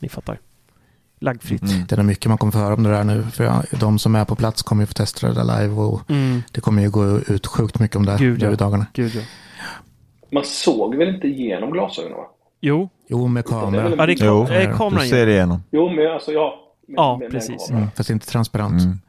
ni 0.00 0.08
fattar. 0.08 0.38
Laggfritt. 1.24 1.62
Mm. 1.62 1.86
Det 1.88 1.94
är 1.94 1.96
nog 1.96 2.06
mycket 2.06 2.28
man 2.28 2.38
kommer 2.38 2.52
få 2.52 2.58
höra 2.58 2.74
om 2.74 2.82
det 2.82 2.90
där 2.90 3.04
nu. 3.04 3.22
För 3.32 3.52
de 3.80 3.98
som 3.98 4.14
är 4.14 4.24
på 4.24 4.34
plats 4.36 4.62
kommer 4.62 4.82
ju 4.82 4.86
få 4.86 4.92
testa 4.92 5.26
det 5.28 5.34
där 5.34 5.60
live 5.60 5.74
och 5.74 6.10
Mm. 6.10 6.42
det 6.52 6.60
kommer 6.60 6.82
ju 6.82 6.90
gå 6.90 7.18
ut 7.18 7.46
sjukt 7.46 7.78
mycket 7.78 7.96
om 7.96 8.06
det 8.06 8.16
Gud, 8.18 8.42
ja. 8.42 8.52
i 8.52 8.56
dagarna. 8.56 8.86
Gud 8.92 9.12
ja. 9.14 9.22
Man 10.32 10.44
såg 10.44 10.94
väl 10.94 11.08
inte 11.08 11.26
igenom 11.26 11.70
glasögonen 11.72 12.16
va? 12.16 12.24
Jo, 12.60 12.88
Jo, 13.08 13.26
med 13.26 13.44
kamera. 13.44 13.90
ja, 13.98 14.06
det 14.06 14.12
är 14.12 14.16
Jo, 14.26 14.44
kam- 14.46 14.70
du 14.70 14.76
kameran 14.76 15.06
ser 15.08 15.18
ju. 15.18 15.24
det 15.26 15.32
igenom. 15.32 15.62
Jo, 15.70 15.88
men 15.90 16.12
alltså 16.12 16.32
ja. 16.32 16.54
Med, 16.88 16.94
Ja, 16.98 17.16
med, 17.20 17.30
precis. 17.30 17.70
Mm, 17.70 17.86
fast 17.96 18.10
inte 18.10 18.26
transparent. 18.26 18.82
Mm. 18.82 19.00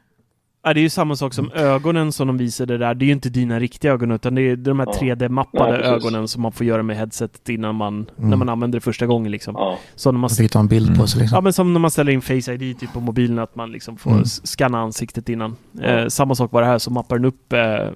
Ja, 0.66 0.74
det 0.74 0.80
är 0.80 0.82
ju 0.82 0.90
samma 0.90 1.16
sak 1.16 1.34
som 1.34 1.50
ögonen 1.52 2.12
som 2.12 2.26
de 2.26 2.38
visade 2.38 2.78
där. 2.78 2.94
Det 2.94 3.04
är 3.04 3.06
ju 3.06 3.12
inte 3.12 3.28
dina 3.28 3.60
riktiga 3.60 3.92
ögon 3.92 4.10
utan 4.10 4.34
det 4.34 4.42
är 4.42 4.56
de 4.56 4.78
här 4.80 4.86
Ja. 4.86 4.92
3D-mappade 5.00 5.70
Nej, 5.72 5.82
precis. 5.82 6.04
ögonen 6.06 6.28
som 6.28 6.42
man 6.42 6.52
får 6.52 6.66
göra 6.66 6.82
med 6.82 6.96
headsetet 6.96 7.48
innan 7.48 7.74
man, 7.74 7.94
Mm. 8.18 8.30
när 8.30 8.36
man 8.36 8.48
använder 8.48 8.76
det 8.76 8.80
första 8.80 9.06
gången 9.06 9.32
liksom. 9.32 9.54
Ja. 9.58 9.78
Så 9.94 10.08
när 10.08 10.12
man, 10.12 10.20
Man 10.20 10.30
fick 10.30 10.52
ta 10.52 10.60
en 10.60 10.68
bild 10.68 10.98
på 10.98 11.06
sig 11.06 11.20
liksom. 11.20 11.36
ja, 11.36 11.40
men 11.40 11.52
som 11.52 11.72
när 11.72 11.80
man 11.80 11.90
ställer 11.90 12.12
in 12.12 12.22
Face 12.22 12.52
ID 12.54 12.78
typ 12.80 12.92
på 12.92 13.00
mobilen 13.00 13.38
att 13.38 13.56
man 13.56 13.72
liksom 13.72 13.96
får 13.96 14.10
Mm. 14.10 14.22
s- 14.22 14.46
scanna 14.46 14.78
ansiktet 14.78 15.28
innan. 15.28 15.56
Ja. 15.72 15.82
Eh, 15.84 16.08
samma 16.08 16.34
sak 16.34 16.52
var 16.52 16.60
det 16.62 16.66
här, 16.68 16.78
så 16.78 16.90
mappar 16.90 17.16
den 17.16 17.24
upp 17.24 17.52
eh, 17.52 17.88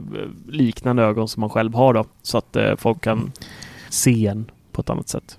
liknande 0.48 1.02
ögon 1.02 1.28
som 1.28 1.40
man 1.40 1.50
själv 1.50 1.74
har 1.74 1.94
då. 1.94 2.04
Så 2.22 2.38
att 2.38 2.56
eh, 2.56 2.76
folk 2.76 3.00
kan 3.00 3.32
se 3.88 4.26
en 4.26 4.50
på 4.72 4.80
ett 4.80 4.90
annat 4.90 5.08
sätt. 5.08 5.38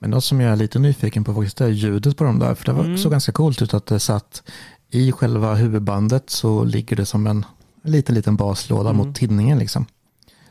Men 0.00 0.10
något 0.10 0.24
som 0.24 0.40
jag 0.40 0.52
är 0.52 0.56
lite 0.56 0.78
nyfiken 0.78 1.24
på 1.24 1.34
faktiskt 1.34 1.60
är 1.60 1.68
ljudet 1.68 2.16
på 2.16 2.24
de 2.24 2.38
där. 2.38 2.54
För 2.54 2.64
det 2.64 2.72
var, 2.72 2.84
Mm. 2.84 2.98
såg 2.98 3.12
ganska 3.12 3.32
coolt 3.32 3.62
ut 3.62 3.74
att 3.74 3.86
det 3.86 4.00
satt 4.00 4.42
i 4.90 5.12
själva 5.12 5.54
huvudbandet 5.54 6.30
så 6.30 6.64
ligger 6.64 6.96
det 6.96 7.06
som 7.06 7.26
en 7.26 7.44
liten, 7.84 8.14
liten 8.14 8.36
baslåda 8.36 8.90
Mm. 8.90 9.06
mot 9.06 9.16
tinningen 9.16 9.58
liksom. 9.58 9.86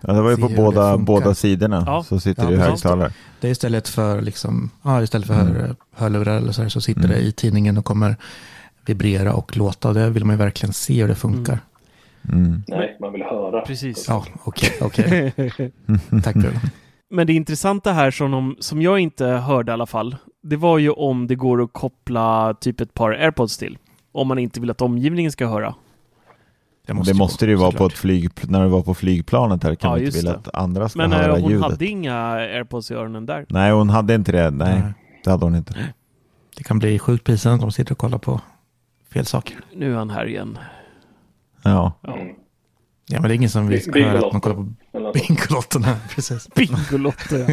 Ja, 0.02 0.14
det 0.14 0.22
var 0.22 0.30
ju 0.30 0.38
på 0.38 0.50
båda, 0.50 0.98
båda 0.98 1.36
sidorna 1.36 1.84
Ja. 1.86 2.04
så 2.04 2.20
sitter 2.20 2.44
Ja, 2.44 2.50
det 2.50 2.56
ju 2.56 2.62
högtalare. 2.62 3.12
Det 3.42 3.48
är 3.48 3.52
istället 3.52 3.88
för 3.88 4.22
liksom, 4.22 4.70
ja, 4.84 5.04
istället 5.04 5.28
för 5.28 5.34
hör, 5.34 5.76
hörlurar 5.96 6.38
eller 6.38 6.52
så, 6.52 6.62
här, 6.62 6.70
så 6.70 6.82
sitter 6.82 7.04
Mm. 7.04 7.12
det 7.12 7.20
i 7.22 7.32
tidningen 7.32 7.78
och 7.78 7.86
kommer 7.86 8.16
vibrera 8.86 9.34
och 9.34 9.58
låta. 9.58 9.94
Det 9.94 10.10
vill 10.10 10.26
man 10.26 10.34
ju 10.34 10.38
verkligen 10.38 10.74
se 10.74 11.02
hur 11.02 11.08
det 11.08 11.16
funkar. 11.16 11.60
Mm. 12.34 12.64
Nej, 12.68 12.98
man 13.02 13.12
vill 13.14 13.24
höra. 13.24 13.62
Precis. 13.62 14.06
Ja, 14.08 14.26
okej, 14.44 14.72
okej. 14.82 15.34
Tack 16.24 16.36
Bruno. 16.36 16.60
Men 17.10 17.28
det 17.28 17.34
intressanta 17.34 17.92
här 17.94 18.12
som, 18.12 18.32
de, 18.32 18.56
som 18.60 18.82
jag 18.82 19.00
inte 19.00 19.26
hörde 19.26 19.72
i 19.72 19.74
alla 19.74 19.86
fall, 19.86 20.16
det 20.44 20.56
var 20.56 20.78
ju 20.78 20.90
om 20.90 21.28
det 21.28 21.36
går 21.36 21.62
att 21.64 21.74
koppla 21.74 22.54
typ 22.54 22.82
ett 22.82 22.94
par 22.94 23.12
airpods 23.12 23.58
till. 23.58 23.78
Om 24.18 24.28
man 24.28 24.40
inte 24.40 24.60
vill 24.60 24.70
att 24.72 24.82
omgivningen 24.82 25.32
ska 25.32 25.48
höra. 25.48 25.76
Det 26.88 27.14
måste, 27.14 27.46
det 27.46 27.50
ju 27.52 27.56
vara 27.58 27.72
på 27.72 27.86
ett 27.86 27.94
flyg, 27.94 28.30
när 28.50 28.64
du 28.64 28.70
var 28.70 28.82
på 28.82 28.94
flygplanet 28.94 29.64
här 29.64 29.76
kan 29.76 29.90
Ja, 29.90 29.96
man 29.96 30.06
inte 30.06 30.18
vilja 30.18 30.32
det. 30.32 30.38
att 30.38 30.56
andra 30.56 30.90
ska 30.90 31.00
Men 31.00 31.12
höra 31.12 31.36
eh, 31.36 31.42
hon 31.42 31.52
ljudet. 31.52 31.64
hade 31.72 31.86
inga 31.86 32.16
airpods 32.32 32.92
i 32.92 32.94
öronen 32.94 33.26
där. 33.26 33.46
Nej, 33.50 33.72
hon 33.72 33.90
hade 33.90 34.16
inte 34.16 34.32
det. 34.32 34.52
Nej, 34.52 34.80
Nej. 34.82 34.94
det 35.24 35.30
hade 35.32 35.46
hon 35.46 35.56
inte. 35.56 35.76
Det 36.58 36.64
kan 36.64 36.80
bli 36.80 37.00
sjukt 37.00 37.24
pinsamt 37.24 37.62
om 37.64 37.70
de 37.70 37.72
sitter 37.74 37.92
och 37.92 37.98
kollar 37.98 38.18
på 38.18 38.42
fel 39.14 39.26
saker. 39.26 39.58
Nu 39.76 39.92
är 39.94 39.98
han 39.98 40.10
här 40.10 40.26
igen. 40.26 40.58
Ja. 41.64 41.92
Mm. 42.08 42.28
Ja, 43.10 43.22
men 43.22 43.30
det 43.30 43.34
är 43.34 43.36
ingen 43.36 43.50
som 43.50 43.68
vill 43.68 43.94
höra 44.06 44.26
att 44.28 44.32
man 44.34 44.42
kollar 44.42 44.56
på. 44.56 44.64
Bingolotterna. 45.14 45.96
Precis. 46.16 46.48
Bingolotto 46.56 47.36
ja. 47.36 47.46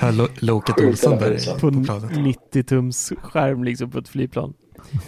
Hör 0.00 0.12
Lo- 0.12 0.28
Loket 0.38 0.78
Olsson 0.84 1.18
där 1.18 1.54
På 1.60 1.70
på 1.72 1.84
planet. 1.84 2.16
90 2.16 2.62
tums 2.62 3.12
skärm 3.22 3.64
liksom 3.64 3.90
på 3.90 3.98
ett 3.98 4.08
flygplan. 4.08 4.54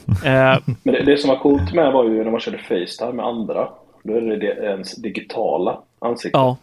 Eh, 0.09 0.59
Men 0.83 0.95
det, 0.95 1.03
det 1.05 1.17
som 1.19 1.29
var 1.31 1.39
coolt 1.39 1.75
med 1.75 1.93
var 1.93 2.05
ju 2.05 2.25
när 2.25 2.31
man 2.31 2.41
körde 2.41 2.59
Facetime 2.59 3.13
med 3.13 3.27
andra. 3.27 3.69
Då 4.03 4.15
är 4.17 4.21
det, 4.21 4.47
ens 4.47 4.97
digitala 4.97 5.79
ansikte 5.99 6.39
ja, 6.39 6.57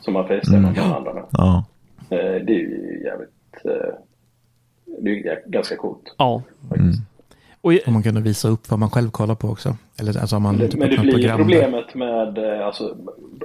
som 0.00 0.12
man 0.12 0.28
Facetimar 0.28 0.70
med 0.72 0.78
andra 0.96 1.14
med. 1.14 1.24
Ja. 1.30 1.64
Eh, 2.10 2.16
Det 2.18 2.52
är 2.52 2.58
ju 2.58 3.02
jävligt... 3.04 3.64
eh, 3.64 3.94
Det 5.02 5.10
är 5.10 5.14
ju 5.14 5.36
ganska 5.46 5.76
coolt. 5.76 6.14
ja. 6.18 6.42
Mm. 6.76 6.92
Och, 7.60 7.72
Om 7.86 7.92
man 7.92 8.02
kunde 8.02 8.20
visa 8.20 8.48
upp 8.48 8.70
vad 8.70 8.78
man 8.78 8.90
själv 8.90 9.10
kollar 9.10 9.34
på 9.34 9.48
också. 9.48 9.76
Eller 10.00 10.18
alltså 10.20 10.38
man 10.38 10.54
Men 10.56 10.60
det, 10.66 10.68
typ 10.72 10.80
men 10.80 10.88
det 10.88 10.94
öppnar 10.96 11.12
blir 11.12 11.18
ju 11.28 11.36
problemet 11.36 11.94
med... 11.94 12.38
Alltså, 12.38 12.96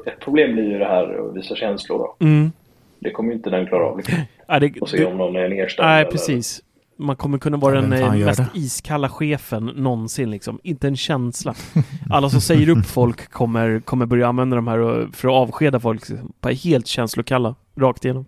ett 0.06 0.20
problem 0.20 0.54
blir 0.54 0.64
ju 0.72 0.80
det 0.80 0.86
här 0.86 1.30
att 1.30 1.36
visa 1.36 1.56
känslor 1.56 1.98
då. 1.98 2.26
mm, 2.26 2.52
Det 3.00 3.12
kommer 3.12 3.30
ju 3.32 3.36
inte 3.36 3.50
den 3.50 3.68
klara 3.68 3.86
av. 3.86 3.98
Liksom. 3.98 4.18
ja, 4.48 4.60
det, 4.60 4.80
Och 4.82 4.90
se 4.90 4.98
det, 4.98 5.06
om 5.06 5.18
någon 5.18 5.36
är 5.36 5.50
nedstämd. 5.50 5.88
nej, 5.88 6.02
eller- 6.02 6.12
precis. 6.12 6.62
Man 6.98 7.16
kommer 7.16 7.38
kunna 7.38 7.58
vara 7.58 7.82
den 7.82 7.94
eh, 7.94 8.26
mest 8.26 8.38
det? 8.38 8.48
iskalla 8.54 9.10
chefen 9.10 9.66
någonsin 9.66 10.32
liksom. 10.32 10.60
Inte 10.64 10.88
en 10.88 10.98
känsla. 10.98 11.56
Alla 12.10 12.30
som 12.30 12.42
säger 12.42 12.70
upp 12.70 12.86
folk 12.86 13.30
kommer, 13.32 13.80
kommer 13.80 14.06
börja 14.06 14.28
använda 14.28 14.56
de 14.56 14.68
här 14.68 14.80
och- 14.80 15.16
för 15.16 15.28
att 15.28 15.34
avskeda 15.34 15.80
folk. 15.80 16.10
liksom. 16.10 16.34
Bara 16.42 16.54
helt 16.54 16.88
känslokalla. 16.88 17.56
Rakt 17.76 18.06
igenom. 18.06 18.26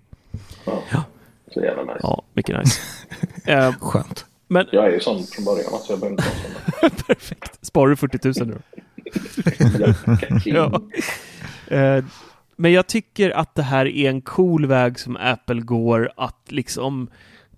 Ja. 0.66 1.04
Så 1.54 1.60
jävla 1.62 1.84
nice. 1.84 2.00
Ja, 2.04 2.24
mycket 2.34 2.58
nice. 2.60 2.82
eh, 3.46 3.74
Skönt. 3.80 4.26
men 4.48 4.66
Jag 4.72 4.86
är 4.86 4.92
ju 4.92 5.00
sån 5.00 5.24
från 5.24 5.46
början. 5.46 5.74
Alltså 5.74 5.92
jag 5.94 6.00
behöver 6.00 6.12
inte 6.18 6.24
vara 6.82 6.92
sån. 6.92 7.04
perfekt. 7.08 7.66
Sparar 7.66 7.90
du 7.90 7.96
40 7.96 8.40
000 8.44 8.48
nu. 8.48 8.62
Ja. 10.46 10.82
Eh, 11.78 12.04
Men 12.56 12.72
jag 12.72 12.88
tycker 12.88 13.30
att 13.32 13.56
det 13.56 13.64
här 13.64 13.86
är 13.86 14.10
en 14.10 14.22
cool 14.22 14.66
väg 14.66 15.00
som 15.00 15.18
Apple 15.18 15.62
går 15.62 16.12
att 16.18 16.42
liksom 16.52 17.08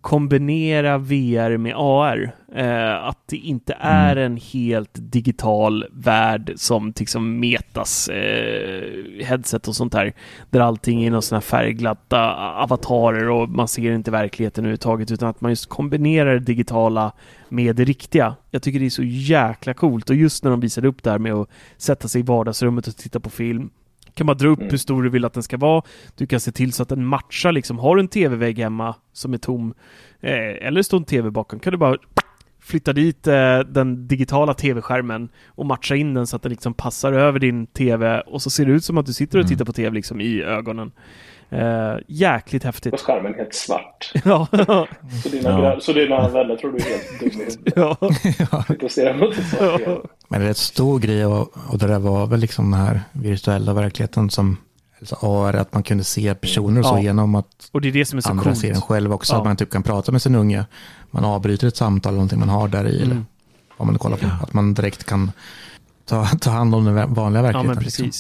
kombinera 0.06 0.98
VR 0.98 1.58
med 1.58 1.74
AR. 1.78 2.32
Eh, 2.56 3.06
att 3.06 3.28
det 3.28 3.38
inte 3.38 3.78
är 3.80 4.16
en 4.16 4.38
helt 4.38 4.92
digital 4.94 5.86
värld 5.92 6.54
som 6.56 6.94
liksom 7.00 7.40
metas 7.40 8.10
eh, 8.10 9.26
headset 9.26 9.68
och 9.68 9.76
sånt 9.76 9.94
där. 9.94 10.14
Där 10.50 10.60
allting 10.60 11.04
är 11.04 11.12
någon 11.12 11.22
sån 11.22 11.36
här 11.36 11.42
färgglatta 11.42 12.34
avatarer 12.36 13.30
och 13.30 13.50
man 13.50 13.68
ser 13.68 13.92
inte 13.92 14.12
verkligheten 14.12 14.64
överhuvudtaget 14.64 15.12
utan 15.12 15.30
att 15.30 15.42
man 15.42 15.52
just 15.52 15.70
kombinerar 15.70 16.34
det 16.34 16.40
digitala 16.40 17.12
med 17.50 17.76
det 17.76 17.84
riktiga. 17.84 18.36
Jag 18.52 18.62
tycker 18.62 18.80
det 18.80 18.86
är 18.86 18.90
så 18.90 19.04
jäkla 19.04 19.74
coolt 19.74 20.10
och 20.10 20.16
just 20.16 20.44
när 20.44 20.52
de 20.52 20.60
visade 20.60 20.88
upp 20.88 21.04
det 21.04 21.12
här 21.12 21.20
med 21.20 21.34
att 21.34 21.50
sätta 21.78 22.08
sig 22.08 22.22
i 22.22 22.24
vardagsrummet 22.24 22.88
och 22.88 22.96
titta 22.96 23.20
på 23.20 23.30
film 23.30 23.70
kan 24.16 24.26
man 24.28 24.38
dra 24.38 24.48
upp 24.48 24.60
Mm. 24.60 24.72
hur 24.72 24.78
stor 24.78 25.04
du 25.04 25.10
vill 25.10 25.26
att 25.26 25.34
den 25.34 25.44
ska 25.44 25.58
vara. 25.58 25.82
Du 26.16 26.28
kan 26.28 26.40
se 26.40 26.52
till 26.52 26.74
så 26.74 26.84
att 26.84 26.90
den 26.90 27.06
matchar 27.06 27.52
liksom. 27.52 27.80
Har 27.80 27.96
du 27.96 28.00
en 28.02 28.08
tv-vägg 28.08 28.60
hemma 28.60 28.96
som 29.14 29.34
är 29.34 29.38
tom 29.38 29.74
eh, 30.22 30.68
eller 30.68 30.82
står 30.82 30.98
en 30.98 31.04
tv 31.04 31.30
bakom 31.32 31.60
kan 31.60 31.72
du 31.72 31.78
bara 31.78 31.98
flytta 32.62 32.94
dit 32.94 33.28
eh, 33.28 33.60
den 33.60 34.08
digitala 34.08 34.54
tv-skärmen 34.54 35.30
och 35.48 35.66
matcha 35.66 35.96
in 35.96 36.14
den 36.14 36.28
så 36.28 36.36
att 36.36 36.42
den 36.42 36.50
liksom 36.52 36.74
passar 36.74 37.14
över 37.14 37.40
din 37.40 37.68
tv 37.68 38.20
och 38.22 38.42
så 38.42 38.50
ser 38.50 38.66
det 38.66 38.72
ut 38.72 38.84
som 38.84 38.98
att 38.98 39.06
du 39.06 39.14
sitter 39.14 39.38
och 39.38 39.44
Mm. 39.44 39.50
tittar 39.50 39.66
på 39.66 39.74
tv 39.74 39.94
liksom 39.96 40.22
i 40.22 40.42
ögonen. 40.42 40.92
Eh, 41.60 41.98
jäkligt 42.08 42.64
Och 42.64 42.66
häftigt. 42.66 43.02
skärmen 43.02 43.34
är 43.34 43.38
helt 43.38 43.54
svart. 43.56 44.12
ja, 44.26 44.48
Så 45.24 45.30
dina, 45.30 45.50
Ja. 45.50 45.58
gra- 45.58 45.80
så 45.80 45.94
dina 45.94 46.30
vänner 46.30 46.56
tror 46.56 46.72
du 46.72 46.78
är 46.78 46.84
helt 46.90 47.20
dum 47.20 47.42
i 47.42 47.72
ja, 47.76 47.98
och 48.00 48.12
en 48.82 48.90
skärm. 48.90 50.02
Men 50.28 50.42
det 50.42 50.48
är 50.48 50.52
ett 50.52 50.58
stor 50.58 51.00
grej 51.00 51.26
och, 51.26 51.54
och 51.70 51.78
det 51.78 51.88
där 51.88 52.00
var 52.00 52.28
väl 52.28 52.40
liksom 52.40 52.72
den 52.72 52.80
här 52.80 53.02
virtuella 53.12 53.74
verkligheten 53.74 54.30
som 54.30 54.58
alltså 55.00 55.18
AR, 55.22 55.54
att 55.56 55.74
man 55.74 55.84
kunde 55.84 56.04
se 56.04 56.36
personer 56.36 56.80
och 56.80 56.86
så 56.86 56.96
Ja. 56.96 57.02
genom 57.02 57.36
att 57.36 57.70
och 57.72 57.82
det 57.82 57.88
är 57.88 57.92
det 57.92 58.06
som 58.06 58.18
är 58.18 58.22
så 58.22 58.30
andra 58.30 58.44
coolt. 58.44 58.58
ser 58.58 58.70
en 58.74 58.82
själv 58.82 59.14
också. 59.14 59.34
Ja. 59.34 59.38
Att 59.38 59.46
man 59.46 59.56
typ 59.58 59.70
kan 59.72 59.84
prata 59.84 60.12
med 60.12 60.22
sin 60.22 60.36
unge. 60.36 60.66
Man 61.12 61.26
avbryter 61.26 61.68
ett 61.68 61.78
samtal 61.78 62.10
eller 62.10 62.18
någonting 62.18 62.40
man 62.40 62.50
har 62.50 62.68
där 62.68 62.88
i. 62.88 62.96
Eller 63.02 63.12
Mm. 63.12 63.26
vad 63.78 63.88
man 63.88 63.98
kollar 64.00 64.18
på. 64.18 64.26
Att 64.44 64.54
man 64.54 64.74
direkt 64.74 65.04
kan 65.04 65.32
ta, 66.06 66.26
ta 66.26 66.50
hand 66.50 66.76
om 66.76 66.86
den 66.86 67.14
vanliga 67.14 67.40
Ja, 67.40 67.44
verkligheten. 67.44 67.76
men 67.76 67.84
liksom. 67.84 68.12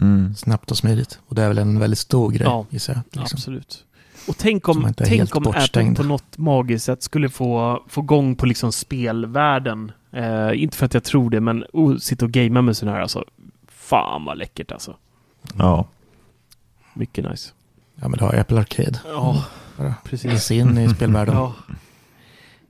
Mm. 0.00 0.34
Snabbt 0.34 0.70
och 0.70 0.76
smidigt. 0.76 1.20
Och 1.26 1.34
det 1.34 1.42
är 1.42 1.48
väl 1.48 1.58
en 1.58 1.78
väldigt 1.78 1.98
stor 1.98 2.30
grej 2.30 2.46
Ja. 2.46 2.66
gissar 2.70 2.94
jag. 2.94 3.02
Liksom. 3.20 3.36
Absolut. 3.36 3.84
Och 4.28 4.36
tänk 4.38 4.68
om, 4.68 4.94
tänk 4.96 5.36
om 5.36 5.46
Apple 5.46 5.94
på 5.94 6.02
något 6.02 6.38
magiskt 6.38 6.84
sätt 6.84 7.02
skulle 7.02 7.28
få, 7.28 7.82
få 7.88 8.02
gång 8.02 8.36
på 8.36 8.46
liksom 8.46 8.72
spelvärlden. 8.72 9.92
Eh, 10.12 10.62
inte 10.62 10.76
för 10.76 10.86
att 10.86 10.94
jag 10.94 11.04
tror 11.04 11.30
det, 11.30 11.40
men 11.40 11.64
oh, 11.72 11.96
sitta 11.96 12.24
och 12.24 12.30
gamea 12.30 12.62
med 12.62 12.76
sån 12.76 12.88
här 12.88 13.00
alltså. 13.00 13.24
Fan 13.68 14.24
vad 14.24 14.38
läckert 14.38 14.72
alltså. 14.72 14.96
Ja. 15.58 15.88
Mycket 16.94 17.30
nice. 17.30 17.52
Ja 17.94 18.08
men 18.08 18.18
du 18.18 18.24
har 18.24 18.34
Apple 18.34 18.58
Arcade. 18.60 19.00
Ja, 19.06 19.44
Bara 19.76 19.94
precis. 20.04 20.42
sig 20.42 20.58
in 20.58 20.78
i 20.78 20.88
spelvärlden. 20.88 21.34
Ja. 21.34 21.54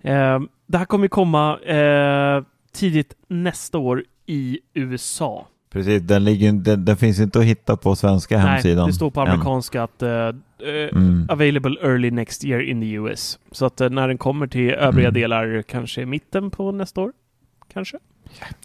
Eh, 0.03 0.41
det 0.67 0.79
här 0.79 0.85
kommer 0.85 1.05
ju 1.05 1.09
komma 1.09 1.59
eh, 1.59 2.43
tidigt 2.73 3.15
nästa 3.29 3.79
år 3.79 4.05
i 4.27 4.59
USA. 4.75 5.47
Precis, 5.73 6.03
den, 6.03 6.25
ligger, 6.25 6.53
den, 6.53 6.85
den 6.85 6.97
finns 6.97 7.21
inte 7.21 7.39
att 7.39 7.45
hitta 7.45 7.77
på 7.77 7.97
svenska 7.97 8.39
hemsidan. 8.39 8.77
Nej, 8.79 8.87
det 8.87 8.93
står 8.93 9.11
på 9.11 9.21
än. 9.21 9.29
amerikanska 9.29 9.83
att 9.83 10.03
eh, 10.03 10.11
eh, 10.11 10.33
Mm. 10.93 11.27
available 11.31 11.77
early 11.83 12.11
next 12.11 12.45
year 12.45 12.61
in 12.61 12.81
the 12.81 12.93
US. 12.93 13.39
Så 13.53 13.67
att 13.67 13.81
eh, 13.81 13.91
när 13.91 14.09
den 14.09 14.19
kommer 14.19 14.47
till 14.47 14.71
övriga 14.71 15.09
Mm. 15.09 15.21
delar 15.21 15.63
kanske 15.63 16.01
i 16.03 16.07
mitten 16.07 16.51
på 16.51 16.73
nästa 16.73 17.01
år. 17.01 17.13
Kanske? 17.73 17.99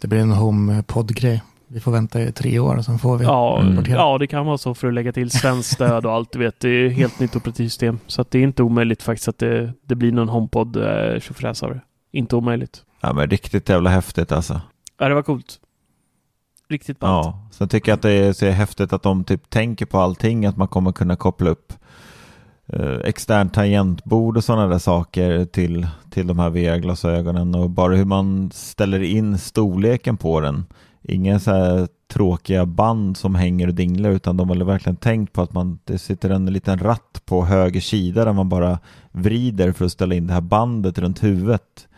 Det 0.00 0.08
blir 0.08 0.18
en 0.20 0.30
HomePod-grej. 0.30 1.42
Vi 1.68 1.80
får 1.80 1.92
vänta 1.92 2.22
i 2.22 2.32
tre 2.32 2.58
år 2.58 2.76
och 2.76 2.84
sen 2.84 2.98
får 2.98 3.18
vi 3.18 3.24
Ja, 3.24 3.60
Mm. 3.60 3.84
ja, 3.88 4.18
det 4.18 4.26
kan 4.26 4.46
vara 4.46 4.58
så 4.58 4.74
för 4.74 4.88
att 4.88 4.94
lägga 4.94 5.12
till 5.12 5.30
svenskt 5.30 5.72
stöd 5.72 6.06
och 6.06 6.12
allt. 6.12 6.32
Du 6.32 6.38
vet, 6.38 6.60
det 6.60 6.68
är 6.68 6.88
helt 6.88 7.20
nytt 7.20 7.36
operativsystem. 7.36 7.98
Så 8.06 8.20
att 8.22 8.30
det 8.30 8.38
är 8.38 8.42
inte 8.42 8.62
omöjligt 8.62 9.02
faktiskt 9.02 9.28
att 9.28 9.38
det, 9.38 9.72
det 9.86 9.94
blir 9.94 10.12
någon 10.12 10.28
HomePod 10.28 10.76
eh, 10.76 11.20
tjofräs 11.20 11.62
av 11.62 11.70
det. 11.70 11.80
Inte 12.12 12.36
omöjligt. 12.36 12.82
Ja, 13.00 13.12
men 13.12 13.30
riktigt 13.30 13.68
jävla 13.68 13.90
häftigt 13.90 14.32
alltså. 14.32 14.60
Ja, 14.98 15.08
det 15.08 15.14
var 15.14 15.22
coolt. 15.22 15.58
Riktigt 16.68 16.98
ballt. 16.98 17.26
Ja, 17.26 17.48
sen 17.50 17.68
tycker 17.68 17.92
jag 17.92 17.96
att 17.96 18.02
det 18.02 18.12
är 18.12 18.32
så 18.32 18.46
häftigt 18.46 18.92
att 18.92 19.02
de 19.02 19.24
typ 19.24 19.50
tänker 19.50 19.86
på 19.86 19.98
allting, 19.98 20.46
att 20.46 20.56
man 20.56 20.68
kommer 20.68 20.92
kunna 20.92 21.16
koppla 21.16 21.50
upp 21.50 21.72
eh, 22.66 22.96
externt 23.04 23.54
tangentbord 23.54 24.36
och 24.36 24.44
sådana 24.44 24.66
där 24.66 24.78
saker 24.78 25.44
till, 25.44 25.86
till 26.10 26.26
de 26.26 26.38
här 26.38 26.50
VR-glasögonen 26.50 27.54
och 27.54 27.70
bara 27.70 27.96
hur 27.96 28.04
man 28.04 28.50
ställer 28.54 29.02
in 29.02 29.38
storleken 29.38 30.16
på 30.16 30.40
den. 30.40 30.66
Inga 31.02 31.40
så 31.40 31.50
här 31.50 31.88
tråkiga 32.08 32.66
band 32.66 33.16
som 33.16 33.34
hänger 33.34 33.68
och 33.68 33.74
dinglar 33.74 34.10
utan 34.10 34.36
de 34.36 34.48
har 34.48 34.56
verkligen 34.56 34.96
tänkt 34.96 35.32
på 35.32 35.42
att 35.42 35.52
man, 35.52 35.78
det 35.84 35.98
sitter 35.98 36.30
en 36.30 36.46
liten 36.46 36.78
ratt 36.78 37.22
på 37.24 37.44
höger 37.44 37.80
sida 37.80 38.24
där 38.24 38.32
man 38.32 38.48
bara 38.48 38.78
vrider 39.12 39.72
för 39.72 39.84
att 39.84 39.92
ställa 39.92 40.14
in 40.14 40.26
det 40.26 40.32
här 40.32 40.40
bandet 40.40 40.98
runt 40.98 41.22
huvudet. 41.22 41.88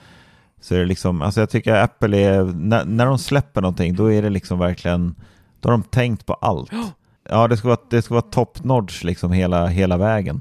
Så 0.66 0.74
är 0.74 0.78
det 0.78 0.84
liksom, 0.84 1.22
alltså 1.22 1.40
jag 1.40 1.50
tycker 1.50 1.74
Apple 1.74 2.18
är, 2.18 2.44
när, 2.44 2.84
när 2.84 3.06
de 3.06 3.18
släpper 3.18 3.60
någonting 3.60 3.94
då 3.94 4.12
är 4.12 4.22
det 4.22 4.30
liksom 4.30 4.58
verkligen, 4.58 5.14
då 5.60 5.68
har 5.68 5.72
de 5.72 5.82
tänkt 5.82 6.26
på 6.26 6.34
allt. 6.34 6.70
Ja, 7.28 7.48
det 7.48 7.56
ska 7.56 7.68
vara, 7.68 7.78
det 7.90 8.02
ska 8.02 8.14
vara 8.14 8.22
top 8.22 8.64
notch 8.64 9.04
liksom 9.04 9.32
hela, 9.32 9.66
hela 9.66 9.96
vägen. 9.96 10.40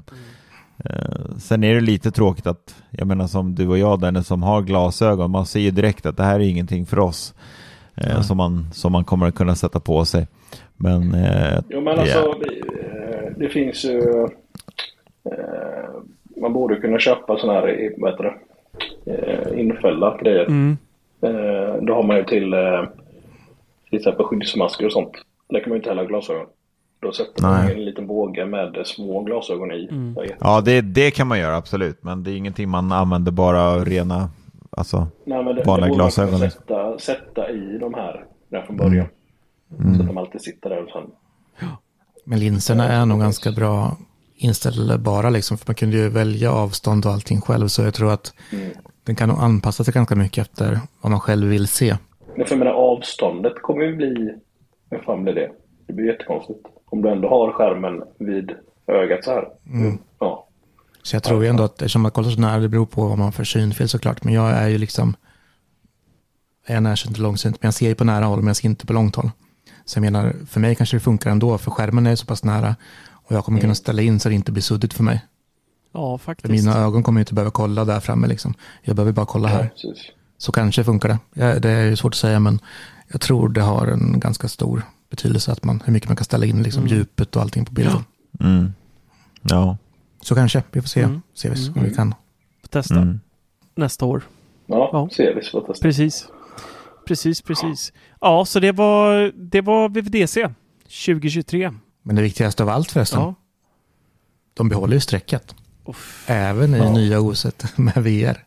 Eh, 0.84 1.36
sen 1.38 1.64
är 1.64 1.74
det 1.74 1.80
lite 1.80 2.10
tråkigt 2.10 2.46
att, 2.46 2.74
jag 2.90 3.06
menar 3.06 3.26
som 3.26 3.54
du 3.54 3.68
och 3.68 3.78
jag 3.78 4.00
Dennis 4.00 4.26
som 4.26 4.42
har 4.42 4.62
glasögon, 4.62 5.30
man 5.30 5.46
ser 5.46 5.60
ju 5.60 5.70
direkt 5.70 6.06
att 6.06 6.16
det 6.16 6.22
här 6.22 6.34
är 6.40 6.44
ingenting 6.48 6.86
för 6.86 6.98
oss. 6.98 7.34
eh, 7.94 8.14
Nej. 8.14 8.24
som, 8.24 8.36
man, 8.36 8.66
som 8.72 8.92
man 8.92 9.04
kommer 9.04 9.26
att 9.28 9.34
kunna 9.34 9.54
sätta 9.54 9.80
på 9.80 10.04
sig. 10.04 10.26
Men, 10.76 11.14
eh, 11.14 11.60
Jo 11.68 11.80
men 11.80 11.98
alltså 11.98 12.34
det, 12.40 13.34
det 13.36 13.48
finns 13.48 13.84
ju... 13.84 14.00
Eh, 15.24 15.90
man 16.40 16.52
borde 16.52 16.76
kunna 16.76 16.98
köpa 16.98 17.36
sådana 17.38 17.60
här, 17.60 17.70
i- 17.70 17.94
vad 17.98 18.10
heter 18.10 18.24
det? 18.24 18.34
Eh, 19.06 19.60
infällda 19.60 20.18
grejer. 20.22 20.46
Mm. 20.46 20.76
Eh, 21.20 21.82
då 21.82 21.94
har 21.94 22.02
man 22.02 22.16
ju 22.16 22.24
till 22.24 22.52
eh, 22.52 22.84
till 23.90 23.98
exempel 23.98 24.26
skyddsmasker 24.26 24.86
och 24.86 24.92
sånt. 24.92 25.12
Där 25.48 25.60
kan 25.60 25.68
man 25.68 25.76
ju 25.76 25.78
inte 25.78 25.88
heller 25.88 26.02
ha 26.02 26.08
glasögon. 26.08 26.46
Då 27.00 27.12
sätter 27.12 27.42
man 27.42 27.64
Nej. 27.64 27.74
en 27.74 27.84
liten 27.84 28.06
båge 28.06 28.46
med 28.46 28.82
små 28.84 29.22
glasögon 29.22 29.72
i. 29.72 29.88
Mm. 29.90 30.16
Ja, 30.40 30.60
det, 30.60 30.80
det 30.80 31.10
kan 31.10 31.26
man 31.26 31.38
göra 31.38 31.56
absolut. 31.56 31.98
Men 32.02 32.22
det 32.22 32.30
är 32.30 32.36
ingenting 32.36 32.68
man 32.68 32.92
använder 32.92 33.32
bara 33.32 33.78
rena, 33.78 34.30
alltså 34.70 35.06
Nej, 35.24 35.44
men 35.44 35.56
det, 35.56 35.62
vanliga 35.62 35.62
det 35.62 35.64
borde 35.64 35.80
man 35.80 35.92
glasögon. 35.92 36.38
Sätta, 36.38 36.98
sätta 36.98 37.50
i 37.50 37.78
de 37.78 37.94
här 37.94 38.24
redan 38.50 38.66
från 38.66 38.76
början. 38.76 39.06
Mm. 39.78 39.94
Så 39.94 40.00
att 40.00 40.06
de 40.06 40.18
alltid 40.18 40.40
sitter 40.40 40.70
där 40.70 40.84
och 40.84 40.90
sen. 40.90 41.10
Men 42.24 42.38
linserna 42.38 42.88
är 42.88 43.06
nog 43.06 43.20
ganska 43.20 43.52
bra 43.52 43.96
inställbara 44.36 45.30
liksom. 45.30 45.58
För 45.58 45.64
man 45.68 45.74
kunde 45.74 45.96
ju 45.96 46.08
välja 46.08 46.52
avstånd 46.52 47.06
och 47.06 47.12
allting 47.12 47.40
själv. 47.40 47.68
Så 47.68 47.82
jag 47.82 47.94
tror 47.94 48.12
att 48.12 48.34
Mm. 48.52 48.70
den 49.04 49.16
kan 49.16 49.28
nog 49.28 49.38
anpassa 49.38 49.84
sig 49.84 49.94
ganska 49.94 50.14
mycket 50.16 50.46
efter 50.48 50.80
vad 51.00 51.10
man 51.10 51.20
själv 51.20 51.48
vill 51.48 51.68
se. 51.68 51.96
Men 52.36 52.46
för 52.46 52.52
jag 52.54 52.58
menar, 52.58 52.72
avståndet 52.72 53.62
kommer 53.62 53.82
ju 53.84 53.96
bli... 53.96 54.34
Hur 54.90 54.98
fan 54.98 55.22
blir 55.22 55.34
det? 55.34 55.50
Det 55.86 55.92
blir 55.92 56.06
jättekonstigt. 56.06 56.60
Om 56.84 57.02
du 57.02 57.08
ändå 57.10 57.28
har 57.28 57.52
skärmen 57.52 58.02
vid 58.18 58.52
ögat 58.86 59.24
så 59.24 59.30
här. 59.30 59.48
Mm. 59.66 59.98
Ja. 60.18 60.48
Så 61.02 61.16
jag 61.16 61.22
tror 61.22 61.42
ju 61.44 61.48
ändå 61.50 61.62
att 61.62 61.72
eftersom 61.82 62.02
man 62.02 62.10
kollar 62.10 62.30
så 62.30 62.40
nära, 62.40 62.58
det 62.60 62.68
beror 62.68 62.86
på 62.86 63.00
vad 63.08 63.18
man 63.18 63.24
har 63.24 63.32
för 63.32 63.44
synfel 63.44 63.88
såklart. 63.88 64.24
Men 64.24 64.34
jag 64.34 64.50
är 64.50 64.68
ju 64.68 64.78
liksom, 64.78 65.16
jag 66.66 66.76
är 66.76 66.80
närsynt 66.80 67.16
och 67.16 67.22
långsynt, 67.22 67.62
men 67.62 67.66
jag 67.66 67.74
ser 67.74 67.88
ju 67.88 67.94
på 67.94 68.04
nära 68.04 68.24
håll, 68.24 68.38
men 68.38 68.46
jag 68.46 68.56
ser 68.56 68.68
inte 68.68 68.86
på 68.86 68.92
långt 68.92 69.16
håll. 69.16 69.30
Så 69.84 69.96
jag 69.98 70.00
menar, 70.02 70.34
för 70.48 70.60
mig 70.60 70.74
kanske 70.74 70.96
det 70.96 71.00
funkar 71.00 71.30
ändå, 71.30 71.58
för 71.58 71.70
skärmen 71.70 72.06
är 72.06 72.16
så 72.16 72.26
pass 72.26 72.44
nära. 72.44 72.76
Och 73.26 73.32
jag 73.36 73.44
kommer 73.44 73.60
kunna 73.60 73.74
ställa 73.74 74.02
in 74.02 74.20
så 74.20 74.28
det 74.28 74.34
inte 74.34 74.52
blir 74.52 74.62
suddigt 74.62 74.94
för 74.94 75.02
mig. 75.04 75.24
Ja, 75.92 76.18
För 76.18 76.24
faktiskt. 76.24 76.50
mina 76.64 76.76
ögon 76.78 77.02
kommer 77.02 77.20
inte 77.20 77.34
behöva 77.34 77.50
kolla 77.50 77.84
där 77.84 78.00
framme 78.00 78.26
liksom. 78.26 78.54
Jag 78.82 78.96
behöver 78.96 79.12
bara 79.12 79.26
kolla 79.26 79.48
här. 79.48 79.68
Precis. 79.68 80.10
Så 80.38 80.52
kanske 80.52 80.84
funkar 80.84 81.08
det. 81.08 81.18
Ja, 81.34 81.58
det 81.58 81.70
är 81.70 81.84
ju 81.84 81.96
svårt 81.96 82.12
att 82.14 82.18
säga, 82.18 82.40
men 82.40 82.58
jag 83.08 83.20
tror 83.20 83.48
det 83.48 83.60
har 83.60 83.86
en 83.86 84.20
ganska 84.20 84.48
stor 84.48 84.82
betydelse 85.10 85.52
att 85.52 85.64
man, 85.64 85.82
hur 85.84 85.92
mycket 85.92 86.08
man 86.08 86.16
kan 86.16 86.24
ställa 86.24 86.46
in 86.46 86.62
liksom, 86.62 86.82
Mm. 86.82 86.96
djupet 86.96 87.36
och 87.36 87.42
allting 87.42 87.64
på 87.64 87.72
bilden. 87.72 88.04
Mm. 88.40 88.72
Ja. 89.42 89.76
Så 90.20 90.34
kanske, 90.34 90.62
vi 90.72 90.80
får 90.80 90.88
se, 90.88 91.02
Mm. 91.02 91.22
se 91.34 91.50
vi, 91.50 91.62
Mm. 91.66 91.78
om 91.78 91.84
vi 91.84 91.94
kan. 91.94 92.14
Testa 92.70 92.94
Mm. 92.94 93.20
nästa 93.74 94.04
år. 94.04 94.22
Ja, 94.66 94.90
Ja. 94.92 95.08
ser 95.16 95.34
vi 95.34 95.42
så 95.42 95.60
får 95.60 95.66
testa. 95.66 95.82
Precis. 95.82 96.26
Precis, 97.06 97.42
precis. 97.42 97.92
Ja, 98.20 98.44
så 98.44 98.60
det 98.60 98.72
var, 98.72 99.32
det 99.36 99.60
var 99.60 99.88
VVDC 99.88 100.48
2023. 100.88 101.72
Men 102.06 102.16
det 102.16 102.22
viktigaste 102.22 102.62
av 102.62 102.68
allt 102.68 102.90
förresten, 102.92 103.20
Ja. 103.20 103.34
de 104.54 104.68
behåller 104.68 104.94
ju 104.94 105.00
strecket. 105.00 105.54
Uff, 105.84 106.24
Även 106.26 106.74
i 106.74 106.78
Ja. 106.78 106.92
nya 106.92 107.20
OSet 107.20 107.64
med 107.78 107.94
VR. 107.94 108.44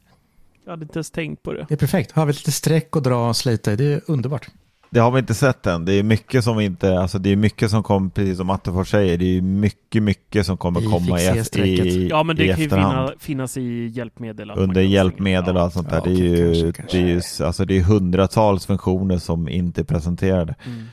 jag 0.66 0.72
hade 0.72 0.84
inte 0.84 0.98
ens 0.98 1.12
tänkt 1.12 1.44
på 1.44 1.54
det. 1.54 1.66
Det 1.70 1.74
är 1.74 1.78
perfekt. 1.78 2.12
Har 2.12 2.26
vi 2.26 2.34
lite 2.34 2.52
streck 2.52 2.96
och 2.96 3.02
dra 3.02 3.30
och 3.30 3.36
slita 3.36 3.74
i, 3.74 3.76
det 3.76 3.86
är 3.86 4.02
underbart. 4.08 4.48
Det 4.92 5.00
har 5.00 5.12
vi 5.12 5.20
inte 5.20 5.34
sett 5.34 5.66
än. 5.68 5.86
Det 5.86 5.94
är 5.94 6.04
mycket 6.04 6.44
som 6.44 6.60
inte, 6.60 7.00
alltså 7.00 7.20
det 7.20 7.30
är 7.30 7.36
mycket 7.36 7.72
som 7.72 7.84
kommer, 7.84 8.10
precis 8.10 8.38
som 8.38 8.50
Attefors 8.50 8.92
säger, 8.92 9.18
det 9.18 9.38
är 9.38 9.42
mycket, 9.42 10.04
mycket 10.04 10.46
som 10.46 10.58
kommer 10.58 10.80
Vi 10.80 10.86
komma 10.88 11.20
i, 11.22 11.24
i, 11.70 12.08
Ja, 12.08 12.24
men 12.24 12.36
det 12.36 12.48
kan 12.48 12.58
ju 12.60 12.64
efterhand. 12.66 13.10
finna, 13.10 13.20
finnas 13.20 13.58
i 13.58 13.88
hjälpmedel. 13.88 14.52
att 14.52 14.58
Under 14.58 14.82
hjälpmedel 14.82 15.56
och 15.58 15.62
allt 15.62 15.74
sånt 15.74 15.90
där. 15.90 15.96
Ja, 15.98 16.04
det 16.06 16.12
är 16.12 16.16
okej, 16.16 16.28
ju, 16.30 16.64
kanske, 16.64 16.74
kanske. 16.82 16.98
det 16.98 17.04
är 17.04 17.08
ju, 17.40 17.46
alltså 17.46 17.66
det 17.66 17.78
är 17.78 17.82
hundratals 17.82 18.66
funktioner 18.66 19.18
som 19.18 19.50
inte 19.50 19.82
är 19.82 19.86
presenterade. 19.86 20.56
Mm. 20.66 20.86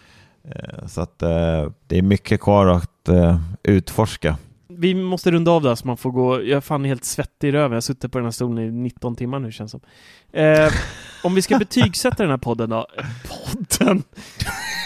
Eh, 0.50 0.86
så 0.86 1.00
att 1.00 1.22
eh, 1.22 1.70
det 1.86 1.98
är 1.98 2.02
mycket 2.02 2.40
kvar 2.40 2.66
att 2.66 3.08
eh, 3.08 3.40
utforska. 3.62 4.36
Vi 4.68 4.94
måste 4.94 5.30
runda 5.30 5.50
av 5.50 5.62
där 5.62 5.74
så 5.74 5.86
man 5.86 5.96
får 5.96 6.10
gå. 6.10 6.42
Jag 6.42 6.56
är 6.56 6.60
fan 6.60 6.84
helt 6.84 7.04
svettig 7.04 7.48
i 7.48 7.52
röven. 7.52 7.70
Jag 7.70 7.76
har 7.76 7.80
suttit 7.80 8.12
på 8.12 8.18
den 8.18 8.24
här 8.24 8.32
stolen 8.32 8.64
i 8.64 8.70
19 8.70 9.16
timmar 9.16 9.38
nu 9.38 9.52
känns 9.52 9.72
det 9.72 9.78
som. 9.78 10.40
Eh, 10.40 10.72
om 11.24 11.34
vi 11.34 11.42
ska 11.42 11.58
betygsätta 11.58 12.22
den 12.22 12.30
här 12.30 12.38
podden 12.38 12.70
då? 12.70 12.86
Podden! 13.28 14.02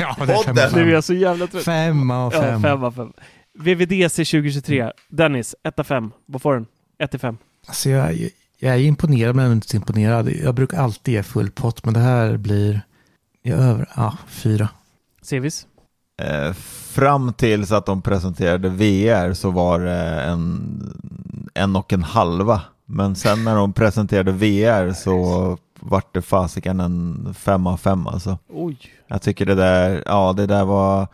Ja, 0.01 0.16
det 0.27 0.32
är 0.32 0.45
podden! 0.45 0.73
Nu 0.74 0.81
är 0.81 0.93
jag 0.93 1.05
så 1.05 1.15
jävla 1.15 1.47
trött. 1.47 1.65
Femma 1.65 2.24
av 2.24 2.31
fem. 2.31 2.45
Ja, 2.45 2.61
femma 2.61 2.87
av 2.87 2.93
fem. 2.93 3.12
VVDC 3.59 4.24
2023. 4.24 4.93
Dennis, 5.09 5.55
1 5.62 5.78
av 5.78 5.85
5. 5.85 6.12
Vad 6.27 6.43
får 6.43 6.55
den? 6.55 6.66
1 6.99 7.11
till 7.11 7.20
5. 7.20 7.39
Alltså 7.66 7.91
jag, 7.91 8.28
jag 8.59 8.74
är 8.74 8.78
imponerad 8.78 9.37
men 9.37 9.53
inte 9.53 9.77
imponerad. 9.77 10.31
Jag 10.31 10.55
brukar 10.55 10.78
alltid 10.78 11.15
ge 11.15 11.23
full 11.23 11.51
pott 11.51 11.85
men 11.85 11.95
det 11.95 12.01
här 12.01 12.37
blir... 12.37 12.81
Jag 13.43 13.59
över... 13.59 13.87
Ja, 13.97 14.05
ah, 14.05 14.16
4. 14.28 14.69
Sevis? 15.23 15.67
Eh, 16.23 16.53
fram 16.93 17.33
tills 17.33 17.73
att 17.73 17.87
de 17.87 18.03
presenterade 18.03 18.69
VR 18.69 19.33
så 19.33 19.51
var 19.51 19.81
det 19.81 20.23
en, 20.23 20.81
en 21.55 21.77
och 21.77 21.93
en 21.93 22.03
halva. 22.03 22.61
Men 22.87 23.17
sen 23.17 23.45
när 23.45 23.57
de 23.57 23.73
presenterade 23.73 24.33
VR 24.33 24.93
så 24.93 25.59
vart 25.81 26.15
det 26.15 26.23
fasiken 26.23 26.81
en 26.81 27.35
fem 27.39 27.67
av 27.67 27.77
fem 27.77 28.07
alltså. 28.07 28.39
Oj. 28.49 28.79
Jag 29.09 29.23
tycker 29.23 29.47
det 29.47 29.55
där, 29.55 30.03
ja 30.07 30.33
det 30.33 30.47
där 30.47 30.65
var 30.65 31.09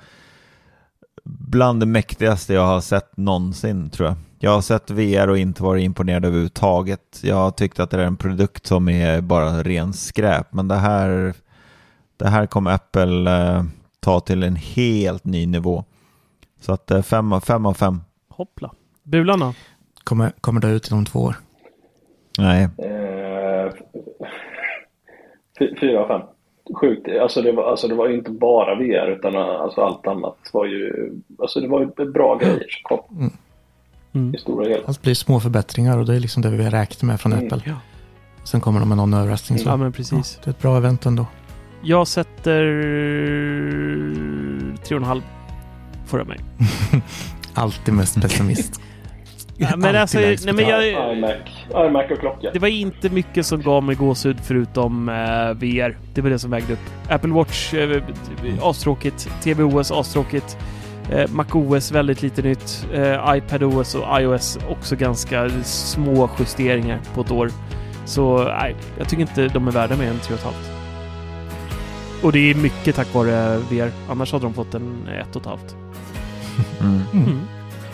bland 1.25 1.81
det 1.81 1.87
mäktigaste 1.87 2.55
jag 2.55 2.67
har 2.67 2.81
sett 2.81 3.17
någonsin 3.17 3.91
tror 3.91 4.09
jag. 4.09 4.17
Jag 4.39 4.51
har 4.51 4.61
sett 4.61 4.91
VR 4.91 5.29
och 5.29 5.39
inte 5.39 5.63
varit 5.63 5.85
imponerad 5.85 6.25
överhuvudtaget. 6.25 7.21
Jag 7.23 7.57
tyckte 7.57 7.83
att 7.83 7.91
det 7.91 7.97
är 8.03 8.07
en 8.07 8.17
produkt 8.17 8.67
som 8.67 8.89
är 8.89 9.21
bara 9.21 9.63
ren 9.63 9.93
skräp, 9.93 10.53
men 10.53 10.69
det 10.69 10.75
här, 10.75 11.35
det 12.17 12.29
här 12.29 12.47
kom 12.47 12.67
Apple 12.67 13.31
eh, 13.31 13.65
ta 14.07 14.21
till 14.21 14.43
en 14.43 14.57
helt 14.57 15.25
ny 15.25 15.47
nivå. 15.47 15.85
Så 16.61 16.73
att 16.73 16.91
eh, 16.91 17.03
fem, 17.03 17.33
av- 17.33 17.41
fem 17.41 17.67
av 17.67 17.75
fem. 17.75 18.01
Hoppla. 18.29 18.71
Bulan 19.03 19.41
då? 19.41 19.55
Kommer, 20.05 20.33
kommer 20.41 20.61
det 20.61 20.69
ut 20.69 20.91
inom 20.91 21.05
två 21.05 21.19
år. 21.21 21.37
Nej, 22.39 22.63
Eh, 22.79 23.73
fy- 25.59 25.75
fyra 25.81 26.01
av 26.01 26.09
fem. 26.09 26.21
Sjukt. 26.81 27.09
Alltså 27.23 27.43
det, 27.43 27.53
var, 27.53 27.71
alltså 27.71 27.89
det 27.89 27.95
var 27.95 28.09
ju 28.09 28.15
inte 28.17 28.31
bara 28.31 28.75
VR 28.75 29.07
utan 29.19 29.37
alltså 29.37 29.81
allt 29.81 30.07
annat 30.07 30.37
var 30.53 30.67
ju... 30.67 31.13
Alltså 31.39 31.61
det 31.61 31.69
var 31.69 31.81
ju 31.81 32.13
bra 32.13 32.37
grejer 32.39 32.67
som 32.69 32.83
kom. 32.99 33.31
Mm. 34.15 34.35
I 34.35 34.39
stora 34.39 34.69
hela. 34.69 34.83
Allt 34.87 35.03
blir 35.03 35.15
små 35.15 35.41
förbättringar 35.41 35.99
och 35.99 36.07
det 36.07 36.15
är 36.17 36.21
liksom 36.21 36.43
det 36.43 36.51
vi 36.51 36.65
har 36.65 36.71
räknat 36.71 37.03
med 37.03 37.21
från 37.21 37.33
Mm. 37.33 37.47
Apple. 37.47 37.63
Ja. 37.67 37.75
Sen 38.45 38.61
kommer 38.61 38.81
de 38.81 38.89
med 38.89 38.97
någon 38.99 39.15
överraskning. 39.15 39.59
Så. 39.59 39.69
Ja, 39.69 39.77
men 39.77 39.93
precis. 39.93 40.41
Det 40.45 40.49
är 40.49 40.51
ett 40.51 40.63
bra 40.63 40.77
event 40.77 41.07
ändå. 41.07 41.27
Jag 41.89 42.09
sätter 42.09 42.63
3,5 44.85 45.23
får 46.07 46.21
jag 46.21 46.29
mig. 46.29 46.39
Alltid 47.55 47.95
mest 47.95 48.23
pessimist. 48.23 48.81
Ja, 49.59 49.77
men 49.77 49.97
alltså, 49.97 50.19
nej, 50.19 50.39
men 50.45 50.59
jag, 50.59 50.89
iMac. 51.17 51.31
iMac 51.75 52.11
och 52.11 52.19
klocka. 52.21 52.51
det 52.53 52.59
var 52.59 52.69
inte 52.69 53.11
mycket 53.11 53.47
som 53.47 53.63
gav 53.63 53.83
mig 53.83 53.95
gåshud 53.95 54.37
förutom 54.43 55.09
eh, 55.09 55.15
VR. 55.55 55.99
Det 56.15 56.21
var 56.21 56.31
det 56.31 56.39
som 56.39 56.51
vägde 56.51 56.73
upp. 56.73 57.11
Apple 57.11 57.31
Watch, 57.31 57.75
eh, 57.75 58.03
astråkigt. 58.63 59.31
TVOS, 59.43 59.91
astråkigt. 59.91 60.59
Eh, 61.13 61.31
MacOS, 61.31 61.93
väldigt 61.93 62.23
lite 62.23 62.43
nytt. 62.43 62.87
Eh, 62.95 63.37
iPadOS 63.37 63.95
och 63.95 64.21
iOS, 64.21 64.59
också 64.69 64.97
ganska 64.97 65.51
små 65.65 66.31
justeringar 66.39 67.01
på 67.15 67.21
ett 67.21 67.31
år. 67.31 67.51
Så 68.05 68.45
nej, 68.45 68.77
jag 68.99 69.09
tycker 69.09 69.23
inte 69.23 69.49
de 69.49 69.69
är 69.69 69.73
värda 69.73 69.97
mer 69.97 70.09
än 70.09 70.19
3,5. 70.19 70.86
Och 72.27 72.33
det 72.33 72.51
är 72.51 72.55
mycket 72.55 72.97
tack 72.97 73.15
vare 73.15 73.59
VR. 73.59 73.93
Annars 74.09 74.33
hade 74.33 74.45
de 74.45 74.55
fått 74.55 74.75
en 74.75 75.09
1,5. 75.33 75.59
mm. 76.81 77.01
Mm. 77.13 77.41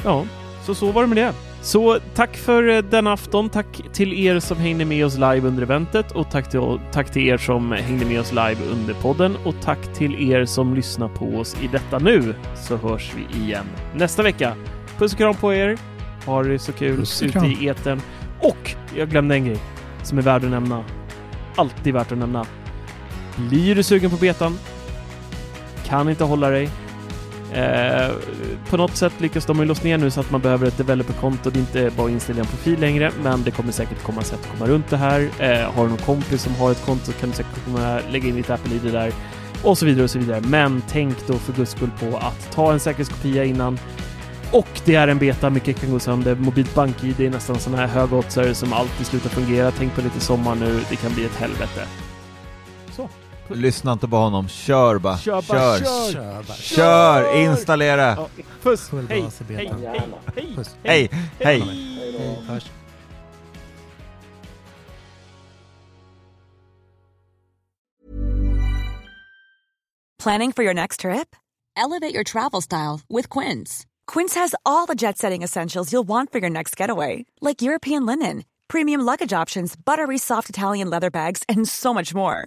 Ja, 0.05 0.25
så 0.67 0.75
så 0.75 0.93
var 0.93 1.03
det 1.03 1.09
med 1.09 1.17
det. 1.17 1.35
Så 1.63 1.99
tack 2.15 2.37
för 2.37 2.69
eh, 2.69 2.79
denna 2.79 3.13
afton. 3.13 3.49
Tack 3.49 3.67
till 3.93 4.13
er 4.13 4.39
som 4.39 4.59
hängde 4.59 4.85
med 4.85 5.07
oss 5.07 5.15
live 5.15 5.41
under 5.41 5.63
eventet 5.63 6.13
och 6.13 6.31
tack 6.31 6.51
till, 6.51 6.79
tack 6.93 7.13
till 7.13 7.29
er 7.29 7.37
som 7.37 7.73
hängde 7.73 8.07
med 8.07 8.21
oss 8.21 8.33
live 8.33 8.57
under 8.73 8.95
podden 8.95 9.37
och 9.45 9.55
tack 9.63 9.95
till 9.95 10.31
er 10.31 10.45
som 10.45 10.75
lyssnar 10.75 11.09
på 11.09 11.27
oss 11.27 11.57
i 11.63 11.67
detta 11.67 11.99
nu 11.99 12.35
så 12.57 12.77
hörs 12.77 13.13
vi 13.17 13.45
igen 13.45 13.67
nästa 13.95 14.23
vecka. 14.23 14.57
Puss 14.99 15.13
och 15.13 15.19
kram 15.19 15.35
på 15.35 15.55
er. 15.55 15.79
Ha 16.27 16.43
det 16.43 16.59
så 16.59 16.73
kul 16.73 17.01
och 17.01 17.09
ute 17.23 17.47
i 17.47 17.69
etern. 17.69 18.01
Och 18.41 18.75
jag 18.97 19.11
glömde 19.11 19.35
en 19.35 19.45
grej 19.45 19.59
som 20.03 20.19
är 20.19 20.23
värd 20.23 20.45
att 20.45 20.51
nämna. 20.51 20.85
Alltid 21.57 21.95
värt 21.95 22.13
att 22.13 22.19
nämna. 22.19 22.47
Blir 23.37 23.75
du 23.75 23.83
sugen 23.83 24.11
på 24.11 24.17
betan? 24.17 24.59
Kan 25.87 26.09
inte 26.11 26.25
hålla 26.25 26.51
dig. 26.51 26.69
Eh, 27.53 28.11
på 28.71 28.77
något 28.77 28.97
sätt 28.97 29.13
lyckas 29.19 29.47
de 29.47 29.59
ju 29.59 29.65
låsa 29.65 29.85
ner 29.85 29.99
nu 29.99 30.11
så 30.11 30.21
att 30.21 30.31
man 30.31 30.41
behöver 30.41 30.67
ett 30.67 30.79
developerkonto. 30.79 31.51
Det 31.51 31.59
är 31.59 31.61
inte 31.61 31.91
bara 31.97 32.07
att 32.07 32.13
installera 32.13 32.45
en 32.45 32.51
profil 32.51 32.81
längre, 32.81 33.13
men 33.23 33.43
det 33.43 33.51
kommer 33.51 33.73
säkert 33.73 34.03
komma 34.03 34.23
sätt 34.23 34.41
att 34.43 34.59
komma 34.59 34.71
runt 34.71 34.91
det 34.91 34.97
här. 34.97 35.21
Eh, 35.21 35.73
har 35.73 35.85
du 35.85 35.89
någon 35.89 35.99
kompis 35.99 36.43
som 36.43 36.55
har 36.55 36.71
ett 36.71 36.85
konto 36.85 37.13
kan 37.13 37.29
du 37.29 37.35
säkert 37.37 37.65
komma 37.65 38.01
lägga 38.11 38.29
in 38.29 38.37
ditt 38.37 38.51
Apple-ID 38.51 38.93
där 38.93 39.13
och 39.63 39.79
så 39.79 39.87
vidare 39.87 40.05
och 40.05 40.11
så 40.11 40.19
vidare. 40.19 40.41
Men 40.41 40.83
tänk 40.89 41.27
då 41.27 41.35
för 41.35 41.53
guds 41.53 41.71
skull 41.71 41.91
på 42.01 42.17
att 42.17 42.53
ta 42.53 42.73
en 42.73 42.81
säkerhetskopia 42.81 43.45
innan. 43.45 43.79
Och 44.53 44.81
det 44.85 44.95
är 44.95 45.09
en 45.09 45.19
beta, 45.19 45.51
mycket 45.51 45.81
kan 45.81 45.91
gå 45.91 45.99
sönder. 45.99 46.35
Mobilt 46.35 46.75
BankID 46.75 47.21
är 47.21 47.31
nästan 47.31 47.59
sådana 47.59 47.87
här 47.87 47.89
högoddsare 47.89 48.55
som 48.55 48.73
alltid 48.73 49.07
slutar 49.07 49.31
fungera. 49.31 49.71
Tänk 49.71 49.95
på 49.95 50.01
lite 50.01 50.21
sommar 50.21 50.55
nu, 50.55 50.81
det 50.91 50.97
kan 50.97 51.15
bli 51.15 51.25
ett 51.25 51.37
helvete. 51.37 51.87
Lyssna 53.55 53.93
inte 53.93 54.09
på 54.09 54.17
honom, 54.17 54.49
kör 54.49 54.99
bara. 54.99 55.19
Kör 55.19 55.43
bara, 55.49 55.79
kör. 55.79 55.79
kör! 55.79 56.13
Kör 56.13 56.43
bara. 56.43 56.57
Kör! 56.57 57.37
Installera! 57.37 58.03
Ja, 58.03 58.29
puss! 58.63 58.91
Hej! 59.09 59.31
Hej! 59.49 59.73
Hej! 59.85 60.01
Hej! 60.37 60.53
Puss. 60.57 60.77
Hej! 60.83 61.11
Hej! 61.41 61.61
Hej. 61.61 62.39
Hörs. 62.49 62.71
Planning 70.19 70.53
for 70.53 70.63
your 70.63 70.75
next 70.75 71.01
trip? 71.01 71.35
Elevate 71.77 72.15
your 72.15 72.23
travel 72.23 72.61
style 72.61 73.01
with 73.09 73.29
Quince. 73.29 73.87
Quince 74.07 74.35
has 74.35 74.55
all 74.65 74.87
the 74.87 74.95
jet 74.95 75.19
setting 75.19 75.43
essentials 75.43 75.93
you'll 75.93 76.07
want 76.07 76.31
for 76.31 76.39
your 76.39 76.51
next 76.51 76.77
getaway, 76.77 77.25
like 77.41 77.61
European 77.61 78.07
linen, 78.07 78.45
premium 78.69 79.01
luggage 79.01 79.33
options, 79.33 79.75
buttery 79.75 80.19
soft 80.19 80.49
Italian 80.49 80.89
leather 80.91 81.11
bags, 81.11 81.43
and 81.49 81.67
so 81.67 81.93
much 81.93 82.15
more. 82.15 82.47